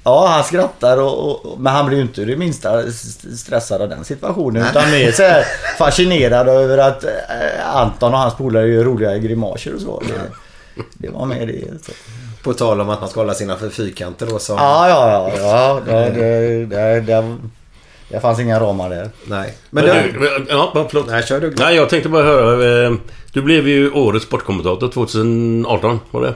Ja 0.03 0.28
han 0.28 0.43
skrattar 0.43 0.97
och, 0.97 1.45
och, 1.45 1.59
men 1.59 1.74
han 1.74 1.86
blir 1.86 1.97
ju 1.97 2.03
inte 2.03 2.26
det 2.26 2.38
minsta 2.38 2.91
stressad 3.38 3.82
av 3.82 3.89
den 3.89 4.03
situationen 4.03 4.66
utan 4.72 4.91
mer 4.91 5.12
så 5.12 5.24
här 5.24 5.45
fascinerad 5.78 6.47
över 6.47 6.78
att 6.78 7.03
eh, 7.03 7.76
Anton 7.76 8.14
och 8.14 8.20
hans 8.20 8.36
polare 8.36 8.68
gör 8.68 8.84
roliga 8.84 9.18
grimaser 9.18 9.76
och 9.76 9.82
så. 9.82 10.03
Det, 10.07 10.84
det 10.93 11.09
var 11.09 11.26
mer 11.26 11.45
det. 11.45 11.86
Så. 11.86 11.91
På 12.43 12.53
tal 12.53 12.82
om 12.82 12.89
att 12.89 12.99
man 12.99 13.09
ska 13.09 13.20
hålla 13.20 13.34
sina 13.34 13.57
fyrkanter 13.57 14.26
då 14.26 14.39
som... 14.39 14.55
Ja, 14.55 14.89
ja, 14.89 15.32
ja. 15.38 15.82
ja 15.86 15.93
det, 15.93 16.66
det, 16.66 17.01
det, 17.01 17.38
det, 18.12 18.18
det 18.18 18.22
fanns 18.22 18.39
inga 18.39 18.59
ramar 18.59 18.89
där. 18.89 19.09
Nej. 19.26 19.53
Men 19.70 19.86
Men 19.86 20.03
du, 20.14 20.20
du... 20.20 20.45
ja, 20.49 20.88
förlåt. 20.89 21.07
Nej, 21.07 21.24
kör 21.24 21.39
du. 21.41 21.53
Nej, 21.57 21.76
jag 21.76 21.89
tänkte 21.89 22.09
bara 22.09 22.24
höra. 22.24 22.86
eh, 22.86 22.93
Du 23.34 23.41
blev 23.41 23.68
ju 23.68 23.91
årets 23.91 24.26
sportkommentator 24.26 24.88
2018, 24.88 25.99
var 26.12 26.22
det? 26.22 26.34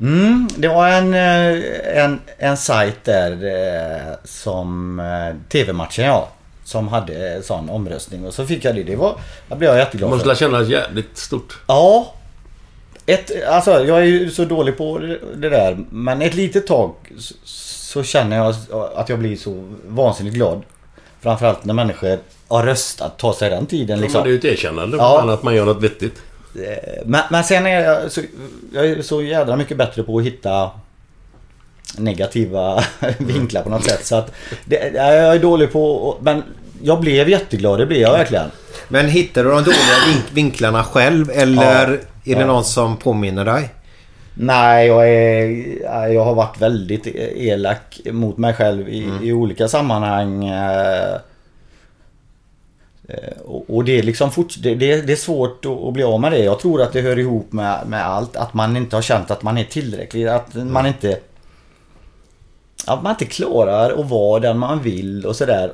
Mm, 0.00 0.48
det 0.56 0.68
var 0.68 0.88
en, 0.88 1.14
eh, 1.14 2.04
en, 2.04 2.20
en 2.38 2.56
sajt 2.56 3.04
där 3.04 3.30
eh, 3.32 4.14
som 4.24 5.02
TV-matchen 5.48 6.04
ja. 6.04 6.28
Som 6.64 6.88
hade 6.88 7.42
sån 7.42 7.70
omröstning 7.70 8.26
och 8.26 8.34
så 8.34 8.46
fick 8.46 8.64
jag 8.64 8.74
det. 8.74 8.82
Det 8.82 8.96
var, 8.96 9.14
jag 9.48 9.58
blev 9.58 9.68
jag 9.70 9.76
Det 9.76 9.80
jätteglad 9.80 10.10
måste 10.10 10.22
för. 10.22 10.28
väl 10.28 10.36
kännas 10.36 10.68
jävligt 10.68 11.16
stort. 11.18 11.58
Ja. 11.66 12.14
Ett, 13.06 13.44
alltså 13.48 13.70
jag 13.84 13.98
är 13.98 14.04
ju 14.04 14.30
så 14.30 14.44
dålig 14.44 14.76
på 14.78 14.98
det 15.36 15.48
där. 15.48 15.78
Men 15.90 16.22
ett 16.22 16.34
litet 16.34 16.66
tag 16.66 16.94
så, 17.18 17.34
så 17.44 18.02
känner 18.02 18.36
jag 18.36 18.54
att 18.94 19.08
jag 19.08 19.18
blir 19.18 19.36
så 19.36 19.64
vansinnigt 19.86 20.34
glad. 20.36 20.62
Framförallt 21.22 21.64
när 21.64 21.74
människor 21.74 22.18
har 22.48 22.62
röstat, 22.66 23.18
tar 23.18 23.32
sig 23.32 23.50
den 23.50 23.66
tiden 23.66 23.96
Ja, 23.98 24.02
liksom. 24.02 24.18
men 24.18 24.24
det 24.24 24.30
är 24.30 24.32
ju 24.32 24.38
ett 24.52 24.58
erkännande. 24.58 24.96
Ja. 24.96 25.22
Ja. 25.26 25.32
Att 25.34 25.42
man 25.42 25.54
gör 25.54 25.64
något 25.66 25.82
vettigt. 25.82 26.22
Eh, 26.54 27.02
Men, 27.06 27.20
men 27.30 27.44
sen 27.44 27.66
är 27.66 27.80
jag 27.80 28.12
så, 28.12 28.20
jag 28.74 28.86
är 28.86 29.02
så 29.02 29.22
jävla 29.22 29.56
mycket 29.56 29.76
bättre 29.76 30.02
på 30.02 30.18
att 30.18 30.24
hitta 30.24 30.70
negativa 31.96 32.84
vinklar 33.18 33.62
på 33.62 33.70
något 33.70 33.84
sätt. 33.84 34.06
Så 34.06 34.16
att 34.16 34.32
det, 34.64 34.92
jag 34.94 35.06
är 35.34 35.38
dålig 35.38 35.72
på 35.72 36.16
men 36.20 36.42
jag 36.82 37.00
blev 37.00 37.28
jätteglad, 37.28 37.78
det 37.78 37.86
blev 37.86 38.00
jag 38.00 38.12
verkligen. 38.12 38.50
Men 38.88 39.08
hittar 39.08 39.44
du 39.44 39.50
de 39.50 39.56
dåliga 39.62 39.96
vink- 40.08 40.30
vinklarna 40.34 40.84
själv 40.84 41.30
eller 41.30 41.88
är 41.88 41.98
det 42.24 42.40
Ja. 42.40 42.46
någon 42.46 42.64
som 42.64 42.96
påminner 42.96 43.44
dig? 43.44 43.68
Nej, 44.34 44.86
jag, 44.86 45.08
är, 45.08 46.08
jag 46.08 46.24
har 46.24 46.34
varit 46.34 46.60
väldigt 46.60 47.06
elak 47.36 48.00
mot 48.04 48.38
mig 48.38 48.54
själv 48.54 48.88
i, 48.88 49.10
i 49.22 49.32
olika 49.32 49.68
sammanhang. 49.68 50.44
eh, 50.44 51.14
eh, 53.08 53.40
Och, 53.46 53.84
det 53.84 53.98
är 53.98 54.02
liksom 54.02 54.30
fort, 54.30 54.54
det, 54.62 54.74
det, 54.74 55.12
är 55.12 55.16
svårt 55.16 55.64
att, 55.66 55.92
bli 55.92 56.02
av 56.02 56.20
med 56.20 56.32
det. 56.32 56.44
Jag 56.44 56.58
tror 56.60 56.82
att 56.82 56.92
det 56.92 57.00
hör 57.00 57.18
ihop 57.18 57.52
med, 57.52 57.86
med 57.86 58.06
allt. 58.06 58.36
Att 58.36 58.54
man 58.54 58.76
inte 58.76 58.96
har 58.96 59.02
känt 59.02 59.30
att 59.30 59.42
man 59.42 59.58
är 59.58 59.64
tillräcklig. 59.64 60.26
Att 60.26 60.54
man 60.54 60.86
inte... 60.86 61.18
Att 62.86 63.02
man 63.02 63.10
inte 63.10 63.24
klarar 63.24 64.00
att 64.00 64.10
vara 64.10 64.40
den 64.40 64.58
man 64.58 64.82
vill 64.82 65.26
och 65.26 65.36
sådär. 65.36 65.72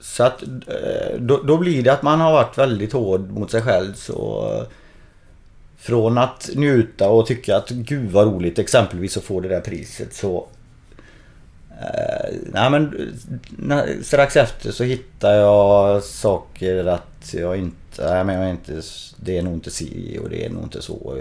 Så 0.00 0.22
att 0.22 0.42
eh, 0.42 1.18
då, 1.18 1.42
då 1.42 1.56
blir 1.56 1.82
det 1.82 1.92
att 1.92 2.02
man 2.02 2.20
har 2.20 2.32
varit 2.32 2.58
väldigt 2.58 2.92
hård 2.92 3.30
mot 3.30 3.50
sig 3.50 3.62
själv. 3.62 3.94
Så 3.94 4.46
från 5.76 6.18
att 6.18 6.50
njuta 6.54 7.08
och 7.08 7.26
tycka 7.26 7.56
att 7.56 7.70
gud 7.70 8.10
vad 8.10 8.26
roligt 8.26 8.58
exempelvis 8.58 9.16
att 9.16 9.24
få 9.24 9.40
det 9.40 9.48
där 9.48 9.60
priset 9.60 10.14
så 10.14 10.46
eh, 11.70 12.34
Nej 12.52 12.70
men 12.70 13.12
strax 14.02 14.36
efter 14.36 14.70
så 14.70 14.84
hittar 14.84 15.32
jag 15.32 16.02
saker 16.02 16.86
att 16.86 17.34
jag 17.34 17.56
inte, 17.56 18.12
nej 18.12 18.24
men 18.24 18.34
jag 18.34 18.44
är 18.44 18.50
inte, 18.50 18.82
det 19.16 19.38
är 19.38 19.42
nog 19.42 19.54
inte 19.54 19.70
si 19.70 20.18
och 20.22 20.30
det 20.30 20.44
är 20.44 20.50
nog 20.50 20.62
inte 20.62 20.82
så. 20.82 21.18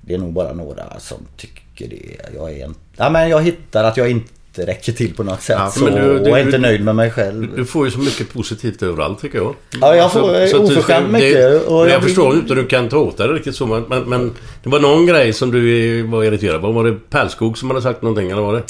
Det 0.00 0.14
är 0.14 0.18
nog 0.18 0.32
bara 0.32 0.52
några 0.52 1.00
som 1.00 1.26
tycker 1.36 1.88
det. 1.88 2.34
Jag 2.34 2.52
är 2.52 2.66
inte, 2.66 2.80
nej 2.96 3.10
men 3.10 3.28
jag 3.28 3.42
hittar 3.42 3.84
att 3.84 3.96
jag 3.96 4.10
inte 4.10 4.32
räcker 4.62 4.92
till 4.92 5.14
på 5.14 5.22
något 5.22 5.42
sätt. 5.42 5.56
Ja, 5.58 5.70
så, 5.70 5.84
du- 5.86 6.18
du- 6.18 6.30
och 6.30 6.38
är 6.38 6.42
inte 6.42 6.58
nöjd 6.58 6.84
med 6.84 6.96
mig 6.96 7.10
själv. 7.10 7.56
Du, 7.56 7.64
får 7.64 7.84
ju 7.84 7.90
så 7.90 7.98
mycket 7.98 8.32
positivt 8.32 8.82
överallt 8.82 9.20
tycker 9.20 9.38
jag. 9.38 9.54
Ja, 9.80 9.96
jag 9.96 10.12
får, 10.12 10.20
du 10.32 10.58
oförskämt 10.58 11.06
det- 11.06 11.12
mycket, 11.12 11.66
och 11.66 11.72
men 11.72 11.78
jag 11.80 11.90
jag 11.90 12.00
blir- 12.00 12.08
förstår 12.08 12.34
inte 12.34 12.54
hur 12.54 12.62
du 12.62 12.68
kan 12.68 12.88
ta 12.88 12.96
åt 12.98 13.16
dig 13.16 13.28
det 13.28 13.34
riktigt 13.34 13.54
så. 13.56 13.66
Men, 13.66 13.84
men, 13.88 14.02
men 14.02 14.32
det 14.62 14.68
var 14.68 14.80
någon 14.80 15.06
grej 15.06 15.32
som 15.32 15.50
du 15.50 16.02
var 16.02 16.24
irriterad 16.24 16.60
på. 16.60 16.72
Var 16.72 16.84
det 16.84 17.10
Pärlskog 17.10 17.58
som 17.58 17.70
hade 17.70 17.82
sagt 17.82 18.02
någonting 18.02 18.30
eller 18.30 18.42
var 18.42 18.52
det? 18.54 18.62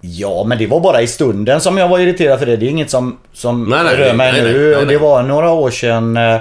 Ja, 0.00 0.44
men 0.48 0.58
det 0.58 0.66
var 0.66 0.80
bara 0.80 1.02
i 1.02 1.06
stunden 1.06 1.60
som 1.60 1.78
jag 1.78 1.88
var 1.88 1.98
irriterad 1.98 2.38
för 2.38 2.46
det. 2.46 2.56
Det 2.56 2.66
är 2.66 2.70
inget 2.70 2.90
som, 2.90 3.18
som 3.32 3.64
Nej, 3.64 3.84
nej, 3.84 3.96
rör 3.96 4.14
mig 4.14 4.32
nej, 4.32 4.52
nu. 4.52 4.84
Det 4.88 4.98
var 4.98 5.22
några 5.22 5.50
år 5.50 5.70
sedan 5.70 6.16
eh, 6.16 6.36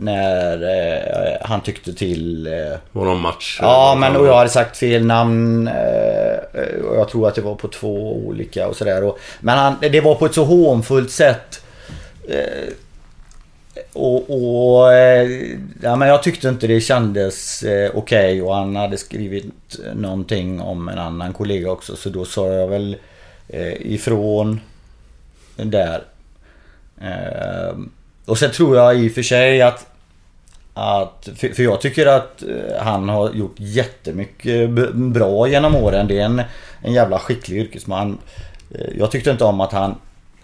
när 0.00 0.62
eh, 0.62 1.36
han 1.40 1.60
tyckte 1.60 1.94
till... 1.94 2.46
Eh, 2.46 2.78
Var 2.92 3.04
någon 3.04 3.20
match? 3.20 3.58
ja, 3.62 3.96
men 4.00 4.16
och 4.16 4.26
jag 4.26 4.36
hade 4.36 4.50
sagt 4.50 4.76
fel 4.76 5.06
namn. 5.06 5.68
Eh, 5.68 6.80
och 6.84 6.96
jag 6.96 7.08
tror 7.08 7.28
att 7.28 7.34
det 7.34 7.40
var 7.40 7.54
på 7.54 7.68
två 7.68 8.16
olika 8.16 8.68
och 8.68 8.76
sådär. 8.76 9.12
Men 9.40 9.58
han, 9.58 9.76
det 9.80 10.00
var 10.00 10.14
på 10.14 10.26
ett 10.26 10.34
så 10.34 10.44
hånfullt 10.44 11.10
sätt. 11.10 11.64
Eh, 12.28 12.72
och, 13.92 14.30
och 14.30 14.92
eh, 14.92 15.30
ja, 15.82 15.96
men 15.96 16.08
jag 16.08 16.22
tyckte 16.22 16.48
inte 16.48 16.66
det 16.66 16.80
kändes 16.80 17.62
eh, 17.62 17.90
okej 17.94 18.42
och 18.42 18.54
han 18.54 18.76
hade 18.76 18.96
skrivit 18.96 19.44
någonting 19.94 20.60
om 20.60 20.88
en 20.88 20.98
annan 20.98 21.32
kollega 21.32 21.70
också 21.70 21.96
så 21.96 22.08
då 22.08 22.24
sa 22.24 22.46
jag 22.52 22.68
väl 22.68 22.96
eh, 23.48 23.72
ifrån 23.92 24.60
där. 25.56 26.02
Eh, 27.00 27.76
och 28.26 28.38
sen 28.38 28.50
tror 28.50 28.76
jag 28.76 28.98
i 28.98 29.08
och 29.08 29.12
för 29.12 29.22
sig 29.22 29.62
att 29.62 29.86
att, 30.74 31.28
för, 31.36 31.48
för 31.48 31.62
jag 31.62 31.80
tycker 31.80 32.06
att 32.06 32.42
eh, 32.42 32.82
han 32.82 33.08
har 33.08 33.30
gjort 33.30 33.54
jättemycket 33.56 34.70
bra 34.94 35.48
genom 35.48 35.76
åren. 35.76 36.06
Det 36.08 36.18
är 36.18 36.24
en, 36.24 36.42
en 36.82 36.92
jävla 36.92 37.18
skicklig 37.18 37.56
yrkesman. 37.58 38.18
Eh, 38.74 38.86
Jag 38.98 39.10
tyckte 39.10 39.30
inte 39.30 39.44
om 39.44 39.60
att 39.60 39.72
han 39.72 39.94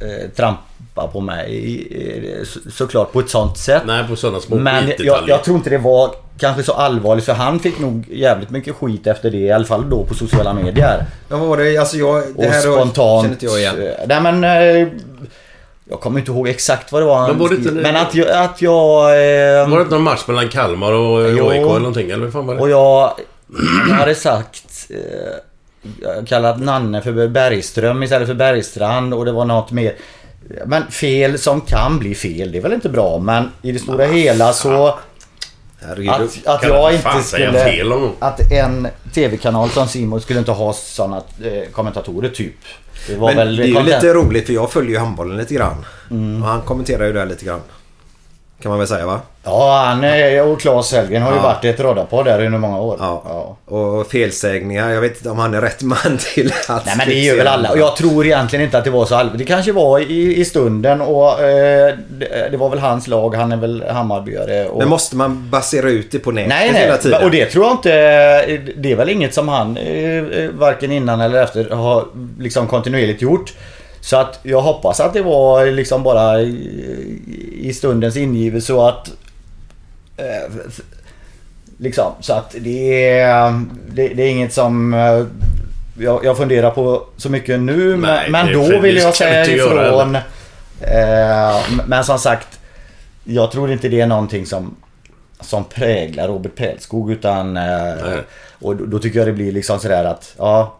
eh, 0.01 0.31
trampade 0.37 1.09
på 1.13 1.21
mig 1.21 1.87
eh, 1.91 2.45
så, 2.45 2.71
såklart 2.71 3.13
på 3.13 3.21
ett 3.21 3.31
sånt 3.31 3.59
sätt. 3.59 3.83
Nej, 3.87 4.05
på 4.09 4.17
sådana 4.17 4.41
små 4.41 4.57
Men 4.57 4.93
jag, 4.99 5.29
jag 5.29 5.45
tror 5.45 5.57
inte 5.57 5.71
det 5.71 5.79
var 5.79 6.11
kanske 6.39 6.63
så 6.63 6.73
allvarligt 6.73 7.25
för 7.25 7.33
han 7.33 7.61
fick 7.61 7.79
nog 7.79 8.05
jävligt 8.11 8.51
mycket 8.51 8.75
skit 8.75 9.07
efter 9.07 9.31
det. 9.31 9.39
I 9.39 9.53
alla 9.53 9.65
fall 9.65 9.91
då 9.91 10.05
på 10.05 10.15
sociala 10.15 10.55
medier. 10.55 11.05
Ja, 11.29 11.37
vad 11.37 11.49
var 11.49 11.57
det? 11.57 11.77
Alltså 11.79 11.97
jag... 11.97 12.23
Det 12.37 12.47
och 12.47 12.53
här 12.53 12.61
spontant. 12.61 13.23
känner 13.23 13.35
inte 13.35 13.47
jag 13.47 13.59
igen. 13.61 13.83
eh, 13.83 14.21
Nej 14.21 14.21
men... 14.33 15.01
Jag 15.91 16.01
kommer 16.01 16.19
inte 16.19 16.31
ihåg 16.31 16.49
exakt 16.49 16.93
vad 16.93 17.03
det 17.03 17.07
var 17.07 17.19
han 17.19 17.39
Men 17.39 17.53
inte-. 17.53 17.73
Men 17.73 17.97
att 17.97 18.15
jag... 18.15 18.29
Att 18.29 18.63
jag 18.63 19.03
eh, 19.03 19.69
Var 19.69 19.77
det 19.77 19.83
inte 19.83 19.95
någon 19.95 20.03
match 20.03 20.25
mellan 20.27 20.49
Kalmar 20.49 20.93
och. 20.93 21.25
AIK 21.25 21.39
eller 21.39 21.79
någonting? 21.79 22.11
Eller 22.11 22.25
vad 22.25 22.33
fan 22.33 22.47
var 22.47 22.55
det? 22.55 22.61
Och 22.61 22.71
jag, 22.71 23.13
jag 23.89 23.95
hade 23.95 24.15
sagt... 24.15 24.91
Eh, 24.91 26.25
kallat 26.27 26.61
Nanne 26.61 27.03
för 27.03 27.29
Bergström 27.29 28.03
istället 28.03 28.29
för 28.29 28.35
Bergstrand 28.35 29.15
och 29.15 29.25
det 29.25 29.33
var 29.33 29.45
något 29.45 29.71
mer. 29.71 29.95
Men 30.67 30.91
fel 30.91 31.39
som 31.39 31.61
kan 31.61 31.99
bli 31.99 32.15
fel, 32.15 32.53
det 32.53 32.59
är 32.59 32.63
väl 32.63 32.73
inte 32.73 32.89
bra 32.89 33.19
men 33.19 33.51
i 33.63 33.73
det 33.73 33.79
stora 33.79 34.07
hela 34.07 34.53
så... 34.53 34.99
Herregud, 35.81 36.11
Att, 36.11 36.47
att 36.47 36.69
jag 36.69 36.95
inte 36.95 37.23
skulle... 37.23 38.11
Att 38.19 38.53
en 38.53 38.89
TV-kanal 39.15 39.71
som 39.71 39.89
Simon 39.89 40.21
skulle 40.21 40.39
inte 40.39 40.51
ha 40.53 40.73
sådana 40.73 41.17
eh, 41.17 41.71
kommentatorer 41.73 42.29
typ. 42.29 42.57
Det 43.07 43.17
var 43.17 43.29
Men 43.29 43.37
väl 43.37 43.57
det 43.57 43.63
är 43.63 43.67
ju 43.67 43.83
lite 43.83 44.15
roligt 44.15 44.47
för 44.47 44.53
jag 44.53 44.73
följer 44.73 44.93
ju 44.93 44.99
handbollen 44.99 45.37
lite 45.37 45.55
grann. 45.55 45.85
Mm. 46.11 46.43
Och 46.43 46.49
han 46.49 46.63
kommenterar 46.63 47.07
ju 47.07 47.13
det 47.13 47.19
här 47.19 47.27
lite 47.27 47.45
grann. 47.45 47.61
Kan 48.63 48.71
man 48.71 48.79
väl 48.79 48.89
säga 48.89 49.07
va? 49.07 49.21
Ja, 49.45 49.85
han 49.87 50.05
är- 50.05 50.43
och 50.43 50.61
Claes 50.61 50.93
Helgen 50.93 51.23
har 51.23 51.31
ju 51.31 51.37
Ja. 51.37 51.43
varit 51.43 51.65
i 51.65 51.69
ett 51.69 51.81
radarpar 51.81 52.25
där 52.25 52.45
under 52.45 52.59
många 52.59 52.81
år. 52.81 52.97
Ja. 53.01 53.57
Och 53.65 54.07
felsägningar. 54.11 54.91
Jag 54.91 55.01
vet 55.01 55.17
inte 55.17 55.31
om 55.31 55.39
han 55.39 55.55
är 55.55 55.61
rätt 55.61 55.83
man 55.83 56.19
till 56.35 56.53
att 56.69 56.87
Nej 56.87 56.95
men 56.99 57.09
det 57.09 57.15
gör 57.15 57.37
väl 57.37 57.47
alla. 57.47 57.71
Och 57.71 57.79
jag 57.79 57.97
tror 57.97 58.27
egentligen 58.27 58.65
inte 58.65 58.79
att 58.79 58.85
det 58.85 58.91
var 58.91 59.05
så 59.07 59.15
allvarligt. 59.15 59.39
Det 59.39 59.45
kanske 59.45 59.73
var 59.73 59.99
i, 59.99 60.41
i 60.41 60.45
stunden 60.45 61.01
och 61.01 61.43
eh, 61.43 61.95
det, 62.51 62.57
var 62.57 62.69
väl 62.69 62.79
hans 62.79 63.07
lag. 63.09 63.35
Han 63.35 63.53
är 63.53 63.57
väl 63.57 63.85
Hammarbyare. 63.91 64.69
Och... 64.69 64.79
Men 64.79 64.89
måste 64.89 65.17
man 65.17 65.51
basera 65.51 65.89
ut 65.91 66.11
det 66.13 66.19
på 66.19 66.31
nätet 66.31 66.49
Nej, 66.49 66.69
hela 66.73 66.93
nej. 66.93 67.03
tiden? 67.03 67.25
Och 67.25 67.31
det 67.31 67.47
tror 67.47 67.65
jag 67.65 67.73
inte... 67.73 67.91
Det 68.77 68.93
är 68.93 68.97
väl 68.97 69.11
inget 69.11 69.35
som 69.35 69.49
han 69.49 69.77
eh, 69.77 70.17
eh, 70.17 70.51
varken 70.51 70.93
innan 70.93 71.21
eller 71.21 71.43
efter 71.43 71.71
har 71.71 72.05
liksom 72.39 72.67
kontinuerligt 72.67 73.23
gjort. 73.23 73.53
Så 74.01 74.17
att 74.17 74.41
jag 74.43 74.61
hoppas 74.61 75.01
att 75.01 75.13
det 75.13 75.23
var 75.23 75.67
liksom 75.67 76.03
bara 76.03 76.41
i, 76.41 77.73
stundens 77.77 78.17
ingivelse 78.17 78.67
så 78.67 78.87
att... 78.89 79.09
eh, 80.17 80.53
Liksom, 81.79 82.13
så 82.21 82.33
att 82.33 82.55
det 82.59 83.11
är, 83.11 83.65
det, 83.89 84.09
det 84.09 84.23
är 84.23 84.29
inget 84.31 84.53
som 84.53 84.95
eh, 84.95 85.25
jag, 85.99 86.25
jag 86.25 86.37
funderar 86.37 86.71
på 86.71 87.07
så 87.17 87.31
mycket 87.31 87.61
nu. 87.61 87.97
Nej, 87.97 88.31
men 88.31 88.53
då 88.53 88.79
vill 88.81 88.97
jag 88.97 89.15
säga 89.17 89.47
ifrån. 89.47 90.15
Eh, 90.81 91.61
men 91.87 92.05
som 92.05 92.19
sagt, 92.19 92.61
jag 93.25 93.51
tror 93.51 93.73
inte 93.73 93.89
det 93.89 94.01
är 94.01 94.07
någonting 94.07 94.47
som, 94.47 94.77
som 95.41 95.65
präglar 95.65 96.29
Robert 96.29 96.55
Pälskog 96.57 97.11
utan... 97.11 97.57
Eh, 97.57 97.95
och 98.59 98.77
då, 98.77 98.85
då 98.85 98.99
tycker 98.99 99.19
jag 99.19 99.29
det 99.29 99.33
blir 99.33 99.53
liksom 99.53 99.79
sådär 99.79 100.05
att, 100.05 100.35
ja... 100.39 100.77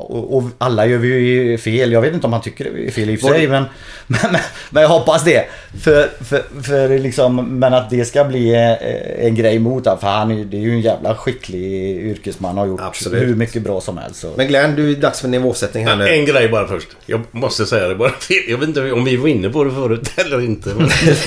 Och, 0.00 0.36
och 0.36 0.44
alla 0.58 0.86
gör 0.86 0.98
vi 0.98 1.08
ju 1.08 1.58
fel. 1.58 1.92
Jag 1.92 2.00
vet 2.00 2.14
inte 2.14 2.26
om 2.26 2.32
han 2.32 2.42
tycker 2.42 2.64
det 2.64 2.86
är 2.86 2.90
fel 2.90 3.10
i 3.10 3.16
och 3.16 3.20
för 3.20 3.28
sig 3.28 3.48
men, 3.48 3.64
men, 4.06 4.20
men, 4.32 4.40
men 4.70 4.82
jag 4.82 4.90
hoppas 4.90 5.24
det. 5.24 5.44
För, 5.82 6.24
för, 6.24 6.62
för 6.62 6.98
liksom, 6.98 7.58
men 7.58 7.74
att 7.74 7.90
det 7.90 8.04
ska 8.04 8.24
bli 8.24 8.54
eh, 8.54 9.26
en 9.26 9.34
grej 9.34 9.58
mot 9.58 9.84
honom. 9.84 10.00
För 10.00 10.06
han 10.06 10.30
är, 10.30 10.44
det 10.44 10.56
är 10.56 10.60
ju 10.60 10.72
en 10.72 10.80
jävla 10.80 11.16
skicklig 11.16 11.62
yrkesman 12.06 12.58
har 12.58 12.66
gjort 12.66 12.80
Absolut. 12.82 13.22
hur 13.22 13.34
mycket 13.34 13.62
bra 13.62 13.80
som 13.80 13.98
helst. 13.98 14.20
Så. 14.20 14.32
Men 14.36 14.48
Glenn, 14.48 14.76
du 14.76 14.90
är 14.90 14.96
dags 14.96 15.20
för 15.20 15.28
nivåsättning 15.28 15.86
här 15.86 15.96
nu. 15.96 16.08
En 16.08 16.24
grej 16.24 16.48
bara 16.48 16.68
först. 16.68 16.88
Jag 17.06 17.20
måste 17.30 17.66
säga 17.66 17.88
det 17.88 17.94
bara. 17.94 18.12
Jag 18.48 18.58
vet 18.58 18.68
inte 18.68 18.92
om 18.92 19.04
vi 19.04 19.16
var 19.16 19.28
inne 19.28 19.48
på 19.48 19.64
det 19.64 19.70
förut 19.70 20.10
eller 20.16 20.40
inte. 20.40 20.70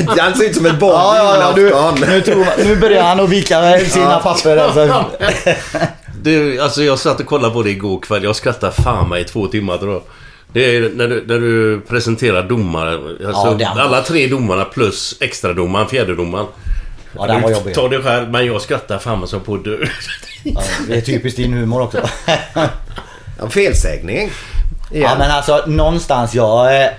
Han 0.08 0.36
ser 0.36 0.46
ut 0.46 0.56
som 0.56 0.66
ett 0.66 0.80
barn 0.80 0.92
Ja, 0.94 1.54
ja, 1.58 1.70
ja, 1.70 1.96
nu, 2.08 2.22
tror, 2.22 2.66
nu 2.66 2.76
börjar 2.76 3.04
han 3.04 3.20
att 3.20 3.30
vika 3.30 3.80
sina 3.80 4.20
papper. 4.20 4.58
Alltså. 4.58 5.06
Du, 6.24 6.60
alltså 6.62 6.84
jag 6.84 7.00
satt 7.00 7.20
och 7.20 7.26
kollade 7.26 7.54
på 7.54 7.64
det 7.64 7.70
igår 7.70 8.00
kväll. 8.00 8.24
Jag 8.24 8.36
skrattade 8.36 8.74
fan 8.74 9.10
mig 9.10 9.22
i 9.22 9.26
två 9.26 9.48
timmar 9.48 9.78
tror 9.78 9.94
jag. 9.94 10.02
Det 10.54 10.76
är 10.76 10.90
när 10.90 11.08
du, 11.08 11.24
när 11.28 11.40
du 11.40 11.82
presenterar 11.88 12.44
domare. 12.44 12.94
Alltså, 13.28 13.58
Ja, 13.60 13.82
alla 13.82 14.02
tre 14.02 14.28
domarna 14.28 14.66
plus 14.66 15.18
extradomaren, 15.20 15.88
fjärdedomaren. 15.88 16.46
Ja, 17.16 17.28
den 17.28 17.42
var 17.42 17.52
jobbig. 17.52 17.76
tar 17.76 17.90
det 17.90 18.02
själv, 18.02 18.30
men 18.32 18.46
jag 18.46 18.62
skrattar 18.62 18.98
fan 19.00 19.20
mig 19.20 19.28
som 19.28 19.40
på 19.40 19.54
att 19.56 19.64
dö. 19.64 19.78
Ja, 20.44 20.62
det 20.88 20.96
är 20.98 21.02
typiskt 21.02 21.38
din 21.38 21.54
humor 21.54 21.82
också. 21.82 21.98
Ja, 23.40 23.50
felsägning. 23.50 24.32
Ja 24.92 25.16
men 25.20 25.32
alltså 25.32 25.64
någonstans 25.68 26.36
jag... 26.36 26.90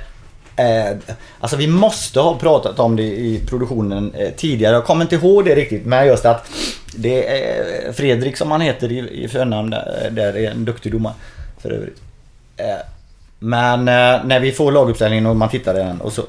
Eh, 0.56 0.96
alltså 1.40 1.56
vi 1.56 1.66
måste 1.66 2.20
ha 2.20 2.38
pratat 2.38 2.78
om 2.78 2.96
det 2.96 3.02
i 3.02 3.42
produktionen 3.46 4.14
eh, 4.14 4.30
tidigare. 4.30 4.74
Jag 4.74 4.84
kommer 4.84 5.02
inte 5.02 5.14
ihåg 5.14 5.44
det 5.44 5.54
riktigt 5.54 5.86
men 5.86 6.06
just 6.06 6.24
att 6.24 6.50
det 6.96 7.38
är 7.38 7.92
Fredrik 7.92 8.36
som 8.36 8.50
han 8.50 8.60
heter 8.60 8.92
i, 8.92 9.24
i 9.24 9.28
förnamn 9.28 9.70
där, 9.70 10.10
där 10.10 10.36
är 10.36 10.50
en 10.50 10.64
duktig 10.64 10.92
domare 10.92 11.14
för 11.58 11.70
övrigt. 11.70 12.00
Eh, 12.56 12.66
men 13.38 13.88
eh, 13.88 14.24
när 14.24 14.40
vi 14.40 14.52
får 14.52 14.72
laguppställningen 14.72 15.26
och 15.26 15.36
man 15.36 15.48
tittar 15.48 15.74
i 15.74 15.78
den 15.78 16.00
och 16.00 16.12
så... 16.12 16.22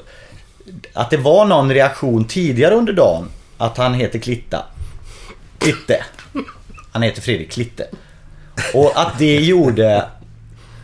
Att 0.92 1.10
det 1.10 1.16
var 1.16 1.44
någon 1.44 1.74
reaktion 1.74 2.24
tidigare 2.24 2.74
under 2.74 2.92
dagen 2.92 3.28
att 3.58 3.76
han 3.76 3.94
heter 3.94 4.18
Klitta. 4.18 4.64
Klitte. 5.58 6.04
Han 6.92 7.02
heter 7.02 7.22
Fredrik 7.22 7.50
Klitte. 7.50 7.86
Och 8.74 8.92
att 8.94 9.18
det 9.18 9.36
gjorde... 9.36 10.04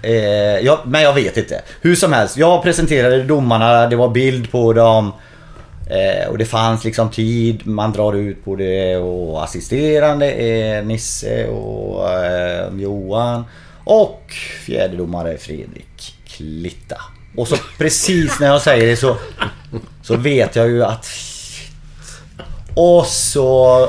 Eh, 0.02 0.14
jag, 0.58 0.78
men 0.84 1.02
jag 1.02 1.14
vet 1.14 1.36
inte. 1.36 1.62
Hur 1.80 1.94
som 1.94 2.12
helst, 2.12 2.36
jag 2.36 2.62
presenterade 2.62 3.22
domarna, 3.22 3.86
det 3.86 3.96
var 3.96 4.08
bild 4.08 4.50
på 4.50 4.72
dem. 4.72 5.12
Eh, 5.90 6.28
och 6.28 6.38
det 6.38 6.44
fanns 6.44 6.84
liksom 6.84 7.10
tid, 7.10 7.66
man 7.66 7.92
drar 7.92 8.12
ut 8.12 8.44
på 8.44 8.56
det 8.56 8.96
och 8.96 9.44
assisterande 9.44 10.32
är 10.32 10.82
Nisse 10.82 11.46
och 11.46 12.10
eh, 12.10 12.68
Johan. 12.76 13.44
Och 13.84 14.34
fjärdedomare 14.66 15.38
Fredrik 15.38 16.14
Klitta. 16.26 16.96
Och 17.36 17.48
så 17.48 17.56
precis 17.78 18.40
när 18.40 18.46
jag 18.46 18.62
säger 18.62 18.86
det 18.86 18.96
så, 18.96 19.16
så 20.02 20.16
vet 20.16 20.56
jag 20.56 20.68
ju 20.68 20.84
att... 20.84 21.06
Och 22.74 23.06
så 23.06 23.88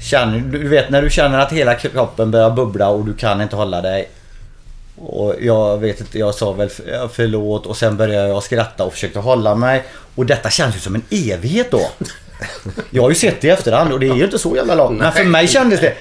känner 0.00 0.38
du 0.38 0.68
vet 0.68 0.90
när 0.90 1.02
du 1.02 1.10
känner 1.10 1.38
att 1.38 1.52
hela 1.52 1.74
kroppen 1.74 2.30
börjar 2.30 2.50
bubbla 2.50 2.88
och 2.88 3.04
du 3.04 3.14
kan 3.14 3.40
inte 3.40 3.56
hålla 3.56 3.80
dig. 3.80 4.08
Och 5.06 5.34
jag 5.40 5.78
vet 5.78 6.00
inte, 6.00 6.18
jag 6.18 6.34
sa 6.34 6.52
väl 6.52 6.68
för- 6.68 7.08
förlåt 7.12 7.66
och 7.66 7.76
sen 7.76 7.96
började 7.96 8.28
jag 8.28 8.42
skratta 8.42 8.84
och 8.84 8.92
försökte 8.92 9.18
hålla 9.18 9.54
mig. 9.54 9.84
Och 10.14 10.26
detta 10.26 10.50
känns 10.50 10.76
ju 10.76 10.80
som 10.80 10.94
en 10.94 11.02
evighet 11.10 11.70
då. 11.70 11.90
Jag 12.90 13.02
har 13.02 13.08
ju 13.08 13.14
sett 13.14 13.40
det 13.40 13.46
i 13.46 13.50
efterhand 13.50 13.92
och 13.92 14.00
det 14.00 14.08
är 14.08 14.14
ju 14.14 14.24
inte 14.24 14.38
så 14.38 14.56
jävla 14.56 14.74
långt. 14.74 14.98
Men 14.98 15.12
för 15.12 15.24
mig 15.24 15.48
kändes 15.48 15.80
det. 15.80 15.94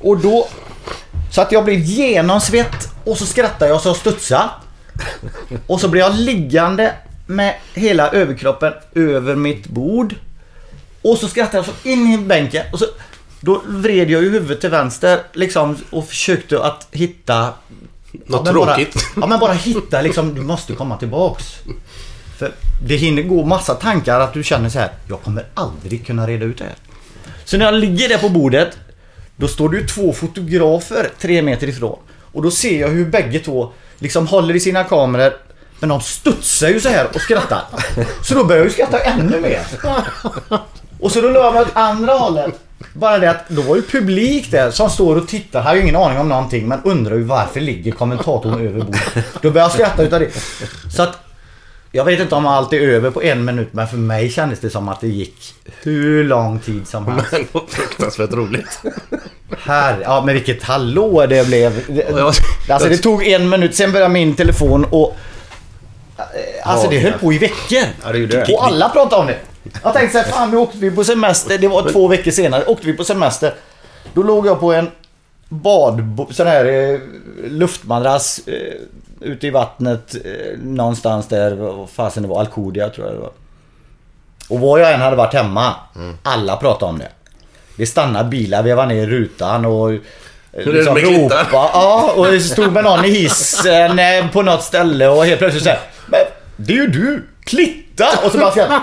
Och 0.00 0.18
då... 0.18 0.48
Så 1.32 1.40
att 1.40 1.52
jag 1.52 1.64
blev 1.64 1.78
genomsvett 1.80 2.88
och 3.04 3.18
så 3.18 3.26
skrattade 3.26 3.70
jag 3.70 3.80
så 3.80 3.88
jag 3.88 3.96
studsade. 3.96 4.48
Och 5.66 5.80
så 5.80 5.88
blev 5.88 6.00
jag 6.04 6.14
liggande 6.18 6.92
med 7.26 7.54
hela 7.74 8.10
överkroppen 8.10 8.72
över 8.94 9.34
mitt 9.34 9.66
bord. 9.66 10.14
Och 11.02 11.18
så 11.18 11.28
skrattade 11.28 11.56
jag 11.58 11.64
så 11.66 11.88
in 11.88 12.12
i 12.14 12.18
bänken. 12.18 12.64
Och 12.72 12.78
så, 12.78 12.86
då 13.40 13.62
vred 13.66 14.10
jag 14.10 14.22
ju 14.22 14.30
huvudet 14.30 14.60
till 14.60 14.70
vänster 14.70 15.20
liksom 15.32 15.76
och 15.90 16.08
försökte 16.08 16.62
att 16.62 16.86
hitta... 16.90 17.48
Något 18.12 18.44
bara- 18.44 18.74
tråkigt. 18.74 18.94
ja 19.16 19.26
men 19.26 19.40
bara 19.40 19.52
hitta 19.52 20.00
liksom, 20.02 20.34
du 20.34 20.40
måste 20.40 20.72
komma 20.72 20.96
tillbaks. 20.96 21.44
För 22.38 22.52
det 22.86 22.96
hinner 22.96 23.22
gå 23.22 23.44
massa 23.44 23.74
tankar 23.74 24.20
att 24.20 24.32
du 24.34 24.42
känner 24.44 24.68
så 24.68 24.78
här. 24.78 24.90
jag 25.08 25.22
kommer 25.22 25.46
aldrig 25.54 26.06
kunna 26.06 26.26
reda 26.26 26.44
ut 26.44 26.58
det 26.58 26.64
här. 26.64 26.74
Så 27.44 27.56
när 27.56 27.64
jag 27.64 27.74
ligger 27.74 28.08
där 28.08 28.18
på 28.18 28.28
bordet, 28.28 28.78
då 29.36 29.48
står 29.48 29.68
det 29.68 29.76
ju 29.78 29.86
två 29.86 30.12
fotografer 30.12 31.10
tre 31.20 31.42
meter 31.42 31.68
ifrån. 31.68 31.98
Och 32.32 32.42
då 32.42 32.50
ser 32.50 32.80
jag 32.80 32.88
hur 32.88 33.04
bägge 33.06 33.38
två 33.38 33.72
liksom 33.98 34.26
håller 34.26 34.56
i 34.56 34.60
sina 34.60 34.84
kameror. 34.84 35.32
Men 35.80 35.88
de 35.88 36.00
studsar 36.00 36.68
ju 36.68 36.80
så 36.80 36.88
här 36.88 37.08
och 37.14 37.20
skrattar. 37.20 37.62
Så 38.22 38.34
då 38.34 38.44
börjar 38.44 38.58
jag 38.60 38.66
ju 38.66 38.72
skratta 38.72 38.98
ännu 38.98 39.40
mer. 39.40 39.66
Och 41.00 41.12
så 41.12 41.20
då 41.20 41.28
la 41.28 41.40
jag 41.44 41.52
mig 41.54 41.62
åt 41.62 41.76
andra 41.76 42.12
hållet. 42.12 42.54
Bara 42.92 43.18
det 43.18 43.30
att 43.30 43.48
då 43.48 43.62
var 43.62 43.76
ju 43.76 43.82
publik 43.82 44.50
där 44.50 44.70
som 44.70 44.90
står 44.90 45.16
och 45.16 45.28
tittar, 45.28 45.62
har 45.62 45.74
ju 45.74 45.82
ingen 45.82 45.96
aning 45.96 46.18
om 46.18 46.28
någonting 46.28 46.68
men 46.68 46.82
undrar 46.84 47.16
ju 47.16 47.22
varför 47.22 47.60
ligger 47.60 47.92
kommentatorn 47.92 48.66
över 48.66 48.80
bordet. 48.80 49.24
Då 49.42 49.50
börjar 49.50 49.64
jag 49.64 49.72
skratta 49.72 50.02
utav 50.02 50.20
det. 50.20 50.30
Så 50.96 51.02
att 51.02 51.18
jag 51.92 52.04
vet 52.04 52.20
inte 52.20 52.34
om 52.34 52.46
allt 52.46 52.72
är 52.72 52.80
över 52.80 53.10
på 53.10 53.22
en 53.22 53.44
minut 53.44 53.68
men 53.72 53.88
för 53.88 53.96
mig 53.96 54.30
kändes 54.30 54.60
det 54.60 54.70
som 54.70 54.88
att 54.88 55.00
det 55.00 55.08
gick 55.08 55.54
hur 55.82 56.24
lång 56.24 56.58
tid 56.58 56.88
som 56.88 57.06
helst. 57.06 57.32
Men 57.32 57.46
vad 57.52 57.68
fruktansvärt 57.68 58.32
roligt. 58.32 58.82
Här, 59.58 59.98
ja 60.02 60.22
men 60.26 60.34
vilket 60.34 60.62
hallå 60.62 61.26
det 61.26 61.46
blev. 61.46 61.80
Alltså 62.68 62.88
det 62.88 62.98
tog 62.98 63.26
en 63.26 63.48
minut, 63.48 63.74
sen 63.74 63.92
började 63.92 64.12
min 64.12 64.34
telefon 64.34 64.84
och... 64.90 65.16
Alltså 66.62 66.90
det 66.90 66.98
höll 66.98 67.12
på 67.12 67.32
i 67.32 67.38
veckor. 67.38 67.82
Och 68.54 68.66
alla 68.66 68.88
pratade 68.88 69.20
om 69.20 69.26
det. 69.26 69.38
Jag 69.82 69.94
tänkte 69.94 70.18
såhär, 70.18 70.32
fan 70.32 70.50
nu 70.50 70.56
åkte 70.56 70.78
vi 70.78 70.90
på 70.90 71.04
semester. 71.04 71.58
Det 71.58 71.68
var 71.68 71.90
två 71.92 72.08
veckor 72.08 72.30
senare. 72.30 72.64
Åkte 72.64 72.86
vi 72.86 72.92
på 72.92 73.04
semester. 73.04 73.54
Då 74.14 74.22
låg 74.22 74.46
jag 74.46 74.60
på 74.60 74.72
en 74.72 74.90
bad... 75.48 76.26
sån 76.30 76.46
här 76.46 76.64
eh, 76.64 77.00
luftmadrass 77.44 78.40
eh, 78.46 78.74
ute 79.20 79.46
i 79.46 79.50
vattnet 79.50 80.14
eh, 80.24 80.58
någonstans 80.58 81.28
där. 81.28 81.54
Vad 81.54 81.90
fasen 81.90 82.22
det 82.22 82.28
var? 82.28 82.40
Alcudia 82.40 82.88
tror 82.88 83.06
jag 83.06 83.16
det 83.16 83.20
var. 83.20 83.32
Och 84.48 84.60
var 84.60 84.78
jag 84.78 84.92
än 84.92 85.00
hade 85.00 85.16
varit 85.16 85.34
hemma. 85.34 85.74
Alla 86.22 86.56
pratade 86.56 86.92
om 86.92 86.98
det. 86.98 87.08
Det 87.76 87.86
stannade 87.86 88.28
bilar, 88.28 88.62
vi 88.62 88.72
var 88.72 88.86
ner 88.86 89.02
i 89.02 89.06
rutan 89.06 89.64
och... 89.64 89.90
Hur 90.52 90.94
med 90.94 91.04
Klitta? 91.04 91.46
Ja, 91.52 92.12
och 92.16 92.42
stod 92.42 92.72
med 92.72 92.84
någon 92.84 93.04
i 93.04 93.08
hissen 93.08 94.00
på 94.32 94.42
något 94.42 94.62
ställe 94.62 95.08
och 95.08 95.26
helt 95.26 95.38
plötsligt 95.38 95.64
såhär 95.64 95.80
Men 96.06 96.20
det 96.56 96.72
är 96.72 96.76
ju 96.76 96.86
du! 96.86 97.28
Klitta! 97.44 98.08
Och 98.24 98.32
så 98.32 98.38
bara 98.38 98.50
skrattade 98.50 98.82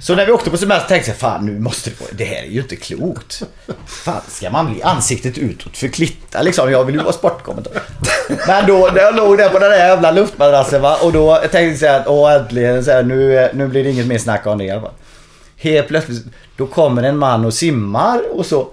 så 0.00 0.14
när 0.14 0.26
vi 0.26 0.32
åkte 0.32 0.50
på 0.50 0.56
semester 0.56 0.88
tänkte 0.88 1.10
jag 1.10 1.18
fan 1.18 1.46
nu 1.46 1.58
måste 1.58 1.90
det 1.90 2.00
vara... 2.00 2.10
Det 2.12 2.24
här 2.24 2.42
är 2.42 2.50
ju 2.50 2.60
inte 2.60 2.76
klokt. 2.76 3.42
Fan 3.86 4.20
ska 4.28 4.50
man 4.50 4.72
bli 4.72 4.82
ansiktet 4.82 5.38
utåt 5.38 5.76
för 5.76 5.88
Klitta 5.88 6.42
liksom? 6.42 6.72
Jag 6.72 6.84
vill 6.84 6.94
ju 6.94 7.00
vara 7.02 7.12
sportkommentator. 7.12 7.82
Men 8.46 8.66
då, 8.66 8.90
när 8.94 9.00
jag 9.00 9.16
låg 9.16 9.38
där 9.38 9.48
på 9.48 9.58
den 9.58 9.70
där 9.70 9.78
jävla 9.78 10.10
luftmadrassen 10.10 10.82
va 10.82 10.96
och 11.02 11.12
då 11.12 11.36
tänkte 11.50 11.86
jag 11.86 11.96
att 11.96 12.06
åh 12.06 12.32
äntligen 12.32 12.84
så 12.84 12.90
här, 12.90 13.02
nu, 13.02 13.50
nu 13.54 13.66
blir 13.68 13.84
det 13.84 13.90
inget 13.90 14.06
mer 14.06 14.18
snack 14.18 14.46
om 14.46 14.58
det 14.58 14.64
i 14.64 14.70
alla 14.70 14.80
fall. 14.80 14.94
Helt 15.56 15.88
plötsligt, 15.88 16.24
då 16.56 16.66
kommer 16.66 17.02
en 17.02 17.18
man 17.18 17.44
och 17.44 17.54
simmar 17.54 18.20
och 18.32 18.46
så 18.46 18.68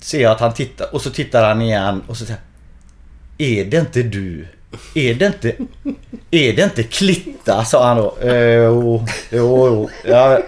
ser 0.00 0.22
jag 0.22 0.32
att 0.32 0.40
han 0.40 0.54
tittar 0.54 0.94
och 0.94 1.02
så 1.02 1.10
tittar 1.10 1.48
han 1.48 1.62
igen 1.62 2.02
och 2.06 2.16
så 2.16 2.24
säger 2.24 2.40
Är 3.38 3.64
det 3.64 3.76
inte 3.76 4.02
du? 4.02 4.46
Är 4.94 5.14
det 5.14 5.26
inte... 5.26 5.48
Är 6.30 6.52
det 6.52 6.62
inte 6.62 6.82
Klitta? 6.82 7.64
Sa 7.64 7.86
han 7.86 7.96
då. 7.96 8.14
Eh, 8.28 8.54
Jo, 8.54 9.04
jo, 9.30 9.66
jo. 9.66 9.90
Ja, 10.04 10.38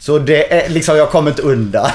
så 0.00 0.18
det 0.18 0.52
är 0.52 0.68
liksom, 0.68 0.96
jag 0.96 1.10
kommer 1.10 1.30
inte 1.30 1.42
undan. 1.42 1.90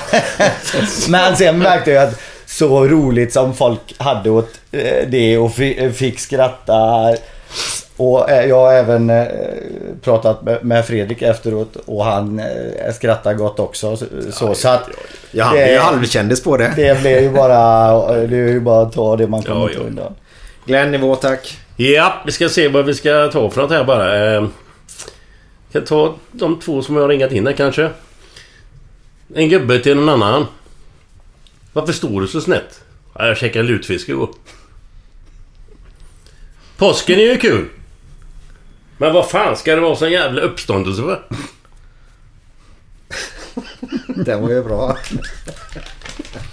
Men 1.10 1.36
sen 1.36 1.58
märkte 1.60 1.92
jag 1.92 2.04
att 2.08 2.20
så 2.46 2.88
roligt 2.88 3.34
som 3.34 3.54
folk 3.54 3.80
hade 3.98 4.30
åt 4.30 4.50
eh, 4.72 5.08
det 5.08 5.38
och 5.38 5.54
fi- 5.54 5.92
fick 5.92 6.20
skratta. 6.20 7.16
Och 7.98 8.30
eh, 8.30 8.46
jag 8.50 8.56
har 8.60 8.74
även 8.74 9.12
pratat 10.02 10.64
med- 10.64 10.86
Fredrik 10.86 11.22
efteråt 11.22 11.76
och 11.86 12.06
han 12.06 12.42
skrattar 12.94 13.34
gott 13.34 13.60
också. 13.60 13.98
Så, 14.32 14.56
så, 14.56 14.70
att... 14.70 14.90
Ja, 15.32 15.44
han 15.46 15.58
är 15.58 15.72
ju 15.72 15.78
halvkändis 15.78 16.44
på 16.44 16.58
det. 16.58 16.74
Det 16.76 17.02
blev 17.02 17.22
ju 17.24 17.30
bara... 17.30 17.92
Det 18.28 18.36
är 18.38 18.48
ju 18.48 18.60
bara 18.60 18.82
att 18.82 18.94
ta 18.94 19.16
det 19.16 19.28
man 19.28 19.42
kommer 19.44 19.72
ja. 19.74 19.80
undan. 19.80 20.16
Glenn, 20.66 20.92
nivå 20.92 21.16
tack. 21.16 21.58
Ja, 21.76 22.22
vi 22.26 22.32
ska 22.32 22.50
se 22.50 22.68
vad 22.68 22.86
vi 22.86 22.94
ska 22.94 23.30
ta 23.34 23.50
för 23.50 23.62
något 23.62 23.72
här 23.72 23.84
bara. 23.84 24.36
Eh, 24.36 24.48
kan 25.72 25.86
ta 25.86 26.16
de 26.32 26.60
två 26.60 26.82
som 26.82 26.96
jag 26.96 27.02
har 27.02 27.10
ringat 27.10 27.32
in 27.32 27.48
här 27.48 27.54
kanske. 27.54 27.90
En 29.36 29.50
gubbe 29.50 29.80
till 29.80 29.98
en 29.98 30.10
annan. 30.10 30.46
Varför 31.74 31.94
står 31.94 32.22
du 32.22 32.28
så 32.28 32.42
snett? 32.42 32.84
Ja, 33.14 33.28
jag 33.28 33.38
käkade 33.38 33.68
lutfisk 33.68 34.10
igår. 34.10 34.30
Påsken 36.78 37.20
är 37.20 37.24
ju 37.24 37.38
kul. 37.38 37.70
Men 38.98 39.14
vad 39.14 39.30
fan 39.30 39.58
ska 39.58 39.76
det 39.76 39.82
vara 39.82 39.96
sån 39.96 40.12
jävla 40.12 40.42
uppståndelse 40.42 41.02
för? 41.02 41.24
Den 44.24 44.42
var 44.42 44.50
ju 44.50 44.64
bra. 44.64 44.98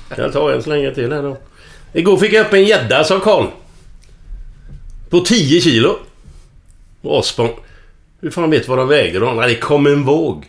Kan 0.09 0.25
jag 0.25 0.33
ta 0.33 0.53
en 0.53 0.63
så 0.63 0.71
länge 0.71 0.95
till 0.95 1.13
här 1.13 1.23
då. 1.23 1.39
Igår 1.93 2.17
fick 2.17 2.33
jag 2.33 2.47
upp 2.47 2.53
en 2.53 2.65
gädda, 2.65 3.05
sa 3.05 3.21
Karl. 3.21 3.47
På 5.11 5.21
10 5.21 5.61
kilo. 5.61 5.99
Och 7.03 7.19
Osborn. 7.19 7.51
Hur 8.21 8.31
fan 8.31 8.51
vet 8.51 8.69
vad 8.69 8.79
de 8.79 8.89
vägde 8.89 9.19
då? 9.19 9.33
Nej, 9.33 9.49
det 9.49 9.61
kom 9.61 9.87
en 9.87 10.05
våg. 10.05 10.47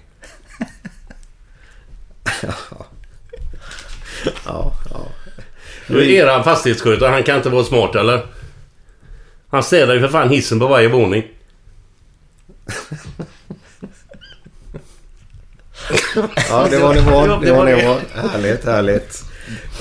Ja, 4.45 4.73
ja. 4.89 5.07
Nu 5.87 5.99
är 5.99 6.09
eran 6.09 6.43
fastighetsskötare, 6.43 7.09
han 7.09 7.23
kan 7.23 7.37
inte 7.37 7.49
vara 7.49 7.63
smart 7.63 7.95
eller? 7.95 8.25
Han 9.49 9.63
städar 9.63 9.93
ju 9.93 9.99
för 9.99 10.07
fan 10.07 10.29
hissen 10.29 10.59
på 10.59 10.67
varje 10.67 10.87
våning. 10.87 11.23
Ja, 16.49 16.67
det 16.69 16.79
var 16.79 16.93
nivån. 16.93 17.29
Ja, 17.29 17.39
Det 17.43 17.51
var 17.51 17.65
nivån. 17.65 17.97
Härligt, 18.13 18.65
härligt. 18.65 19.23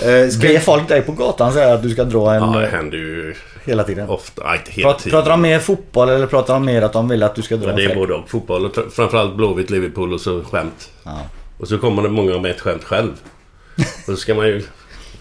Eh, 0.03 0.29
ska 0.29 0.49
Ber 0.49 0.59
folk 0.59 0.89
dig 0.89 1.03
på 1.03 1.13
gatan 1.13 1.53
säga 1.53 1.75
att 1.75 1.83
du 1.83 1.91
ska 1.91 2.05
dra 2.05 2.35
en... 2.35 2.43
Ja, 2.43 2.59
det 2.59 2.67
eh, 2.67 2.73
händer 2.73 2.99
ju 2.99 3.35
hela 3.71 3.85
tiden. 3.85 4.09
ofta. 4.09 4.43
Nej, 4.45 4.59
inte 4.59 4.71
hela 4.71 4.89
Prat, 4.89 4.99
tiden. 5.03 5.11
pratar 5.19 5.31
de 5.31 5.41
mer 5.43 5.59
fotboll 5.59 6.09
eller 6.09 6.27
pratar 6.27 6.55
de 6.55 6.65
mer 6.65 6.83
att 6.83 6.93
de 6.93 7.09
vill 7.09 7.23
att 7.23 7.35
du 7.35 7.43
ska 7.43 7.57
dra 7.57 7.71
Ja, 7.71 7.77
det 7.77 7.85
är 7.85 7.95
både 7.95 8.15
och. 8.15 8.31
Fotboll 8.31 8.67
och 8.67 8.75
fr- 8.77 8.91
framförallt 8.91 9.37
Blåvitt, 9.37 9.71
Liverpool 9.71 10.13
och 10.13 10.21
så 10.21 10.45
skämt. 10.45 10.91
Ja. 11.05 11.19
Och 11.59 11.69
så 11.69 11.79
kommer 11.79 12.03
det 12.03 12.09
många 12.09 12.39
med 12.39 12.51
ett 12.51 12.61
skämt 12.61 12.85
själv. 12.85 13.13
Och 13.77 13.85
så 14.07 14.17
ska 14.17 14.35
man 14.35 14.47
ju... 14.47 14.63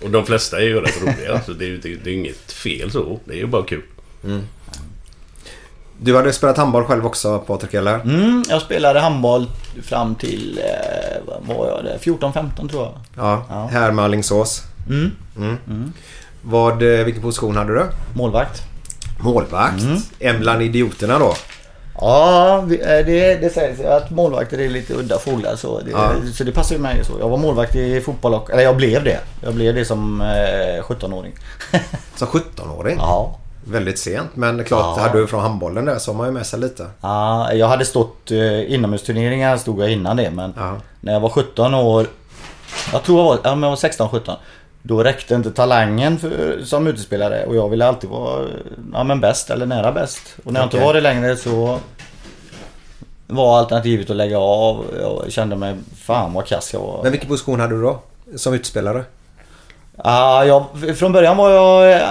Och 0.04 0.10
de 0.10 0.26
flesta 0.26 0.58
är 0.58 0.64
ju 0.64 0.82
rätt 0.82 1.02
roliga. 1.02 1.42
Så 1.46 1.52
det 1.52 1.66
är 1.66 1.70
ju 1.70 1.78
det, 1.78 1.96
det 1.96 2.10
är 2.10 2.14
inget 2.14 2.52
fel 2.52 2.92
så. 2.92 3.20
Det 3.26 3.34
är 3.34 3.38
ju 3.38 3.48
bara 3.48 3.64
kul. 3.64 3.82
Du 6.02 6.16
hade 6.16 6.34
spelat 6.34 6.58
handboll 6.58 6.84
själv 6.86 7.06
också 7.06 7.40
Patrik 7.40 7.74
eller? 7.74 7.96
Mm, 8.00 8.44
jag 8.50 8.62
spelade 8.62 9.00
handboll 9.00 9.48
fram 9.84 10.16
till, 10.16 10.60
eh, 10.60 11.18
vad 11.26 11.58
var 11.58 11.68
jag 11.68 11.84
det? 11.86 11.98
14-15 12.02 12.70
tror 12.70 12.84
jag. 12.84 12.94
Ja, 13.16 13.46
Ja. 13.50 13.70
här 13.72 13.92
med 13.92 14.06
Alingsås. 14.06 14.62
Mm. 14.90 15.12
Mm. 15.38 15.94
Vad, 16.42 17.00
eh, 17.00 17.06
vilken 17.06 17.24
position 17.24 17.56
hade 17.58 17.74
du? 17.74 17.86
Målvakt. 18.14 18.62
Målvakt. 19.20 19.82
Mm. 19.82 19.98
En 20.20 20.40
bland 20.40 20.62
idioterna 20.62 21.20
då? 21.20 21.34
Ja, 22.02 22.58
eh, 22.58 23.06
det, 23.06 23.36
det 23.42 23.54
sägs 23.54 23.80
att 23.82 24.12
målvakter 24.12 24.58
är 24.60 24.70
lite 24.70 24.94
udda 24.94 25.20
fåglar 25.20 25.56
så 25.56 25.80
det, 25.80 25.92
Ja. 25.92 26.12
så 26.34 26.44
det 26.44 26.52
passar 26.52 26.76
ju 26.76 26.82
mig 26.82 27.04
så. 27.06 27.14
Jag 27.20 27.30
var 27.30 27.38
målvakt 27.38 27.76
i 27.76 28.02
fotboll 28.02 28.34
och, 28.34 28.52
eller 28.52 28.64
jag 28.64 28.78
blev 28.78 29.04
det. 29.04 29.20
Jag 29.44 29.54
blev 29.56 29.76
det 29.76 29.86
som 29.86 30.22
eh, 30.22 30.84
17-åring. 30.84 31.34
Som 32.16 32.28
17-åring? 32.28 32.98
Ja. 33.00 33.36
Väldigt 33.66 34.00
sent 34.00 34.30
men 34.34 34.64
klart, 34.64 34.98
Ja. 34.98 35.04
hade 35.04 35.20
du 35.20 35.28
från 35.28 35.42
handbollen 35.42 35.86
där 35.86 35.98
så 36.00 36.12
har 36.12 36.18
man 36.18 36.28
ju 36.28 36.32
med 36.34 36.46
sig 36.46 36.60
lite. 36.60 36.86
Ja, 37.02 37.54
jag 37.54 37.68
hade 37.68 37.86
stått 37.86 38.32
eh, 38.32 38.74
inomhusturneringar 38.74 39.58
stod 39.58 39.82
jag 39.82 39.92
innan 39.92 40.18
det 40.18 40.32
men 40.32 40.54
när 41.02 41.14
jag 41.14 41.20
var 41.20 41.30
17 41.30 41.74
år 41.74 42.08
Jag 42.94 43.04
tror 43.04 43.18
jag 43.20 43.26
var, 43.26 43.40
ja, 43.44 43.50
jag 43.50 43.58
var 43.58 43.76
16-17 43.76 44.36
Då 44.82 45.04
räckte 45.04 45.36
inte 45.36 45.52
talangen 45.52 46.20
för, 46.20 46.60
som 46.64 46.88
utespelare 46.88 47.46
och 47.46 47.56
jag 47.56 47.70
ville 47.70 47.86
alltid 47.86 48.10
vara 48.10 48.48
ja, 48.94 49.04
men 49.04 49.22
bäst 49.22 49.50
eller 49.50 49.66
nära 49.66 49.92
bäst. 49.92 50.36
Och 50.44 50.54
när 50.54 50.60
jag 50.60 50.68
inte 50.68 50.80
var 50.80 50.94
det 50.94 51.02
längre 51.02 51.36
så 51.36 51.80
var 53.28 53.60
alternativet 53.60 54.10
att 54.10 54.16
lägga 54.16 54.40
av. 54.40 54.86
Jag 55.02 55.32
kände 55.32 55.56
mig 55.56 55.76
fan 55.98 56.34
vad 56.34 56.48
kass 56.48 56.74
jag 56.74 56.80
var. 56.80 57.04
Men 57.04 57.12
vilken 57.12 57.30
position 57.30 57.60
hade 57.60 57.76
du 57.76 57.82
då? 57.82 58.00
Som 58.36 58.54
utespelare? 58.54 59.04
Ja, 60.04 60.46
jag, 60.46 60.66
från 60.98 61.12
början 61.12 61.38
var 61.38 61.50
jag 61.50 61.92
eh, 61.92 62.10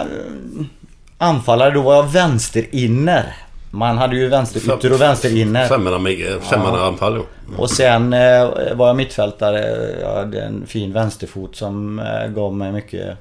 anfallare. 1.19 1.71
Då 1.71 1.83
var 1.83 1.95
jag 1.95 2.03
vänsterinner. 2.03 3.37
Man 3.71 3.99
hade 3.99 4.17
ju 4.17 4.29
vänsterytter 4.29 4.93
och 4.93 5.01
vänsterinner. 5.01 5.67
Femmanna 5.69 5.99
med- 5.99 6.43
femmanna 6.43 6.81
anfall, 6.87 7.15
jo. 7.17 7.25
Och 7.59 7.71
sen 7.71 8.13
eh, 8.13 8.49
var 8.75 8.87
jag 8.87 8.97
mittfältare. 8.97 9.89
Jag 10.01 10.15
hade 10.15 10.41
en 10.43 10.67
fin 10.67 10.93
vänsterfot 10.93 11.57
som 11.57 11.99
eh, 11.99 12.29
gav 12.29 12.55
mig 12.55 12.73
mycket. 12.73 13.17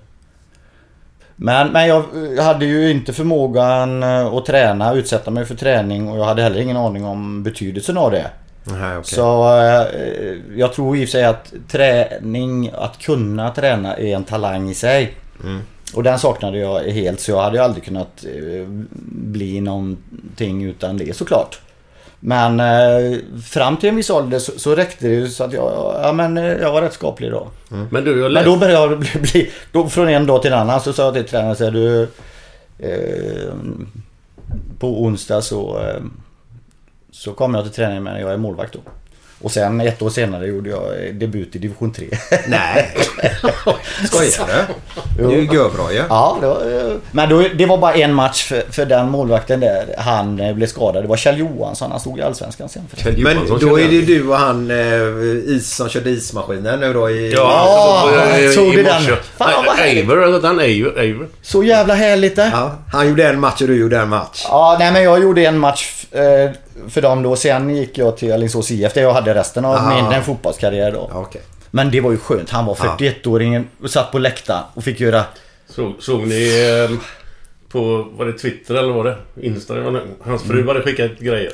Men, 1.36 1.72
men 1.72 1.88
jag 1.88 2.04
hade 2.44 2.66
ju 2.66 2.92
inte 2.92 3.14
förmågan 3.14 4.04
eh, 4.04 4.26
att 4.28 4.46
träna, 4.46 4.94
utsätta 4.94 5.32
mig 5.32 5.46
för 5.46 5.56
träning 5.56 6.10
och 6.10 6.18
jag 6.20 6.26
hade 6.26 6.42
heller 6.42 6.60
ingen 6.60 6.78
aning 6.78 7.06
om 7.06 7.44
betydelsen 7.44 7.98
av 7.98 8.12
det. 8.12 8.32
Nej, 8.64 8.98
okej. 8.98 9.04
Så 9.04 9.58
eh, 9.60 9.86
jag 10.56 10.74
tror 10.74 10.98
i 10.98 11.06
och 11.06 11.08
för 11.10 11.12
sig 11.12 11.26
att 11.26 11.54
träning, 11.70 12.72
att 12.74 12.98
kunna 13.00 13.52
träna 13.52 13.96
är 13.98 14.16
en 14.16 14.24
talang 14.24 14.70
i 14.70 14.74
sig. 14.74 15.14
Mm. 15.44 15.62
Och 15.94 16.04
den 16.04 16.20
saknade 16.20 16.58
jag 16.58 16.80
helt 16.84 17.20
så 17.20 17.32
jag 17.32 17.42
hade 17.42 17.58
ju 17.58 17.64
aldrig 17.64 17.84
kunnat 17.84 18.26
eh, 18.26 18.68
bli 19.12 19.62
någonting 19.62 20.64
utan 20.64 20.98
det 20.98 21.16
såklart. 21.16 21.60
Men 22.20 22.60
eh, 22.60 23.18
fram 23.46 23.78
till 23.78 23.90
en 23.90 23.96
viss 23.96 24.10
ålder 24.10 24.40
så, 24.40 24.60
så 24.60 24.76
räckte 24.76 25.08
det 25.08 25.14
ju 25.14 25.30
så 25.30 25.44
att 25.44 25.54
jag, 25.54 25.96
ja, 26.04 26.14
men, 26.14 26.38
eh, 26.38 26.44
jag 26.44 26.72
var 26.72 26.82
rätt 26.82 26.94
skaplig 26.94 27.32
då. 27.32 27.48
Men 27.92 28.04
du, 28.04 28.30
Men 28.30 28.46
då 28.46 28.58
började 28.58 28.92
jag 28.92 29.00
bli, 29.00 29.10
bli 29.22 29.52
då 29.72 29.90
från 29.90 30.10
en 30.10 30.28
dag 30.28 30.42
till 30.42 30.54
en 30.54 30.60
annan 30.60 30.82
så 30.82 30.94
sa 30.94 31.04
jag 31.04 31.14
till 31.14 31.26
tränaren 31.26 31.56
så 31.56 31.64
här, 31.64 31.72
du 31.72 32.08
eh, 32.80 33.54
På 34.80 35.04
onsdag 35.04 35.42
så 35.42 35.80
eh, 35.80 36.02
Så 37.12 37.34
kommer 37.34 37.60
jag 37.60 37.66
till 37.66 37.76
träningen 37.76 38.04
men 38.04 38.22
jag 38.22 38.34
är 38.34 38.38
målvakt 38.38 38.74
då. 38.74 38.80
Och 39.42 39.52
sen 39.52 39.82
ett 39.82 40.02
år 40.02 40.10
senare 40.10 40.48
gjorde 40.48 40.70
jag 40.70 40.82
eh, 40.82 41.14
debut 41.14 41.56
i 41.56 41.60
division 41.60 41.94
3. 41.94 42.08
Nej. 42.48 42.96
Skojar 44.06 44.48
du? 45.18 45.24
Det 45.24 45.34
är 45.36 45.38
ju 45.38 45.46
görbra 45.46 45.92
ju. 45.92 46.04
Ja, 46.10 46.38
det 46.42 46.48
var, 46.48 46.90
eh, 46.92 46.98
men 47.12 47.30
då, 47.30 47.44
det 47.56 47.66
var 47.66 47.78
bara 47.78 47.94
en 47.94 48.14
match 48.14 48.46
för, 48.46 48.64
för 48.72 48.86
den 48.86 49.10
målvakten 49.10 49.60
där. 49.60 49.96
Han 49.98 50.40
eh, 50.40 50.54
blev 50.54 50.68
skadad. 50.68 51.04
Det 51.04 51.08
var 51.08 51.18
Kjell 51.18 51.40
Johansson. 51.40 51.92
Han 51.92 52.00
stod 52.00 52.20
i 52.20 52.22
Allsvenskan 52.22 52.70
sen. 52.70 52.88
Men 53.18 53.38
då 53.60 53.80
är 53.80 53.88
det 53.88 54.02
du 54.02 54.28
och 54.28 54.38
han 54.38 54.72
eh, 54.72 55.56
is, 55.56 55.76
som 55.76 55.90
körde 55.90 56.10
ismaskinen 56.10 56.80
nu 56.80 56.94
då 56.94 57.10
i... 57.10 57.32
Ja, 57.32 58.10
såg 58.56 58.74
i 58.74 58.76
du 58.76 58.84
den? 58.84 59.02
Fan, 59.38 59.66
vad. 59.66 59.80
Aver, 59.80 60.48
han 60.48 60.60
Aver, 60.60 60.90
Aver. 60.90 61.28
Så 61.42 61.64
jävla 61.64 61.94
härligt 61.94 62.36
det. 62.36 62.50
Ja, 62.54 62.76
han 62.92 63.10
gjorde 63.10 63.28
en 63.28 63.40
match 63.40 63.62
och 63.62 63.68
du 63.68 63.76
gjorde 63.76 64.00
en 64.00 64.10
match. 64.10 64.46
Ja, 64.50 64.76
nej 64.80 64.92
men 64.92 65.04
jag 65.04 65.22
gjorde 65.24 65.46
en 65.46 65.60
match 65.60 66.06
eh, 66.12 66.52
för 66.90 67.02
dem 67.02 67.24
då. 67.24 67.36
Sen 67.36 67.76
gick 67.76 67.98
jag 67.98 68.18
till 68.18 68.34
Alingsås 68.34 68.72
IF 68.72 68.94
där 68.94 69.02
jag 69.02 69.14
hade 69.14 69.34
resten 69.34 69.66
av 69.66 69.76
Ah. 69.76 70.10
min 70.12 70.24
fotbollskarriär 70.24 70.92
då. 70.92 71.12
Okej. 71.14 71.42
Men 71.72 71.92
det 71.92 72.02
var 72.02 72.12
ju 72.12 72.18
skönt. 72.18 72.50
Han 72.50 72.66
var 72.66 72.76
41-åringen 72.76 73.64
och 73.84 73.90
satt 73.90 74.12
på 74.12 74.20
läktaren 74.20 74.64
och 74.74 74.84
fick 74.84 75.00
göra... 75.00 75.24
Så, 75.70 75.94
såg 76.00 76.28
ni 76.28 76.70
eh, 76.90 76.98
på, 77.72 78.08
var 78.18 78.26
det 78.26 78.34
Twitter 78.34 78.76
eller 78.76 78.94
var 78.94 79.04
det? 79.04 79.18
Insta? 79.42 79.74
eller 79.74 79.84
vad 79.84 79.94
det- 79.94 80.02
Hans 80.24 80.44
fru 80.44 80.68
hade 80.68 80.82
skickat 80.82 81.12
grejer. 81.20 81.52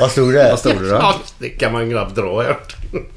Vad 0.00 0.10
stod 0.10 0.32
det? 0.34 0.48
Vad 0.50 0.58
stod 0.58 0.82
det 0.82 0.88
då? 0.90 0.94
Ja, 1.00 1.14
det 1.38 1.48
kan 1.48 1.72
man 1.72 1.90
knappt 1.90 2.14
dra 2.16 2.44
jag. 2.44 2.56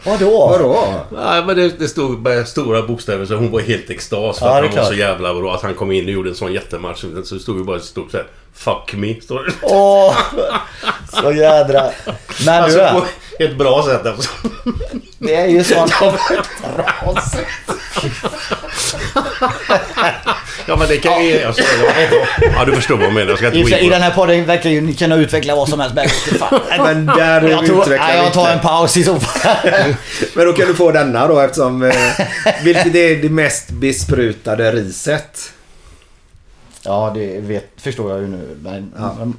Vadå? 0.06 0.48
Vadå? 0.48 0.94
Nej, 1.24 1.46
men 1.46 1.56
det, 1.56 1.80
det 1.80 1.88
stod 1.88 2.22
med 2.24 2.48
stora 2.48 2.82
bokstäver 2.82 3.26
så 3.26 3.36
hon 3.36 3.52
var 3.52 3.60
helt 3.60 3.90
extas 3.90 4.40
för 4.40 4.46
Ja, 4.46 4.58
att 4.60 4.66
han 4.68 4.76
var 4.78 4.84
så 4.84 4.94
jävla 4.94 5.34
bra. 5.34 5.56
Att 5.56 5.62
han 5.62 5.74
kom 5.74 5.92
in 5.92 6.06
och 6.06 6.12
gjorde 6.12 6.30
en 6.30 6.36
sån 6.36 6.54
jättematch. 6.54 7.00
Så 7.24 7.36
det 7.36 7.42
stod 7.42 7.58
ju 7.58 7.64
bara 7.64 7.80
stort 7.80 8.12
såhär 8.12 8.26
Fuck 8.54 8.94
me, 8.94 9.22
står 9.22 9.44
det. 9.44 9.54
Åh! 9.62 10.18
Så 11.22 11.32
jädra... 11.32 11.90
Men 12.46 12.64
Alltså, 12.64 12.80
du... 12.80 12.90
på, 12.90 13.06
ett 13.40 13.58
bra 13.58 13.84
sätt 13.84 14.06
alltså. 14.06 14.30
Det 15.20 15.36
är 15.36 15.48
ju 15.48 15.64
sånt. 15.64 15.94
Ja 20.66 20.76
men 20.76 20.88
det 20.88 20.98
kan 20.98 21.26
ju... 21.26 21.40
Skojar. 21.40 21.94
Ja 22.56 22.66
du 22.66 22.76
förstår 22.76 22.96
vad 22.96 23.06
jag 23.06 23.14
menar. 23.14 23.30
Jag 23.30 23.38
ska 23.38 23.48
inte 23.48 23.60
I, 23.60 23.62
gå 23.62 23.70
in 23.70 23.86
I 23.86 23.90
den 23.90 24.02
här 24.02 24.12
podden 24.12 24.46
verkar 24.46 24.70
ju 24.70 24.82
ni 24.82 24.94
kunna 24.94 25.16
utveckla 25.16 25.56
vad 25.56 25.70
som 25.70 25.80
helst. 25.80 25.96
Men 25.96 26.10
fan. 26.40 26.60
Men 26.78 27.06
där 27.06 27.50
jag, 27.50 27.66
tror, 27.66 27.86
nej, 27.90 28.18
jag 28.18 28.34
tar 28.34 28.50
en 28.50 28.60
paus 28.60 28.98
i 28.98 29.04
så 29.04 29.20
fall. 29.20 29.72
Men 30.34 30.46
då 30.46 30.54
kan 30.54 30.68
du 30.68 30.76
få 30.76 30.92
denna 30.92 31.28
då 31.28 31.40
eftersom... 31.40 31.84
Eh, 31.84 31.94
vilket 32.64 32.96
är 32.96 33.22
det 33.22 33.30
mest 33.30 33.70
besprutade 33.70 34.72
riset? 34.72 35.52
Ja, 36.84 37.12
det 37.16 37.40
vet, 37.40 37.70
förstår 37.78 38.12
jag 38.12 38.22
ju 38.22 38.28
nu. 38.28 38.58
Men, 38.64 38.94
men, 39.20 39.34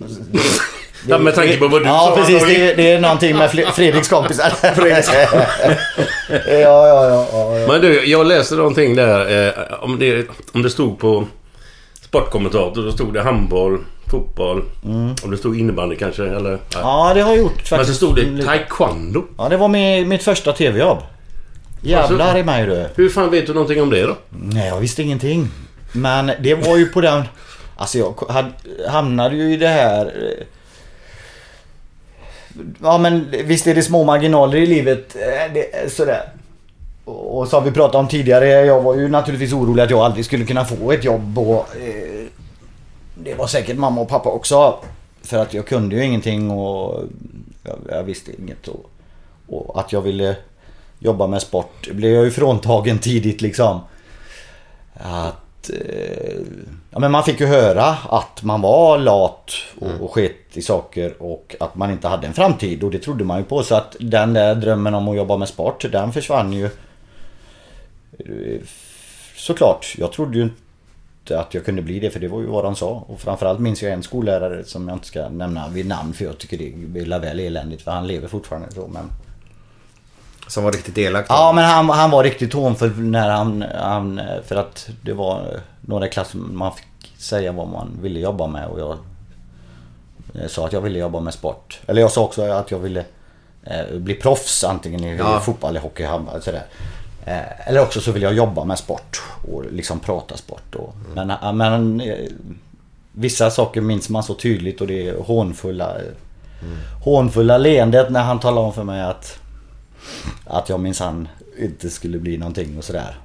Ja, 1.09 1.19
med 1.19 1.35
tanke 1.35 1.57
på 1.57 1.69
vad 1.69 1.83
du 1.83 1.87
ja, 1.87 1.99
sa, 1.99 2.17
precis. 2.17 2.35
Anton. 2.43 2.49
Det, 2.55 2.75
det 2.75 2.93
är 2.93 3.01
någonting 3.01 3.37
med 3.37 3.51
Fre- 3.51 3.73
Fredriks 3.73 4.09
kompisar. 4.09 4.53
ja, 4.63 4.73
ja, 6.49 6.89
ja, 6.89 7.27
ja, 7.33 7.59
ja. 7.59 7.67
Men 7.69 7.81
du, 7.81 8.05
jag 8.07 8.27
läste 8.27 8.55
någonting 8.55 8.95
där. 8.97 9.47
Eh, 9.49 9.53
om, 9.85 9.99
det, 9.99 10.27
om 10.53 10.63
det 10.63 10.71
stod 10.71 10.99
på 10.99 11.27
Sportkommentator, 12.03 12.83
då 12.83 12.93
stod 12.93 13.15
det 13.15 13.23
handboll, 13.23 13.79
fotboll. 14.11 14.65
Om 15.23 15.31
det 15.31 15.37
stod 15.37 15.59
innebandy 15.61 15.97
kanske, 15.97 16.23
eller? 16.23 16.49
Mm. 16.51 16.61
Ja, 16.73 17.13
det 17.15 17.21
har 17.21 17.31
jag 17.31 17.39
gjort 17.39 17.53
faktiskt. 17.53 17.71
Men 17.73 17.87
så 17.87 17.95
stod 17.95 18.17
det 18.17 18.43
taekwondo. 18.45 19.25
Ja, 19.39 19.49
det 19.49 19.57
var 19.57 19.69
med, 19.69 20.07
mitt 20.07 20.23
första 20.23 20.53
tv-jobb. 20.53 20.99
Jävlar 21.83 22.37
i 22.39 22.45
mig 22.45 22.67
du. 22.67 22.87
Hur 22.95 23.09
fan 23.09 23.31
vet 23.31 23.47
du 23.47 23.55
någonting 23.55 23.83
om 23.83 23.91
det 23.91 24.03
då? 24.03 24.17
Nej, 24.31 24.69
jag 24.69 24.81
visste 24.81 25.03
ingenting. 25.03 25.49
Men 25.93 26.33
det 26.41 26.55
var 26.55 26.77
ju 26.77 26.87
på 26.87 27.01
den... 27.01 27.25
Alltså 27.77 27.99
jag 27.99 28.15
hade, 28.29 28.53
hamnade 28.89 29.37
ju 29.37 29.53
i 29.53 29.57
det 29.57 29.69
här... 29.69 30.07
Eh, 30.07 30.47
ja 32.83 32.99
men 32.99 33.35
visst 33.45 33.67
är 33.67 33.75
det 33.75 33.83
små 33.83 34.05
marginaler 34.05 34.59
i 34.59 34.67
livet. 34.67 35.17
Eh, 35.17 35.53
det, 35.55 35.83
eh, 35.83 35.89
sådär. 35.89 36.23
Och, 37.05 37.39
och 37.39 37.49
som 37.49 37.65
vi 37.65 37.71
pratade 37.71 37.99
om 37.99 38.09
tidigare, 38.09 38.49
jag 38.49 38.83
var 38.83 38.95
ju 38.95 39.09
naturligtvis 39.09 39.53
orolig 39.53 39.83
att 39.83 39.91
jag 39.91 40.01
aldrig 40.01 40.25
skulle 40.25 40.45
kunna 40.45 40.65
få 40.65 40.93
ett 40.93 41.05
jobb 41.05 41.39
och... 41.39 41.77
Eh, 41.77 42.27
det 43.25 43.35
var 43.35 43.47
säkert 43.47 43.77
mamma 43.77 44.01
och 44.01 44.09
pappa 44.09 44.29
också. 44.29 44.79
För 45.23 45.39
att 45.39 45.55
jag 45.55 45.67
kunde 45.67 45.97
ju 45.97 46.05
ingenting 46.05 46.51
och 46.51 47.05
jag, 47.63 47.79
jag 47.89 48.03
visste 48.03 48.31
inget. 48.43 48.69
Och, 48.69 48.91
och 49.47 49.81
att 49.81 49.93
jag 49.93 50.01
ville 50.01 50.37
jobba 50.99 51.27
med 51.27 51.43
sport 51.43 51.89
blev 51.93 52.13
jag 52.13 52.25
ju 52.25 52.31
fråntagen 52.31 52.99
tidigt 52.99 53.41
liksom. 53.41 53.81
Att... 54.95 55.50
Eh, 55.69 56.41
ja 56.91 56.99
men 56.99 57.11
man 57.13 57.25
fick 57.25 57.41
ju 57.41 57.47
höra 57.47 57.85
att 58.09 58.43
man 58.43 58.61
var 58.61 58.99
lat 58.99 59.53
och, 59.79 60.01
och 60.01 60.11
sket 60.11 60.37
i 60.53 60.63
saker 60.63 61.23
och 61.23 61.57
att 61.61 61.75
man 61.75 61.91
inte 61.91 62.09
hade 62.09 62.27
en 62.27 62.35
framtid 62.35 62.85
och 62.85 62.91
det 62.91 62.99
trodde 62.99 63.25
man 63.25 63.39
ju 63.39 63.45
på 63.45 63.63
så 63.63 63.75
att 63.75 63.97
den 64.01 64.33
där 64.33 64.55
drömmen 64.55 64.95
om 64.95 65.09
att 65.09 65.17
jobba 65.17 65.37
med 65.37 65.49
sport 65.49 65.85
den 65.93 66.13
försvann 66.13 66.53
ju. 66.53 66.65
Eh, 68.19 68.61
Såklart, 69.41 69.95
jag 69.99 70.13
trodde 70.13 70.39
ju 70.39 70.43
inte 70.43 71.41
att 71.41 71.55
jag 71.55 71.65
kunde 71.65 71.83
bli 71.83 72.01
det 72.01 72.11
för 72.11 72.21
det 72.21 72.29
var 72.29 72.41
ju 72.41 72.47
vad 72.47 72.65
de 72.65 72.77
sa. 72.77 73.05
Och 73.09 73.21
framförallt 73.21 73.61
minns 73.61 73.83
jag 73.83 73.93
en 73.93 74.03
skollärare 74.03 74.65
som 74.65 74.89
jag 74.89 74.97
inte 74.97 75.07
ska 75.07 75.29
nämna 75.29 75.69
vid 75.69 75.87
namn 75.87 76.13
för 76.13 76.25
jag 76.25 76.39
tycker 76.39 76.59
det 76.59 76.69
är 76.69 77.19
väl 77.21 77.41
eländigt 77.41 77.83
för 77.83 77.91
han 77.91 78.07
lever 78.07 78.29
fortfarande 78.29 78.73
så 78.73 78.87
men... 78.87 79.11
Som 80.51 80.65
var 80.65 80.73
riktigt 80.73 80.99
elak 80.99 81.29
då? 81.29 81.35
Ja 81.35 81.53
men 81.53 81.65
han, 81.65 81.89
han 81.91 82.11
var 82.11 82.25
riktigt 82.25 82.53
hånfull 82.53 83.01
när 83.01 83.31
han, 83.31 83.65
han... 83.75 84.21
För 84.47 84.57
att 84.57 84.89
det 85.03 85.13
var 85.13 85.61
några 85.81 86.07
i 86.07 86.11
klassen 86.11 86.51
man 86.57 86.73
fick 86.75 87.13
säga 87.19 87.53
vad 87.53 87.69
man 87.69 87.99
ville 88.03 88.21
jobba 88.21 88.47
med 88.47 88.67
och 88.67 88.81
jag... 88.81 88.99
jag 90.33 90.51
sa 90.51 90.67
att 90.67 90.73
jag 90.73 90.81
ville 90.81 90.99
jobba 90.99 91.21
med 91.21 91.35
sport. 91.35 91.81
Eller 91.87 92.01
jag 92.01 92.11
sa 92.11 92.23
också 92.25 92.43
att 92.43 92.71
jag 92.71 92.79
ville 92.79 93.05
eh, 93.65 93.97
bli 93.99 94.15
proffs 94.15 94.65
antingen 94.65 95.05
i 95.05 95.17
Ja. 95.17 95.41
fotboll, 95.41 95.71
eller 95.71 95.81
hockey, 95.81 96.05
handboll 96.05 96.43
sådär. 96.43 96.65
Eh, 97.25 97.69
eller 97.69 97.83
också 97.83 98.01
så 98.01 98.13
vill 98.13 98.23
jag 98.23 98.35
jobba 98.35 98.65
med 98.65 98.79
sport 98.79 99.23
och 99.53 99.65
liksom 99.73 100.01
prata 100.01 100.37
sport. 100.37 100.75
Och, 100.75 100.95
Men, 101.15 101.31
eh, 101.31 101.53
men 101.53 102.01
eh, 102.01 102.17
vissa 103.13 103.51
saker 103.51 103.81
minns 103.81 104.09
man 104.09 104.23
så 104.23 104.35
tydligt 104.35 104.81
och 104.81 104.87
det 104.87 105.09
är 105.09 105.17
hånfulla, 105.19 105.97
hånfulla 107.05 107.59
leendet 107.59 108.11
när 108.11 108.23
han 108.23 108.41
talar 108.41 108.63
om 108.63 108.73
för 108.73 108.85
mig 108.85 109.03
att 109.03 109.40
att 110.47 110.69
jag 110.69 110.81
minsann 110.81 111.29
inte 111.59 111.91
skulle 111.91 112.19
bli 112.19 112.37
någonting 112.39 112.79
och 112.79 112.85
sådär. 112.85 113.19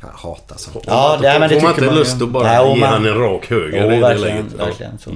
Jag 0.00 0.08
hatar 0.08 0.56
sånt. 0.56 0.84
Ja, 0.86 1.18
det, 1.22 1.38
men 1.38 1.48
det 1.48 1.54
Får 1.54 1.62
man 1.62 1.70
inte 1.74 1.84
ju. 1.84 1.90
lust 1.90 2.22
att 2.22 2.28
bara 2.28 2.44
Nej, 2.44 2.74
ge 2.74 2.80
man- 2.80 2.88
han 2.92 3.06
en 3.06 3.14
rak 3.14 3.46
höger 3.50 3.80
Jo, 3.84 3.92
i 3.92 3.94
det 3.94 4.00
verkligen, 4.00 4.36
läget? 4.36 4.52
Ja. 4.58 4.64
verkligen. 4.64 4.98
Så. 4.98 5.10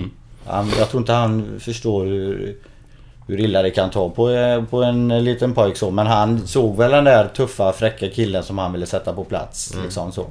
Han, 0.47 0.71
jag 0.79 0.89
tror 0.91 1.01
inte 1.01 1.13
han 1.13 1.61
förstår 1.61 2.07
hur, 2.07 2.57
hur 3.27 3.41
illa 3.41 3.63
det 3.63 3.71
kan 3.71 3.91
ta 3.91 4.11
på, 4.11 4.31
eh, 4.31 4.65
på 4.65 4.83
en 4.83 5.25
liten 5.25 5.55
pojk 5.55 5.77
så. 5.77 5.91
Men 5.91 6.07
han 6.07 6.47
såg 6.47 6.77
väl 6.77 6.91
den 6.91 7.05
där 7.05 7.29
tuffa 7.29 7.73
fräcka 7.73 8.09
killen 8.11 8.43
som 8.43 8.59
han 8.59 8.73
ville 8.73 8.87
sätta 8.87 9.13
på 9.13 9.25
plats. 9.25 9.73
Mm. 9.73 9.85
Liksom 9.85 10.13
så. 10.13 10.27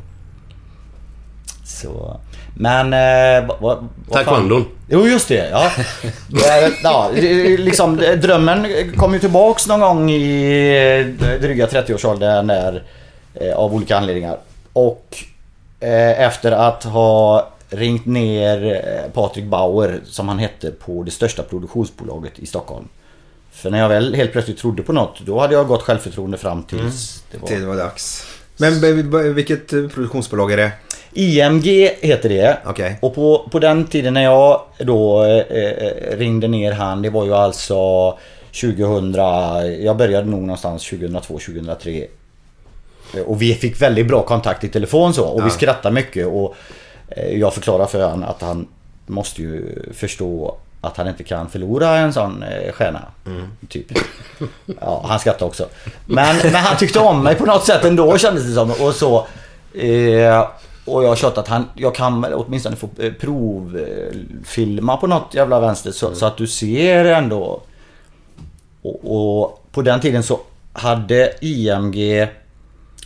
Så. 1.65 2.19
Men... 2.53 2.93
Eh, 2.93 3.47
vad, 3.47 3.59
vad, 3.59 3.89
Taekwondon. 4.11 4.65
Jo 4.87 5.07
just 5.07 5.27
det, 5.27 5.49
ja. 5.49 5.71
Ja 6.83 7.09
liksom, 7.57 7.97
drömmen 7.97 8.67
kom 8.97 9.13
ju 9.13 9.19
tillbaks 9.19 9.67
någon 9.67 9.79
gång 9.79 10.11
i 10.11 11.15
eh, 11.17 11.39
dryga 11.41 11.65
30-årsåldern 11.65 12.47
där, 12.47 12.83
eh, 13.33 13.55
av 13.55 13.73
olika 13.73 13.97
anledningar. 13.97 14.37
Och 14.73 15.17
eh, 15.79 16.21
efter 16.21 16.51
att 16.51 16.83
ha 16.83 17.47
ringt 17.69 18.05
ner 18.05 18.73
eh, 18.73 19.11
Patrik 19.11 19.45
Bauer, 19.45 20.01
som 20.05 20.27
han 20.27 20.39
hette, 20.39 20.71
på 20.71 21.03
det 21.03 21.11
största 21.11 21.43
produktionsbolaget 21.43 22.39
i 22.39 22.45
Stockholm. 22.45 22.87
För 23.51 23.69
när 23.69 23.79
jag 23.79 23.89
väl 23.89 24.15
helt 24.15 24.31
plötsligt 24.31 24.57
trodde 24.57 24.83
på 24.83 24.93
något, 24.93 25.19
då 25.19 25.39
hade 25.39 25.53
jag 25.53 25.67
gått 25.67 25.81
självförtroende 25.81 26.37
fram 26.37 26.63
tills 26.63 27.23
det 27.31 27.37
var... 27.37 27.47
Till 27.47 27.59
det 27.59 27.65
var 27.65 27.75
dags. 27.75 28.25
Men 28.61 29.33
vilket 29.35 29.73
eh, 29.73 29.87
produktionsbolag 29.87 30.51
är 30.51 30.57
det? 30.57 30.71
IMG 31.13 31.89
heter 32.01 32.29
det. 32.29 32.57
Okej. 32.65 32.97
Och 33.01 33.15
på, 33.15 33.49
på 33.51 33.59
den 33.59 33.87
tiden 33.87 34.13
när 34.13 34.23
jag 34.23 34.61
då 34.79 35.23
eh, 35.23 35.63
eh, 35.63 36.17
ringde 36.17 36.47
ner 36.47 36.71
han, 36.71 37.01
det 37.01 37.09
var 37.09 37.25
ju 37.25 37.33
alltså 37.33 38.11
2000, 38.61 39.13
jag 39.83 39.97
började 39.97 40.29
nog 40.29 40.41
någonstans 40.41 40.89
2002, 40.89 41.33
2003. 41.33 42.07
Eh, 43.15 43.21
Och 43.21 43.41
vi 43.41 43.53
fick 43.53 43.81
väldigt 43.81 44.07
bra 44.07 44.21
kontakt 44.23 44.63
i 44.63 44.69
telefon 44.69 45.13
så 45.13 45.25
och 45.25 45.39
vi 45.41 45.45
Ja. 45.45 45.49
skrattade 45.49 45.95
mycket 45.95 46.27
och 46.27 46.55
jag 47.31 47.53
förklarade 47.53 47.87
för 47.87 48.03
honom 48.03 48.23
att 48.29 48.41
han 48.41 48.67
måste 49.05 49.41
ju 49.41 49.83
förstå 49.93 50.57
att 50.81 50.97
han 50.97 51.07
inte 51.07 51.23
kan 51.23 51.49
förlora 51.49 51.97
en 51.97 52.13
sån 52.13 52.43
eh, 52.43 52.71
stjärna. 52.71 53.01
Typ. 53.69 53.85
Ja, 54.81 55.05
han 55.07 55.19
skrattade 55.19 55.45
också. 55.45 55.67
Men, 56.05 56.35
men 56.43 56.55
han 56.55 56.77
tyckte 56.77 56.99
om 56.99 57.23
mig 57.23 57.35
på 57.35 57.45
något 57.45 57.65
sätt 57.65 57.85
ändå 57.85 58.17
kändes 58.17 58.43
det 58.45 58.53
som. 58.53 58.71
Och 58.71 58.95
så... 58.95 59.27
Eh, 59.73 60.47
och 60.85 61.03
jag 61.03 61.09
har 61.09 61.15
tjatat 61.15 61.37
att 61.37 61.47
han, 61.47 61.69
jag 61.75 61.95
kan 61.95 62.25
åtminstone 62.33 62.75
få 62.75 62.89
eh, 62.97 63.13
provfilma 63.13 64.97
på 64.97 65.07
något 65.07 65.33
jävla 65.33 65.59
vänster 65.59 65.91
så, 65.91 66.15
så 66.15 66.25
att 66.25 66.37
du 66.37 66.47
ser 66.47 67.05
ändå. 67.05 67.61
Och, 68.81 69.41
och 69.41 69.63
på 69.71 69.81
den 69.81 69.99
tiden 69.99 70.23
så 70.23 70.39
hade 70.73 71.33
IMG 71.41 72.27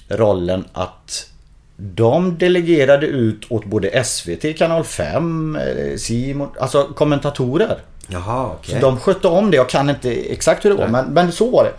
rollen 0.08 0.66
att 0.74 1.30
de 1.78 2.38
delegerade 2.38 3.06
ut 3.06 3.52
åt 3.52 3.66
både 3.66 4.04
SVT, 4.04 4.58
Kanal 4.58 4.84
5, 4.84 5.56
eh, 5.56 5.98
Simon, 5.98 6.50
alltså 6.60 6.84
kommentatorer. 6.84 7.78
Jaha. 8.08 8.52
Så 8.64 8.76
de 8.76 9.00
skötte 9.00 9.28
om 9.28 9.52
det. 9.52 9.58
Jag 9.58 9.70
kan 9.70 9.90
inte 9.90 10.12
exakt 10.12 10.66
hur 10.66 10.70
det 10.70 10.76
var 10.76 10.88
men, 10.88 11.06
men 11.06 11.32
så 11.32 11.50
var 11.50 11.64
det. 11.64 11.72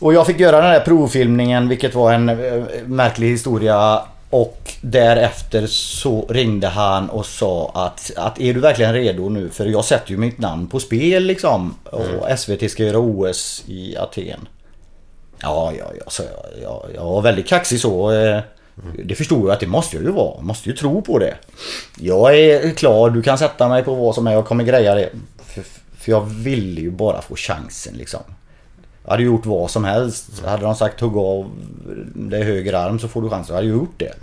Och 0.00 0.14
jag 0.14 0.26
fick 0.26 0.40
göra 0.40 0.60
den 0.60 0.70
där 0.70 0.80
provfilmningen 0.80 1.68
vilket 1.68 1.94
var 1.94 2.12
en 2.12 2.28
eh, 2.28 2.64
märklig 2.86 3.28
historia. 3.28 4.02
Och 4.30 4.72
därefter 4.80 5.66
så 5.66 6.26
ringde 6.28 6.66
han 6.66 7.10
och 7.10 7.26
sa 7.26 7.70
att, 7.74 8.10
att 8.16 8.40
är 8.40 8.54
du 8.54 8.60
verkligen 8.60 8.92
redo 8.92 9.28
nu? 9.28 9.48
För 9.48 9.66
jag 9.66 9.84
sätter 9.84 10.10
ju 10.10 10.16
mitt 10.16 10.38
namn 10.38 10.66
på 10.66 10.80
spel 10.80 11.24
liksom. 11.24 11.74
Och 11.84 12.38
SVT 12.38 12.70
ska 12.70 12.84
göra 12.84 12.98
OS 12.98 13.64
i 13.66 13.96
Aten. 13.96 14.48
Ja, 15.42 15.72
ja, 15.78 15.84
ja, 15.98 16.04
så 16.10 16.22
jag, 16.22 16.62
jag, 16.62 16.90
jag 16.94 17.04
var 17.04 17.22
väldigt 17.22 17.48
kaxig 17.48 17.80
så. 17.80 18.12
Det 19.04 19.14
förstod 19.14 19.48
jag 19.48 19.50
att 19.50 19.60
det 19.60 19.66
måste 19.66 19.96
jag 19.96 20.04
ju 20.04 20.10
vara. 20.10 20.34
Jag 20.36 20.44
måste 20.44 20.68
ju 20.68 20.76
tro 20.76 21.02
på 21.02 21.18
det. 21.18 21.34
Jag 21.98 22.38
är 22.38 22.70
klar, 22.70 23.10
du 23.10 23.22
kan 23.22 23.38
sätta 23.38 23.68
mig 23.68 23.84
på 23.84 23.94
vad 23.94 24.14
som 24.14 24.26
är. 24.26 24.32
Jag 24.32 24.46
kommer 24.46 24.64
greja 24.64 24.94
det. 24.94 25.10
För, 25.44 25.62
för 25.98 26.12
jag 26.12 26.20
ville 26.20 26.80
ju 26.80 26.90
bara 26.90 27.22
få 27.22 27.36
chansen 27.36 27.94
liksom. 27.94 28.20
Jag 29.04 29.10
hade 29.10 29.22
gjort 29.22 29.46
vad 29.46 29.70
som 29.70 29.84
helst. 29.84 30.44
Hade 30.44 30.62
de 30.62 30.74
sagt 30.74 31.00
hugga 31.00 31.20
av 31.20 31.50
dig 32.14 32.42
höger 32.42 32.72
arm 32.72 32.98
så 32.98 33.08
får 33.08 33.22
du 33.22 33.30
chansen. 33.30 33.54
Jag 33.54 33.56
hade 33.56 33.68
ju 33.68 33.74
gjort 33.74 33.94
det. 33.98 34.14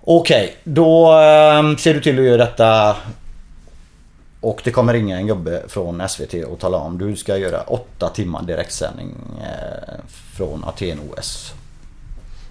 Okej, 0.00 0.56
då 0.64 1.12
eh, 1.12 1.76
ser 1.76 1.94
du 1.94 2.00
till 2.00 2.18
att 2.18 2.24
göra 2.24 2.36
detta. 2.36 2.96
Och 4.40 4.60
det 4.64 4.70
kommer 4.70 4.92
ringa 4.92 5.16
en 5.16 5.26
gubbe 5.26 5.62
från 5.68 6.08
SVT 6.08 6.34
och 6.34 6.58
tala 6.58 6.78
om 6.78 6.98
du 6.98 7.16
ska 7.16 7.36
göra 7.36 7.60
åtta 7.60 8.08
timmar 8.08 8.42
direktsändning 8.42 9.14
eh, 9.42 9.94
från 10.36 10.64
Aten-OS. 10.64 11.52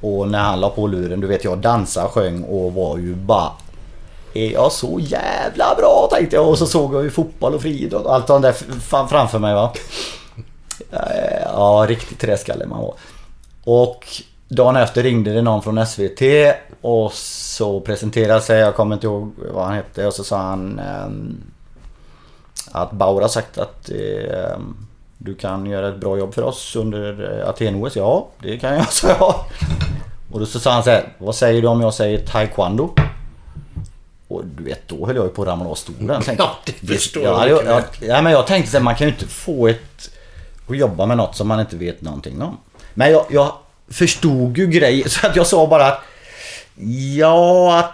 Och 0.02 0.28
när 0.28 0.40
han 0.40 0.60
la 0.60 0.70
på 0.70 0.88
luren, 0.88 1.20
du 1.20 1.28
vet 1.28 1.44
jag 1.44 1.58
dansade, 1.58 2.10
sjöng 2.10 2.44
och 2.44 2.74
var 2.74 2.98
ju 2.98 3.16
bara 3.16 3.52
är 4.34 4.52
jag 4.52 4.72
så 4.72 5.00
jävla 5.00 5.76
bra 5.76 6.08
tänkte 6.12 6.36
jag. 6.36 6.50
Och 6.50 6.58
så 6.58 6.66
såg 6.66 6.94
jag 6.94 7.04
ju 7.04 7.10
fotboll 7.10 7.54
och 7.54 7.62
friidrott 7.62 8.06
och 8.06 8.14
allt 8.14 8.28
sånt 8.28 8.42
där 8.42 8.54
framför 9.08 9.40
mig 9.40 9.54
va. 9.54 9.74
Eh, 10.92 11.42
ja, 11.44 11.86
riktigt 11.90 12.20
träskalle 12.20 12.66
man 12.66 12.82
var. 12.82 12.94
Och 13.64 14.06
dagen 14.48 14.76
efter 14.76 15.04
ringde 15.04 15.34
det 15.34 15.42
någon 15.42 15.62
från 15.64 15.86
SVT 15.86 16.22
och 16.82 17.14
så 17.14 17.80
presenterade 17.80 18.42
sig, 18.42 18.60
jag 18.60 18.76
kommer 18.76 18.96
inte 18.96 19.08
ihåg 19.08 19.34
vad 19.54 19.66
han 19.66 19.76
hette 19.76 20.08
och 20.08 20.14
så 20.14 20.24
sa 20.24 20.38
han 20.38 20.80
ehm, 20.80 21.38
att 22.72 22.92
Bauer 22.92 23.22
har 23.22 23.30
sagt 23.30 23.58
att 23.58 23.90
ehm, 23.90 24.88
du 25.22 25.36
kan 25.36 25.66
göra 25.66 25.90
ett 25.90 26.00
bra 26.00 26.18
jobb 26.18 26.34
för 26.34 26.42
oss 26.42 26.76
under 26.76 27.40
eh, 27.40 27.50
Aten-OS. 27.50 27.96
Ja, 27.96 28.28
det 28.42 28.58
kan 28.58 28.74
jag, 28.74 28.88
sa 28.94 29.08
jag. 29.08 29.36
Och 30.32 30.40
då 30.40 30.46
så 30.46 30.60
sa 30.60 30.72
han 30.72 30.84
så 30.84 30.90
här, 30.90 31.14
vad 31.18 31.36
säger 31.36 31.62
du 31.62 31.68
om 31.68 31.82
jag 31.82 31.94
säger 31.94 32.26
taekwondo? 32.26 32.90
Och 34.28 34.46
du 34.46 34.64
vet, 34.64 34.88
då 34.88 35.06
höll 35.06 35.16
jag 35.16 35.26
ju 35.26 35.32
på 35.32 35.42
att 35.42 35.48
ramla 35.48 35.70
av 35.70 35.76
stolen. 35.76 36.22
Tänkte, 36.22 36.44
Ja, 36.44 36.58
det 36.66 36.88
förstår 36.88 37.24
ja, 37.24 37.48
jag 37.48 37.66
jag, 37.66 37.74
jag, 37.74 37.84
ja, 38.00 38.22
men 38.22 38.32
jag 38.32 38.48
tänkte 38.48 38.72
så 38.72 38.78
här, 38.78 38.84
man 38.84 38.96
kan 38.96 39.08
ju 39.08 39.14
inte 39.14 39.28
få 39.28 39.68
ett... 39.68 40.10
Och 40.68 40.76
jobba 40.76 41.06
med 41.06 41.18
något 41.18 41.36
som 41.36 41.48
man 41.48 41.60
inte 41.60 41.76
vet 41.76 42.02
någonting 42.02 42.42
om. 42.42 42.58
Men 42.94 43.12
jag, 43.12 43.26
jag 43.30 43.54
förstod 43.90 44.58
ju 44.58 44.68
grejer, 44.68 45.10
så 45.10 45.28
att 45.28 45.36
jag 45.36 45.48
sa 45.48 45.68
bara 45.68 45.88
att... 45.88 46.02
Ja, 47.18 47.80
att... 47.80 47.94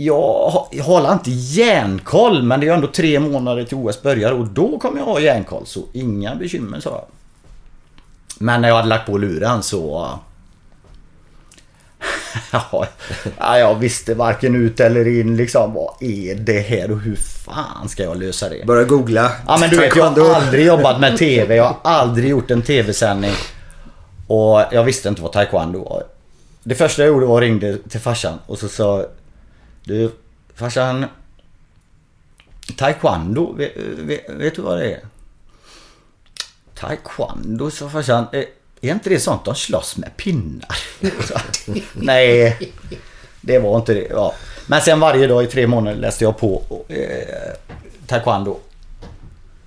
Jag, 0.00 0.68
jag 0.70 0.84
håller 0.84 1.12
inte 1.12 1.30
järnkoll, 1.30 2.42
men 2.42 2.60
det 2.60 2.68
är 2.68 2.74
ändå 2.74 2.86
tre 2.86 3.20
månader 3.20 3.64
till 3.64 3.76
OS 3.76 4.02
börjar 4.02 4.32
och 4.32 4.46
då 4.46 4.78
kommer 4.78 4.98
jag 4.98 5.04
ha 5.04 5.20
järnkoll. 5.20 5.66
Så 5.66 5.80
inga 5.92 6.34
bekymmer, 6.34 6.80
sa 6.80 6.90
jag. 6.90 7.04
Men 8.38 8.60
när 8.60 8.68
jag 8.68 8.76
hade 8.76 8.88
lagt 8.88 9.06
på 9.06 9.18
luren 9.18 9.62
så... 9.62 10.10
ja, 12.52 12.86
ja, 13.38 13.58
jag 13.58 13.74
visste 13.74 14.14
varken 14.14 14.54
ut 14.54 14.80
eller 14.80 15.20
in 15.20 15.36
liksom. 15.36 15.74
Vad 15.74 16.02
är 16.02 16.34
det 16.34 16.60
här 16.60 16.90
och 16.90 17.00
hur 17.00 17.16
fan 17.16 17.88
ska 17.88 18.02
jag 18.02 18.18
lösa 18.18 18.48
det? 18.48 18.66
Börja 18.66 18.84
googla. 18.84 19.32
Ja 19.46 19.56
men 19.60 19.70
du 19.70 19.76
vet, 19.76 19.96
jag 19.96 20.10
har 20.10 20.34
aldrig 20.34 20.66
jobbat 20.66 21.00
med 21.00 21.16
TV. 21.18 21.56
Jag 21.56 21.64
har 21.64 21.76
aldrig 21.82 22.30
gjort 22.30 22.50
en 22.50 22.62
TV-sändning. 22.62 23.34
Och 24.26 24.62
jag 24.72 24.84
visste 24.84 25.08
inte 25.08 25.22
vad 25.22 25.32
taekwondo 25.32 25.84
var. 25.84 26.02
Det 26.62 26.74
första 26.74 27.02
jag 27.02 27.08
gjorde 27.08 27.26
var 27.26 27.36
att 27.36 27.42
ringde 27.42 27.78
till 27.88 28.00
farsan 28.00 28.38
och 28.46 28.58
så 28.58 28.68
sa 28.68 29.06
Du 29.88 30.10
farsan 30.54 31.06
Taekwondo, 32.76 33.52
vet, 33.52 33.72
vet, 33.76 34.30
vet 34.30 34.54
du 34.54 34.62
vad 34.62 34.78
det 34.78 34.92
är? 34.92 35.00
Taekwondo, 36.74 37.70
sa 37.70 37.88
farsan. 37.88 38.26
Är, 38.32 38.44
är 38.80 38.92
inte 38.92 39.10
det 39.10 39.20
sånt 39.20 39.44
de 39.44 39.54
slåss 39.54 39.96
med 39.96 40.16
pinnar? 40.16 40.76
Nej, 41.92 42.58
det 43.40 43.58
var 43.58 43.76
inte 43.76 43.94
det. 43.94 44.06
Ja. 44.10 44.34
Men 44.66 44.80
sen 44.80 45.00
varje 45.00 45.26
dag 45.26 45.44
i 45.44 45.46
tre 45.46 45.66
månader 45.66 45.96
läste 45.96 46.24
jag 46.24 46.38
på 46.38 46.62
eh, 46.88 47.54
taekwondo. 48.06 48.58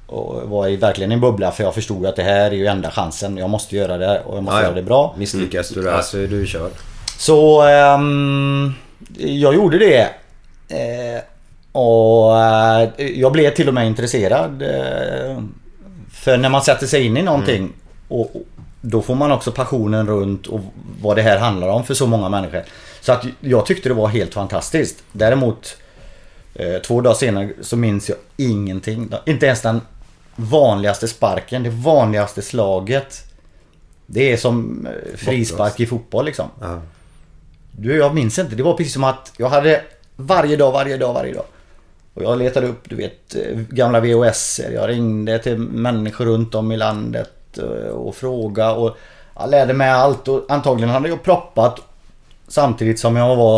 Och 0.05 0.49
var 0.49 0.67
i 0.67 0.75
verkligen 0.75 1.11
i 1.11 1.13
en 1.13 1.21
bubbla 1.21 1.51
för 1.51 1.63
jag 1.63 1.73
förstod 1.73 2.05
att 2.05 2.15
det 2.15 2.23
här 2.23 2.51
är 2.51 2.55
ju 2.55 2.67
enda 2.67 2.91
chansen. 2.91 3.37
Jag 3.37 3.49
måste 3.49 3.75
göra 3.75 3.97
det 3.97 4.19
och 4.19 4.37
jag 4.37 4.43
måste 4.43 4.59
ja. 4.59 4.63
göra 4.63 4.75
det 4.75 4.83
bra. 4.83 5.15
Misslyckas 5.17 5.69
du 5.69 5.81
där 5.81 6.01
så 6.01 6.17
är 6.17 6.27
du 6.27 6.47
körd. 6.47 6.71
Så 7.17 7.61
ehm, 7.61 8.73
jag 9.17 9.55
gjorde 9.55 9.77
det. 9.77 10.09
Eh, 10.71 11.21
och 11.71 12.39
eh, 12.39 12.89
jag 12.97 13.31
blev 13.31 13.53
till 13.53 13.67
och 13.67 13.73
med 13.73 13.87
intresserad. 13.87 14.61
Eh, 14.61 15.43
för 16.11 16.37
när 16.37 16.49
man 16.49 16.61
sätter 16.61 16.87
sig 16.87 17.05
in 17.05 17.17
i 17.17 17.21
någonting 17.21 17.73
och, 18.07 18.35
och 18.35 18.41
då 18.81 19.01
får 19.01 19.15
man 19.15 19.31
också 19.31 19.51
passionen 19.51 20.07
runt 20.07 20.47
och 20.47 20.59
vad 21.01 21.15
det 21.15 21.21
här 21.21 21.37
handlar 21.37 21.67
om 21.67 21.83
för 21.83 21.93
så 21.93 22.07
många 22.07 22.29
människor. 22.29 22.63
Så 23.01 23.11
att 23.11 23.25
jag 23.39 23.65
tyckte 23.65 23.89
det 23.89 23.95
var 23.95 24.07
helt 24.07 24.33
fantastiskt. 24.33 25.03
Däremot 25.11 25.77
två 26.85 27.01
dagar 27.01 27.15
senare 27.15 27.49
så 27.61 27.77
minns 27.77 28.09
jag 28.09 28.17
ingenting. 28.37 29.11
Inte 29.25 29.45
ens 29.45 29.61
den 29.61 29.81
vanligaste 30.35 31.07
sparken, 31.07 31.63
det 31.63 31.69
vanligaste 31.69 32.41
slaget. 32.41 33.23
Det 34.05 34.33
är 34.33 34.37
som 34.37 34.87
frispark 35.15 35.79
i 35.79 35.85
fotboll 35.85 36.25
liksom. 36.25 36.47
Du, 37.71 37.97
jag 37.97 38.15
minns 38.15 38.39
inte. 38.39 38.55
Det 38.55 38.63
var 38.63 38.73
precis 38.73 38.93
som 38.93 39.03
att 39.03 39.33
jag 39.37 39.49
hade 39.49 39.81
varje 40.15 40.57
dag, 40.57 40.71
varje 40.71 40.97
dag, 40.97 41.13
varje 41.13 41.33
dag. 41.33 41.45
Och 42.13 42.23
jag 42.23 42.37
letade 42.37 42.67
upp, 42.67 42.89
du 42.89 42.95
vet, 42.95 43.35
eh, 43.35 43.59
gamla 43.69 43.99
VHS. 43.99 44.61
Jag 44.73 44.89
ringde 44.89 45.39
till 45.39 45.57
människor 45.57 46.25
runt 46.25 46.55
om 46.55 46.71
i 46.71 46.77
landet 46.77 47.57
eh, 47.57 47.91
och 47.93 48.15
frågade 48.15 48.73
och 48.73 48.97
jag 49.35 49.49
lärde 49.49 49.73
mig 49.73 49.89
allt. 49.89 50.27
Och 50.27 50.45
antagligen 50.49 50.89
hade 50.89 51.09
jag 51.09 51.23
proppat 51.23 51.79
samtidigt 52.47 52.99
som 52.99 53.15
jag 53.15 53.35
var... 53.35 53.57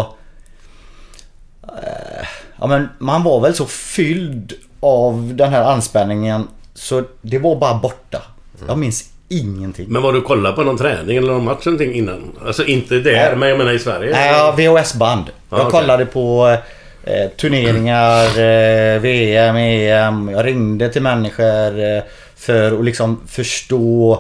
Eh, 1.64 2.28
ja 2.60 2.68
men 2.68 2.90
man 3.00 3.24
var 3.24 3.40
väl 3.42 3.56
så 3.56 3.66
fylld 3.66 4.54
av 4.80 5.36
den 5.36 5.50
här 5.50 5.64
anspänningen 5.64 6.48
så 6.74 7.04
det 7.22 7.40
var 7.40 7.56
bara 7.56 7.80
borta. 7.80 8.22
Jag 8.68 8.78
minns 8.78 9.13
ingenting. 9.40 9.86
Men 9.90 10.02
var 10.02 10.14
du 10.14 10.22
kollade 10.22 10.56
på 10.56 10.64
någon 10.64 10.78
träning 10.78 11.18
eller 11.18 11.34
någon 11.34 11.44
match 11.44 11.66
någonting 11.66 11.94
innan? 11.94 12.32
Alltså 12.46 12.66
inte 12.66 12.96
där, 13.00 13.12
Nej. 13.30 13.36
men 13.36 13.50
jag 13.50 13.58
menar 13.58 13.72
i 13.72 13.80
Sverige? 13.80 14.12
Nej, 14.12 14.32
ja, 14.32 14.52
VHS-band. 14.58 15.26
Ja, 15.28 15.58
Jag 15.58 15.68
okej. 15.68 15.80
kollade 15.80 16.06
på 16.06 16.58
eh, 17.04 17.30
turneringar, 17.30 18.24
eh, 18.40 19.02
VM, 19.02 19.56
EM. 19.56 20.30
Jag 20.30 20.46
ringde 20.46 20.90
till 20.90 21.02
människor 21.02 21.80
eh, 21.84 22.04
för 22.36 22.80
att 22.80 22.86
liksom 22.86 23.22
förstå 23.28 24.14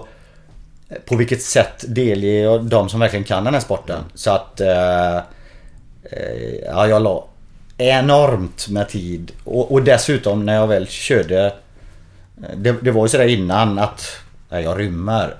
eh, 0.89 0.97
på 1.05 1.15
vilket 1.15 1.41
sätt 1.41 1.85
delger 1.87 2.43
jag 2.43 2.63
de 2.63 2.89
som 2.89 2.99
verkligen 2.99 3.25
kan 3.25 3.43
den 3.43 3.53
här 3.53 3.61
sporten. 3.61 3.99
Så 4.13 4.31
att... 4.31 4.61
Eh, 4.61 5.15
eh, 5.15 5.21
ja, 6.65 6.87
jag 6.87 7.01
la 7.01 7.27
enormt 7.77 8.69
med 8.69 8.89
tid. 8.89 9.31
Och, 9.43 9.71
och 9.71 9.83
dessutom 9.83 10.45
när 10.45 10.55
jag 10.55 10.67
väl 10.67 10.87
körde... 10.87 11.53
Det, 12.55 12.75
det 12.81 12.91
var 12.91 13.05
ju 13.05 13.09
sådär 13.09 13.27
innan 13.27 13.79
att 13.79 14.17
jag 14.61 14.79
rymmer. 14.79 15.35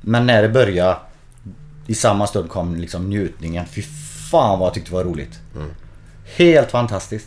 Men 0.00 0.26
när 0.26 0.42
det 0.42 0.48
började 0.48 0.96
i 1.86 1.94
samma 1.94 2.26
stund 2.26 2.48
kom 2.50 2.76
liksom 2.76 3.08
njutningen. 3.10 3.66
Fy 3.66 3.82
fan 4.30 4.58
vad 4.58 4.66
jag 4.66 4.74
tyckte 4.74 4.90
det 4.90 4.94
var 4.96 5.04
roligt. 5.04 5.38
Helt 6.36 6.70
fantastiskt. 6.70 7.26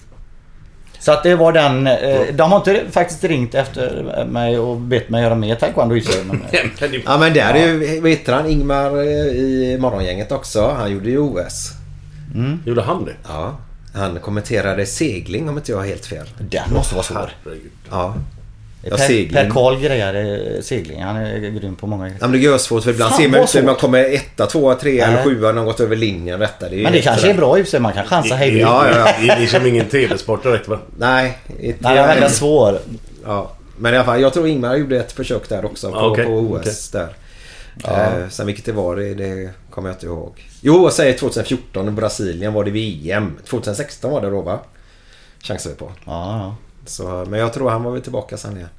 Så 1.00 1.12
att 1.12 1.24
det 1.24 1.36
var 1.36 1.52
den... 1.54 1.88
Eh, 1.88 2.22
de 2.34 2.52
har 2.52 2.58
inte 2.58 2.92
faktiskt 2.92 3.24
ringt 3.24 3.56
efter 3.56 4.26
mig 4.26 4.60
och 4.60 4.78
bett 4.78 5.10
mig 5.10 5.24
göra 5.24 5.36
mer 5.36 5.56
taekwondo 5.56 5.96
i 5.96 6.02
sig. 6.02 6.24
Men, 6.26 6.44
Ja 7.06 7.18
men 7.18 7.34
där 7.34 7.54
är 7.54 7.68
ju, 7.68 8.02
vad 8.02 8.12
heter 8.12 8.34
han, 8.34 8.46
Ingmar 8.46 8.98
eh, 8.98 9.04
i 9.26 9.78
morgongänget 9.80 10.32
också. 10.32 10.68
Han 10.78 10.92
gjorde 10.92 11.10
ju 11.10 11.18
OS. 11.18 11.72
Gjorde 12.66 12.82
han 12.82 13.06
det? 13.06 13.16
Ja. 13.28 13.58
Han 13.94 14.20
kommenterade 14.20 14.86
segling 14.86 15.50
om 15.50 15.58
inte 15.58 15.72
jag 15.72 15.78
har 15.80 15.86
helt 15.86 16.06
fel. 16.06 16.28
Den 16.40 16.74
måste 16.74 16.96
vara 16.96 17.04
svår. 17.04 17.32
Ja. 17.90 18.16
Ja, 18.82 18.98
per, 18.98 19.34
per 19.34 19.50
Karl 19.50 19.80
grejade 19.80 20.64
segling. 20.64 21.04
Han 21.04 21.16
är 21.16 21.50
grym 21.50 21.76
på 21.76 21.88
många 21.88 22.04
grejer. 22.06 22.18
Ja, 22.22 22.28
men 22.28 22.42
det 22.42 22.48
är 22.48 22.58
svårt 22.58 22.84
för 22.84 22.92
ibland 22.92 23.12
Fan, 23.12 23.22
ser 23.22 23.30
man 23.30 23.44
ut 23.44 23.50
som 23.50 23.66
man 23.66 23.76
kommer 23.76 24.04
etta, 24.04 24.46
tvåa, 24.46 24.76
trea 24.76 25.08
eller 25.08 25.24
sjua 25.24 25.52
när 25.52 25.64
gått 25.64 25.80
över 25.80 25.96
linjen. 25.96 26.40
Detta. 26.40 26.70
Det 26.70 26.80
är 26.80 26.84
Men 26.84 26.92
det 26.94 27.02
kanske 27.02 27.22
sådär. 27.22 27.34
är 27.34 27.38
bra 27.38 27.60
i 27.60 27.66
sig. 27.66 27.80
Man 27.80 27.94
kan 27.94 28.06
chansa 28.06 28.36
hej. 28.36 28.58
Ja, 28.58 28.88
ja, 28.90 28.98
ja. 28.98 29.14
Det 29.22 29.30
är 29.30 29.40
liksom 29.40 29.66
ingen 29.66 29.86
TV-sport 29.86 30.44
direkt 30.44 30.68
va? 30.68 30.80
Nej. 30.98 31.38
Inte 31.60 31.84
Nej, 31.84 31.96
den 31.96 32.04
är 32.04 32.08
väldigt 32.08 32.38
svår. 32.38 32.80
Ja. 33.26 33.52
Men 33.78 33.94
i 33.94 33.98
alla 33.98 34.06
fall, 34.06 34.22
jag 34.22 34.34
tror 34.34 34.48
Ingmar 34.48 34.76
gjorde 34.76 35.00
ett 35.00 35.12
försök 35.12 35.50
där 35.50 35.66
också 35.66 35.92
på, 35.92 35.98
Ja, 35.98 36.06
okej, 36.12 36.26
på 36.26 36.32
OS 36.32 36.92
där. 36.92 37.16
Eh, 37.84 38.30
sen 38.30 38.46
vilket 38.46 38.66
det 38.66 38.72
var, 38.72 38.96
det, 38.96 39.14
det 39.14 39.50
kommer 39.70 39.90
jag 39.90 39.96
inte 39.96 40.06
ihåg. 40.06 40.44
Jo, 40.62 40.84
jag 40.84 40.94
säger 40.94 41.18
2014 41.18 41.88
i 41.88 41.92
Brasilien 41.92 42.54
var 42.54 42.64
det 42.64 42.72
VM. 42.72 43.38
2016 43.50 44.12
var 44.12 44.22
det 44.22 44.30
då 44.30 44.42
va? 44.42 44.60
Chansar 45.42 45.70
vi 45.70 45.76
på. 45.76 45.92
Ja, 46.06 46.40
ja. 46.40 46.56
Så, 46.90 47.26
men 47.28 47.40
jag 47.40 47.54
tror 47.54 47.70
han 47.70 47.84
var 47.84 47.92
väl 47.92 48.02
tillbaka 48.02 48.38
sen 48.38 48.58
igen. 48.58 48.70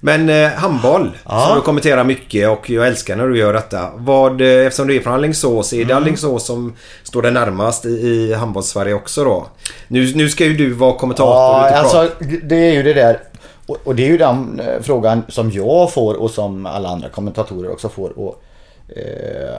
Men 0.00 0.28
eh, 0.28 0.50
handboll 0.50 1.10
Ja. 1.24 1.46
som 1.46 1.56
du 1.56 1.62
kommenterar 1.62 2.04
mycket 2.04 2.48
och 2.48 2.70
jag 2.70 2.86
älskar 2.86 3.16
när 3.16 3.26
du 3.28 3.38
gör 3.38 3.52
detta. 3.52 3.90
Vad, 3.96 4.40
eh, 4.40 4.46
eftersom 4.66 4.86
du 4.86 4.96
är 4.96 5.00
från 5.00 5.12
Alingsås, 5.14 5.72
är 5.72 5.76
det 5.76 5.82
Mm. 5.92 5.96
Alingsås 5.96 6.46
som 6.46 6.74
står 7.02 7.22
det 7.22 7.30
närmast 7.30 7.86
i, 7.86 7.88
i 7.88 8.34
handbolls-Sverige 8.34 8.94
också 8.94 9.24
då? 9.24 9.46
Nu, 9.88 10.14
nu 10.14 10.28
ska 10.28 10.44
ju 10.44 10.56
du 10.56 10.72
vara 10.72 10.92
kommentator. 10.92 11.34
Ja, 11.34 11.70
alltså 11.76 12.10
det 12.42 12.56
är 12.56 12.72
ju 12.72 12.82
det 12.82 12.92
där. 12.94 13.20
Och, 13.66 13.78
och 13.84 13.94
det 13.94 14.02
är 14.02 14.08
ju 14.08 14.18
den 14.18 14.60
eh, 14.60 14.82
frågan 14.82 15.22
som 15.28 15.50
jag 15.50 15.92
får 15.92 16.14
och 16.14 16.30
som 16.30 16.66
alla 16.66 16.88
andra 16.88 17.08
kommentatorer 17.08 17.72
också 17.72 17.88
får. 17.88 18.18
Och, 18.18 18.42
eh, 18.96 19.56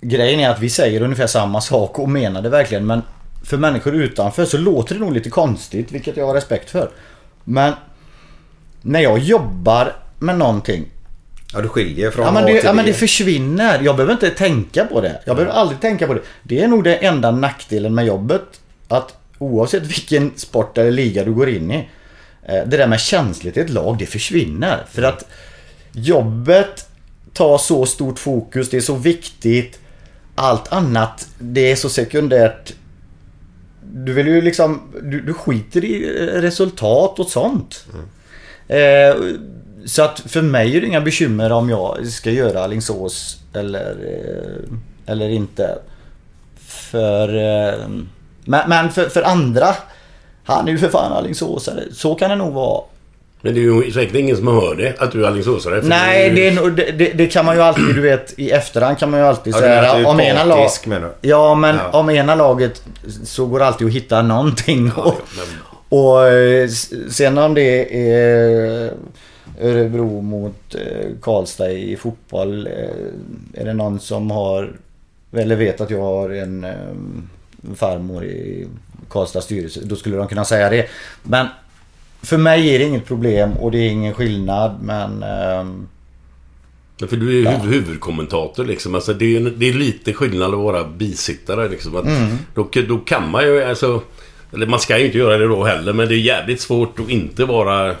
grejen 0.00 0.40
är 0.40 0.50
att 0.50 0.60
vi 0.60 0.70
säger 0.70 1.02
ungefär 1.02 1.26
samma 1.26 1.60
sak 1.60 1.98
och 1.98 2.08
menar 2.08 2.42
det 2.42 2.48
verkligen. 2.48 2.86
Men 2.86 3.02
för 3.44 3.56
människor 3.56 3.94
utanför 3.94 4.44
så 4.44 4.58
låter 4.58 4.94
det 4.94 5.00
nog 5.00 5.12
lite 5.12 5.30
konstigt, 5.30 5.92
vilket 5.92 6.16
jag 6.16 6.26
har 6.26 6.34
respekt 6.34 6.70
för. 6.70 6.90
Men 7.44 7.72
när 8.82 9.00
jag 9.00 9.18
jobbar 9.18 9.96
med 10.18 10.38
någonting 10.38 10.84
Ja, 11.52 11.60
du 11.60 11.68
skiljer 11.68 12.10
från 12.10 12.24
Ja 12.26 12.32
men, 12.32 12.44
A 12.44 12.46
det, 12.46 12.52
till 12.54 12.64
ja 12.64 12.72
men 12.72 12.84
B. 12.84 12.90
det 12.90 12.96
försvinner. 12.98 13.80
Jag 13.82 13.96
behöver 13.96 14.12
inte 14.12 14.30
tänka 14.30 14.84
på 14.84 15.00
det. 15.00 15.20
Jag 15.24 15.36
behöver 15.36 15.54
aldrig 15.54 15.80
tänka 15.80 16.06
på 16.06 16.14
det. 16.14 16.20
Det 16.42 16.62
är 16.62 16.68
nog 16.68 16.84
det 16.84 16.96
enda 16.96 17.30
nackdelen 17.30 17.94
med 17.94 18.06
jobbet. 18.06 18.42
Att 18.88 19.14
oavsett 19.38 19.82
vilken 19.82 20.32
sport 20.36 20.78
eller 20.78 20.90
liga 20.90 21.24
du 21.24 21.32
går 21.34 21.48
in 21.48 21.70
i. 21.70 21.88
eh, 22.48 22.54
Det 22.66 22.76
där 22.76 22.86
med 22.86 23.00
känslighet 23.00 23.56
i 23.56 23.60
ett 23.60 23.70
lag, 23.70 23.98
det 23.98 24.06
försvinner. 24.06 24.84
För 24.90 25.02
att 25.02 25.24
jobbet 25.92 26.88
tar 27.32 27.58
så 27.58 27.86
stort 27.86 28.18
fokus, 28.18 28.70
det 28.70 28.76
är 28.76 28.80
så 28.80 28.94
viktigt. 28.94 29.78
Allt 30.34 30.72
annat, 30.72 31.28
det 31.38 31.72
är 31.72 31.76
så 31.76 31.88
sekundärt 31.88 32.72
du 33.92 34.12
vill 34.12 34.26
ju 34.26 34.40
liksom, 34.40 34.80
du, 35.02 35.20
du 35.20 35.34
skiter 35.34 35.84
i 35.84 36.18
eh, 36.18 36.40
resultat 36.40 37.18
och 37.18 37.26
sånt. 37.26 37.84
Eh, 38.68 39.16
så 39.84 40.02
att 40.02 40.20
för 40.20 40.42
mig 40.42 40.76
är 40.76 40.80
det 40.80 40.86
inga 40.86 41.00
bekymmer 41.00 41.52
om 41.52 41.70
jag 41.70 42.06
ska 42.06 42.30
göra 42.30 42.64
Alingsås 42.64 43.40
eller, 43.52 43.90
eh, 43.90 45.12
eller 45.12 45.28
inte. 45.28 45.78
För, 46.56 47.28
eh, 47.28 47.88
men, 48.44 48.68
men 48.68 48.90
för, 48.90 49.08
för 49.08 49.22
andra, 49.22 49.74
han 50.44 50.68
är 50.68 50.72
ju 50.72 50.78
för 50.78 50.88
fan 50.88 51.12
Alingsåsare. 51.12 51.84
Så 51.92 52.14
kan 52.14 52.30
det 52.30 52.36
nog 52.36 52.52
vara. 52.52 52.82
Men 53.42 53.54
det 53.54 53.60
är 53.60 53.62
ju 53.84 53.92
säkert 53.92 54.14
ingen 54.14 54.36
som 54.36 54.46
hör 54.46 54.74
det, 54.74 55.00
att 55.00 55.12
du 55.12 55.24
är 55.24 55.28
Alingsåsare. 55.28 55.80
Nej, 55.84 56.30
det, 56.30 56.48
är 56.48 56.52
nog- 56.54 56.76
det, 56.76 56.90
det, 56.90 57.12
det 57.12 57.26
kan 57.26 57.44
man 57.44 57.56
ju 57.56 57.62
alltid, 57.62 57.84
du 57.94 58.00
vet, 58.00 58.38
i 58.38 58.50
efterhand 58.50 58.98
kan 58.98 59.10
man 59.10 59.20
ju 59.20 59.26
alltid 59.26 59.54
Ja, 59.54 59.58
säga 59.58 59.82
är 59.94 60.06
om 60.06 60.20
ena 60.20 60.44
lag... 60.44 60.68
menar 60.86 61.08
du? 61.20 61.28
Ja, 61.28 61.54
men 61.54 61.76
Ja. 61.76 61.98
om 61.98 62.10
ena 62.10 62.34
laget 62.34 62.82
så 63.24 63.46
går 63.46 63.58
det 63.58 63.66
alltid 63.66 63.86
att 63.86 63.92
hitta 63.92 64.22
någonting. 64.22 64.92
och, 64.92 65.14
och 65.88 66.26
eh, 66.28 66.64
s- 66.64 67.14
sen 67.16 67.38
om 67.38 67.54
det 67.54 67.98
är 68.12 68.92
Örebro 69.62 70.20
mot 70.20 70.74
eh, 70.74 71.06
Karlstad 71.22 71.70
i 71.72 71.96
fotboll. 71.96 72.66
eh, 72.66 73.60
Är 73.60 73.64
det 73.64 73.74
någon 73.74 74.00
som 74.00 74.30
har, 74.30 74.72
eller 75.36 75.56
vet 75.56 75.80
att 75.80 75.90
jag 75.90 76.00
har 76.02 76.30
en 76.30 76.64
eh, 76.64 76.70
farmor 77.76 78.24
i 78.24 78.66
Karlstads 79.10 79.44
styrelse, 79.46 79.80
då 79.84 79.96
skulle 79.96 80.16
de 80.16 80.28
kunna 80.28 80.44
säga 80.44 80.70
det. 80.70 80.86
Men 81.22 81.46
för 82.22 82.36
mig 82.38 82.74
är 82.74 82.78
det 82.78 82.84
inget 82.84 83.06
problem 83.06 83.52
och 83.52 83.70
det 83.70 83.78
är 83.78 83.88
ingen 83.90 84.14
skillnad 84.14 84.78
men... 84.82 85.22
ehm, 85.22 85.86
Men 87.00 87.08
För 87.08 87.16
du 87.16 87.28
är 87.28 87.32
ju 87.32 87.44
huv- 87.44 87.70
huvudkommentator 87.72 88.64
liksom. 88.64 88.94
Alltså, 88.94 89.12
det, 89.14 89.36
är, 89.36 89.40
det 89.56 89.68
är 89.68 89.72
lite 89.72 90.12
skillnad 90.12 90.54
att 90.54 90.60
vara 90.60 90.84
bisittare 90.84 91.68
liksom. 91.68 91.96
Att 91.96 92.04
Mm. 92.06 92.36
då, 92.54 92.68
då 92.88 92.98
kan 92.98 93.30
man 93.30 93.44
ju 93.44 93.62
alltså... 93.64 94.02
Eller 94.52 94.66
man 94.66 94.80
ska 94.80 94.98
ju 94.98 95.06
inte 95.06 95.18
göra 95.18 95.38
det 95.38 95.46
då 95.48 95.64
heller, 95.64 95.92
men 95.92 96.08
det 96.08 96.14
är 96.14 96.18
jävligt 96.18 96.60
svårt 96.60 97.00
att 97.00 97.10
inte 97.10 97.44
vara... 97.44 97.94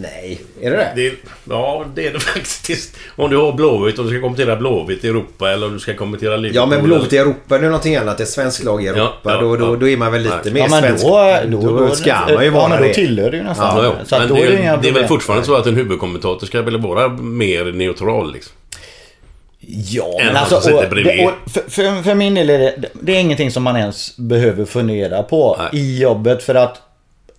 Nej, 0.00 0.40
är 0.60 0.70
det 0.70 0.76
det? 0.76 0.92
det 0.94 1.12
ja, 1.44 1.84
det 1.94 2.06
är 2.06 2.12
det 2.12 2.20
faktiskt. 2.34 2.96
Om 3.16 3.30
du 3.30 3.36
har 3.36 3.52
Blåvitt 3.52 3.98
och 3.98 4.04
du 4.04 4.10
ska 4.10 4.20
kommentera 4.20 4.56
Blåvitt 4.56 5.04
i 5.04 5.08
Europa 5.08 5.50
eller 5.50 5.66
om 5.66 5.72
du 5.72 5.78
ska 5.78 5.94
kommentera 5.94 6.36
Liverpool. 6.36 6.56
Ja 6.56 6.66
men 6.76 6.84
Blåvitt 6.84 7.12
i 7.12 7.18
Europa 7.18 7.38
det 7.48 7.56
är 7.56 7.60
någonting 7.60 7.96
annat. 7.96 8.18
Det 8.18 8.24
är 8.24 8.26
svensk 8.26 8.64
lag 8.64 8.84
i 8.84 8.88
Europa. 8.88 9.18
Ja, 9.22 9.30
ja, 9.32 9.40
då, 9.40 9.56
då, 9.56 9.74
ja. 9.74 9.76
då 9.76 9.88
är 9.88 9.96
man 9.96 10.12
väl 10.12 10.22
lite 10.22 10.40
Nej. 10.44 10.52
mer 10.52 10.60
Ja 10.60 10.68
men 10.70 10.80
svensk. 10.80 11.04
då, 11.04 11.60
då, 11.60 11.78
då, 11.78 11.94
ska 11.94 12.14
man 12.14 12.44
ju 12.44 12.44
ja, 12.44 12.50
vara 12.50 12.76
då 12.76 12.84
det. 12.84 12.94
tillhör 12.94 13.30
det 13.30 13.36
ju 13.36 13.42
nästan. 13.42 13.84
Ja, 13.84 13.94
så 14.04 14.18
men 14.18 14.28
då 14.28 14.34
det, 14.34 14.40
är 14.42 14.76
det 14.76 14.78
det 14.82 14.88
är 14.88 14.92
väl 14.92 15.06
fortfarande 15.06 15.46
så 15.46 15.54
att 15.54 15.66
en 15.66 15.76
huvudkommentator 15.76 16.46
ska 16.46 16.62
väl 16.62 16.80
vara 16.80 17.08
mer 17.08 17.64
neutral 17.64 18.32
liksom. 18.32 18.52
Ja, 19.72 20.20
men 20.24 20.36
alltså... 20.36 20.56
Och, 20.56 20.84
och 20.84 20.92
för, 21.52 21.70
för, 21.70 22.02
för 22.02 22.14
min 22.14 22.34
del 22.34 22.50
är 22.50 22.58
det, 22.58 22.88
det 22.92 23.16
är 23.16 23.20
ingenting 23.20 23.50
som 23.50 23.62
man 23.62 23.76
ens 23.76 24.16
behöver 24.16 24.64
fundera 24.64 25.22
på 25.22 25.60
i 25.72 26.02
jobbet 26.02 26.42
för 26.42 26.54
att 26.54 26.89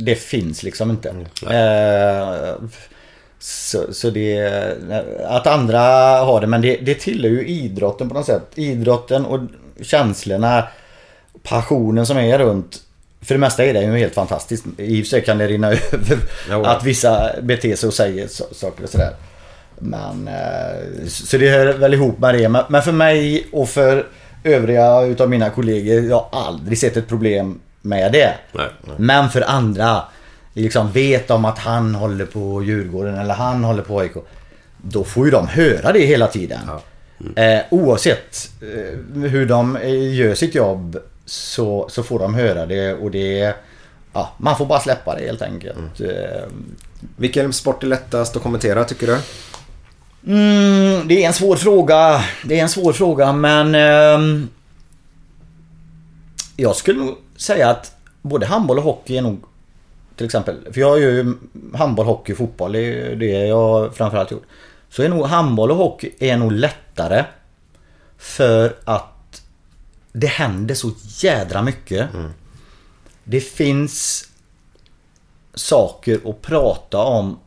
det 0.05 0.15
finns 0.15 0.63
liksom 0.63 0.89
inte. 0.91 1.09
Eh, 1.49 2.53
så, 3.39 3.93
så 3.93 4.09
det... 4.09 4.51
Att 5.27 5.47
andra 5.47 5.79
har 6.19 6.41
det, 6.41 6.47
men 6.47 6.61
det, 6.61 6.75
det 6.77 6.93
tillhör 6.95 7.29
ju 7.31 7.47
idrotten 7.47 8.09
på 8.09 8.13
något 8.15 8.25
sätt. 8.25 8.43
Idrotten 8.55 9.25
och 9.25 9.39
känslorna, 9.81 10.67
passionen 11.43 12.05
som 12.05 12.17
är 12.17 12.39
runt. 12.39 12.81
För 13.21 13.35
det 13.35 13.39
mesta 13.39 13.65
är 13.65 13.73
det 13.73 13.81
ju 13.83 13.97
helt 13.97 14.13
fantastiskt. 14.13 14.65
I 14.77 15.01
och 15.01 15.05
för 15.05 15.09
sig 15.09 15.23
kan 15.23 15.37
det 15.37 15.47
rinna 15.47 15.67
över 15.91 16.17
Jo. 16.49 16.63
att 16.63 16.83
vissa 16.83 17.31
beter 17.41 17.75
sig 17.75 17.87
och 17.87 17.93
säger 17.93 18.27
saker 18.53 18.83
och 18.83 18.89
sådär. 18.89 19.13
Men, 19.79 20.27
eh, 20.27 21.07
så 21.07 21.37
det 21.37 21.49
hör 21.49 21.73
väl 21.73 21.93
ihop 21.93 22.19
med 22.19 22.35
det. 22.35 22.49
Men- 22.49 22.63
Men 22.69 22.81
för 22.81 22.91
mig 22.91 23.47
och 23.51 23.69
för 23.69 24.07
övriga 24.43 25.01
utav 25.01 25.29
mina 25.29 25.49
kollegor, 25.49 26.03
jag 26.03 26.15
har 26.31 26.45
aldrig 26.47 26.77
sett 26.77 26.97
ett 26.97 27.07
problem 27.07 27.59
med 27.81 28.11
det. 28.11 28.33
Nej. 28.51 28.67
Men 28.97 29.29
för 29.29 29.41
andra, 29.41 30.03
liksom 30.53 30.91
vet 30.91 31.31
om 31.31 31.45
att 31.45 31.59
han 31.59 31.95
håller 31.95 32.25
på 32.25 32.63
Djurgården 32.63 33.15
eller 33.19 33.33
han 33.33 33.63
håller 33.63 33.83
på 33.83 33.99
AIK. 33.99 34.11
Då 34.77 35.03
får 35.03 35.25
ju 35.25 35.31
de 35.31 35.47
höra 35.47 35.91
det 35.91 36.05
hela 36.05 36.27
tiden. 36.27 36.59
Eh, 37.35 37.59
oavsett 37.69 38.51
eh, 38.61 39.21
hur 39.21 39.45
de 39.45 39.75
eh, 39.75 40.13
gör 40.15 40.35
sitt 40.35 40.55
jobb 40.55 40.97
så, 41.25 41.85
så 41.89 42.03
får 42.03 42.19
de 42.19 42.35
höra 42.35 42.65
det 42.65 42.93
och 42.93 43.11
det... 43.11 43.53
Ja, 44.13 44.29
man 44.37 44.57
får 44.57 44.65
bara 44.65 44.79
släppa 44.79 45.15
det 45.15 45.25
helt 45.25 45.41
enkelt. 45.41 46.01
Eh, 46.01 46.43
Vilken 47.15 47.53
sport 47.53 47.83
är 47.83 47.87
lättast 47.87 48.35
att 48.35 48.43
kommentera 48.43 48.83
tycker 48.83 49.07
du? 49.07 49.17
Mm, 50.33 51.07
det 51.07 51.23
är 51.23 51.27
en 51.27 51.33
svår 51.33 51.55
fråga. 51.55 52.23
Det 52.45 52.59
är 52.59 52.63
en 52.63 52.69
svår 52.69 52.93
fråga 52.93 53.33
men... 53.33 53.75
ehm, 53.75 54.49
jag 56.55 56.75
skulle 56.75 56.99
nog 56.99 57.17
säga 57.41 57.69
att 57.69 57.95
både 58.21 58.45
handboll 58.45 58.77
och 58.77 58.83
hockey 58.83 59.17
är 59.17 59.21
nog... 59.21 59.43
Till 60.15 60.25
exempel, 60.25 60.73
för 60.73 60.81
jag 60.81 60.99
gör 60.99 61.11
ju 61.11 61.33
handboll, 61.73 62.05
hockey, 62.05 62.35
fotboll. 62.35 62.71
Det 62.71 63.11
är 63.11 63.15
det 63.15 63.47
jag 63.47 63.95
framförallt 63.95 64.31
gjort. 64.31 64.45
Så 64.89 65.03
är 65.03 65.09
nog 65.09 65.25
handboll 65.25 65.71
och 65.71 65.77
hockey 65.77 66.11
är 66.19 66.37
nog 66.37 66.51
lättare. 66.51 67.25
För 68.17 68.75
att 68.83 69.43
det 70.11 70.27
händer 70.27 70.75
så 70.75 70.91
jädra 71.19 71.61
mycket. 71.61 72.09
Det 73.23 73.39
finns 73.39 74.27
saker 75.53 76.19
att 76.25 76.41
prata 76.41 76.97
om 76.97 77.39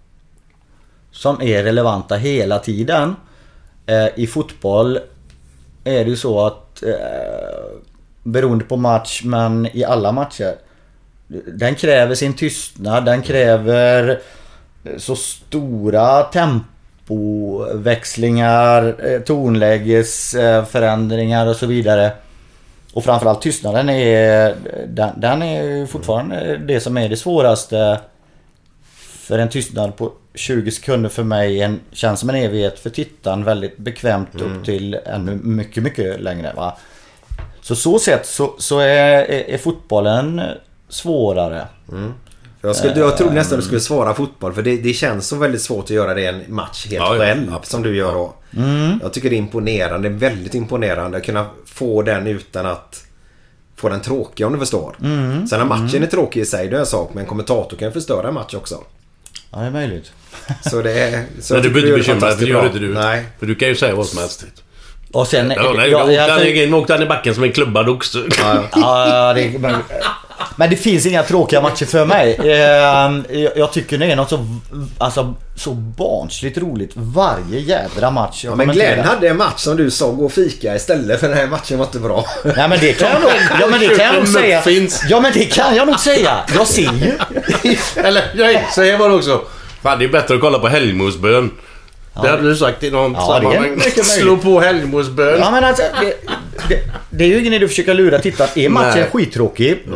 som 1.11 1.43
är 1.43 1.63
relevanta 1.63 2.17
hela 2.17 2.59
tiden. 2.59 3.17
Eh, 3.87 4.09
I 4.17 4.27
fotboll 4.27 4.99
är 5.85 6.05
det 6.05 6.11
ju 6.11 6.17
så 6.17 6.47
att 6.47 6.83
eh, 6.83 7.79
beroende 8.25 8.65
på 8.65 8.77
match 8.77 9.23
men 9.25 9.69
i 9.73 9.85
alla 9.85 10.13
matcher. 10.13 10.55
Den 11.47 11.75
kräver 11.75 12.15
sin 12.15 12.35
tystnad, 12.35 13.05
den 13.05 13.23
kräver 13.23 14.21
eh, 14.85 14.97
så 14.97 15.17
stora 15.17 16.23
tempoväxlingar, 16.23 19.07
eh, 19.07 19.21
tonlägesförändringar 19.21 21.47
och 21.47 21.57
så 21.57 21.67
vidare. 21.67 22.13
Och 22.93 23.05
framförallt 23.05 23.43
tystnaden 23.43 23.89
är, 23.89 24.55
den, 24.87 25.21
den 25.21 25.43
är 25.43 25.87
fortfarande 25.87 26.57
det 26.57 26.81
som 26.81 26.97
är 26.97 27.09
det 27.09 27.17
svåraste. 27.17 28.01
För 29.01 29.39
en 29.39 29.49
tystnad 29.49 29.97
på 29.97 30.13
20 30.35 30.71
sekunder 30.71 31.09
för 31.09 31.25
mig 31.25 31.61
en, 31.61 31.81
känns 31.93 32.21
som 32.21 32.31
en 32.31 32.37
evighet. 32.37 32.79
För 32.79 32.91
tittaren 32.91 33.45
väldigt 33.45 33.77
bekvämt 33.77 34.41
upp 34.41 34.65
till 34.65 34.99
ännu 35.07 35.35
mycket, 35.35 35.83
mycket 35.83 36.21
längre. 36.21 36.53
Va? 36.57 36.77
Så 37.65 37.77
så 37.77 37.99
sett 37.99 38.27
så, 38.27 38.55
så 38.59 38.79
är, 38.79 38.87
är, 39.23 39.51
är 39.51 39.59
fotbollen 39.59 40.41
svårare. 40.89 41.67
För 42.61 42.69
Jag, 42.69 42.77
skulle, 42.77 42.99
jag 43.01 43.17
trodde 43.17 43.35
nästan 43.35 43.59
du 43.59 43.65
skulle 43.65 43.81
svara 43.81 44.15
fotboll 44.15 44.53
för 44.53 44.63
det, 44.63 44.77
det 44.77 44.93
känns 44.93 45.29
så 45.29 45.37
väldigt 45.37 45.63
svårt 45.63 45.85
att 45.85 45.91
göra 45.91 46.15
det 46.15 46.21
i 46.21 46.27
en 46.27 46.43
match 46.49 46.87
helt 46.87 47.05
Ja, 47.05 47.15
ja, 47.15 47.21
själv 47.21 47.43
absolut. 47.49 47.67
som 47.67 47.83
du 47.83 47.97
gör 47.97 48.13
då. 48.15 48.35
Mm. 48.57 48.99
Jag 49.03 49.13
tycker 49.13 49.31
det 49.31 49.37
är 49.37 49.39
imponerande, 49.39 50.09
väldigt 50.09 50.55
imponerande 50.55 51.17
att 51.19 51.25
kunna 51.25 51.47
få 51.67 52.03
den 52.03 52.27
utan 52.27 52.67
att 52.67 53.05
få 53.77 53.89
den 53.89 54.01
tråkig 54.01 54.47
om 54.47 54.53
du 54.53 54.59
förstår. 54.59 54.97
Mm. 55.03 55.47
Sen 55.47 55.59
när 55.59 55.67
matchen 55.67 55.89
Mm. 55.89 56.03
är 56.03 56.07
tråkig 56.07 56.41
i 56.41 56.47
sig, 56.47 56.69
det 56.69 56.77
är 56.77 56.81
en 56.81 56.87
sak. 56.87 57.11
Men 57.15 57.23
en 57.23 57.29
kommentator 57.29 57.77
kan 57.77 57.93
förstöra 57.93 58.29
en 58.29 58.35
match 58.35 58.55
också. 58.55 58.79
Ja, 59.51 59.59
det 59.59 59.67
är 59.67 59.71
möjligt. 59.71 60.13
Så 60.71 60.83
det 60.83 60.93
är... 61.01 61.25
Så 61.41 61.55
Men 61.55 61.63
du 61.63 61.71
behöver 61.71 61.99
inte 61.99 62.13
det 62.13 62.15
bekymra 62.15 62.29
dig, 62.29 62.37
för 62.39 62.45
det 62.45 62.51
gör 62.51 62.67
inte 62.67 62.79
du. 62.79 62.95
Nej. 62.95 63.25
För 63.39 63.47
du 63.47 63.55
kan 63.55 63.69
ju 63.69 63.75
säga 63.75 63.95
vad 63.95 64.07
som 64.07 64.19
helst. 64.19 64.45
Och 65.15 65.27
sen... 65.27 65.53
Ja, 65.57 65.73
nej, 65.77 65.91
ja, 65.91 66.11
jag- 66.13 66.29
han 66.29 66.43
i- 66.43 66.73
åkte 66.73 66.93
han 66.93 67.03
i 67.03 67.07
backen 67.07 67.35
som 67.35 67.45
en 67.45 67.53
klubbad 67.53 67.89
oxe. 67.89 68.19
Ja, 68.73 69.33
det, 69.37 69.59
men, 69.59 69.75
men 70.57 70.71
det 70.71 70.77
finns 70.77 71.07
inga 71.07 71.23
tråkiga 71.23 71.61
matcher 71.61 71.85
för 71.87 72.05
mig. 72.07 72.35
Eh, 72.45 73.41
Jag, 73.41 73.53
jag 73.57 73.73
tycker 73.73 73.99
det 73.99 74.07
är 74.07 74.17
något 74.17 74.29
så, 74.31 74.47
alltså, 74.99 75.35
så 75.57 75.71
barnsligt 75.71 76.59
roligt 76.59 76.91
varje 76.95 77.61
jädra 77.61 78.11
match 78.11 78.45
jag 78.45 78.53
Ja, 78.53 78.57
men. 78.57 78.69
Glenn 78.71 79.01
hade 79.05 79.29
en 79.29 79.37
match 79.37 79.61
som 79.61 79.77
du 79.77 79.91
sa, 79.91 80.11
gå 80.11 80.25
och 80.25 80.33
fika 80.33 80.75
istället 80.77 81.21
för 81.21 81.29
den 81.29 81.37
här 81.39 81.47
matchen 81.47 81.79
var 81.79 81.85
inte 81.87 81.99
bra. 81.99 82.25
Nej 82.45 82.69
men 82.69 82.79
det 82.81 82.93
kan 82.93 83.09
jag 83.13 83.21
nog, 83.23 83.31
ja, 83.61 83.67
men 83.67 83.81
det 83.81 83.89
kan 83.89 84.07
jag 84.07 84.15
nog 84.15 84.29
säga. 84.29 84.63
Ja 85.09 85.21
men 85.21 85.33
det 85.33 85.45
kan 85.45 85.77
jag 85.77 85.87
nog 85.87 86.01
säga. 86.01 86.39
Jag 86.55 86.67
ser 86.67 86.83
ju. 86.93 87.13
Eller, 88.03 88.23
nej, 88.77 88.97
var 88.97 89.09
det 89.09 89.15
också. 89.15 89.43
Fan, 89.83 89.99
det 89.99 90.05
är 90.05 90.09
bättre 90.09 90.35
att 90.35 90.41
kolla 90.41 90.59
på 90.59 90.69
Det 92.23 92.29
hade 92.29 92.43
du 92.43 92.57
sagt 92.57 92.83
i 92.83 92.91
någon 92.91 93.13
Ja, 93.13 93.27
sammanhang. 93.27 93.81
Slå 94.03 94.37
på 94.37 94.61
helgmåsbön. 94.61 95.39
Ja 95.41 95.51
men 95.51 95.65
alltså, 95.65 95.83
det, 96.01 96.15
det, 96.69 96.81
det 97.11 97.25
är 97.25 97.29
ju 97.29 97.41
ingen 97.41 97.53
idé 97.53 97.65
att 97.65 97.71
försöka 97.71 97.93
lura 97.93 98.19
tittaren. 98.19 98.51
Är 98.55 98.69
matchen 98.69 99.01
Nej. 99.01 99.11
skittråkig, 99.13 99.87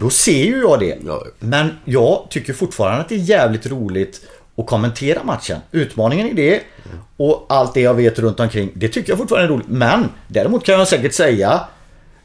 då 0.00 0.10
ser 0.10 0.44
ju 0.44 0.60
jag 0.60 0.80
det. 0.80 0.98
Men 1.38 1.78
jag 1.84 2.26
tycker 2.30 2.52
fortfarande 2.52 3.00
att 3.00 3.08
det 3.08 3.14
är 3.14 3.18
jävligt 3.18 3.66
roligt 3.66 4.20
att 4.56 4.66
kommentera 4.66 5.24
matchen. 5.24 5.58
Utmaningen 5.72 6.28
i 6.28 6.32
det 6.32 6.60
och 7.16 7.46
allt 7.48 7.74
det 7.74 7.80
jag 7.80 7.94
vet 7.94 8.18
runt 8.18 8.40
omkring, 8.40 8.70
det 8.74 8.88
tycker 8.88 9.12
jag 9.12 9.18
fortfarande 9.18 9.46
är 9.46 9.56
roligt. 9.56 9.68
Men 9.68 10.08
däremot 10.28 10.64
kan 10.64 10.74
jag 10.78 10.88
säkert 10.88 11.14
säga 11.14 11.60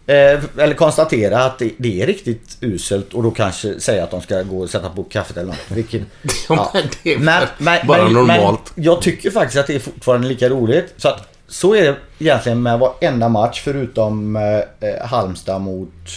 eh, 0.08 0.44
eller 0.58 0.74
konstatera 0.74 1.44
att 1.44 1.60
det, 1.60 1.72
det 1.78 2.02
är 2.02 2.08
riktigt 2.08 2.58
uselt 2.62 3.14
och 3.14 3.24
då 3.24 3.32
kanske 3.32 3.80
säga 3.80 4.04
att 4.04 4.12
de 4.12 4.22
ska 4.22 4.42
gå 4.42 4.60
och 4.60 4.70
sätta 4.70 4.90
på 4.90 5.04
kaffet 5.04 5.38
eller 5.38 5.48
något. 5.48 5.72
Vilket, 5.72 6.02
Ja, 6.50 6.72
men 6.74 6.84
det 7.04 7.14
är 7.14 7.20
men, 7.20 7.48
men, 7.58 7.88
bara 7.88 8.04
men, 8.04 8.14
normalt. 8.14 8.72
Men 8.76 8.84
jag 8.84 9.02
tycker 9.02 9.32
faktiskt 9.32 9.60
att 9.60 9.68
det 9.68 9.76
är 9.76 9.80
fortfarande 9.80 10.28
lika 10.28 10.50
roligt. 10.50 10.94
Så 10.98 11.08
att 11.08 11.34
så 11.48 11.76
är 11.76 11.82
det 11.82 11.98
egentligen 12.20 12.64
med 12.64 12.80
varenda 12.80 13.30
match 13.30 13.62
förutom 13.64 14.36
eh, 14.36 14.90
eh, 14.90 15.06
Halmstad 15.08 15.62
mot 15.62 16.10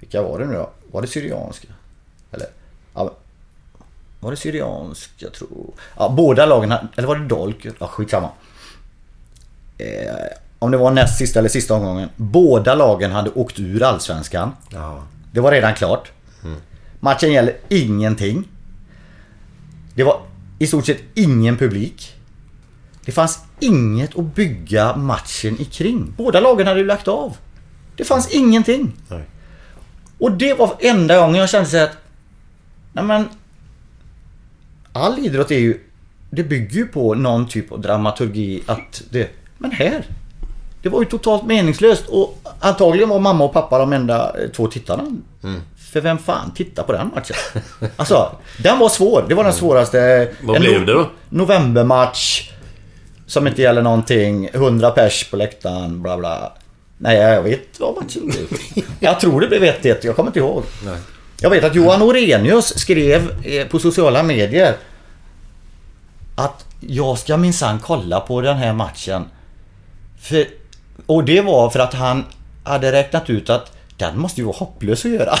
Vilka 0.00 0.22
var 0.22 0.38
det 0.38 0.46
nu 0.46 0.54
då? 0.54 0.70
Var 0.90 1.02
det 1.02 1.08
Syrianska? 1.08 1.68
Eller? 2.32 2.46
Ja, 2.94 3.14
var 4.20 4.30
det 4.30 4.36
Syrianska 4.36 5.30
tror 5.30 5.74
Ja, 5.96 6.08
båda 6.08 6.46
lagen 6.46 6.74
Eller 6.96 7.08
var 7.08 7.16
det 7.16 7.26
Dolk? 7.26 7.66
Ja, 7.78 7.86
skitsamma. 7.86 8.28
Eh, 9.78 10.36
om 10.64 10.70
det 10.70 10.76
var 10.76 10.90
näst 10.90 11.18
sista 11.18 11.38
eller 11.38 11.48
sista 11.48 11.74
omgången. 11.74 12.08
Båda 12.16 12.74
lagen 12.74 13.12
hade 13.12 13.30
åkt 13.30 13.60
ur 13.60 13.82
Allsvenskan. 13.82 14.52
Ja. 14.70 15.02
Det 15.32 15.40
var 15.40 15.50
redan 15.50 15.74
klart. 15.74 16.12
Matchen 17.00 17.32
gäller 17.32 17.56
ingenting. 17.68 18.48
Det 19.94 20.04
var 20.04 20.20
i 20.58 20.66
stort 20.66 20.86
sett 20.86 21.02
ingen 21.14 21.56
publik. 21.56 22.14
Det 23.04 23.12
fanns 23.12 23.38
inget 23.60 24.18
att 24.18 24.34
bygga 24.34 24.96
matchen 24.96 25.60
i 25.60 25.64
kring. 25.64 26.14
Båda 26.16 26.40
lagen 26.40 26.66
hade 26.66 26.80
ju 26.80 26.86
lagt 26.86 27.08
av. 27.08 27.36
Det 27.96 28.04
fanns 28.04 28.30
ingenting. 28.30 28.92
Nej. 29.08 29.22
Och 30.18 30.32
det 30.32 30.54
var 30.54 30.76
enda 30.80 31.18
gången 31.18 31.40
jag 31.40 31.48
kände 31.48 31.68
så 31.68 31.78
att... 31.78 31.96
Nej 32.92 33.04
men... 33.04 33.28
All 34.92 35.18
idrott 35.18 35.50
är 35.50 35.58
ju... 35.58 35.80
Det 36.30 36.44
bygger 36.44 36.76
ju 36.76 36.86
på 36.86 37.14
någon 37.14 37.48
typ 37.48 37.72
av 37.72 37.80
dramaturgi 37.80 38.62
att 38.66 39.02
det... 39.10 39.30
Men 39.58 39.70
här! 39.70 40.04
Det 40.84 40.90
var 40.90 41.00
ju 41.00 41.06
totalt 41.06 41.44
meningslöst 41.46 42.06
och 42.08 42.38
antagligen 42.60 43.08
var 43.08 43.18
mamma 43.18 43.44
och 43.44 43.52
pappa 43.52 43.78
de 43.78 43.92
enda 43.92 44.34
eh, 44.42 44.50
två 44.50 44.66
tittarna. 44.66 45.04
För 45.92 46.00
vem 46.00 46.18
fan 46.18 46.54
tittar 46.54 46.82
på 46.82 46.92
den 46.92 47.10
matchen? 47.14 47.36
Alltså, 47.96 48.36
den 48.62 48.78
var 48.78 48.88
svår. 48.88 49.24
Det 49.28 49.34
var 49.34 49.44
den 49.44 49.52
svåraste... 49.52 50.28
Vad 50.42 50.56
en 50.56 50.62
blev 50.62 50.86
det 50.86 50.92
då? 50.92 51.10
Novembermatch. 51.28 52.50
Som 53.26 53.46
inte 53.46 53.62
gäller 53.62 53.82
någonting. 53.82 54.48
100 54.52 54.90
pers 54.90 55.30
på 55.30 55.36
läktaren, 55.36 56.02
bla 56.02 56.16
bla. 56.16 56.52
Nej, 56.98 57.16
jag 57.16 57.42
vet 57.42 57.80
vad 57.80 57.94
matchen 58.02 58.26
blev. 58.26 58.84
Jag 59.00 59.20
tror 59.20 59.40
det 59.40 59.46
blev 59.46 59.62
1-1, 59.62 59.96
jag 60.02 60.16
kommer 60.16 60.28
inte 60.28 60.38
ihåg. 60.38 60.62
Jag 61.40 61.50
vet 61.50 61.64
att 61.64 61.74
Johan 61.74 62.02
Orenius 62.02 62.78
skrev 62.78 63.46
eh, 63.46 63.66
på 63.66 63.78
sociala 63.78 64.22
medier 64.22 64.76
att 66.34 66.66
jag 66.80 67.18
ska 67.18 67.36
minsann 67.36 67.78
kolla 67.78 68.20
på 68.20 68.40
den 68.40 68.56
här 68.56 68.72
matchen. 68.72 69.24
För, 70.20 70.46
och 71.06 71.24
det 71.24 71.40
var 71.40 71.70
för 71.70 71.80
att 71.80 71.94
han 71.94 72.24
hade 72.64 72.92
räknat 72.92 73.30
ut 73.30 73.50
att 73.50 73.70
den 73.96 74.18
måste 74.18 74.40
ju 74.40 74.46
vara 74.46 74.56
hopplös 74.56 75.04
att 75.04 75.10
göra. 75.10 75.34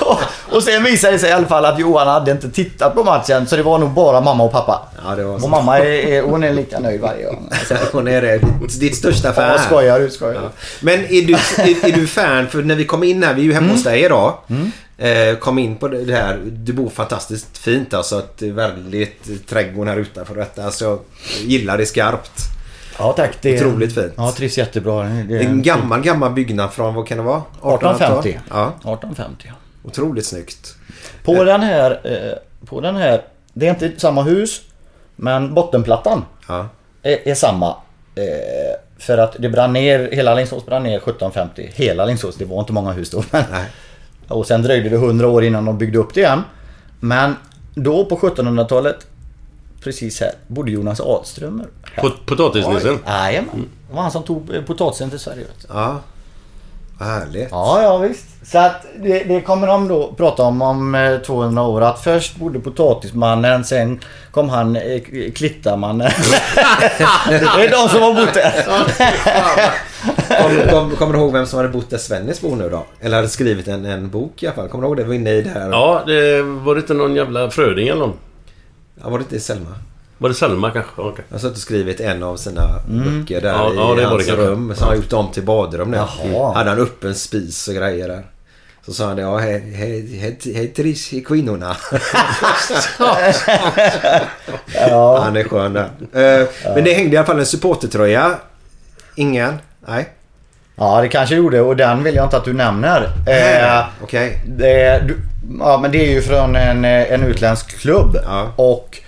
och, 0.00 0.20
och 0.56 0.62
sen 0.62 0.84
visade 0.84 1.12
det 1.12 1.18
sig 1.18 1.30
i 1.30 1.32
alla 1.32 1.46
fall 1.46 1.64
att 1.64 1.78
Johan 1.78 2.08
hade 2.08 2.30
inte 2.30 2.50
tittat 2.50 2.94
på 2.94 3.04
matchen 3.04 3.46
så 3.46 3.56
det 3.56 3.62
var 3.62 3.78
nog 3.78 3.90
bara 3.90 4.20
mamma 4.20 4.44
och 4.44 4.52
pappa. 4.52 4.88
Ja, 5.04 5.14
det 5.14 5.24
var 5.24 5.38
så. 5.38 5.44
Och 5.44 5.50
mamma 5.50 5.78
är, 5.78 5.84
är, 5.84 6.22
hon 6.22 6.44
är 6.44 6.52
lika 6.52 6.78
nöjd 6.78 7.00
varje 7.00 7.24
gång. 7.24 7.48
Alltså, 7.58 7.76
Hon 7.92 8.08
är 8.08 8.22
det. 8.22 8.38
Ditt, 8.38 8.80
ditt 8.80 8.96
största 8.96 9.32
fan. 9.32 9.48
Ja, 9.48 9.58
skojar 9.58 10.00
du, 10.00 10.10
skojar 10.10 10.40
du. 10.40 10.48
Men 10.80 11.04
är 11.04 11.22
du, 11.22 11.34
är, 11.34 11.88
är 11.88 11.92
du 11.92 12.06
fan, 12.06 12.48
för 12.48 12.62
när 12.62 12.74
vi 12.74 12.84
kom 12.84 13.04
in 13.04 13.22
här, 13.22 13.34
vi 13.34 13.40
är 13.40 13.44
ju 13.44 13.52
hemma 13.52 13.72
hos 13.72 13.84
dig 13.84 14.04
idag. 14.04 14.34
Eh, 14.98 15.36
kom 15.36 15.58
in 15.58 15.76
på 15.76 15.88
det 15.88 16.14
här, 16.14 16.40
du 16.44 16.72
bor 16.72 16.88
fantastiskt 16.90 17.58
fint 17.58 17.94
alltså. 17.94 18.22
Är 18.40 18.52
väldigt 18.52 19.48
trädgården 19.48 19.94
här 19.94 20.00
utanför 20.00 20.34
detta. 20.34 20.64
Alltså, 20.64 20.84
jag 20.84 20.98
gillar 21.50 21.78
det 21.78 21.86
skarpt. 21.86 22.55
Ja 22.98 23.12
tack. 23.12 23.38
Det 23.42 23.58
är, 23.58 23.66
Otroligt 23.66 23.94
fint. 23.94 24.12
Ja, 24.16 24.32
trivs 24.32 24.58
jättebra. 24.58 25.02
Det 25.02 25.36
är 25.36 25.40
en 25.40 25.62
gammal, 25.62 26.00
gammal 26.00 26.32
byggnad 26.32 26.72
från, 26.72 26.94
vad 26.94 27.06
kan 27.06 27.18
det 27.18 27.24
vara? 27.24 27.38
1850. 27.38 28.40
Ja, 28.50 28.68
1850 28.68 29.44
ja. 29.48 29.54
otroligt 29.82 30.26
snyggt. 30.26 30.74
På 31.24 31.44
den 31.44 31.60
här, 31.62 32.00
eh, 32.04 32.66
på 32.66 32.80
den 32.80 32.96
här, 32.96 33.22
det 33.52 33.66
är 33.66 33.70
inte 33.70 34.00
samma 34.00 34.22
hus. 34.22 34.60
Men 35.16 35.54
bottenplattan 35.54 36.24
Ja. 36.48 36.68
är, 37.02 37.28
är 37.28 37.34
samma. 37.34 37.68
Eh, 38.14 38.80
för 38.98 39.18
att 39.18 39.36
det 39.38 39.48
brann 39.48 39.72
ner, 39.72 40.08
hela 40.12 40.30
Alingsås 40.30 40.66
brann 40.66 40.82
ner 40.82 40.96
1750. 40.96 41.70
Hela 41.74 42.02
Alingsås, 42.02 42.36
det 42.36 42.44
var 42.44 42.60
inte 42.60 42.72
många 42.72 42.92
hus 42.92 43.10
då. 43.10 43.24
Men, 43.30 43.44
Nej. 43.52 43.64
och 44.28 44.46
sen 44.46 44.62
dröjde 44.62 44.88
det 44.88 44.96
100 44.96 45.28
år 45.28 45.44
innan 45.44 45.64
de 45.64 45.78
byggde 45.78 45.98
upp 45.98 46.14
det 46.14 46.20
igen. 46.20 46.42
Men 47.00 47.36
då 47.74 48.04
på 48.04 48.16
1700-talet, 48.16 49.06
precis 49.86 50.20
här, 50.20 50.32
bodde 50.46 50.70
Jonas 50.70 51.00
Ahlströmer. 51.00 51.66
här. 51.92 52.02
Pot- 52.02 52.26
Potatisnissen? 52.26 52.98
Jajamän. 53.06 53.64
Det 53.88 53.94
var 53.94 54.02
han 54.02 54.10
som 54.10 54.22
tog 54.22 54.54
eh, 54.54 54.62
potatisen 54.62 55.10
till 55.10 55.18
Sverige. 55.18 55.38
vet 55.38 55.60
du. 55.60 55.66
Ja. 55.74 56.00
Härligt. 57.00 57.48
Ja, 57.50 57.82
ja 57.82 57.98
visst. 57.98 58.24
Så 58.52 58.58
att 58.58 58.86
det, 59.02 59.24
det 59.24 59.40
kommer 59.40 59.66
de 59.66 59.88
då 59.88 60.12
prata 60.16 60.42
om 60.42 60.62
om 60.62 60.94
eh, 60.94 61.18
200 61.18 61.62
år. 61.62 61.80
Att 61.80 62.00
först 62.00 62.36
bodde 62.36 62.60
potatismannen, 62.60 63.64
sen 63.64 64.00
kom 64.30 64.48
han 64.48 64.76
eh, 64.76 65.00
klittarmannen. 65.34 66.10
det 67.28 67.64
är 67.64 67.70
de 67.70 67.88
som 67.88 68.02
har 68.02 68.14
bott 68.14 68.34
där. 68.34 68.66
Kommer 70.42 70.70
kom, 70.70 70.90
kommer 70.96 71.12
du 71.12 71.18
ihåg 71.18 71.32
vem 71.32 71.46
som 71.46 71.56
hade 71.56 71.68
bott 71.68 71.90
där 71.90 71.98
Svennis 71.98 72.40
bor 72.40 72.56
nu 72.56 72.68
då? 72.70 72.84
Eller 73.00 73.16
hade 73.16 73.28
skrivit 73.28 73.68
en, 73.68 73.84
en 73.84 74.10
bok 74.10 74.42
i 74.42 74.46
alla 74.46 74.54
fall. 74.56 74.68
Kommer 74.68 74.82
du 74.82 74.88
ihåg 74.88 74.96
det? 74.96 75.02
Vi 75.02 75.08
var 75.08 75.14
inne 75.14 75.30
i 75.30 75.42
det 75.42 75.50
här. 75.50 75.70
Ja, 75.70 76.02
det 76.06 76.42
var 76.42 76.74
det 76.74 76.80
inte 76.80 76.94
någon 76.94 77.14
jävla 77.14 77.50
Fröding 77.50 77.88
eller 77.88 78.00
någon? 78.00 78.16
Ja, 79.02 79.08
var 79.10 79.18
det 79.18 79.22
inte 79.22 79.40
Selma? 79.40 79.66
Var 80.18 80.28
det 80.28 80.34
Selma 80.34 80.70
kanske? 80.70 80.90
Ja, 80.96 81.02
okej. 81.02 81.24
Han 81.28 81.34
har 81.34 81.38
suttit 81.38 81.56
och 81.56 81.62
skrivit 81.62 82.00
en 82.00 82.22
av 82.22 82.36
sina 82.36 82.68
böcker 82.88 83.40
där 83.40 83.48
Ja, 83.52 83.72
i 83.72 83.76
ja, 83.76 83.80
det 83.80 83.86
var 83.86 83.96
det 83.96 84.04
hans 84.04 84.26
kanske. 84.26 84.44
rum. 84.46 84.74
Som 84.76 84.86
han 84.88 84.96
gjort 84.96 85.12
om 85.12 85.30
till 85.32 85.42
badrum 85.42 85.90
nu. 85.90 85.96
Jaha. 85.96 86.54
Hade 86.54 86.70
han 86.70 86.78
öppen 86.78 87.14
spis 87.14 87.68
och 87.68 87.74
grejer 87.74 88.08
där. 88.08 88.26
Så 88.86 88.92
sa 88.92 89.06
han 89.06 89.16
det, 89.16 89.22
ja 89.22 89.38
hej, 89.38 89.60
hej, 89.74 90.16
hej, 90.18 90.38
hej 90.54 90.68
trivs 90.68 91.12
i 91.12 91.20
kvinnorna. 91.24 91.76
Ja. 94.74 95.20
Han 95.24 95.36
är 95.36 95.44
skön 95.44 95.72
där. 95.72 95.90
Eh, 96.12 96.48
Men 96.74 96.84
det 96.84 96.92
hängde 96.92 97.14
i 97.14 97.16
alla 97.16 97.26
fall 97.26 97.38
en 97.38 97.46
supportertröja. 97.46 98.34
Ingen? 99.14 99.54
Nej. 99.88 100.08
Ja, 100.76 101.00
det 101.00 101.08
kanske 101.08 101.34
gjorde 101.34 101.60
och 101.60 101.76
den 101.76 102.02
vill 102.02 102.14
jag 102.14 102.26
inte 102.26 102.36
att 102.36 102.44
du 102.44 102.52
nämner. 102.52 103.02
Eh, 103.26 103.84
Okej. 104.02 104.40
du, 104.46 105.18
ja, 105.58 105.78
men 105.78 105.92
det 105.92 106.06
är 106.06 106.10
ju 106.10 106.22
från 106.22 106.56
en, 106.56 106.84
eh, 106.84 107.12
en 107.12 107.22
utländsk 107.22 107.78
klubb. 107.78 108.18
Ja. 108.24 108.52
Och 108.56 108.98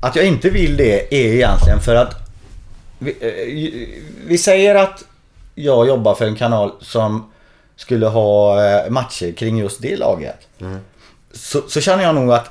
att 0.00 0.16
jag 0.16 0.24
inte 0.24 0.50
vill 0.50 0.76
det 0.76 1.14
är 1.14 1.34
egentligen 1.34 1.80
för 1.80 1.94
att 1.94 2.14
vi, 2.98 3.10
eh, 3.10 4.00
vi 4.26 4.38
säger 4.38 4.74
att 4.74 5.04
jag 5.54 5.86
jobbar 5.86 6.14
för 6.14 6.26
en 6.26 6.36
kanal 6.36 6.72
som 6.80 7.30
skulle 7.76 8.06
ha 8.06 8.64
eh, 8.66 8.90
matcher 8.90 9.32
kring 9.32 9.58
just 9.58 9.82
det 9.82 9.96
laget. 9.96 10.38
Så, 11.32 11.60
så 11.68 11.80
känner 11.80 12.02
jag 12.04 12.14
nog 12.14 12.32
att 12.32 12.50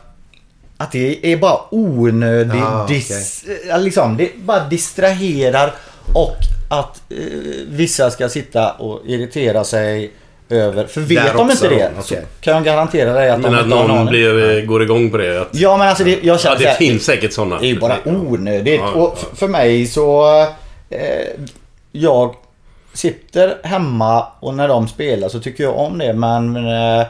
att 0.77 0.91
det 0.91 1.33
är 1.33 1.37
bara 1.37 1.57
onödig 1.71 2.61
Ah, 2.61 2.87
dis, 2.87 3.43
eh, 3.69 3.81
liksom, 3.81 4.17
Det 4.17 4.31
bara 4.37 4.67
distraherar 4.67 5.73
och 6.13 6.37
att 6.69 7.01
eh, 7.09 7.17
vissa 7.67 8.11
ska 8.11 8.29
sitta 8.29 8.71
och 8.71 9.01
irritera 9.07 9.63
sig 9.63 10.11
över. 10.49 10.85
För 10.87 11.01
vet 11.01 11.25
Där 11.25 11.33
de 11.33 11.49
också 11.49 11.65
inte 11.65 11.75
det 11.75 11.91
då, 11.97 12.01
så 12.03 12.15
kan 12.41 12.53
jag 12.53 12.63
garantera 12.63 13.13
dig 13.13 13.29
att 13.29 13.41
de 13.41 13.49
Men 13.51 13.59
att 13.59 13.65
inte 13.65 13.77
någon 13.77 13.91
aning. 13.91 14.05
blir, 14.05 14.65
går 14.65 14.83
igång 14.83 15.11
på 15.11 15.17
det. 15.17 15.41
Att, 15.41 15.47
Ja 15.51 15.77
men 15.77 15.87
alltså 15.87 16.03
det, 16.03 16.11
jag 16.11 16.19
ja, 16.23 16.37
känner 16.37 16.55
så 16.55 16.63
det 16.63 16.69
här, 16.69 16.75
finns 16.77 17.05
säkert 17.05 17.33
sådana. 17.33 17.59
det 17.59 17.65
är 17.65 17.73
ju 17.73 17.79
bara 17.79 17.97
onödigt. 18.05 18.79
Ja, 18.79 18.91
och 18.91 19.01
ja. 19.01 19.15
f- 19.21 19.37
för 19.39 19.47
mig 19.47 19.85
så... 19.87 20.41
Eh, 20.89 20.99
jag 21.91 22.35
sitter 22.93 23.57
hemma 23.63 24.25
och 24.39 24.53
när 24.53 24.67
de 24.67 24.87
spelar 24.87 25.29
så 25.29 25.39
tycker 25.39 25.63
jag 25.63 25.77
om 25.77 25.97
det 25.97 26.13
men... 26.13 26.55
Eh, 26.55 27.05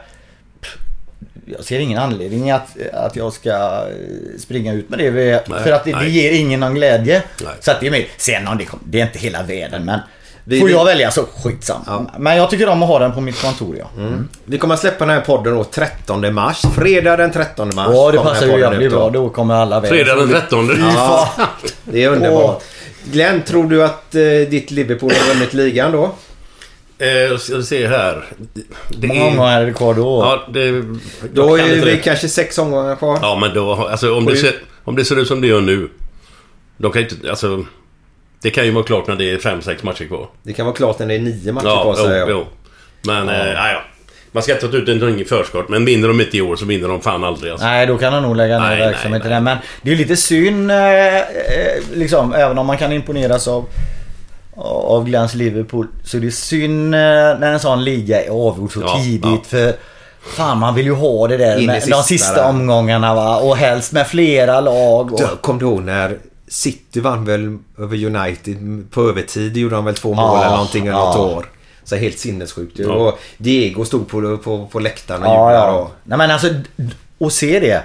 jag 1.57 1.65
ser 1.65 1.79
ingen 1.79 1.99
anledning 1.99 2.51
att, 2.51 2.67
att 2.93 3.15
jag 3.15 3.33
ska 3.33 3.49
eh, 3.49 4.39
springa 4.39 4.73
ut 4.73 4.89
med 4.89 4.99
det. 4.99 5.11
Nej, 5.11 5.63
för 5.63 5.71
att 5.71 5.83
det, 5.83 5.91
det 5.93 6.09
ger 6.09 6.31
ingen 6.31 6.59
någon 6.59 6.73
glädje. 6.75 7.23
Nej. 7.43 7.53
Så 7.59 7.71
att 7.71 7.79
det 7.79 7.87
är 7.87 7.91
mer... 7.91 8.07
Sen 8.17 8.47
om 8.47 8.57
det 8.57 8.65
kom, 8.65 8.79
Det 8.83 8.99
är 9.01 9.05
inte 9.05 9.19
hela 9.19 9.43
världen 9.43 9.85
men... 9.85 9.99
Vi- 10.43 10.59
får 10.59 10.69
jag 10.69 10.85
välja 10.85 11.11
så 11.11 11.25
skitsamma. 11.43 11.83
Ja. 11.87 12.05
Men 12.19 12.37
jag 12.37 12.49
tycker 12.49 12.69
om 12.69 12.83
att 12.83 12.89
ha 12.89 12.99
den 12.99 13.13
på 13.13 13.21
mitt 13.21 13.41
kontor 13.41 13.75
ja. 13.79 13.89
Vi 14.45 14.57
kommer 14.57 14.73
att 14.73 14.79
släppa 14.79 15.05
den 15.05 15.15
här 15.15 15.21
podden 15.21 15.55
då 15.55 15.63
13 15.63 16.33
mars. 16.33 16.61
Fredag 16.75 17.17
den 17.17 17.31
13 17.31 17.71
mars. 17.75 17.87
Ja 17.93 18.11
det 18.11 18.17
kommer 18.17 18.31
passar 18.31 18.47
ju 18.47 18.59
jävligt 18.59 18.91
bra. 18.91 19.09
Då 19.09 19.29
kommer 19.29 19.55
alla 19.55 19.79
väl. 19.79 19.89
Fredag 19.89 20.15
den 20.15 20.29
13. 20.29 20.69
Ja, 20.95 21.29
det 21.83 22.03
är 22.03 22.09
underbart. 22.09 22.63
Glenn, 23.11 23.41
tror 23.41 23.69
du 23.69 23.83
att 23.83 24.15
eh, 24.15 24.21
ditt 24.49 24.71
Liverpool 24.71 25.11
har 25.11 25.33
vunnit 25.33 25.53
ligan 25.53 25.91
då? 25.91 26.11
Eh, 26.99 27.07
jag 27.07 27.41
ska 27.41 27.61
se 27.61 27.87
här. 27.87 28.25
Det 28.89 29.07
Många 29.07 29.25
omgångar 29.25 29.61
är 29.61 29.65
det 29.65 29.73
kvar 29.73 29.93
då. 29.93 30.21
Ja, 30.21 30.47
det... 30.53 30.83
Då 31.33 31.55
är 31.55 31.63
inte 31.63 31.85
vi 31.85 31.91
det. 31.91 31.97
kanske 31.97 32.29
sex 32.29 32.57
omgångar 32.57 32.95
kvar. 32.95 33.19
Ja, 33.21 33.37
men 33.41 33.53
då... 33.53 33.73
Alltså 33.73 34.15
om 34.15 34.25
det, 34.25 34.35
ser, 34.37 34.53
om 34.83 34.95
det 34.95 35.05
ser 35.05 35.19
ut 35.19 35.27
som 35.27 35.41
det 35.41 35.47
gör 35.47 35.61
nu. 35.61 35.89
De 36.77 36.91
kan 36.91 37.01
inte... 37.01 37.29
Alltså... 37.29 37.65
Det 38.41 38.49
kan 38.49 38.65
ju 38.65 38.71
vara 38.71 38.83
klart 38.83 39.07
när 39.07 39.15
det 39.15 39.31
är 39.31 39.37
fem 39.37 39.61
sex 39.61 39.83
matcher 39.83 40.05
kvar. 40.05 40.27
Det 40.43 40.53
kan 40.53 40.65
vara 40.65 40.75
klart 40.75 40.99
när 40.99 41.07
det 41.07 41.15
är 41.15 41.19
nio 41.19 41.51
matcher 41.51 41.67
Ja, 41.67 41.83
kvar 41.83 41.95
säger 41.95 42.19
jag. 42.19 42.29
jo. 42.29 42.45
Men, 43.01 43.27
ja. 43.27 43.33
Eh, 43.33 43.53
ja. 43.53 43.81
Man 44.31 44.43
ska 44.43 44.53
inte 44.53 44.67
ta 44.67 44.77
ut 44.77 44.89
en 44.89 45.19
i 45.19 45.25
förskott. 45.25 45.69
Men 45.69 45.85
vinner 45.85 46.07
de 46.07 46.21
inte 46.21 46.37
i 46.37 46.41
år 46.41 46.55
så 46.55 46.65
vinner 46.65 46.87
de 46.87 47.01
fan 47.01 47.23
aldrig 47.23 47.51
alltså. 47.51 47.67
Nej, 47.67 47.87
då 47.87 47.97
kan 47.97 48.13
han 48.13 48.23
nog 48.23 48.35
lägga 48.35 48.59
ner 48.59 48.77
verksamheten 48.77 49.31
där. 49.31 49.39
Men 49.39 49.57
det 49.81 49.89
är 49.89 49.95
ju 49.95 50.01
lite 50.01 50.15
synd, 50.15 50.71
eh, 50.71 51.17
eh, 51.17 51.23
liksom, 51.93 52.33
även 52.33 52.57
om 52.57 52.65
man 52.65 52.77
kan 52.77 52.91
imponeras 52.91 53.47
av 53.47 53.65
av 54.65 55.05
Glens 55.05 55.33
Liverpool 55.35 55.87
så 56.03 56.17
är 56.17 56.21
det 56.21 56.31
synd 56.31 56.95
eh, 56.95 56.99
när 57.39 57.51
en 57.53 57.59
sån 57.59 57.83
liga 57.83 58.21
är 58.23 58.29
avgjord 58.29 58.73
så 58.73 58.81
Ja, 58.81 58.99
tidigt. 59.03 59.23
ja. 59.23 59.37
För 59.47 59.73
fan 60.37 60.57
man 60.57 60.75
vill 60.75 60.85
ju 60.85 60.93
ha 60.93 61.27
det 61.27 61.37
där 61.37 61.61
med 61.67 61.81
sista 61.83 61.97
de 61.97 62.03
sista 62.03 62.33
där. 62.35 62.49
omgångarna 62.49 63.15
va. 63.15 63.37
Och 63.37 63.57
helst 63.57 63.91
med 63.91 64.07
flera 64.07 64.61
lag. 64.61 65.13
Och, 65.13 65.41
Kom 65.41 65.59
du 65.59 65.65
ihåg 65.65 65.81
när 65.83 66.17
City 66.47 66.99
vann 66.99 67.25
väl 67.25 67.57
över 67.79 68.05
United 68.05 68.57
på 68.91 69.01
övertid? 69.09 69.57
gjorde 69.57 69.75
de 69.75 69.85
väl 69.85 69.95
två 69.95 70.09
Ja, 70.09 70.15
mål 70.15 70.39
eller 70.39 70.49
någonting 70.51 70.81
under 70.89 70.99
ja. 71.01 71.05
något 71.17 71.35
år. 71.37 71.45
Så 71.83 71.95
helt 71.95 72.19
sinnessjukt. 72.19 72.79
Ja. 72.79 72.91
Och 72.93 73.19
Diego 73.37 73.85
stod 73.85 74.07
på, 74.07 74.37
på, 74.37 74.65
på 74.71 74.79
läktaren 74.79 75.21
och 75.23 75.27
Ja, 75.27 75.53
ja. 75.53 75.71
och- 75.71 75.91
Nej 76.03 76.17
men 76.17 76.31
alltså, 76.31 76.47
att 77.19 77.33
se 77.33 77.59
det. 77.59 77.83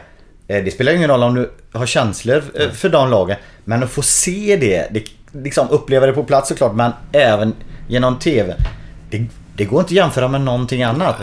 eh, 0.56 0.64
Det 0.64 0.70
spelar 0.70 0.92
ingen 0.92 1.08
roll 1.10 1.22
om 1.22 1.34
du 1.34 1.50
har 1.72 1.86
känslor 1.86 2.42
eh, 2.60 2.70
för 2.70 2.88
de 2.88 3.10
lagen. 3.10 3.36
Men 3.64 3.82
att 3.82 3.90
få 3.90 4.02
se 4.02 4.56
det, 4.60 4.88
det 4.90 5.02
liksom 5.34 5.68
uppleva 5.70 6.06
det 6.06 6.12
på 6.12 6.24
plats 6.24 6.48
såklart, 6.48 6.74
men 6.74 6.92
även 7.12 7.54
genom 7.88 8.18
TV. 8.18 8.54
Det, 9.10 9.26
det 9.56 9.64
går 9.64 9.80
inte 9.80 9.88
att 9.88 9.96
jämföra 9.96 10.28
med 10.28 10.40
någonting 10.40 10.82
annat. 10.82 11.16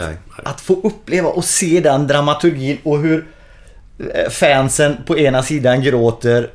Att 0.44 0.62
få 0.62 0.74
uppleva 0.84 1.30
och 1.30 1.46
se 1.46 1.80
den 1.80 2.08
dramaturgin 2.08 2.78
och 2.84 3.00
hur 3.00 3.26
eh, 4.14 4.30
fansen 4.30 4.98
på 5.06 5.18
ena 5.18 5.44
sidan 5.44 5.82
gråter 5.82 6.50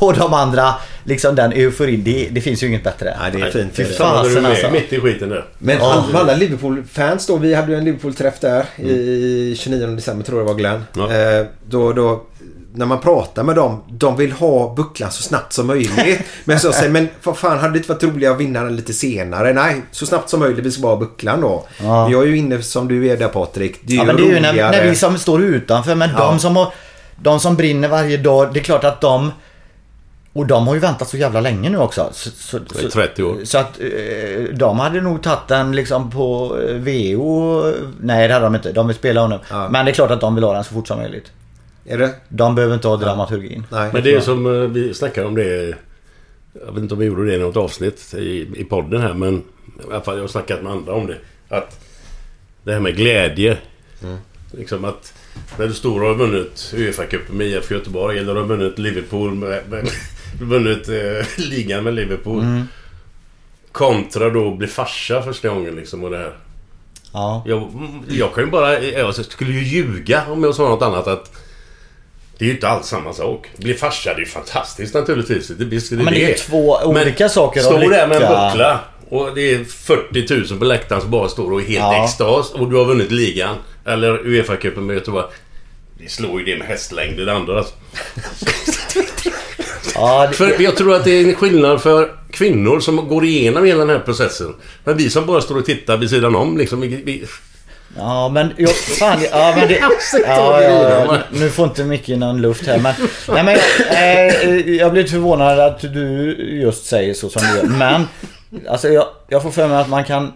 och, 0.00 0.14
de 0.14 0.34
andra, 0.34 0.74
liksom 1.04 1.34
den 1.34 1.52
euforin. 1.52 2.04
Det, 2.04 2.28
det 2.32 2.40
finns 2.40 2.62
ju 2.62 2.66
inget 2.66 2.84
bättre. 2.84 3.16
Nej, 3.20 3.30
det 3.32 3.40
är 3.40 3.50
fint. 3.50 3.74
Fy 3.76 3.84
fasen 3.84 4.46
alltså. 4.46 4.70
Mitt 4.70 4.92
i 4.92 5.00
skiten 5.00 5.28
där. 5.28 5.44
Men 5.58 5.78
Ja. 5.78 6.04
alla, 6.08 6.18
alla 6.18 6.34
Liverpool-fans 6.34 7.26
då, 7.26 7.36
vi 7.36 7.54
hade 7.54 7.72
ju 7.72 7.78
en 7.78 7.84
Liverpool-träff 7.84 8.40
där 8.40 8.64
i 8.76 9.56
29 9.58 9.86
december 9.86 10.24
tror 10.24 10.38
jag 10.38 10.46
det 10.46 10.52
var 10.52 10.58
Glenn. 10.58 10.84
Eh, 11.10 11.46
då, 11.68 11.92
då, 11.92 12.22
när 12.76 12.86
man 12.86 13.00
pratar 13.00 13.42
med 13.42 13.56
dem, 13.56 13.82
de 13.88 14.16
vill 14.16 14.32
ha 14.32 14.74
bucklan 14.74 15.10
så 15.10 15.22
snabbt 15.22 15.52
som 15.52 15.66
möjligt. 15.66 16.20
men 16.44 16.60
så 16.60 16.72
säger 16.72 16.90
men 16.90 17.08
vad 17.22 17.36
fan 17.36 17.58
hade 17.58 17.72
det 17.72 17.78
inte 17.78 17.88
varit 17.92 18.02
roligare 18.02 18.34
att 18.34 18.40
vinna 18.40 18.62
den 18.64 18.76
lite 18.76 18.92
senare? 18.92 19.52
Nej, 19.52 19.82
så 19.90 20.06
snabbt 20.06 20.30
som 20.30 20.40
möjligt, 20.40 20.64
vi 20.66 20.70
ska 20.70 20.82
bara 20.82 20.92
ha 20.92 21.00
bucklan 21.00 21.40
då. 21.40 21.64
Ja. 21.82 22.10
Jag 22.10 22.22
är 22.22 22.26
ju 22.26 22.36
inne 22.36 22.62
som 22.62 22.88
du 22.88 23.08
är 23.08 23.16
där 23.16 23.28
Patrik. 23.28 23.80
Det 23.82 23.92
är 23.92 23.96
Ja, 23.96 24.02
ju 24.02 24.06
men 24.06 24.16
det 24.16 24.22
är 24.22 24.34
ju 24.34 24.40
när, 24.40 24.52
när 24.52 24.84
vi 24.88 24.94
som 24.96 25.18
står 25.18 25.42
utanför. 25.42 25.94
Men 25.94 26.10
Ja. 26.10 26.18
de 26.18 26.38
som 26.38 26.56
har... 26.56 26.72
De 27.22 27.40
som 27.40 27.56
brinner 27.56 27.88
varje 27.88 28.16
dag, 28.16 28.54
det 28.54 28.60
är 28.60 28.64
klart 28.64 28.84
att 28.84 29.00
de... 29.00 29.32
Och 30.32 30.46
de 30.46 30.66
har 30.66 30.74
ju 30.74 30.80
väntat 30.80 31.08
så 31.08 31.16
jävla 31.16 31.40
länge 31.40 31.70
nu 31.70 31.78
också. 31.78 32.08
Så, 32.12 32.30
så, 32.36 32.58
Det 32.58 32.84
är 32.84 32.88
30 32.88 33.22
år. 33.22 33.36
Så 33.44 33.58
att 33.58 33.80
eh, 33.80 34.54
de 34.54 34.78
hade 34.78 35.00
nog 35.00 35.22
tagit 35.22 35.48
den 35.48 35.72
liksom 35.76 36.10
på 36.10 36.56
eh, 36.68 36.74
VO. 36.74 37.62
Nej 38.00 38.28
det 38.28 38.34
hade 38.34 38.46
de 38.46 38.54
inte. 38.54 38.72
De 38.72 38.86
vill 38.86 38.96
spela 38.96 39.20
honom. 39.20 39.38
Men 39.70 39.84
det 39.84 39.90
är 39.90 39.94
klart 39.94 40.10
att 40.10 40.20
de 40.20 40.34
vill 40.34 40.44
ha 40.44 40.52
den 40.52 40.64
så 40.64 40.74
fort 40.74 40.88
som 40.88 40.98
möjligt. 40.98 41.32
Är 41.88 41.98
det? 41.98 42.14
De 42.28 42.54
behöver 42.54 42.74
inte 42.74 42.88
ha 42.88 42.96
dramaturgin. 42.96 43.66
Men 43.70 44.02
det 44.02 44.14
är 44.14 44.20
som 44.20 44.46
eh, 44.46 44.68
vi 44.68 44.94
snackade 44.94 45.26
om 45.26 45.34
det. 45.34 45.74
Jag 46.66 46.72
vet 46.72 46.82
inte 46.82 46.94
om 46.94 47.00
vi 47.00 47.06
gjorde 47.06 47.26
det 47.26 47.34
i 47.34 47.38
något 47.38 47.56
avsnitt 47.56 48.14
i, 48.14 48.60
i 48.60 48.64
podden 48.64 49.00
här 49.00 49.14
men 49.14 49.36
i 49.36 49.42
alla 49.90 50.00
fall 50.00 50.14
jag 50.14 50.22
har 50.22 50.28
snackat 50.28 50.62
med 50.62 50.72
andra 50.72 50.92
om 50.92 51.06
det. 51.06 51.18
Att 51.48 51.80
det 52.64 52.72
här 52.72 52.80
med 52.80 52.96
glädje. 52.96 53.58
Mm. 54.02 54.16
Liksom 54.52 54.84
att 54.84 55.14
när 55.58 55.66
du 55.66 55.74
står 55.74 56.00
och 56.02 56.08
har 56.08 56.14
vunnit 56.14 56.74
Uefa-cupen 56.76 57.32
med 57.32 57.46
IFK 57.46 57.74
Göteborg 57.74 58.18
eller 58.18 58.34
har 58.34 58.44
vunnit 58.44 58.78
Liverpool 58.78 59.34
med, 59.34 59.62
med 59.70 59.88
vunnit 60.40 60.88
eh, 60.88 61.44
ligan 61.50 61.84
med 61.84 61.94
Liverpool. 61.94 62.42
Mm. 62.42 62.68
Kontra 63.72 64.30
då 64.30 64.54
bli 64.54 64.66
farsa 64.66 65.22
första 65.22 65.48
gången 65.48 65.76
liksom 65.76 66.04
och 66.04 66.10
det 66.10 66.18
här. 66.18 66.32
Ja. 67.12 67.42
Jag, 67.46 67.70
jag 68.08 68.34
kan 68.34 68.44
ju 68.44 68.50
bara... 68.50 68.80
Jag 68.80 69.14
skulle 69.14 69.52
ju 69.52 69.64
ljuga 69.64 70.24
om 70.28 70.44
jag 70.44 70.54
sa 70.54 70.68
något 70.68 70.82
annat 70.82 71.06
att... 71.06 71.45
Det 72.38 72.44
är 72.44 72.46
ju 72.46 72.54
inte 72.54 72.68
alls 72.68 72.86
samma 72.86 73.12
sak. 73.12 73.48
Bli 73.56 73.74
farsa, 73.74 74.10
det 74.14 74.16
är 74.16 74.20
ju 74.20 74.26
fantastiskt 74.26 74.94
naturligtvis. 74.94 75.48
Det, 75.48 75.64
är 75.64 75.96
det 75.96 76.04
Men 76.04 76.14
det 76.14 76.24
är 76.24 76.28
ju 76.28 76.34
två 76.34 76.78
olika 76.84 77.28
saker 77.28 77.60
att 77.60 77.66
Stå 77.66 77.78
där 77.78 78.06
med 78.06 78.22
en 78.22 78.28
buckla 78.28 78.80
och 79.08 79.34
det 79.34 79.54
är 79.54 79.64
40 79.64 80.34
000 80.50 80.58
på 80.58 80.64
läktaren 80.64 81.00
som 81.00 81.10
bara 81.10 81.28
står 81.28 81.52
och 81.52 81.60
är 81.60 81.64
helt 81.64 81.78
Ja. 81.78 82.04
extas 82.04 82.50
och 82.50 82.70
du 82.70 82.76
har 82.76 82.84
vunnit 82.84 83.10
ligan. 83.10 83.56
Eller 83.84 84.18
Uefa-cupen 84.18 84.80
med 84.80 84.94
Göteborg. 84.94 85.26
Det 85.98 86.10
slår 86.10 86.40
ju 86.40 86.46
det 86.46 86.58
med 86.58 86.66
hästlängd 86.66 87.16
det 87.26 87.32
andra 87.32 87.58
alltså. 87.58 87.74
Ja, 89.94 90.26
det, 90.26 90.32
För 90.34 90.62
jag 90.62 90.76
tror 90.76 90.94
att 90.94 91.04
det 91.04 91.10
är 91.10 91.24
en 91.24 91.34
skillnad 91.34 91.82
för 91.82 92.10
kvinnor 92.30 92.80
som 92.80 93.08
går 93.08 93.24
igenom 93.24 93.64
hela 93.64 93.78
den 93.78 93.88
här 93.88 93.98
processen. 93.98 94.54
Men 94.84 94.96
vi 94.96 95.10
som 95.10 95.26
bara 95.26 95.40
står 95.40 95.56
och 95.58 95.64
tittar 95.64 95.96
vid 95.96 96.10
sidan 96.10 96.36
om 96.36 96.58
liksom. 96.58 96.80
Vi, 96.80 96.88
vi, 97.04 97.24
Ja 97.98 98.28
men, 98.28 98.52
jag, 98.56 98.70
fan, 98.70 99.18
ja, 99.30 99.54
men 99.56 99.68
det, 99.68 99.74
ja, 100.26 100.62
ja, 100.62 101.18
Nu 101.30 101.50
får 101.50 101.66
inte 101.66 101.84
Micke 101.84 102.08
någon 102.08 102.40
luft 102.42 102.66
här 102.66 102.78
men... 102.78 102.94
Nej 103.28 103.44
men 103.44 103.56
eh, 103.90 104.76
jag 104.76 104.92
blir 104.92 105.02
lite 105.02 105.12
förvånad 105.12 105.60
att 105.60 105.80
du 105.80 106.32
just 106.62 106.86
säger 106.86 107.14
så 107.14 107.28
som 107.28 107.42
du 107.42 107.56
gör. 107.56 107.64
Men... 107.64 108.08
Alltså 108.68 108.88
jag, 108.88 109.06
jag 109.28 109.42
får 109.42 109.50
för 109.50 109.68
mig 109.68 109.76
att 109.76 109.88
man 109.88 110.04
kan... 110.04 110.32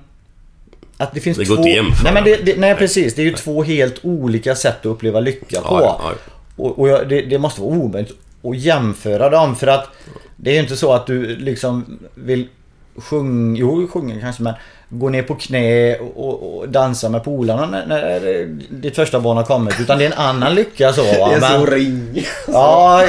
Att 0.97 1.15
det 1.15 1.21
finns 1.21 1.39
Det 1.39 1.45
två... 1.45 1.55
går 1.57 1.67
inte 1.67 1.81
att 1.81 1.85
jämföra. 1.85 2.13
Nej 2.13 2.13
men 2.13 2.25
det, 2.25 2.37
det, 2.37 2.61
nej 2.61 2.75
precis. 2.75 3.15
Det 3.15 3.23
är 3.23 3.27
ju 3.27 3.33
två 3.33 3.63
helt 3.63 4.05
olika 4.05 4.55
sätt 4.55 4.81
att 4.81 4.87
uppleva 4.87 5.21
lycka 5.21 5.61
på. 5.61 5.75
Ja, 5.81 6.01
ja, 6.05 6.13
Och, 6.57 6.79
och 6.79 6.89
jag, 6.89 7.09
det, 7.09 7.21
det 7.21 7.39
måste 7.39 7.61
vara 7.61 7.71
omöjligt 7.71 8.13
att 8.45 8.59
jämföra 8.59 9.31
dem 9.31 9.57
för 9.57 9.67
att... 9.67 9.89
Det 10.37 10.51
är 10.51 10.55
ju 10.55 10.61
inte 10.61 10.77
så 10.77 10.93
att 10.93 11.07
du 11.07 11.37
liksom 11.37 11.99
vill 12.15 12.49
sjunga... 12.97 13.59
Jo, 13.59 13.89
sjunga 13.89 14.21
kanske 14.21 14.43
men... 14.43 14.55
Gå 14.93 15.09
ner 15.09 15.23
på 15.23 15.35
knä 15.35 15.97
och, 15.97 16.29
och, 16.29 16.59
och 16.59 16.69
dansa 16.69 17.09
med 17.09 17.25
polarna 17.25 17.67
när, 17.67 17.85
när 17.87 18.47
ditt 18.71 18.97
första 18.97 19.21
barn 19.21 19.37
har 19.37 19.45
kommit. 19.45 19.81
Utan 19.81 19.99
det 19.99 20.05
är 20.05 20.07
en 20.07 20.19
annan 20.19 20.55
lycka 20.55 20.93
så. 20.93 21.03
Va? 21.03 21.11
Det 21.41 21.47
är 21.47 21.59
så 21.59 21.67
ring. 21.67 22.27
Ja, 22.53 23.03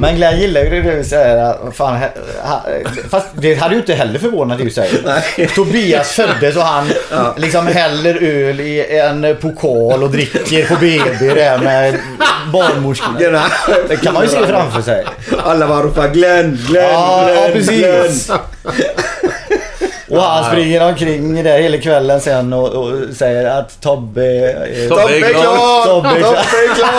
men 0.00 0.16
Glenn 0.16 0.40
gillar 0.40 0.60
ju 0.60 0.70
det 0.82 0.96
du 0.96 1.04
säger. 1.04 1.70
Fan, 1.70 1.98
fast 3.10 3.26
det 3.34 3.54
hade 3.54 3.74
ju 3.74 3.80
inte 3.80 3.94
heller 3.94 4.18
förvånat 4.18 4.60
i 4.60 4.70
sig. 4.70 4.90
Tobias 5.54 6.08
föddes 6.12 6.56
och 6.56 6.62
han 6.62 6.86
liksom 7.36 7.66
häller 7.66 8.22
öl 8.22 8.60
i 8.60 8.98
en 8.98 9.36
pokal 9.40 10.02
och 10.02 10.10
dricker 10.10 10.66
på 10.68 10.74
BB 10.74 11.34
där 11.34 11.58
med 11.58 11.98
barnmorskorna. 12.52 13.44
Det 13.88 13.96
kan 13.96 14.14
man 14.14 14.22
ju 14.22 14.28
se 14.28 14.46
framför 14.46 14.82
sig. 14.82 15.04
Alla 15.44 15.68
bara 15.68 15.82
ropar 15.82 16.08
Glenn, 16.08 16.58
Glenn, 16.68 16.84
Ja, 16.84 17.24
Glenn, 17.24 17.44
ja 17.44 17.50
precis. 17.52 18.26
Glenn. 18.26 18.40
Och 20.16 20.22
han 20.22 20.44
springer 20.44 20.88
omkring 20.88 21.44
där 21.44 21.58
hela 21.58 21.78
kvällen 21.78 22.20
sen 22.20 22.52
och, 22.52 22.68
och 22.68 22.92
säger 23.16 23.58
att 23.58 23.80
Tobbe... 23.80 24.22
är- 24.24 24.88
Tobbe 24.88 25.16
är 25.18 25.32
klar! 25.32 25.84
Tobbe 25.86 26.08
är 26.08 26.14
klar! 26.18 26.30
Tobbe 26.30 26.70
är 26.70 26.74
klar! 26.74 26.90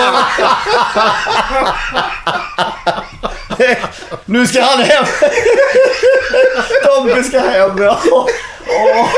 Nu 4.25 4.47
ska 4.47 4.61
han 4.61 4.79
hem! 4.83 5.05
Tobbe 6.85 7.23
ska 7.23 7.39
hem 7.39 7.77
ja. 7.83 7.97
Åh. 8.67 9.09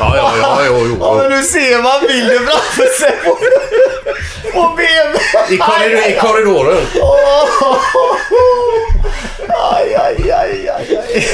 ja, 0.00 0.16
ja, 0.16 0.32
ja, 0.40 0.60
jo, 0.66 0.86
jo, 0.86 0.96
Ja 1.00 1.14
men 1.14 1.30
nu 1.30 1.42
ser 1.42 1.82
man 1.82 2.06
bilden 2.06 2.38
framför 2.46 2.86
sig 3.00 3.12
på, 3.24 3.38
på 4.52 4.76
BB. 4.76 5.18
I, 5.54 5.58
korridor, 5.58 6.02
I 6.08 6.18
korridoren. 6.20 6.86
Aj, 9.72 9.94
aj, 9.94 10.32
aj, 10.32 10.68
aj, 10.68 10.96
aj. 10.96 11.26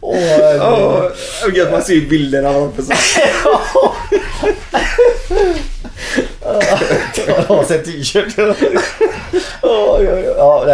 Åh, 0.00 1.04
och 1.44 1.58
att 1.58 1.70
man 1.70 1.82
ser 1.82 2.00
bilderna 2.00 2.48
framför 2.48 2.48
av 2.48 2.82
sig 2.82 2.96
t-shirten. 7.84 8.54
Oj, 9.62 10.08
oj, 10.08 10.08
oj. 10.12 10.34
Ja, 10.36 10.64
det 10.66 10.72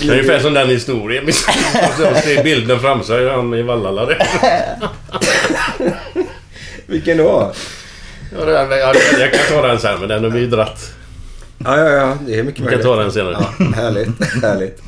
Det 0.00 0.06
är 0.08 0.10
ungefär 0.12 0.38
som 0.38 0.54
den 0.54 0.68
historien. 0.68 1.32
Så 1.32 2.14
ser 2.22 2.44
bilden 2.44 2.80
framför 2.80 3.06
sig, 3.06 3.28
han 3.30 3.54
i 3.54 3.62
Vallala. 3.62 4.08
Vilken 6.86 7.18
då? 7.18 7.52
Ja, 8.38 8.44
det- 8.44 8.78
ja, 8.78 8.94
jag 9.18 9.32
kan 9.32 9.40
ta 9.60 9.66
den 9.66 9.78
sen, 9.78 10.00
men 10.00 10.08
den 10.08 10.24
har 10.24 10.30
vi 10.30 10.40
ju 10.40 10.46
dratt. 10.46 10.90
Ja, 11.64 11.78
ja, 11.78 11.88
ja. 11.88 12.18
Det 12.26 12.38
är 12.38 12.42
mycket 12.42 12.64
Vi 12.66 12.70
kan 12.70 12.82
ta 12.82 12.96
den 12.96 13.12
senare. 13.12 13.36
Ja, 13.58 13.64
härligt, 13.82 14.08
härligt. 14.42 14.82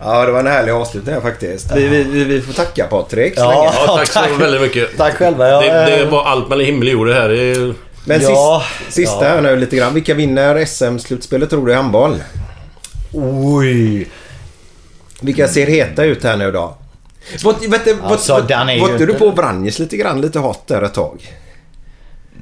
Ja, 0.00 0.26
det 0.26 0.32
var 0.32 0.40
en 0.40 0.46
härlig 0.46 0.72
avslutning 0.72 1.20
faktiskt. 1.20 1.72
Vi, 1.76 1.86
vi, 1.86 2.24
vi, 2.24 2.40
får 2.40 2.52
tacka 2.52 2.84
Patrik 2.86 3.34
så 3.34 3.40
Ja. 3.40 3.50
länge. 3.50 3.70
Ja, 3.86 3.96
tack 3.96 4.06
så 4.08 4.20
tack. 4.20 4.30
väldigt 4.40 4.60
mycket. 4.60 4.96
Tack 4.96 5.14
själva. 5.14 5.48
Ja, 5.48 5.60
Det, 5.60 5.96
det 5.96 6.04
var 6.04 6.24
allt 6.24 6.48
mellan 6.48 6.64
himmel 6.64 6.88
och 6.88 6.92
jord 6.92 7.06
det 7.06 7.14
här. 7.14 7.28
Det 7.28 7.38
är, 7.42 7.74
Men 8.04 8.20
Ja, 8.20 8.62
sist, 8.80 8.92
sista 8.94 9.24
ja. 9.24 9.30
här 9.34 9.40
nu 9.40 9.56
lite 9.56 9.76
grann. 9.76 9.94
Vilka 9.94 10.14
vinner 10.14 10.64
SM-slutspelet 10.64 11.50
tror 11.50 11.66
du 11.66 11.72
i 11.72 11.74
handboll? 11.74 12.22
Oj. 13.12 14.08
Vilka 15.20 15.48
ser 15.48 15.66
heta 15.66 16.04
ut 16.04 16.24
här 16.24 16.36
nu 16.36 16.52
då? 16.52 16.76
Vad, 17.44 17.70
vet, 17.70 17.84
du, 17.84 17.96
Alltså, 18.02 18.32
vad, 18.32 18.90
inte- 18.90 19.06
du 19.06 19.14
på 19.14 19.30
Vranjes 19.30 19.78
lite 19.78 19.96
grann? 19.96 20.20
Lite 20.20 20.38
hot 20.38 20.66
där 20.66 20.82
ett 20.82 20.94
tag? 20.94 21.22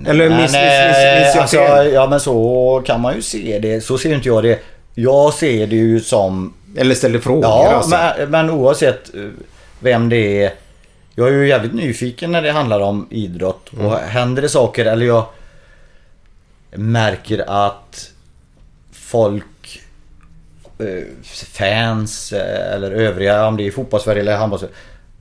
Eller 0.06 0.28
miss, 0.28 0.38
miss, 0.38 0.52
miss, 0.52 1.26
miss 1.26 1.36
alltså, 1.36 1.84
ja 1.92 2.06
men 2.06 2.20
så 2.20 2.82
kan 2.86 3.00
man 3.00 3.14
ju 3.14 3.22
se 3.22 3.58
det. 3.58 3.80
Så 3.84 3.98
ser 3.98 4.14
inte 4.14 4.28
jag 4.28 4.42
det. 4.44 4.58
Jag 4.94 5.34
ser 5.34 5.66
det 5.66 5.76
ju 5.76 6.00
som... 6.00 6.54
Eller 6.76 6.94
ställer 6.94 7.18
frågor 7.18 7.44
Ja, 7.44 7.72
alltså. 7.74 7.90
men, 7.90 8.30
men 8.30 8.50
oavsett 8.50 9.14
eh, 9.14 9.20
vem 9.80 10.08
det 10.08 10.44
är. 10.44 10.52
Jag 11.14 11.28
är 11.28 11.32
ju 11.32 11.48
jävligt 11.48 11.74
nyfiken 11.74 12.32
när 12.32 12.42
det 12.42 12.52
handlar 12.52 12.80
om 12.80 13.06
idrott. 13.10 13.70
Mm. 13.72 13.86
Och 13.86 13.98
händer 13.98 14.42
det 14.42 14.48
saker 14.48 14.84
eller 14.84 15.06
jag 15.06 15.24
märker 16.72 17.44
att 17.50 18.10
folk 18.92 19.80
eh, 20.78 21.04
fans 21.52 22.32
eh, 22.32 22.74
eller 22.74 22.90
övriga 22.90 23.46
om 23.46 23.56
det 23.56 23.66
är 23.66 23.70
fotbollssverige 23.70 24.20
eller 24.20 24.36
handbollssverige 24.36 24.74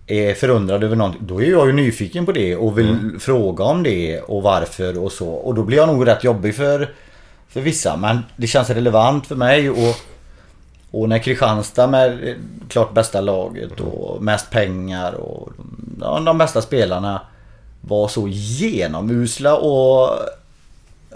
är 0.08 0.34
förundrade 0.34 0.86
över 0.86 0.96
någonting. 0.96 1.22
Då 1.28 1.42
är 1.42 1.52
jag 1.52 1.68
ju 1.68 1.74
nyfiken 1.74 2.26
på 2.26 2.32
det 2.32 2.56
och 2.56 2.78
vill 2.78 2.90
Mm. 2.90 3.20
fråga 3.20 3.64
om 3.64 3.84
det 3.84 4.22
och 4.22 4.44
varför 4.44 5.00
och 5.04 5.12
så. 5.12 5.30
Och 5.30 5.56
då 5.56 5.64
blir 5.64 5.78
jag 5.78 5.88
nog 5.88 6.08
rätt 6.08 6.24
jobbig 6.24 6.56
för, 6.56 6.90
för 7.48 7.62
vissa. 7.62 7.98
Men 7.98 8.20
det 8.36 8.48
känns 8.48 8.70
relevant 8.70 9.28
för 9.28 9.36
mig 9.36 9.70
och, 9.70 9.96
och 10.92 11.10
när 11.10 11.20
Kristianstad 11.20 11.88
med 11.88 12.28
eh, 12.28 12.36
klart 12.70 12.94
bästa 12.94 13.22
laget 13.22 13.80
och 13.80 14.24
mest 14.24 14.50
pengar 14.52 15.14
och 15.14 15.52
de, 15.98 16.26
de 16.26 16.38
bästa 16.38 16.62
spelarna 16.62 17.22
var 17.82 18.08
så 18.08 18.28
genomusla 18.28 19.58
och... 19.58 20.10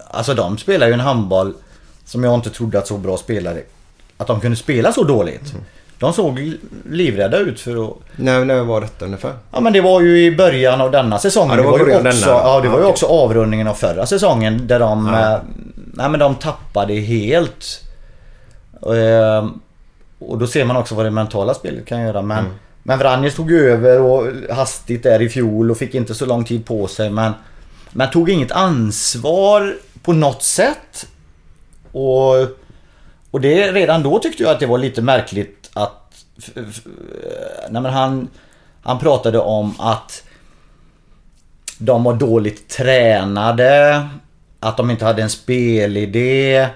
Alltså 0.07 0.34
de 0.34 0.57
spelar 0.57 0.88
ju 0.88 0.94
en 0.94 0.99
handboll 0.99 1.53
som 2.06 2.23
jag 2.23 2.34
inte 2.36 2.49
trodde 2.49 2.80
att 2.80 2.88
så 2.88 2.98
bra 2.98 3.18
spelare... 3.18 3.61
Att 4.18 4.27
de 4.27 4.40
kunde 4.41 4.57
spela 4.57 4.91
så 4.94 5.03
dåligt. 5.03 5.53
De 5.99 6.14
såg 6.14 6.40
li- 6.40 6.60
livrädda 6.90 7.38
ut 7.38 7.60
för 7.60 7.86
att... 7.88 7.94
När, 8.15 8.45
när 8.45 8.64
var 8.64 8.82
detta 8.82 9.06
ungefär? 9.06 9.34
Ja 9.52 9.60
men 9.60 9.73
det 9.73 9.82
var 9.82 10.02
ju 10.02 10.26
i 10.26 10.36
början 10.36 10.82
av 10.82 10.91
denna 10.91 11.19
säsongen. 11.19 11.57
Ja, 11.57 11.64
det 11.64 11.69
var 11.69 11.77
ju 11.80 11.84
början 11.86 12.02
av 12.02 12.07
också, 12.07 12.26
denna. 12.26 12.38
ja, 12.40 12.61
det 12.61 12.69
var 12.69 12.77
ju 12.77 12.84
Ja, 12.84 12.90
också 12.90 13.06
avrundningen 13.06 13.68
av 13.68 13.73
förra 13.73 14.06
säsongen 14.06 14.68
där 14.68 14.80
de... 14.80 15.10
Ja. 15.14 15.34
Eh, 15.34 15.40
nej 15.94 16.10
men 16.10 16.19
de 16.19 16.36
tappade 16.36 16.94
helt. 16.94 17.82
Eh, 18.82 19.49
och 20.19 20.38
då 20.38 20.48
ser 20.48 20.65
man 20.65 20.76
också 20.77 20.95
vad 20.95 21.06
det 21.06 21.11
mentala 21.11 21.53
spelet 21.53 21.86
kan 21.86 22.02
göra. 22.02 22.22
Men, 22.22 22.40
Mm. 22.40 22.52
men 22.84 22.99
Vranjes 22.99 23.36
tog 23.36 23.52
över 23.52 24.02
och 24.02 24.27
hastigt 24.56 25.03
där 25.03 25.22
i 25.22 25.30
fjol 25.30 25.72
och 25.72 25.77
fick 25.77 25.95
inte 25.95 26.15
så 26.15 26.26
lång 26.26 26.44
tid 26.45 26.65
på 26.65 26.88
sig. 26.88 27.10
Men, 27.10 27.32
men 27.91 28.10
tog 28.11 28.30
inget 28.30 28.52
ansvar 28.52 29.76
på 30.06 30.14
något 30.14 30.44
sätt. 30.44 31.07
Och, 31.91 32.34
och 33.32 33.41
det 33.41 33.72
redan 33.72 34.03
då 34.03 34.19
tyckte 34.19 34.44
jag 34.44 34.52
att 34.52 34.60
det 34.60 34.65
var 34.65 34.77
lite 34.77 35.02
märkligt 35.02 35.69
att... 35.73 36.26
Nej 37.69 37.82
men 37.82 37.86
han, 37.86 38.30
han 38.82 38.99
pratade 38.99 39.40
om 39.40 39.76
att 39.80 40.23
de 41.77 42.03
var 42.03 42.14
dåligt 42.14 42.69
tränade. 42.69 44.07
Att 44.60 44.77
de 44.77 44.91
inte 44.91 45.06
hade 45.06 45.22
en 45.22 45.30
spelidé. 45.30 46.68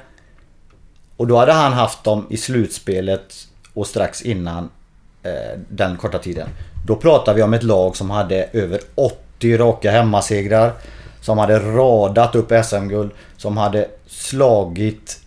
Och 1.17 1.27
då 1.27 1.37
hade 1.37 1.53
han 1.53 1.73
haft 1.73 2.03
dem 2.03 2.27
i 2.29 2.37
slutspelet 2.37 3.33
och 3.73 3.87
strax 3.87 4.21
innan 4.21 4.69
eh, 5.23 5.59
den 5.69 5.97
korta 5.97 6.17
tiden. 6.17 6.49
Då 6.87 6.95
pratar 6.95 7.33
vi 7.33 7.43
om 7.43 7.53
ett 7.53 7.63
lag 7.63 7.95
som 7.95 8.09
hade 8.09 8.49
över 8.53 8.81
80 8.95 9.57
raka 9.57 9.91
hemmasegrar. 9.91 10.73
Som 11.21 11.37
hade 11.37 11.59
radat 11.59 12.35
upp 12.35 12.51
SM-guld. 12.65 13.11
Som 13.37 13.57
hade 13.57 13.87
slagit 14.07 15.19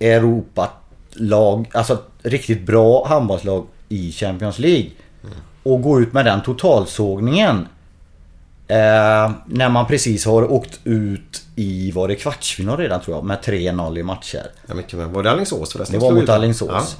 Europalag, 0.00 1.70
alltså 1.72 1.98
riktigt 2.22 2.66
bra 2.66 3.06
handbollslag 3.08 3.66
i 3.88 4.12
Champions 4.12 4.58
League. 4.58 4.90
Och 5.62 5.82
gå 5.82 6.00
ut 6.00 6.12
med 6.12 6.24
den 6.24 6.42
totalsågningen. 6.42 7.68
Eh, 8.68 9.30
när 9.46 9.68
man 9.68 9.86
precis 9.86 10.24
har 10.26 10.52
åkt 10.52 10.80
ut 10.84 11.42
i, 11.56 11.90
var 11.90 12.08
det 12.08 12.14
kvartsfinal 12.14 12.76
redan 12.76 13.00
tror 13.00 13.16
jag, 13.16 13.24
med 13.24 13.38
3-0 13.38 13.98
i 13.98 14.02
matcher. 14.02 14.46
Ja, 14.66 14.74
väl. 14.96 15.06
Var 15.08 15.22
det 15.22 15.30
Alingsås 15.30 15.72
förresten? 15.72 15.98
Det 16.00 16.04
var 16.06 16.12
mot? 16.12 16.28
Alingsås. 16.28 16.96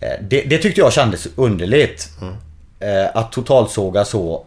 Eh, 0.00 0.08
Det, 0.28 0.42
det 0.42 0.58
tyckte 0.58 0.80
jag 0.80 0.92
kändes 0.92 1.28
underligt. 1.36 2.08
Eh, 2.80 3.16
Att 3.16 3.32
totalsåga 3.32 4.04
så. 4.04 4.44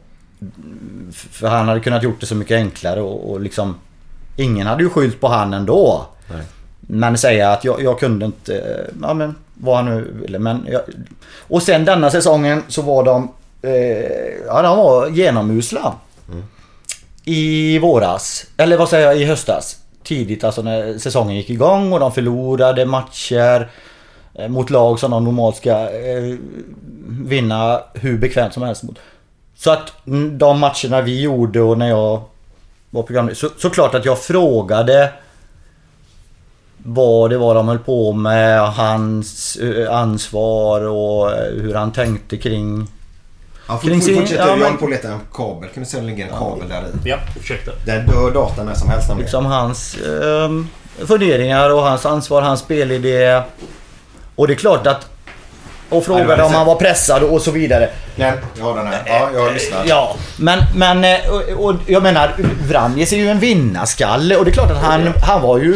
För 1.11 1.47
han 1.47 1.67
hade 1.67 1.79
kunnat 1.79 2.03
gjort 2.03 2.19
det 2.19 2.25
så 2.25 2.35
mycket 2.35 2.55
enklare 2.55 3.01
och, 3.01 3.31
och 3.31 3.39
liksom... 3.41 3.75
Ingen 4.35 4.67
hade 4.67 4.83
ju 4.83 4.89
skyllt 4.89 5.21
på 5.21 5.27
han 5.27 5.53
ändå. 5.53 6.05
Nej. 6.31 6.41
Men 6.79 7.17
säga 7.17 7.51
att 7.51 7.63
jag, 7.63 7.83
jag 7.83 7.99
kunde 7.99 8.25
inte... 8.25 8.85
Ja 9.01 9.13
men 9.13 9.35
vad 9.53 9.75
han 9.75 9.85
nu 9.85 10.11
ville. 10.21 10.39
Men 10.39 10.67
jag, 10.71 10.81
och 11.39 11.63
sen 11.63 11.85
denna 11.85 12.09
säsongen 12.09 12.63
så 12.67 12.81
var 12.81 13.03
de... 13.03 13.31
Eh, 13.61 13.71
ja 14.47 14.61
de 14.61 14.77
var 14.77 15.09
genomusla. 15.09 15.93
I 17.25 17.79
våras. 17.79 18.45
Eller 18.57 18.77
vad 18.77 18.89
säger 18.89 19.07
jag? 19.07 19.17
I 19.17 19.25
höstas. 19.25 19.77
Tidigt 20.03 20.43
alltså 20.43 20.61
när 20.61 20.97
säsongen 20.97 21.35
gick 21.35 21.49
igång 21.49 21.93
och 21.93 21.99
de 21.99 22.11
förlorade 22.11 22.85
matcher. 22.85 23.69
eh, 24.33 24.47
Mot 24.47 24.69
lag 24.69 24.99
som 24.99 25.11
de 25.11 25.23
normalt 25.23 25.55
ska 25.55 25.71
eh, 25.89 26.35
vinna 27.09 27.81
hur 27.93 28.17
bekvämt 28.17 28.53
som 28.53 28.63
helst 28.63 28.83
mot. 28.83 28.99
Så 29.57 29.71
att 29.71 29.93
de 30.31 30.59
matcherna 30.59 31.01
vi 31.01 31.21
gjorde 31.21 31.61
och 31.61 31.77
när 31.77 31.87
jag 31.89 32.21
var 32.89 33.03
programledare. 33.03 33.35
Så, 33.35 33.49
så 33.57 33.69
klart 33.69 33.95
att 33.95 34.05
jag 34.05 34.19
frågade 34.19 35.11
vad 36.77 37.29
det 37.29 37.37
var 37.37 37.55
de 37.55 37.67
höll 37.67 37.79
på 37.79 38.13
med, 38.13 38.61
hans 38.71 39.55
eh, 39.55 39.95
ansvar 39.95 40.81
och 40.81 41.31
eh, 41.31 41.53
hur 41.53 41.73
han 41.73 41.91
tänkte 41.91 42.37
kring... 42.37 42.87
Ja, 43.67 43.77
kring 43.77 44.01
sin- 44.01 44.15
fortsätter, 44.19 44.41
ja, 44.43 44.49
jag 44.49 44.57
men- 44.59 44.67
håller 44.67 44.77
på 44.79 44.85
att 44.85 44.91
leta 44.91 45.07
en 45.11 45.19
kabel. 45.33 45.69
Kan 45.69 45.83
du 45.83 45.89
se 45.89 45.97
om 45.97 46.03
det 46.03 46.09
ligger 46.09 46.25
en 46.27 46.37
kabel 46.39 46.69
där 46.69 46.81
i? 46.81 47.09
Ja, 47.09 47.17
ursäkta. 47.39 47.71
Den 47.85 48.05
dör 48.05 48.31
datorn 48.31 48.65
när 48.65 48.73
som 48.73 48.89
helst. 48.89 49.09
Liksom 49.19 49.45
hans 49.45 49.95
eh, 49.97 50.49
funderingar 51.07 51.73
och 51.73 51.81
hans 51.81 52.05
ansvar, 52.05 52.41
hans 52.41 52.59
spelidé. 52.59 53.41
Och 54.35 54.47
det 54.47 54.53
är 54.53 54.55
klart 54.55 54.87
att... 54.87 55.09
Och 55.89 55.97
Ja, 55.97 56.01
frågade 56.01 56.43
om 56.43 56.53
han 56.53 56.65
var 56.65 56.75
pressad 56.75 57.23
och 57.23 57.41
så 57.41 57.51
vidare. 57.51 57.89
Nej, 58.15 58.33
jag 58.57 58.63
har 58.65 58.75
den 58.75 58.87
här. 58.87 59.01
Ja, 59.05 59.29
jag 59.33 59.53
lyssnar. 59.53 59.83
Ja, 59.85 60.15
men, 60.37 60.59
men 60.75 61.03
eh, 61.03 61.29
och, 61.29 61.65
och 61.65 61.75
jag 61.85 62.03
menar 62.03 62.35
Vranjes 62.69 63.13
är 63.13 63.17
ju 63.17 63.29
en 63.29 63.39
vinnarskalle 63.39 64.35
och 64.35 64.45
det 64.45 64.51
är 64.51 64.53
klart 64.53 64.71
att 64.71 64.83
han, 64.83 65.13
han 65.23 65.41
var 65.41 65.57
ju... 65.57 65.75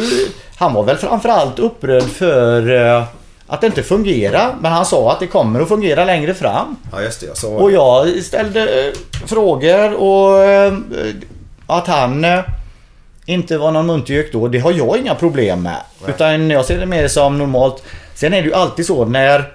Han 0.58 0.74
var 0.74 0.84
väl 0.84 0.98
framförallt 0.98 1.60
upprörd 1.60 2.04
för 2.04 2.86
eh, 2.98 3.04
att 3.48 3.62
det 3.62 3.68
inte 3.68 3.84
fungerar. 3.84 4.56
Men 4.62 4.72
han 4.72 4.86
sa 4.86 5.12
att 5.12 5.20
det 5.20 5.28
kommer 5.28 5.62
att 5.62 5.68
fungera 5.68 6.06
längre 6.06 6.34
fram. 6.34 6.76
Ja, 6.92 7.02
just 7.02 7.20
det. 7.20 7.26
Jag 7.28 7.38
sa 7.38 7.48
Och 7.48 7.72
jag 7.72 8.24
ställde 8.24 8.62
eh, 8.62 8.94
frågor 9.28 9.94
och 9.94 10.40
att 11.68 11.88
han 11.88 12.26
inte 13.26 13.58
var 13.58 13.72
någon 13.72 13.86
muntergök 13.86 14.32
då, 14.32 14.48
det 14.48 14.60
har 14.60 14.72
jag 14.72 14.98
inga 14.98 15.16
problem 15.16 15.64
med. 15.64 15.78
Utan 16.08 16.50
jag 16.50 16.66
ser 16.66 16.80
det 16.80 16.86
mer 16.86 17.08
som 17.08 17.38
normalt. 17.38 17.84
Sen 18.16 18.34
är 18.34 18.42
det 18.42 18.48
ju 18.48 18.54
alltid 18.54 18.86
så 18.86 19.06
när 19.06 19.54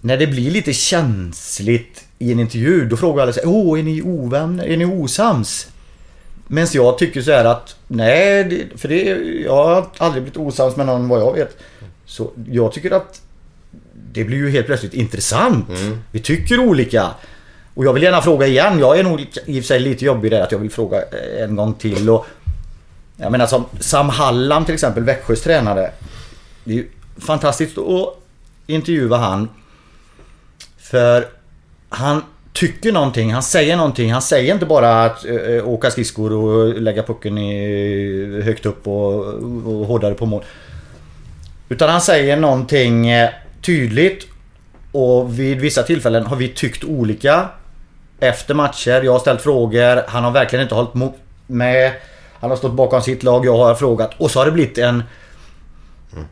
när 0.00 0.16
det 0.16 0.26
blir 0.26 0.50
lite 0.50 0.72
känsligt 0.72 2.04
i 2.18 2.32
en 2.32 2.40
intervju, 2.40 2.88
då 2.88 2.96
frågar 2.96 3.22
alla 3.22 3.32
sig 3.32 3.42
Åh, 3.46 3.78
är 3.78 3.82
ni 3.82 4.02
ovänner? 4.02 4.66
Är 4.66 4.76
ni 4.76 4.84
osams? 4.84 5.68
Men 6.46 6.66
jag 6.72 6.98
tycker 6.98 7.22
så 7.22 7.30
här 7.32 7.44
att 7.44 7.76
Nej, 7.88 8.68
för 8.76 8.88
det, 8.88 9.02
jag 9.44 9.64
har 9.64 9.86
aldrig 9.98 10.22
blivit 10.22 10.36
osams 10.36 10.76
med 10.76 10.86
någon 10.86 11.08
vad 11.08 11.20
jag 11.20 11.32
vet. 11.32 11.56
Så 12.06 12.30
jag 12.50 12.72
tycker 12.72 12.90
att 12.90 13.22
det 14.12 14.24
blir 14.24 14.36
ju 14.36 14.50
helt 14.50 14.66
plötsligt 14.66 14.94
intressant. 14.94 15.66
Vi 16.12 16.20
tycker 16.20 16.60
olika. 16.60 17.10
Och 17.74 17.84
jag 17.84 17.92
vill 17.92 18.02
gärna 18.02 18.22
fråga 18.22 18.46
igen. 18.46 18.78
Jag 18.78 18.98
är 18.98 19.04
nog 19.04 19.20
i 19.20 19.60
och 19.60 19.62
för 19.64 19.68
sig 19.68 19.80
lite 19.80 20.04
jobbig 20.04 20.30
där 20.30 20.40
att 20.40 20.52
jag 20.52 20.58
vill 20.58 20.70
fråga 20.70 20.96
eh, 20.96 21.44
en 21.44 21.56
gång 21.56 21.74
till. 21.74 22.10
Och 22.10 22.26
jag 23.16 23.32
menar 23.32 23.46
som 23.46 23.64
Sam 23.80 24.08
Hallam 24.08 24.64
till 24.64 24.74
exempel, 24.74 25.04
Växjös 25.04 25.42
tränare. 25.42 25.90
Det 26.64 26.72
är 26.72 26.76
ju 26.76 26.88
fantastiskt 27.18 27.78
att 27.78 28.14
intervjua 28.66 29.16
han. 29.16 29.48
För 30.90 31.26
han 31.88 32.22
tycker 32.52 32.92
någonting, 32.92 33.32
han 33.32 33.42
säger 33.42 33.76
någonting. 33.76 34.12
Han 34.12 34.22
säger 34.22 34.54
inte 34.54 34.66
bara 34.66 35.04
att 35.04 35.24
äh, 35.24 35.68
åka 35.68 35.90
skridskor 35.90 36.32
och 36.32 36.80
lägga 36.80 37.02
pucken 37.02 37.38
i, 37.38 38.38
eh, 38.38 38.44
högt 38.44 38.66
upp 38.66 38.86
och, 38.86 39.24
och 39.66 39.86
hårdare 39.86 40.14
på 40.14 40.26
mål. 40.26 40.44
Utan 41.68 41.88
han 41.90 42.00
säger 42.00 42.36
någonting 42.36 43.10
tydligt. 43.62 44.26
Och 44.92 45.38
vid 45.38 45.60
vissa 45.60 45.82
tillfällen 45.82 46.26
har 46.26 46.36
vi 46.36 46.48
tyckt 46.48 46.84
olika. 46.84 47.48
Efter 48.20 48.54
matcher, 48.54 49.02
jag 49.02 49.12
har 49.12 49.18
ställt 49.18 49.42
frågor. 49.42 50.02
Han 50.08 50.24
har 50.24 50.30
verkligen 50.30 50.62
inte 50.62 50.74
hållit 50.74 50.94
med. 51.46 51.92
Han 52.40 52.50
har 52.50 52.56
stått 52.56 52.72
bakom 52.72 53.02
sitt 53.02 53.22
lag, 53.22 53.46
jag 53.46 53.56
har 53.56 53.74
frågat. 53.74 54.10
Och 54.18 54.30
så 54.30 54.38
har 54.38 54.46
det 54.46 54.52
blivit 54.52 54.78
en... 54.78 55.02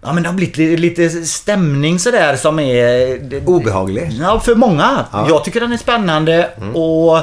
Ja 0.03 0.13
men 0.13 0.23
det 0.23 0.29
har 0.29 0.35
blivit 0.37 0.57
li- 0.57 0.77
lite 0.77 1.11
stämning 1.11 1.99
sådär 1.99 2.37
som 2.37 2.59
är... 2.59 3.49
Obehaglig. 3.49 4.13
Ja, 4.21 4.41
för 4.41 4.55
många. 4.55 5.05
Ja. 5.13 5.27
Jag 5.29 5.45
tycker 5.45 5.61
den 5.61 5.73
är 5.73 5.77
spännande 5.77 6.51
och 6.75 7.19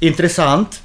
intressant. 0.00 0.82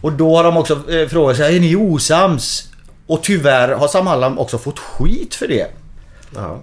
Och 0.00 0.12
då 0.12 0.36
har 0.36 0.44
de 0.44 0.56
också 0.56 0.92
eh, 0.92 1.08
frågat 1.08 1.36
sig, 1.36 1.56
är 1.56 1.60
ni 1.60 1.76
osams? 1.76 2.68
Och 3.06 3.22
tyvärr 3.22 3.68
har 3.68 3.88
Sam 3.88 4.06
Hallam 4.06 4.38
också 4.38 4.58
fått 4.58 4.78
skit 4.78 5.34
för 5.34 5.48
det. 5.48 5.66
Ja. 6.34 6.58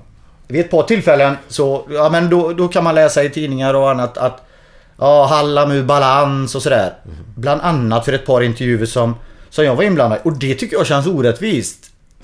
Vid 0.48 0.60
ett 0.66 0.72
par 0.72 0.84
tillfällen 0.84 1.38
så, 1.48 1.86
ja 1.90 2.10
men 2.10 2.30
då, 2.30 2.54
då 2.54 2.68
kan 2.68 2.84
man 2.84 2.96
läsa 2.96 3.24
i 3.24 3.30
tidningar 3.30 3.74
och 3.74 3.92
annat 3.92 4.18
att 4.18 4.40
Ja, 4.98 5.26
Hallam 5.26 5.72
ur 5.72 5.84
balans 5.84 6.56
och 6.56 6.62
sådär. 6.62 6.94
Bland 7.36 7.62
annat 7.62 8.06
för 8.06 8.14
ett 8.14 8.26
par 8.26 8.42
intervjuer 8.42 8.86
som, 8.86 9.16
som 9.50 9.66
jag 9.66 9.76
var 9.76 9.84
inblandad 9.84 10.18
i. 10.18 10.22
Och 10.28 10.34
det 10.34 10.56
tycker 10.56 10.78
jag 10.78 10.86
känns 10.88 11.08
orättvist. 11.08 11.78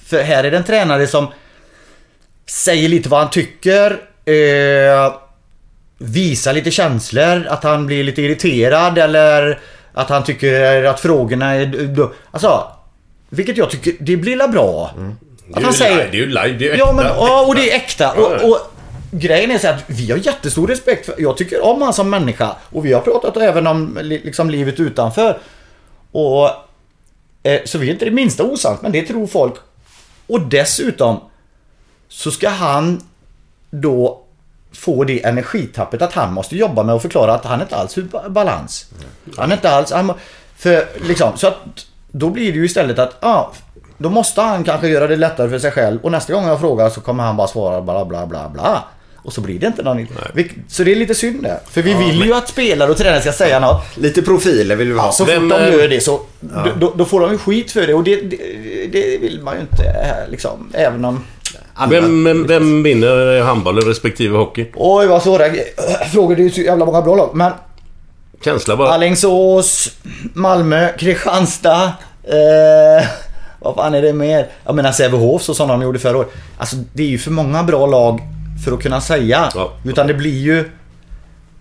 För 0.09 0.23
här 0.23 0.43
är 0.43 0.51
det 0.51 0.57
en 0.57 0.63
tränare 0.63 1.07
som 1.07 1.27
säger 2.45 2.89
lite 2.89 3.09
vad 3.09 3.19
han 3.19 3.29
tycker. 3.29 3.91
Eh, 4.25 5.13
visar 5.97 6.53
lite 6.53 6.71
känslor. 6.71 7.47
Att 7.49 7.63
han 7.63 7.85
blir 7.85 8.03
lite 8.03 8.21
irriterad 8.21 8.97
eller 8.97 9.59
att 9.93 10.09
han 10.09 10.23
tycker 10.23 10.83
att 10.83 10.99
frågorna 10.99 11.55
är... 11.55 12.09
Alltså, 12.31 12.67
vilket 13.29 13.57
jag 13.57 13.69
tycker, 13.69 13.93
det 13.99 14.17
blir 14.17 14.35
la 14.35 14.47
bra. 14.47 14.91
Det 15.47 15.57
Att 15.57 15.63
han 15.63 15.73
säger... 15.73 15.97
det 16.11 16.17
är 16.17 16.21
ju 16.21 16.25
live, 16.25 16.47
det 16.59 16.69
är 16.69 16.73
ju 16.73 16.77
Ja, 16.79 16.89
äkta. 16.89 16.93
men, 16.93 17.05
ja, 17.05 17.45
och 17.47 17.55
det 17.55 17.71
är 17.71 17.75
äkta. 17.75 18.11
Och, 18.13 18.49
och 18.49 18.57
grejen 19.11 19.51
är 19.51 19.57
så 19.57 19.67
att 19.67 19.83
vi 19.87 20.11
har 20.11 20.17
jättestor 20.17 20.67
respekt 20.67 21.05
för... 21.05 21.15
Jag 21.17 21.37
tycker 21.37 21.63
om 21.65 21.81
han 21.81 21.93
som 21.93 22.09
människa. 22.09 22.55
Och 22.69 22.85
vi 22.85 22.93
har 22.93 23.01
pratat 23.01 23.37
även 23.37 23.67
om 23.67 23.97
li- 24.01 24.21
liksom 24.23 24.49
livet 24.49 24.79
utanför. 24.79 25.37
Och... 26.11 26.49
Eh, 27.43 27.61
så 27.65 27.77
vi 27.77 27.87
är 27.87 27.91
inte 27.93 28.05
det 28.05 28.11
minsta 28.11 28.43
osams, 28.43 28.81
men 28.81 28.91
det 28.91 29.01
tror 29.01 29.27
folk. 29.27 29.53
Och 30.29 30.41
dessutom 30.41 31.19
så 32.09 32.31
ska 32.31 32.49
han 32.49 33.01
då 33.69 34.21
få 34.71 35.03
det 35.03 35.25
energitappet 35.25 36.01
att 36.01 36.13
han 36.13 36.33
måste 36.33 36.55
jobba 36.55 36.83
med 36.83 36.95
att 36.95 37.01
förklara 37.01 37.33
att 37.33 37.45
han 37.45 37.61
inte 37.61 37.75
alls 37.75 37.97
är 37.97 38.01
i 38.01 38.29
balans. 38.29 38.85
Han 39.37 39.51
är 39.51 39.55
inte 39.55 39.69
alls... 39.69 39.91
Han, 39.91 40.13
för 40.55 40.87
liksom, 41.07 41.37
så 41.37 41.47
att 41.47 41.55
då 42.11 42.29
blir 42.29 42.51
det 42.51 42.57
ju 42.57 42.65
istället 42.65 42.99
att 42.99 43.17
ja, 43.19 43.51
då 43.97 44.09
måste 44.09 44.41
han 44.41 44.63
kanske 44.63 44.87
göra 44.87 45.07
det 45.07 45.15
lättare 45.15 45.49
för 45.49 45.59
sig 45.59 45.71
själv 45.71 45.99
och 46.01 46.11
nästa 46.11 46.33
gång 46.33 46.47
jag 46.47 46.59
frågar 46.59 46.89
så 46.89 47.01
kommer 47.01 47.23
han 47.23 47.37
bara 47.37 47.47
svara 47.47 47.81
bla 47.81 48.05
bla 48.05 48.25
bla 48.25 48.49
bla. 48.49 48.83
Och 49.23 49.33
så 49.33 49.41
blir 49.41 49.59
det 49.59 49.67
inte 49.67 49.83
någon... 49.83 50.07
Så 50.67 50.83
det 50.83 50.91
är 50.91 50.95
lite 50.95 51.15
synd 51.15 51.43
det. 51.43 51.59
För 51.69 51.81
vi 51.81 51.93
vill 51.93 52.25
ju 52.25 52.33
att 52.33 52.49
spelare 52.49 52.91
och 52.91 52.97
tränare 52.97 53.21
ska 53.21 53.31
säga 53.31 53.59
något. 53.59 53.97
Lite 53.97 54.21
profiler 54.21 54.75
vill 54.75 54.87
vi 54.87 54.99
ha. 54.99 55.05
Ja, 55.05 55.11
så 55.11 55.25
Vem, 55.25 55.49
fort 55.49 55.59
de 55.59 55.71
gör 55.71 55.87
det 55.87 56.01
så 56.01 56.19
då, 56.39 56.71
då, 56.79 56.93
då 56.95 57.05
får 57.05 57.19
de 57.19 57.31
ju 57.31 57.37
skit 57.37 57.71
för 57.71 57.87
det 57.87 57.93
och 57.93 58.03
det, 58.03 58.15
det, 58.15 58.37
det 58.91 59.17
vill 59.17 59.41
man 59.43 59.55
ju 59.55 59.61
inte 59.61 60.27
liksom. 60.29 60.69
Även 60.73 61.05
om... 61.05 61.23
Vem, 61.89 62.23
vem, 62.23 62.47
vem 62.47 62.83
vinner 62.83 63.41
handboll 63.41 63.81
respektive 63.81 64.37
hockey? 64.37 64.65
Oj 64.75 65.07
vad 65.07 65.23
svåra 65.23 65.43
frågor. 66.11 66.35
Det 66.35 66.41
är 66.41 66.43
ju 66.43 66.49
så 66.49 66.61
jävla 66.61 66.85
många 66.85 67.01
bra 67.01 67.15
lag. 67.15 67.29
Men 67.33 67.51
Känsla 68.43 68.77
bara. 68.77 68.89
Alingsås, 68.89 69.91
Malmö, 70.33 70.89
Kristianstad. 70.97 71.83
Eh, 72.23 73.07
vad 73.59 73.75
fan 73.75 73.93
är 73.93 74.01
det 74.01 74.13
mer? 74.13 74.47
Jag 74.65 74.75
menar 74.75 74.91
Sävehof 74.91 75.41
så 75.41 75.53
som 75.53 75.67
de 75.67 75.81
gjorde 75.81 75.99
förra 75.99 76.17
året. 76.17 76.29
Alltså 76.57 76.75
det 76.93 77.03
är 77.03 77.07
ju 77.07 77.17
för 77.17 77.31
många 77.31 77.63
bra 77.63 77.85
lag 77.85 78.21
för 78.65 78.71
att 78.71 78.81
kunna 78.81 79.01
säga. 79.01 79.49
Ja. 79.55 79.73
Utan 79.83 80.07
det 80.07 80.13
blir 80.13 80.39
ju 80.39 80.69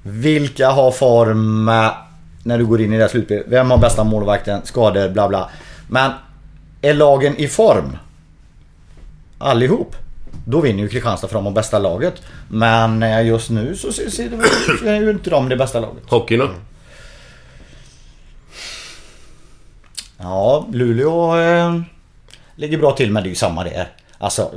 vilka 0.03 0.71
har 0.71 0.91
form 0.91 1.65
när 2.43 2.59
du 2.59 2.67
går 2.67 2.81
in 2.81 2.93
i 2.93 2.97
det 2.97 3.03
här 3.03 3.09
slutspelet. 3.09 3.45
Vem 3.49 3.71
har 3.71 3.79
bästa 3.79 4.05
målvakten? 4.05 4.61
Skador, 4.65 5.09
bla 5.09 5.29
bla. 5.29 5.51
Men 5.89 6.11
är 6.83 6.95
lagen 6.95 7.37
i 7.37 7.49
form? 7.49 7.97
Allihop. 9.39 9.97
Då 10.45 10.61
vinner 10.61 10.83
ju 10.83 10.89
Kristianstad 10.89 11.29
för 11.29 11.35
de 11.35 11.45
har 11.45 11.53
bästa 11.53 11.79
laget. 11.79 12.23
Men 12.49 13.27
just 13.27 13.51
nu 13.51 13.77
så 13.77 13.93
ser 13.93 15.01
ju 15.01 15.11
inte 15.11 15.31
de 15.31 15.49
det 15.49 15.57
bästa 15.57 15.81
laget. 15.81 16.03
Hockeyn 16.07 16.39
då? 16.41 16.49
Ja, 20.19 20.67
Luleå 20.73 21.41
eh, 21.41 21.81
ligger 22.57 22.79
bra 22.79 22.93
till 22.93 23.13
men 23.13 23.23
det 23.23 23.27
är 23.27 23.31
ju 23.31 23.37
samma 23.37 23.65
där. 23.65 23.89
Alltså 24.19 24.51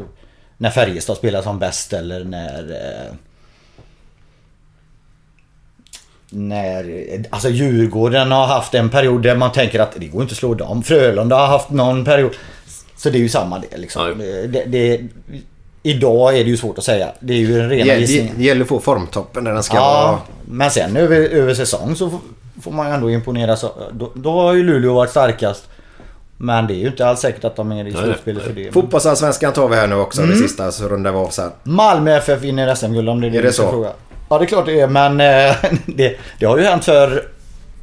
när 0.61 0.69
Färjestad 0.69 1.17
spelar 1.17 1.41
som 1.41 1.59
bäst 1.59 1.93
eller 1.93 2.23
när... 2.23 2.71
Eh, 2.71 3.13
när... 6.29 7.05
Alltså 7.29 7.49
Djurgården 7.49 8.31
har 8.31 8.47
haft 8.47 8.73
en 8.73 8.89
period 8.89 9.23
där 9.23 9.35
man 9.35 9.51
tänker 9.51 9.79
att 9.79 9.91
det 9.95 10.07
går 10.07 10.21
inte 10.21 10.31
att 10.31 10.37
slå 10.37 10.53
dem. 10.53 10.83
Frölunda 10.83 11.35
har 11.35 11.47
haft 11.47 11.69
någon 11.69 12.05
period. 12.05 12.31
Så 12.95 13.09
det 13.09 13.17
är 13.17 13.19
ju 13.19 13.29
samma 13.29 13.59
det 13.59 13.77
liksom. 13.77 14.17
Det, 14.47 14.63
det, 14.65 15.01
idag 15.83 16.37
är 16.39 16.43
det 16.43 16.49
ju 16.49 16.57
svårt 16.57 16.77
att 16.77 16.83
säga. 16.83 17.11
Det 17.19 17.33
är 17.33 17.37
ju 17.37 17.59
en 17.59 17.69
rena 17.69 17.95
gissning. 17.95 18.33
det 18.37 18.43
gäller 18.43 18.61
att 18.61 18.67
få 18.67 18.79
formtoppen 18.79 19.43
där 19.43 19.53
den 19.53 19.63
ska 19.63 19.75
Ja, 19.75 20.07
vara. 20.11 20.19
men 20.45 20.71
sen 20.71 20.97
över, 20.97 21.19
över 21.19 21.53
säsong 21.53 21.95
så 21.95 22.09
får, 22.09 22.19
får 22.61 22.71
man 22.71 22.87
ju 22.87 22.93
ändå 22.93 23.11
imponera. 23.11 23.55
Så, 23.55 23.71
då, 23.91 24.11
då 24.15 24.31
har 24.31 24.53
ju 24.53 24.63
Luleå 24.63 24.93
varit 24.93 25.09
starkast. 25.11 25.67
Men 26.43 26.67
det 26.67 26.73
är 26.73 26.75
ju 26.75 26.87
inte 26.87 27.07
alls 27.07 27.19
säkert 27.19 27.43
att 27.43 27.55
de 27.55 27.71
är 27.71 27.87
i 27.87 27.93
slutspelet 27.93 28.43
för 28.43 28.53
det. 28.53 28.71
Fotbollsallsvenskan 28.71 29.53
tar 29.53 29.67
vi 29.67 29.75
här 29.75 29.87
nu 29.87 29.95
också, 29.95 30.21
Mm. 30.21 30.33
det 30.33 30.41
sista, 30.41 30.71
så 30.71 30.87
rundar 30.87 31.11
vi 31.11 31.17
av 31.17 31.27
sen. 31.27 31.51
Malmö 31.63 32.17
FF 32.17 32.41
vinner 32.41 32.75
SM-guld 32.75 33.09
om 33.09 33.21
det 33.21 33.27
är 33.27 33.31
det, 33.31 33.37
Är 33.37 33.41
det 33.43 33.51
så? 33.51 33.69
fråga. 33.71 33.89
Ja 34.29 34.37
det 34.37 34.45
är 34.45 34.47
klart 34.47 34.65
det 34.65 34.79
är 34.79 34.87
men 34.87 35.11
eh, 35.21 35.55
det, 35.85 36.15
det 36.39 36.45
har 36.45 36.57
ju 36.57 36.63
hänt 36.63 36.85
för 36.85 37.23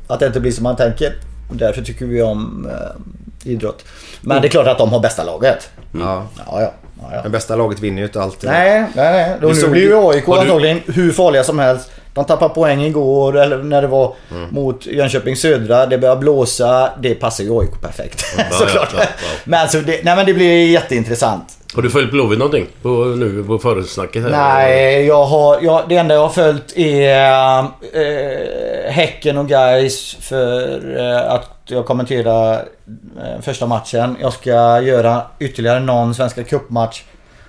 att 0.07 0.21
det 0.21 0.27
inte 0.27 0.41
blir 0.41 0.53
som 0.53 0.63
man 0.63 0.77
tänker. 0.77 1.13
Därför 1.53 1.83
tycker 1.83 2.07
vi 2.07 2.23
om 2.23 2.69
eh, 2.71 3.51
idrott. 3.53 3.85
Men 4.21 4.43
det 4.43 4.49
är 4.49 4.51
klart 4.51 4.67
att 4.67 4.79
de 4.79 4.93
har 4.93 5.01
bästa 5.01 5.25
laget. 5.25 5.71
Ja. 5.93 6.27
Ja, 6.37 6.63
ja. 6.63 6.73
ja, 7.01 7.09
ja. 7.13 7.21
Men 7.23 7.33
bästa 7.33 7.57
laget 7.57 7.81
vinner 7.81 7.99
ju 7.99 8.05
inte 8.05 8.23
alltid. 8.23 8.51
Nej, 8.51 8.81
nej, 8.95 9.13
nej. 9.13 9.37
Då 9.41 9.49
Vi 9.49 9.55
nu 9.55 9.61
såg 9.61 9.71
blir 9.71 9.83
ju- 9.83 10.09
AIK 10.11 10.29
antagligen 10.29 10.81
hur 10.87 11.13
farliga 11.13 11.45
som 11.45 11.59
helst. 11.59 11.91
De 12.19 12.25
tappade 12.25 12.55
poäng 12.55 12.83
igår, 12.83 13.37
eller 13.39 13.59
när 13.63 13.83
det 13.83 13.89
var 13.89 14.15
Mm. 14.31 14.49
mot 14.55 14.87
Jönköping 14.87 15.37
Södra. 15.37 15.87
Det 15.87 15.99
börjar 15.99 16.17
blåsa. 16.17 16.91
Det 17.01 17.15
passar 17.15 17.45
ju 17.45 17.61
AIK 17.61 17.81
perfekt. 17.83 18.25
Ja, 18.37 18.45
Såklart. 18.51 18.89
ja, 18.99 19.03
ja. 19.03 19.07
Men, 19.45 19.61
alltså, 19.61 19.81
det, 19.81 20.05
nej, 20.05 20.17
men 20.17 20.27
det 20.27 20.35
blir 20.35 20.71
jätteintressant. 20.71 21.55
Har 21.75 21.83
du 21.83 21.91
följt 21.91 22.11
Blåvitt 22.11 22.39
någonting? 22.39 22.67
På, 22.83 22.89
nu 22.89 23.45
på 23.45 23.59
föresnacket 23.59 24.23
här? 24.23 24.31
Nej, 24.31 25.05
jag 25.07 25.25
har, 25.25 25.59
jag, 25.63 25.83
det 25.89 25.97
enda 25.97 26.15
jag 26.15 26.23
har 26.23 26.29
följt 26.29 26.77
är 26.77 27.59
eh, 27.93 28.91
Häcken 28.93 29.39
och 29.39 29.49
Gais 29.49 30.17
för 30.21 30.81
eh, 30.99 31.33
att 31.33 31.51
jag 31.67 31.87
kommenterar 31.87 32.53
eh, 32.55 33.41
första 33.43 33.67
matchen. 33.67 34.17
Jag 34.21 34.33
ska 34.33 34.81
göra 34.81 35.23
ytterligare 35.39 35.81
någon 35.81 36.15
Svenska 36.15 36.45
Cup-match. 36.45 37.03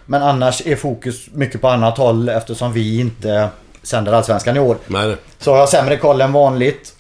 Men 0.06 0.24
annars 0.24 0.68
är 0.68 0.76
fokus 0.76 1.26
mycket 1.34 1.62
på 1.62 1.68
annat 1.68 1.98
håll 1.98 2.30
eftersom 2.30 2.74
vi 2.74 3.00
inte 3.00 3.50
sänder 3.84 4.12
Allsvenskan 4.14 4.58
i 4.58 4.60
år. 4.60 4.78
Nej, 4.88 5.08
nej. 5.08 5.18
Så 5.40 5.52
har 5.52 5.60
jag 5.60 5.70
sämre 5.70 5.98
koll 5.98 6.22
än 6.22 6.32
vanligt. 6.32 6.94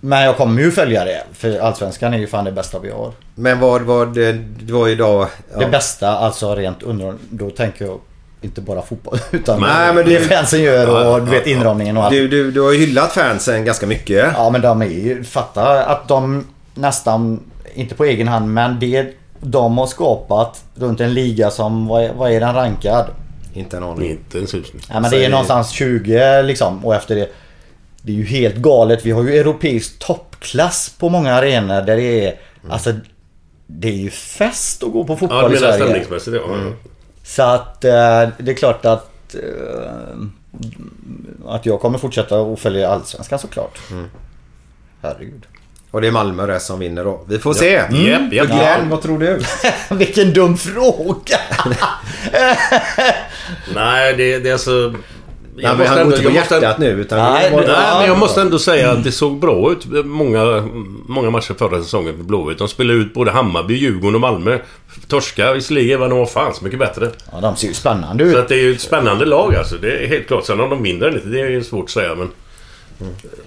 Men 0.00 0.22
jag 0.22 0.36
kommer 0.36 0.62
ju 0.62 0.70
följa 0.70 1.04
det. 1.04 1.22
För 1.32 1.58
Allsvenskan 1.58 2.14
är 2.14 2.18
ju 2.18 2.26
fan 2.26 2.44
det 2.44 2.52
bästa 2.52 2.78
vi 2.78 2.90
har. 2.90 3.12
Men 3.34 3.60
vad 3.60 3.82
var 3.82 4.06
det, 4.06 4.32
det 4.32 4.72
var 4.72 4.88
idag... 4.88 5.26
Det 5.58 5.66
bästa, 5.66 6.08
alltså 6.18 6.54
rent 6.54 6.82
under... 6.82 7.14
Då 7.30 7.50
tänker 7.50 7.84
jag 7.84 7.98
inte 8.40 8.60
bara 8.60 8.82
fotboll. 8.82 9.18
Utan 9.30 9.60
Nej, 9.60 9.94
men 9.94 10.04
det 10.04 10.18
du- 10.18 10.24
fansen 10.24 10.62
gör 10.62 11.06
och 11.06 11.22
du 11.24 11.30
vet 11.30 11.46
inramningen 11.46 11.96
och 11.96 12.04
allt. 12.04 12.12
Du, 12.12 12.28
du, 12.28 12.50
du 12.50 12.60
har 12.60 12.72
ju 12.72 12.78
hyllat 12.78 13.12
fansen 13.12 13.64
ganska 13.64 13.86
mycket. 13.86 14.32
Ja 14.36 14.50
men 14.50 14.60
de 14.60 14.82
är 14.82 14.86
ju... 14.86 15.24
Fatta 15.24 15.84
att 15.84 16.08
de 16.08 16.46
nästan, 16.74 17.40
inte 17.74 17.94
på 17.94 18.04
egen 18.04 18.28
hand, 18.28 18.48
men 18.54 18.78
det 18.80 19.14
de 19.40 19.78
har 19.78 19.86
skapat 19.86 20.64
runt 20.74 21.00
en 21.00 21.14
liga 21.14 21.50
som, 21.50 21.86
vad 21.86 22.04
är, 22.04 22.12
vad 22.12 22.32
är 22.32 22.40
den 22.40 22.54
rankad? 22.54 23.06
Inte 23.54 23.76
en 23.76 23.82
aning. 23.82 24.10
Inte 24.10 24.38
en 24.38 24.46
susning. 24.46 24.82
Ja, 24.90 25.00
men 25.00 25.10
det 25.10 25.24
är 25.24 25.30
någonstans 25.30 25.70
20 25.70 26.42
liksom 26.42 26.84
och 26.84 26.94
efter 26.94 27.14
det. 27.16 27.28
Det 28.02 28.12
är 28.12 28.16
ju 28.16 28.24
helt 28.24 28.56
galet. 28.56 29.06
Vi 29.06 29.10
har 29.10 29.22
ju 29.22 29.38
europeisk 29.38 29.98
toppklass 29.98 30.94
på 30.98 31.08
många 31.08 31.34
arenor 31.34 31.82
där 31.82 31.96
det 31.96 32.26
är... 32.26 32.40
Alltså... 32.68 32.92
Det 33.72 33.88
är 33.88 33.92
ju 33.96 34.10
fest 34.10 34.82
att 34.82 34.92
gå 34.92 35.04
på 35.04 35.12
Ja, 35.12 35.16
fotboll 35.16 35.50
du 35.50 35.56
i 35.56 35.60
menar 35.60 35.72
Sverige. 35.72 35.84
stämningsmässigt 35.84 36.36
ja. 36.46 36.54
Mm. 36.54 36.72
Så 37.24 37.42
att 37.42 37.84
eh, 37.84 38.28
det 38.38 38.50
är 38.50 38.54
klart 38.54 38.84
att... 38.84 39.34
Eh, 39.34 40.16
att 41.46 41.66
jag 41.66 41.80
kommer 41.80 41.98
fortsätta 41.98 42.40
att 42.40 42.58
följa 42.60 42.88
Allsvenskan 42.88 43.38
såklart. 43.38 43.78
Herregud. 45.02 45.46
Och 45.90 46.00
det 46.00 46.06
är 46.06 46.10
Malmö 46.12 46.46
det 46.46 46.60
som 46.60 46.78
vinner 46.78 47.04
då. 47.04 47.24
Vi 47.28 47.38
får 47.38 47.54
Ja. 47.54 47.58
se. 47.60 47.76
Mm. 47.76 48.32
Japp. 48.32 48.44
Och 48.50 48.56
Glenn, 48.56 48.60
Ja. 48.60 48.86
vad 48.90 49.02
tror 49.02 49.18
du? 49.18 49.40
Vilken 49.94 50.32
dum 50.32 50.56
fråga! 50.56 51.38
Nej, 53.74 54.14
det, 54.16 54.38
det 54.38 54.48
är 54.48 54.52
alltså... 54.52 54.94
Nej, 55.56 55.74
men 55.78 55.86
han 55.86 55.96
går 56.04 56.06
inte 56.14 56.22
på 56.28 56.34
hjärtat 56.34 56.78
nu, 56.78 56.86
utan 56.86 57.32
nej, 57.32 57.50
bara- 57.50 57.60
nej, 57.66 57.98
men 57.98 58.06
jag 58.08 58.18
måste 58.18 58.40
ändå 58.40 58.58
säga 58.58 58.90
att 58.90 59.04
det 59.04 59.12
såg 59.12 59.38
bra 59.38 59.72
ut 59.72 59.86
många, 60.06 60.68
många 61.08 61.30
matcher 61.30 61.54
förra 61.58 61.82
säsongen 61.82 62.16
för 62.16 62.24
Blåvitt. 62.24 62.58
De 62.58 62.68
spelade 62.68 62.98
ut 62.98 63.14
både 63.14 63.30
Hammarby, 63.30 63.74
Djurgården 63.74 64.14
och 64.14 64.20
Malmö. 64.20 64.58
Torska 65.08 65.52
visserligen, 65.52 66.00
men 66.00 66.10
de 66.10 66.18
var 66.18 66.26
fan 66.26 66.54
så 66.54 66.64
mycket 66.64 66.78
bättre. 66.78 67.10
Ja, 67.32 67.40
de 67.40 67.56
ser 67.56 67.68
ju 67.68 67.74
spännande 67.74 68.24
ut. 68.24 68.32
Så 68.32 68.38
att 68.38 68.48
det 68.48 68.54
är 68.54 68.62
ju 68.62 68.72
ett 68.74 68.80
spännande 68.80 69.24
lag 69.24 69.54
alltså. 69.56 69.76
Det 69.76 70.04
är 70.04 70.08
helt 70.08 70.26
klart. 70.26 70.44
Sen 70.46 70.60
om 70.60 70.70
de 70.70 70.82
vinner 70.82 71.06
eller 71.06 71.16
inte, 71.18 71.28
det 71.28 71.40
är 71.40 71.50
ju 71.50 71.64
svårt 71.64 71.84
att 71.84 71.90
säga 71.90 72.14
men... 72.14 72.30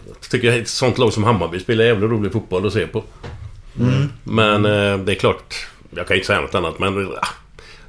Jag 0.08 0.30
tycker 0.30 0.62
ett 0.62 0.68
sånt 0.68 0.98
lag 0.98 1.14
som 1.14 1.24
Hammarby 1.24 1.60
spelar 1.60 1.84
jävla 1.84 2.08
rolig 2.08 2.32
fotboll 2.32 2.68
att 2.68 2.74
se 2.74 2.88
på. 2.88 3.04
Mm. 3.80 4.10
Men 4.24 4.66
eh, 4.66 4.98
det 4.98 5.12
är 5.12 5.16
klart, 5.16 5.68
jag 5.90 6.08
kan 6.08 6.16
inte 6.16 6.28
säga 6.28 6.42
något 6.42 6.56
annat 6.56 6.80
men... 6.80 7.10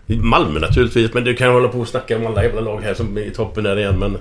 Malmö 0.07 0.61
naturligtvis, 0.61 1.15
men 1.15 1.25
du 1.25 1.35
kan 1.35 1.53
hålla 1.53 1.69
på 1.69 1.79
och 1.79 1.89
snacka 1.89 2.17
om 2.17 2.27
alla 2.27 2.43
jävla 2.43 2.61
lag 2.61 2.81
här 2.81 2.95
som 2.95 3.17
är 3.17 3.21
i 3.21 3.31
toppen 3.31 3.65
där 3.65 3.79
igen 3.79 3.99
men... 3.99 4.19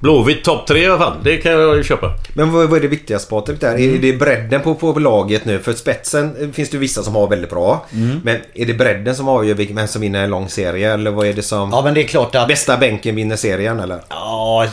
Blåvitt 0.00 0.44
topp 0.44 0.66
tre 0.66 0.82
i 0.82 0.86
alla 0.86 0.98
fall, 0.98 1.16
det 1.24 1.36
kan 1.36 1.52
jag 1.52 1.76
ju 1.76 1.84
köpa. 1.84 2.10
Men 2.34 2.52
vad, 2.52 2.68
vad 2.68 2.78
är 2.78 2.82
det 2.82 2.88
viktigaste 2.88 3.30
Patrik 3.30 3.60
där? 3.60 3.74
Mm. 3.74 3.94
Är 3.94 3.98
det 3.98 4.12
bredden 4.12 4.60
på, 4.60 4.74
på 4.74 4.98
laget 4.98 5.44
nu? 5.44 5.58
För 5.58 5.72
spetsen 5.72 6.52
finns 6.52 6.70
det 6.70 6.74
ju 6.74 6.78
vissa 6.78 7.02
som 7.02 7.14
har 7.14 7.28
väldigt 7.28 7.50
bra. 7.50 7.86
Mm. 7.92 8.20
Men 8.24 8.36
är 8.54 8.66
det 8.66 8.74
bredden 8.74 9.16
som 9.16 9.28
avgör 9.28 9.54
vem 9.54 9.88
som 9.88 10.00
vinner 10.00 10.24
en 10.24 10.30
lång 10.30 10.48
serie? 10.48 10.92
Eller 10.92 11.10
vad 11.10 11.26
är 11.26 11.32
det 11.32 11.42
som... 11.42 11.70
Ja 11.72 11.82
men 11.82 11.94
det 11.94 12.02
är 12.02 12.08
klart 12.08 12.34
att... 12.34 12.48
Bästa 12.48 12.76
bänken 12.76 13.14
vinner 13.14 13.36
serien 13.36 13.80
eller? 13.80 14.00
Ja, 14.08 14.66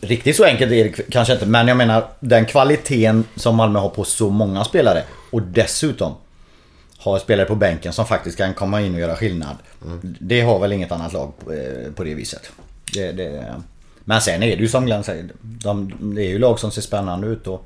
riktigt 0.00 0.36
så 0.36 0.44
enkelt 0.44 0.72
är 0.72 0.84
det 0.84 1.10
kanske 1.10 1.32
inte. 1.32 1.46
Men 1.46 1.68
jag 1.68 1.76
menar 1.76 2.04
den 2.20 2.46
kvaliteten 2.46 3.24
som 3.36 3.56
Malmö 3.56 3.78
har 3.78 3.88
på 3.88 4.04
så 4.04 4.30
många 4.30 4.64
spelare. 4.64 5.02
Och 5.30 5.42
dessutom 5.42 6.14
har 7.02 7.18
spelare 7.18 7.46
på 7.46 7.54
bänken 7.54 7.92
som 7.92 8.06
faktiskt 8.06 8.38
kan 8.38 8.54
komma 8.54 8.80
in 8.80 8.94
och 8.94 9.00
göra 9.00 9.16
skillnad. 9.16 9.56
Det 10.02 10.40
har 10.40 10.58
väl 10.58 10.72
inget 10.72 10.92
annat 10.92 11.12
lag 11.12 11.32
på, 11.44 11.52
eh, 11.52 11.92
på 11.96 12.04
det 12.04 12.14
viset. 12.14 12.50
Det, 12.94 13.12
det, 13.12 13.54
men 14.04 14.20
sen 14.20 14.42
är 14.42 14.56
det 14.56 14.62
ju 14.62 14.68
som 14.68 14.86
Glenn 14.86 15.04
säger. 15.04 15.28
De, 15.40 15.92
det 16.14 16.22
är 16.22 16.28
ju 16.28 16.38
lag 16.38 16.58
som 16.58 16.70
ser 16.70 16.82
spännande 16.82 17.26
ut. 17.26 17.46
Och, 17.46 17.64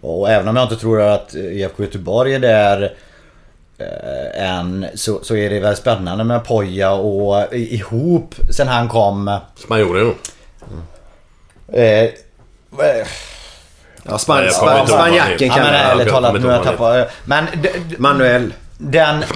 och 0.00 0.30
även 0.30 0.48
om 0.48 0.56
jag 0.56 0.64
inte 0.64 0.76
tror 0.76 1.00
att 1.02 1.34
IFK 1.34 1.82
Göteborg 1.82 2.34
är 2.34 2.38
där 2.38 2.94
eh, 3.78 4.50
än 4.58 4.86
så, 4.94 5.24
så 5.24 5.36
är 5.36 5.50
det 5.50 5.60
väl 5.60 5.76
spännande 5.76 6.24
med 6.24 6.44
Poja 6.44 6.92
och 6.92 7.54
i- 7.54 7.74
ihop 7.74 8.34
sen 8.50 8.68
han 8.68 8.88
kom. 8.88 9.38
Spanjoren 9.56 10.14
Eh, 11.72 12.04
eh, 12.04 13.06
Ja, 14.10 14.18
span, 14.18 14.50
span, 14.50 14.86
spanjacken 14.86 15.50
kan 15.50 15.62
man... 15.62 15.74
ärligt 15.74 16.08
talat, 16.08 16.34
nu 16.34 16.46
har 16.46 16.52
jag 16.52 16.64
tappat... 16.64 17.10
Men... 17.24 17.46
Manuel. 17.98 18.52
Den... 18.78 19.20
den 19.20 19.26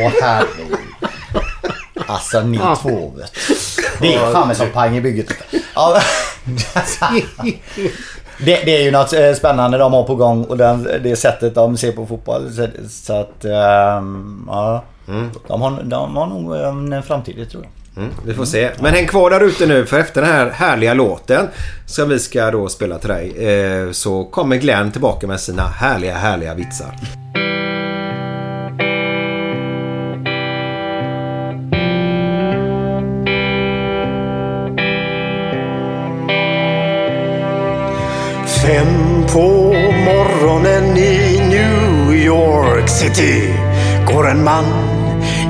åh 0.00 0.12
herregud. 0.22 0.78
Alltså 2.06 2.40
ni 2.40 2.58
två 2.58 3.12
vet. 3.16 3.32
Det 4.00 4.14
är 4.14 4.32
fan 4.32 4.48
med 4.48 4.56
som 4.56 4.70
pang 4.70 4.96
i 4.96 5.00
bygget. 5.00 5.32
Ja, 5.74 6.00
det, 8.38 8.62
det 8.64 8.76
är 8.76 8.82
ju 8.82 8.90
något 8.90 9.12
eh, 9.12 9.32
spännande 9.32 9.78
de 9.78 9.92
har 9.92 10.02
på 10.02 10.14
gång 10.14 10.44
och 10.44 10.56
den, 10.56 10.88
det 11.02 11.16
sättet 11.16 11.54
de 11.54 11.76
ser 11.76 11.92
på 11.92 12.06
fotboll. 12.06 12.52
Så, 12.52 12.68
så 12.90 13.12
att... 13.12 13.44
ehm, 13.44 14.48
ja. 14.50 14.84
De, 15.46 15.62
har, 15.62 15.82
de 15.82 16.16
har 16.16 16.26
nog 16.26 16.56
en 16.56 17.02
framtid 17.02 17.36
det 17.36 17.46
tror 17.46 17.62
jag. 17.62 17.83
Mm, 17.96 18.10
vi 18.26 18.34
får 18.34 18.44
se. 18.44 18.70
Men 18.80 18.94
häng 18.94 19.06
kvar 19.06 19.30
där 19.30 19.40
ute 19.40 19.66
nu 19.66 19.86
för 19.86 19.98
efter 19.98 20.22
den 20.22 20.30
här 20.30 20.50
härliga 20.50 20.94
låten 20.94 21.48
som 21.86 22.08
vi 22.08 22.18
ska 22.18 22.50
då 22.50 22.68
spela 22.68 22.98
till 22.98 23.08
dig 23.08 23.48
eh, 23.48 23.90
så 23.90 24.24
kommer 24.24 24.56
Glenn 24.56 24.92
tillbaka 24.92 25.26
med 25.26 25.40
sina 25.40 25.62
härliga, 25.62 26.14
härliga 26.14 26.54
vitsar. 26.54 26.94
Fem 38.66 39.24
på 39.32 39.72
morgonen 40.04 40.96
i 40.96 41.40
New 41.48 42.14
York 42.14 42.88
City 42.88 43.54
går 44.06 44.30
en 44.30 44.44
man 44.44 44.93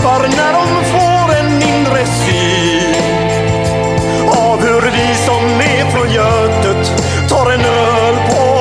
Kämpar 0.00 0.28
när 0.28 0.52
de 0.52 0.84
får 0.84 1.34
en 1.34 1.62
inre 1.62 2.06
syn 2.06 2.94
av 4.28 4.60
hur 4.60 4.80
vi 4.80 5.14
som 5.14 5.44
är 5.44 5.90
från 5.90 6.12
Götet 6.12 6.92
tar 7.28 7.50
en 7.50 7.60
öl 7.60 8.14
på 8.30 8.60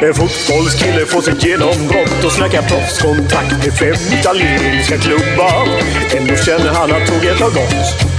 En 0.00 0.14
fotbollskille 0.14 1.06
får 1.06 1.20
sitt 1.20 1.44
genombrott 1.44 2.24
och 2.24 2.32
snackar 2.32 2.62
proffskontakt 2.62 3.64
med 3.64 3.78
fem 3.78 4.18
italienska 4.18 4.98
klubbar. 4.98 5.68
Ändå 6.16 6.36
känner 6.36 6.74
han 6.74 6.92
att 6.92 7.06
tåget 7.06 7.40
har 7.40 7.50
gått. 7.50 8.18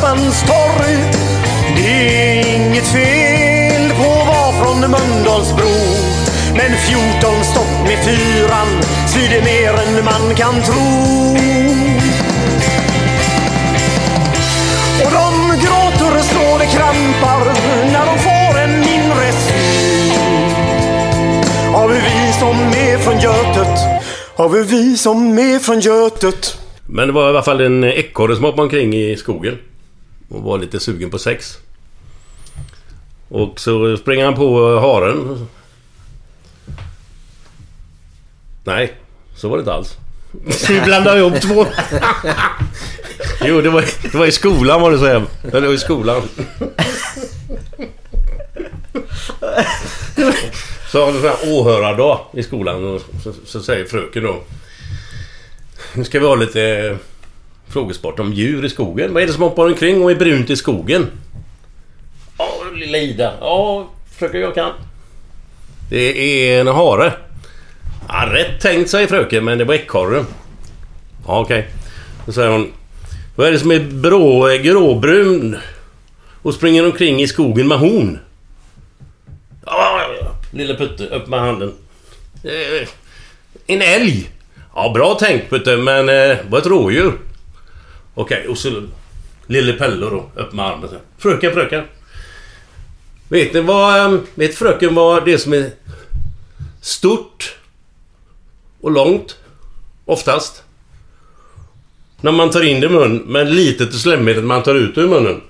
på 0.00 0.06
torg. 0.46 0.96
Det 1.76 1.88
är 1.88 2.56
inget 2.56 2.86
fel 2.86 3.90
på 3.90 4.20
att 4.20 4.26
vara 4.26 4.52
från 4.52 4.80
Mölndalsbro. 4.80 5.74
Men 6.54 6.76
14 6.76 7.44
stopp 7.44 7.88
med 7.88 7.98
fyran 8.04 8.68
svider 9.06 9.42
mer 9.42 9.72
än 9.82 10.04
man 10.04 10.34
kan 10.34 10.62
tro. 10.62 10.86
Och 15.04 15.10
de 15.12 15.56
gråter 15.64 16.18
och 16.18 16.24
slår 16.24 16.58
det 16.58 16.66
krampar 16.66 17.44
när 17.92 18.06
de 18.06 18.18
får 18.18 18.60
en 18.60 18.80
mindre 18.80 19.32
syn. 19.32 20.12
Har 21.72 21.88
vi 21.88 21.94
vi 21.94 22.32
som 22.32 22.56
är 22.56 22.98
från 22.98 23.18
Götet? 23.20 23.78
Har 24.36 24.48
vi 24.48 24.62
vi 24.62 24.96
som 24.96 25.38
är 25.38 25.58
från 25.58 25.80
Götet? 25.80 26.58
Men 26.86 27.06
det 27.06 27.12
var 27.12 27.26
i 27.26 27.28
alla 27.28 27.42
fall 27.42 27.60
en 27.60 27.84
ekorre 27.84 28.34
som 28.34 28.44
hoppade 28.44 28.62
omkring 28.62 28.94
i 28.94 29.16
skogen. 29.16 29.58
Och 30.28 30.42
var 30.42 30.58
lite 30.58 30.80
sugen 30.80 31.10
på 31.10 31.18
sex. 31.18 31.58
Och 33.28 33.60
så 33.60 33.96
springer 33.96 34.24
han 34.24 34.34
på 34.34 34.78
haren. 34.80 35.46
Nej, 38.64 38.92
så 39.36 39.48
var 39.48 39.56
det 39.56 39.60
inte 39.60 39.72
alls. 39.72 39.96
Du 40.66 40.80
blandar 40.80 41.16
ihop 41.16 41.40
två. 41.40 41.66
Jo, 43.44 43.60
det 43.60 43.70
var, 43.70 43.84
det 44.02 44.14
var 44.14 44.26
i 44.26 44.32
skolan 44.32 44.80
var 44.80 44.90
det 44.90 44.98
så 44.98 45.06
hem. 45.06 45.26
Det 45.42 45.60
var 45.60 45.74
i 45.74 45.78
skolan. 45.78 46.22
Så 50.90 51.04
har 51.04 51.12
vi 51.12 51.20
sån 51.20 51.28
här 51.28 51.52
åhörardag 51.52 52.20
i 52.32 52.42
skolan 52.42 52.84
och 52.84 53.02
så, 53.22 53.32
så 53.44 53.62
säger 53.62 53.84
fröken 53.84 54.22
då. 54.22 54.42
Nu 55.94 56.04
ska 56.04 56.20
vi 56.20 56.26
ha 56.26 56.34
lite 56.34 56.62
eh, 56.62 56.96
frågesport 57.68 58.18
om 58.18 58.32
djur 58.32 58.64
i 58.64 58.70
skogen. 58.70 59.14
Vad 59.14 59.22
är 59.22 59.26
det 59.26 59.32
som 59.32 59.42
hoppar 59.42 59.66
omkring 59.66 60.02
och 60.02 60.10
är 60.10 60.14
brunt 60.14 60.50
i 60.50 60.56
skogen? 60.56 61.06
Ja, 62.38 62.48
lilla 62.74 62.98
Ida. 62.98 63.32
Ja, 63.40 63.88
fröken 64.18 64.40
jag 64.40 64.54
kan. 64.54 64.72
Det 65.90 66.18
är 66.48 66.60
en 66.60 66.66
hare. 66.66 67.12
Ja, 68.08 68.28
rätt 68.32 68.60
tänkt 68.60 68.90
säger 68.90 69.06
fröken, 69.06 69.44
men 69.44 69.58
det 69.58 69.64
var 69.64 69.74
ekorre. 69.74 70.24
Ja, 71.26 71.40
okej. 71.40 71.68
Då 72.26 72.32
säger 72.32 72.50
hon. 72.50 72.72
Vad 73.36 73.48
är 73.48 73.52
det 73.52 73.58
som 73.58 73.70
är 73.70 73.80
brå, 73.80 74.48
gråbrun 74.62 75.56
och 76.42 76.54
springer 76.54 76.86
omkring 76.86 77.22
i 77.22 77.26
skogen 77.26 77.68
med 77.68 77.78
horn? 77.78 78.18
Ja. 79.66 80.00
Lille 80.52 80.74
Putte, 80.74 81.06
upp 81.06 81.28
med 81.28 81.40
handen. 81.40 81.72
Eh, 82.44 82.88
en 83.66 83.82
älg. 83.82 84.30
Ja, 84.74 84.92
bra 84.94 85.14
tänkt 85.14 85.50
Putte, 85.50 85.76
men 85.76 86.08
eh, 86.08 86.36
vad 86.48 86.60
ett 86.60 86.66
rådjur. 86.66 87.12
Okej, 88.18 88.48
och 88.48 88.58
så 88.58 88.82
Lille 89.46 89.72
Pelle 89.72 90.06
då, 90.06 90.30
upp 90.36 90.52
med 90.52 90.64
armen. 90.64 90.88
så. 90.88 90.96
Fröken, 91.18 91.52
fröken. 91.52 91.84
Vet 93.28 93.52
ni 93.54 93.60
vad... 93.60 94.00
Ehm, 94.00 94.26
vet 94.34 94.54
fröken 94.54 94.94
vad 94.94 95.24
det 95.24 95.38
som 95.38 95.52
är 95.52 95.70
stort 96.80 97.56
och 98.80 98.90
långt? 98.90 99.36
Oftast. 100.04 100.62
När 102.20 102.32
man 102.32 102.50
tar 102.50 102.62
in 102.62 102.80
det 102.80 102.86
i 102.86 102.90
munnen, 102.90 103.22
men 103.26 103.50
litet 103.54 103.88
och 103.88 104.00
slemmigt 104.00 104.44
man 104.44 104.62
tar 104.62 104.74
ut 104.74 104.94
det 104.94 105.00
ur 105.00 105.08
munnen. 105.08 105.40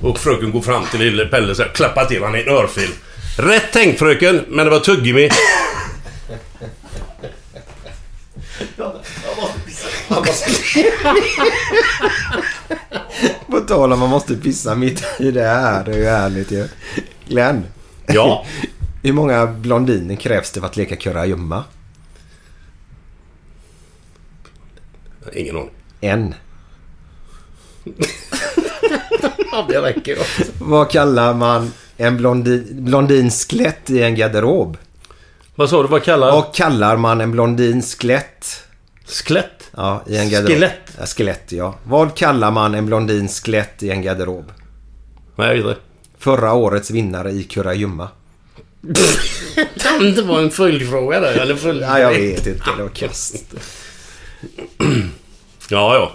Och 0.00 0.18
fröken 0.18 0.52
går 0.52 0.60
fram 0.60 0.84
till 0.90 1.00
lille 1.00 1.26
Pelle 1.26 1.54
så 1.54 1.62
här, 1.62 1.70
klappar 1.70 2.04
till 2.04 2.20
honom 2.20 2.36
i 2.36 2.42
en 2.42 2.48
örfil. 2.48 2.90
Rätt 3.38 3.72
tänkt 3.72 3.98
fröken, 3.98 4.44
men 4.48 4.64
det 4.64 4.70
var 4.70 4.80
tuggummi. 4.80 5.30
På 13.46 13.60
tal 13.60 13.92
om 13.92 13.98
man 13.98 14.10
måste 14.10 14.34
pissa 14.34 14.74
mitt 14.74 15.04
i 15.18 15.30
det 15.30 15.44
här. 15.44 15.84
Det 15.84 15.92
är 15.92 15.98
ju 15.98 16.04
härligt 16.04 16.50
ju. 16.50 16.68
Glenn. 17.28 17.64
Ja. 18.06 18.44
Hur 19.02 19.12
många 19.12 19.46
blondiner 19.46 20.16
krävs 20.16 20.50
det 20.50 20.60
för 20.60 20.66
att 20.66 20.76
leka 20.76 20.96
kurragömma? 20.96 21.64
Ingen 25.32 25.56
aning. 25.56 25.70
En. 26.00 26.34
Ja, 29.52 29.66
det 29.68 29.82
räcker. 29.82 30.18
Vad 30.58 30.90
kallar 30.90 31.34
man 31.34 31.72
en 31.96 32.16
blondin, 32.16 32.66
blondins 32.70 33.46
skelett 33.48 33.90
i 33.90 34.02
en 34.02 34.14
garderob? 34.14 34.76
Vad 35.54 35.70
sa 35.70 35.82
du? 35.82 35.88
Vad 35.88 36.02
kallar... 36.02 36.32
Vad 36.32 36.54
kallar 36.54 36.96
man 36.96 37.20
en 37.20 37.30
blondins 37.30 37.94
skelett? 39.06 39.70
Ja, 39.76 40.02
i 40.06 40.16
en 40.16 40.30
garderob. 40.30 40.50
Skelett? 40.50 40.90
Ja, 40.98 41.06
skelett, 41.06 41.52
ja. 41.52 41.74
Vad 41.84 42.14
kallar 42.16 42.50
man 42.50 42.74
en 42.74 42.86
blondins 42.86 43.40
skelett 43.40 43.82
i 43.82 43.90
en 43.90 44.02
garderob? 44.02 44.52
Nej, 45.36 45.46
jag 45.48 45.54
vet 45.54 45.66
inte. 45.66 45.80
Förra 46.18 46.52
årets 46.52 46.90
vinnare 46.90 47.30
i 47.30 47.44
kurragömma. 47.44 48.08
Kan 49.82 49.98
det 49.98 50.08
inte 50.08 50.22
vara 50.22 50.40
en 50.42 50.50
följdfråga 50.50 51.20
där? 51.20 51.34
Eller 51.34 51.56
följd... 51.56 51.82
Ja, 51.82 51.98
jag 51.98 52.10
vet 52.10 52.46
inte. 52.46 52.70
Det 52.76 52.82
var 52.82 52.90
kast. 52.90 53.34
Ja, 55.68 55.94
ja. 55.94 56.12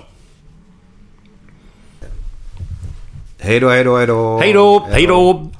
Hej 3.40 3.60
då, 3.60 3.70
hej 3.70 3.84
då, 3.84 3.98
hej 3.98 4.08
då. 4.08 4.40
Hej 4.40 4.54
då, 4.54 4.88
hej 4.92 5.08
då. 5.08 5.52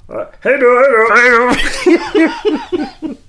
Hej 0.42 0.58
då, 0.58 0.80
hej 1.16 1.32
då! 1.32 3.16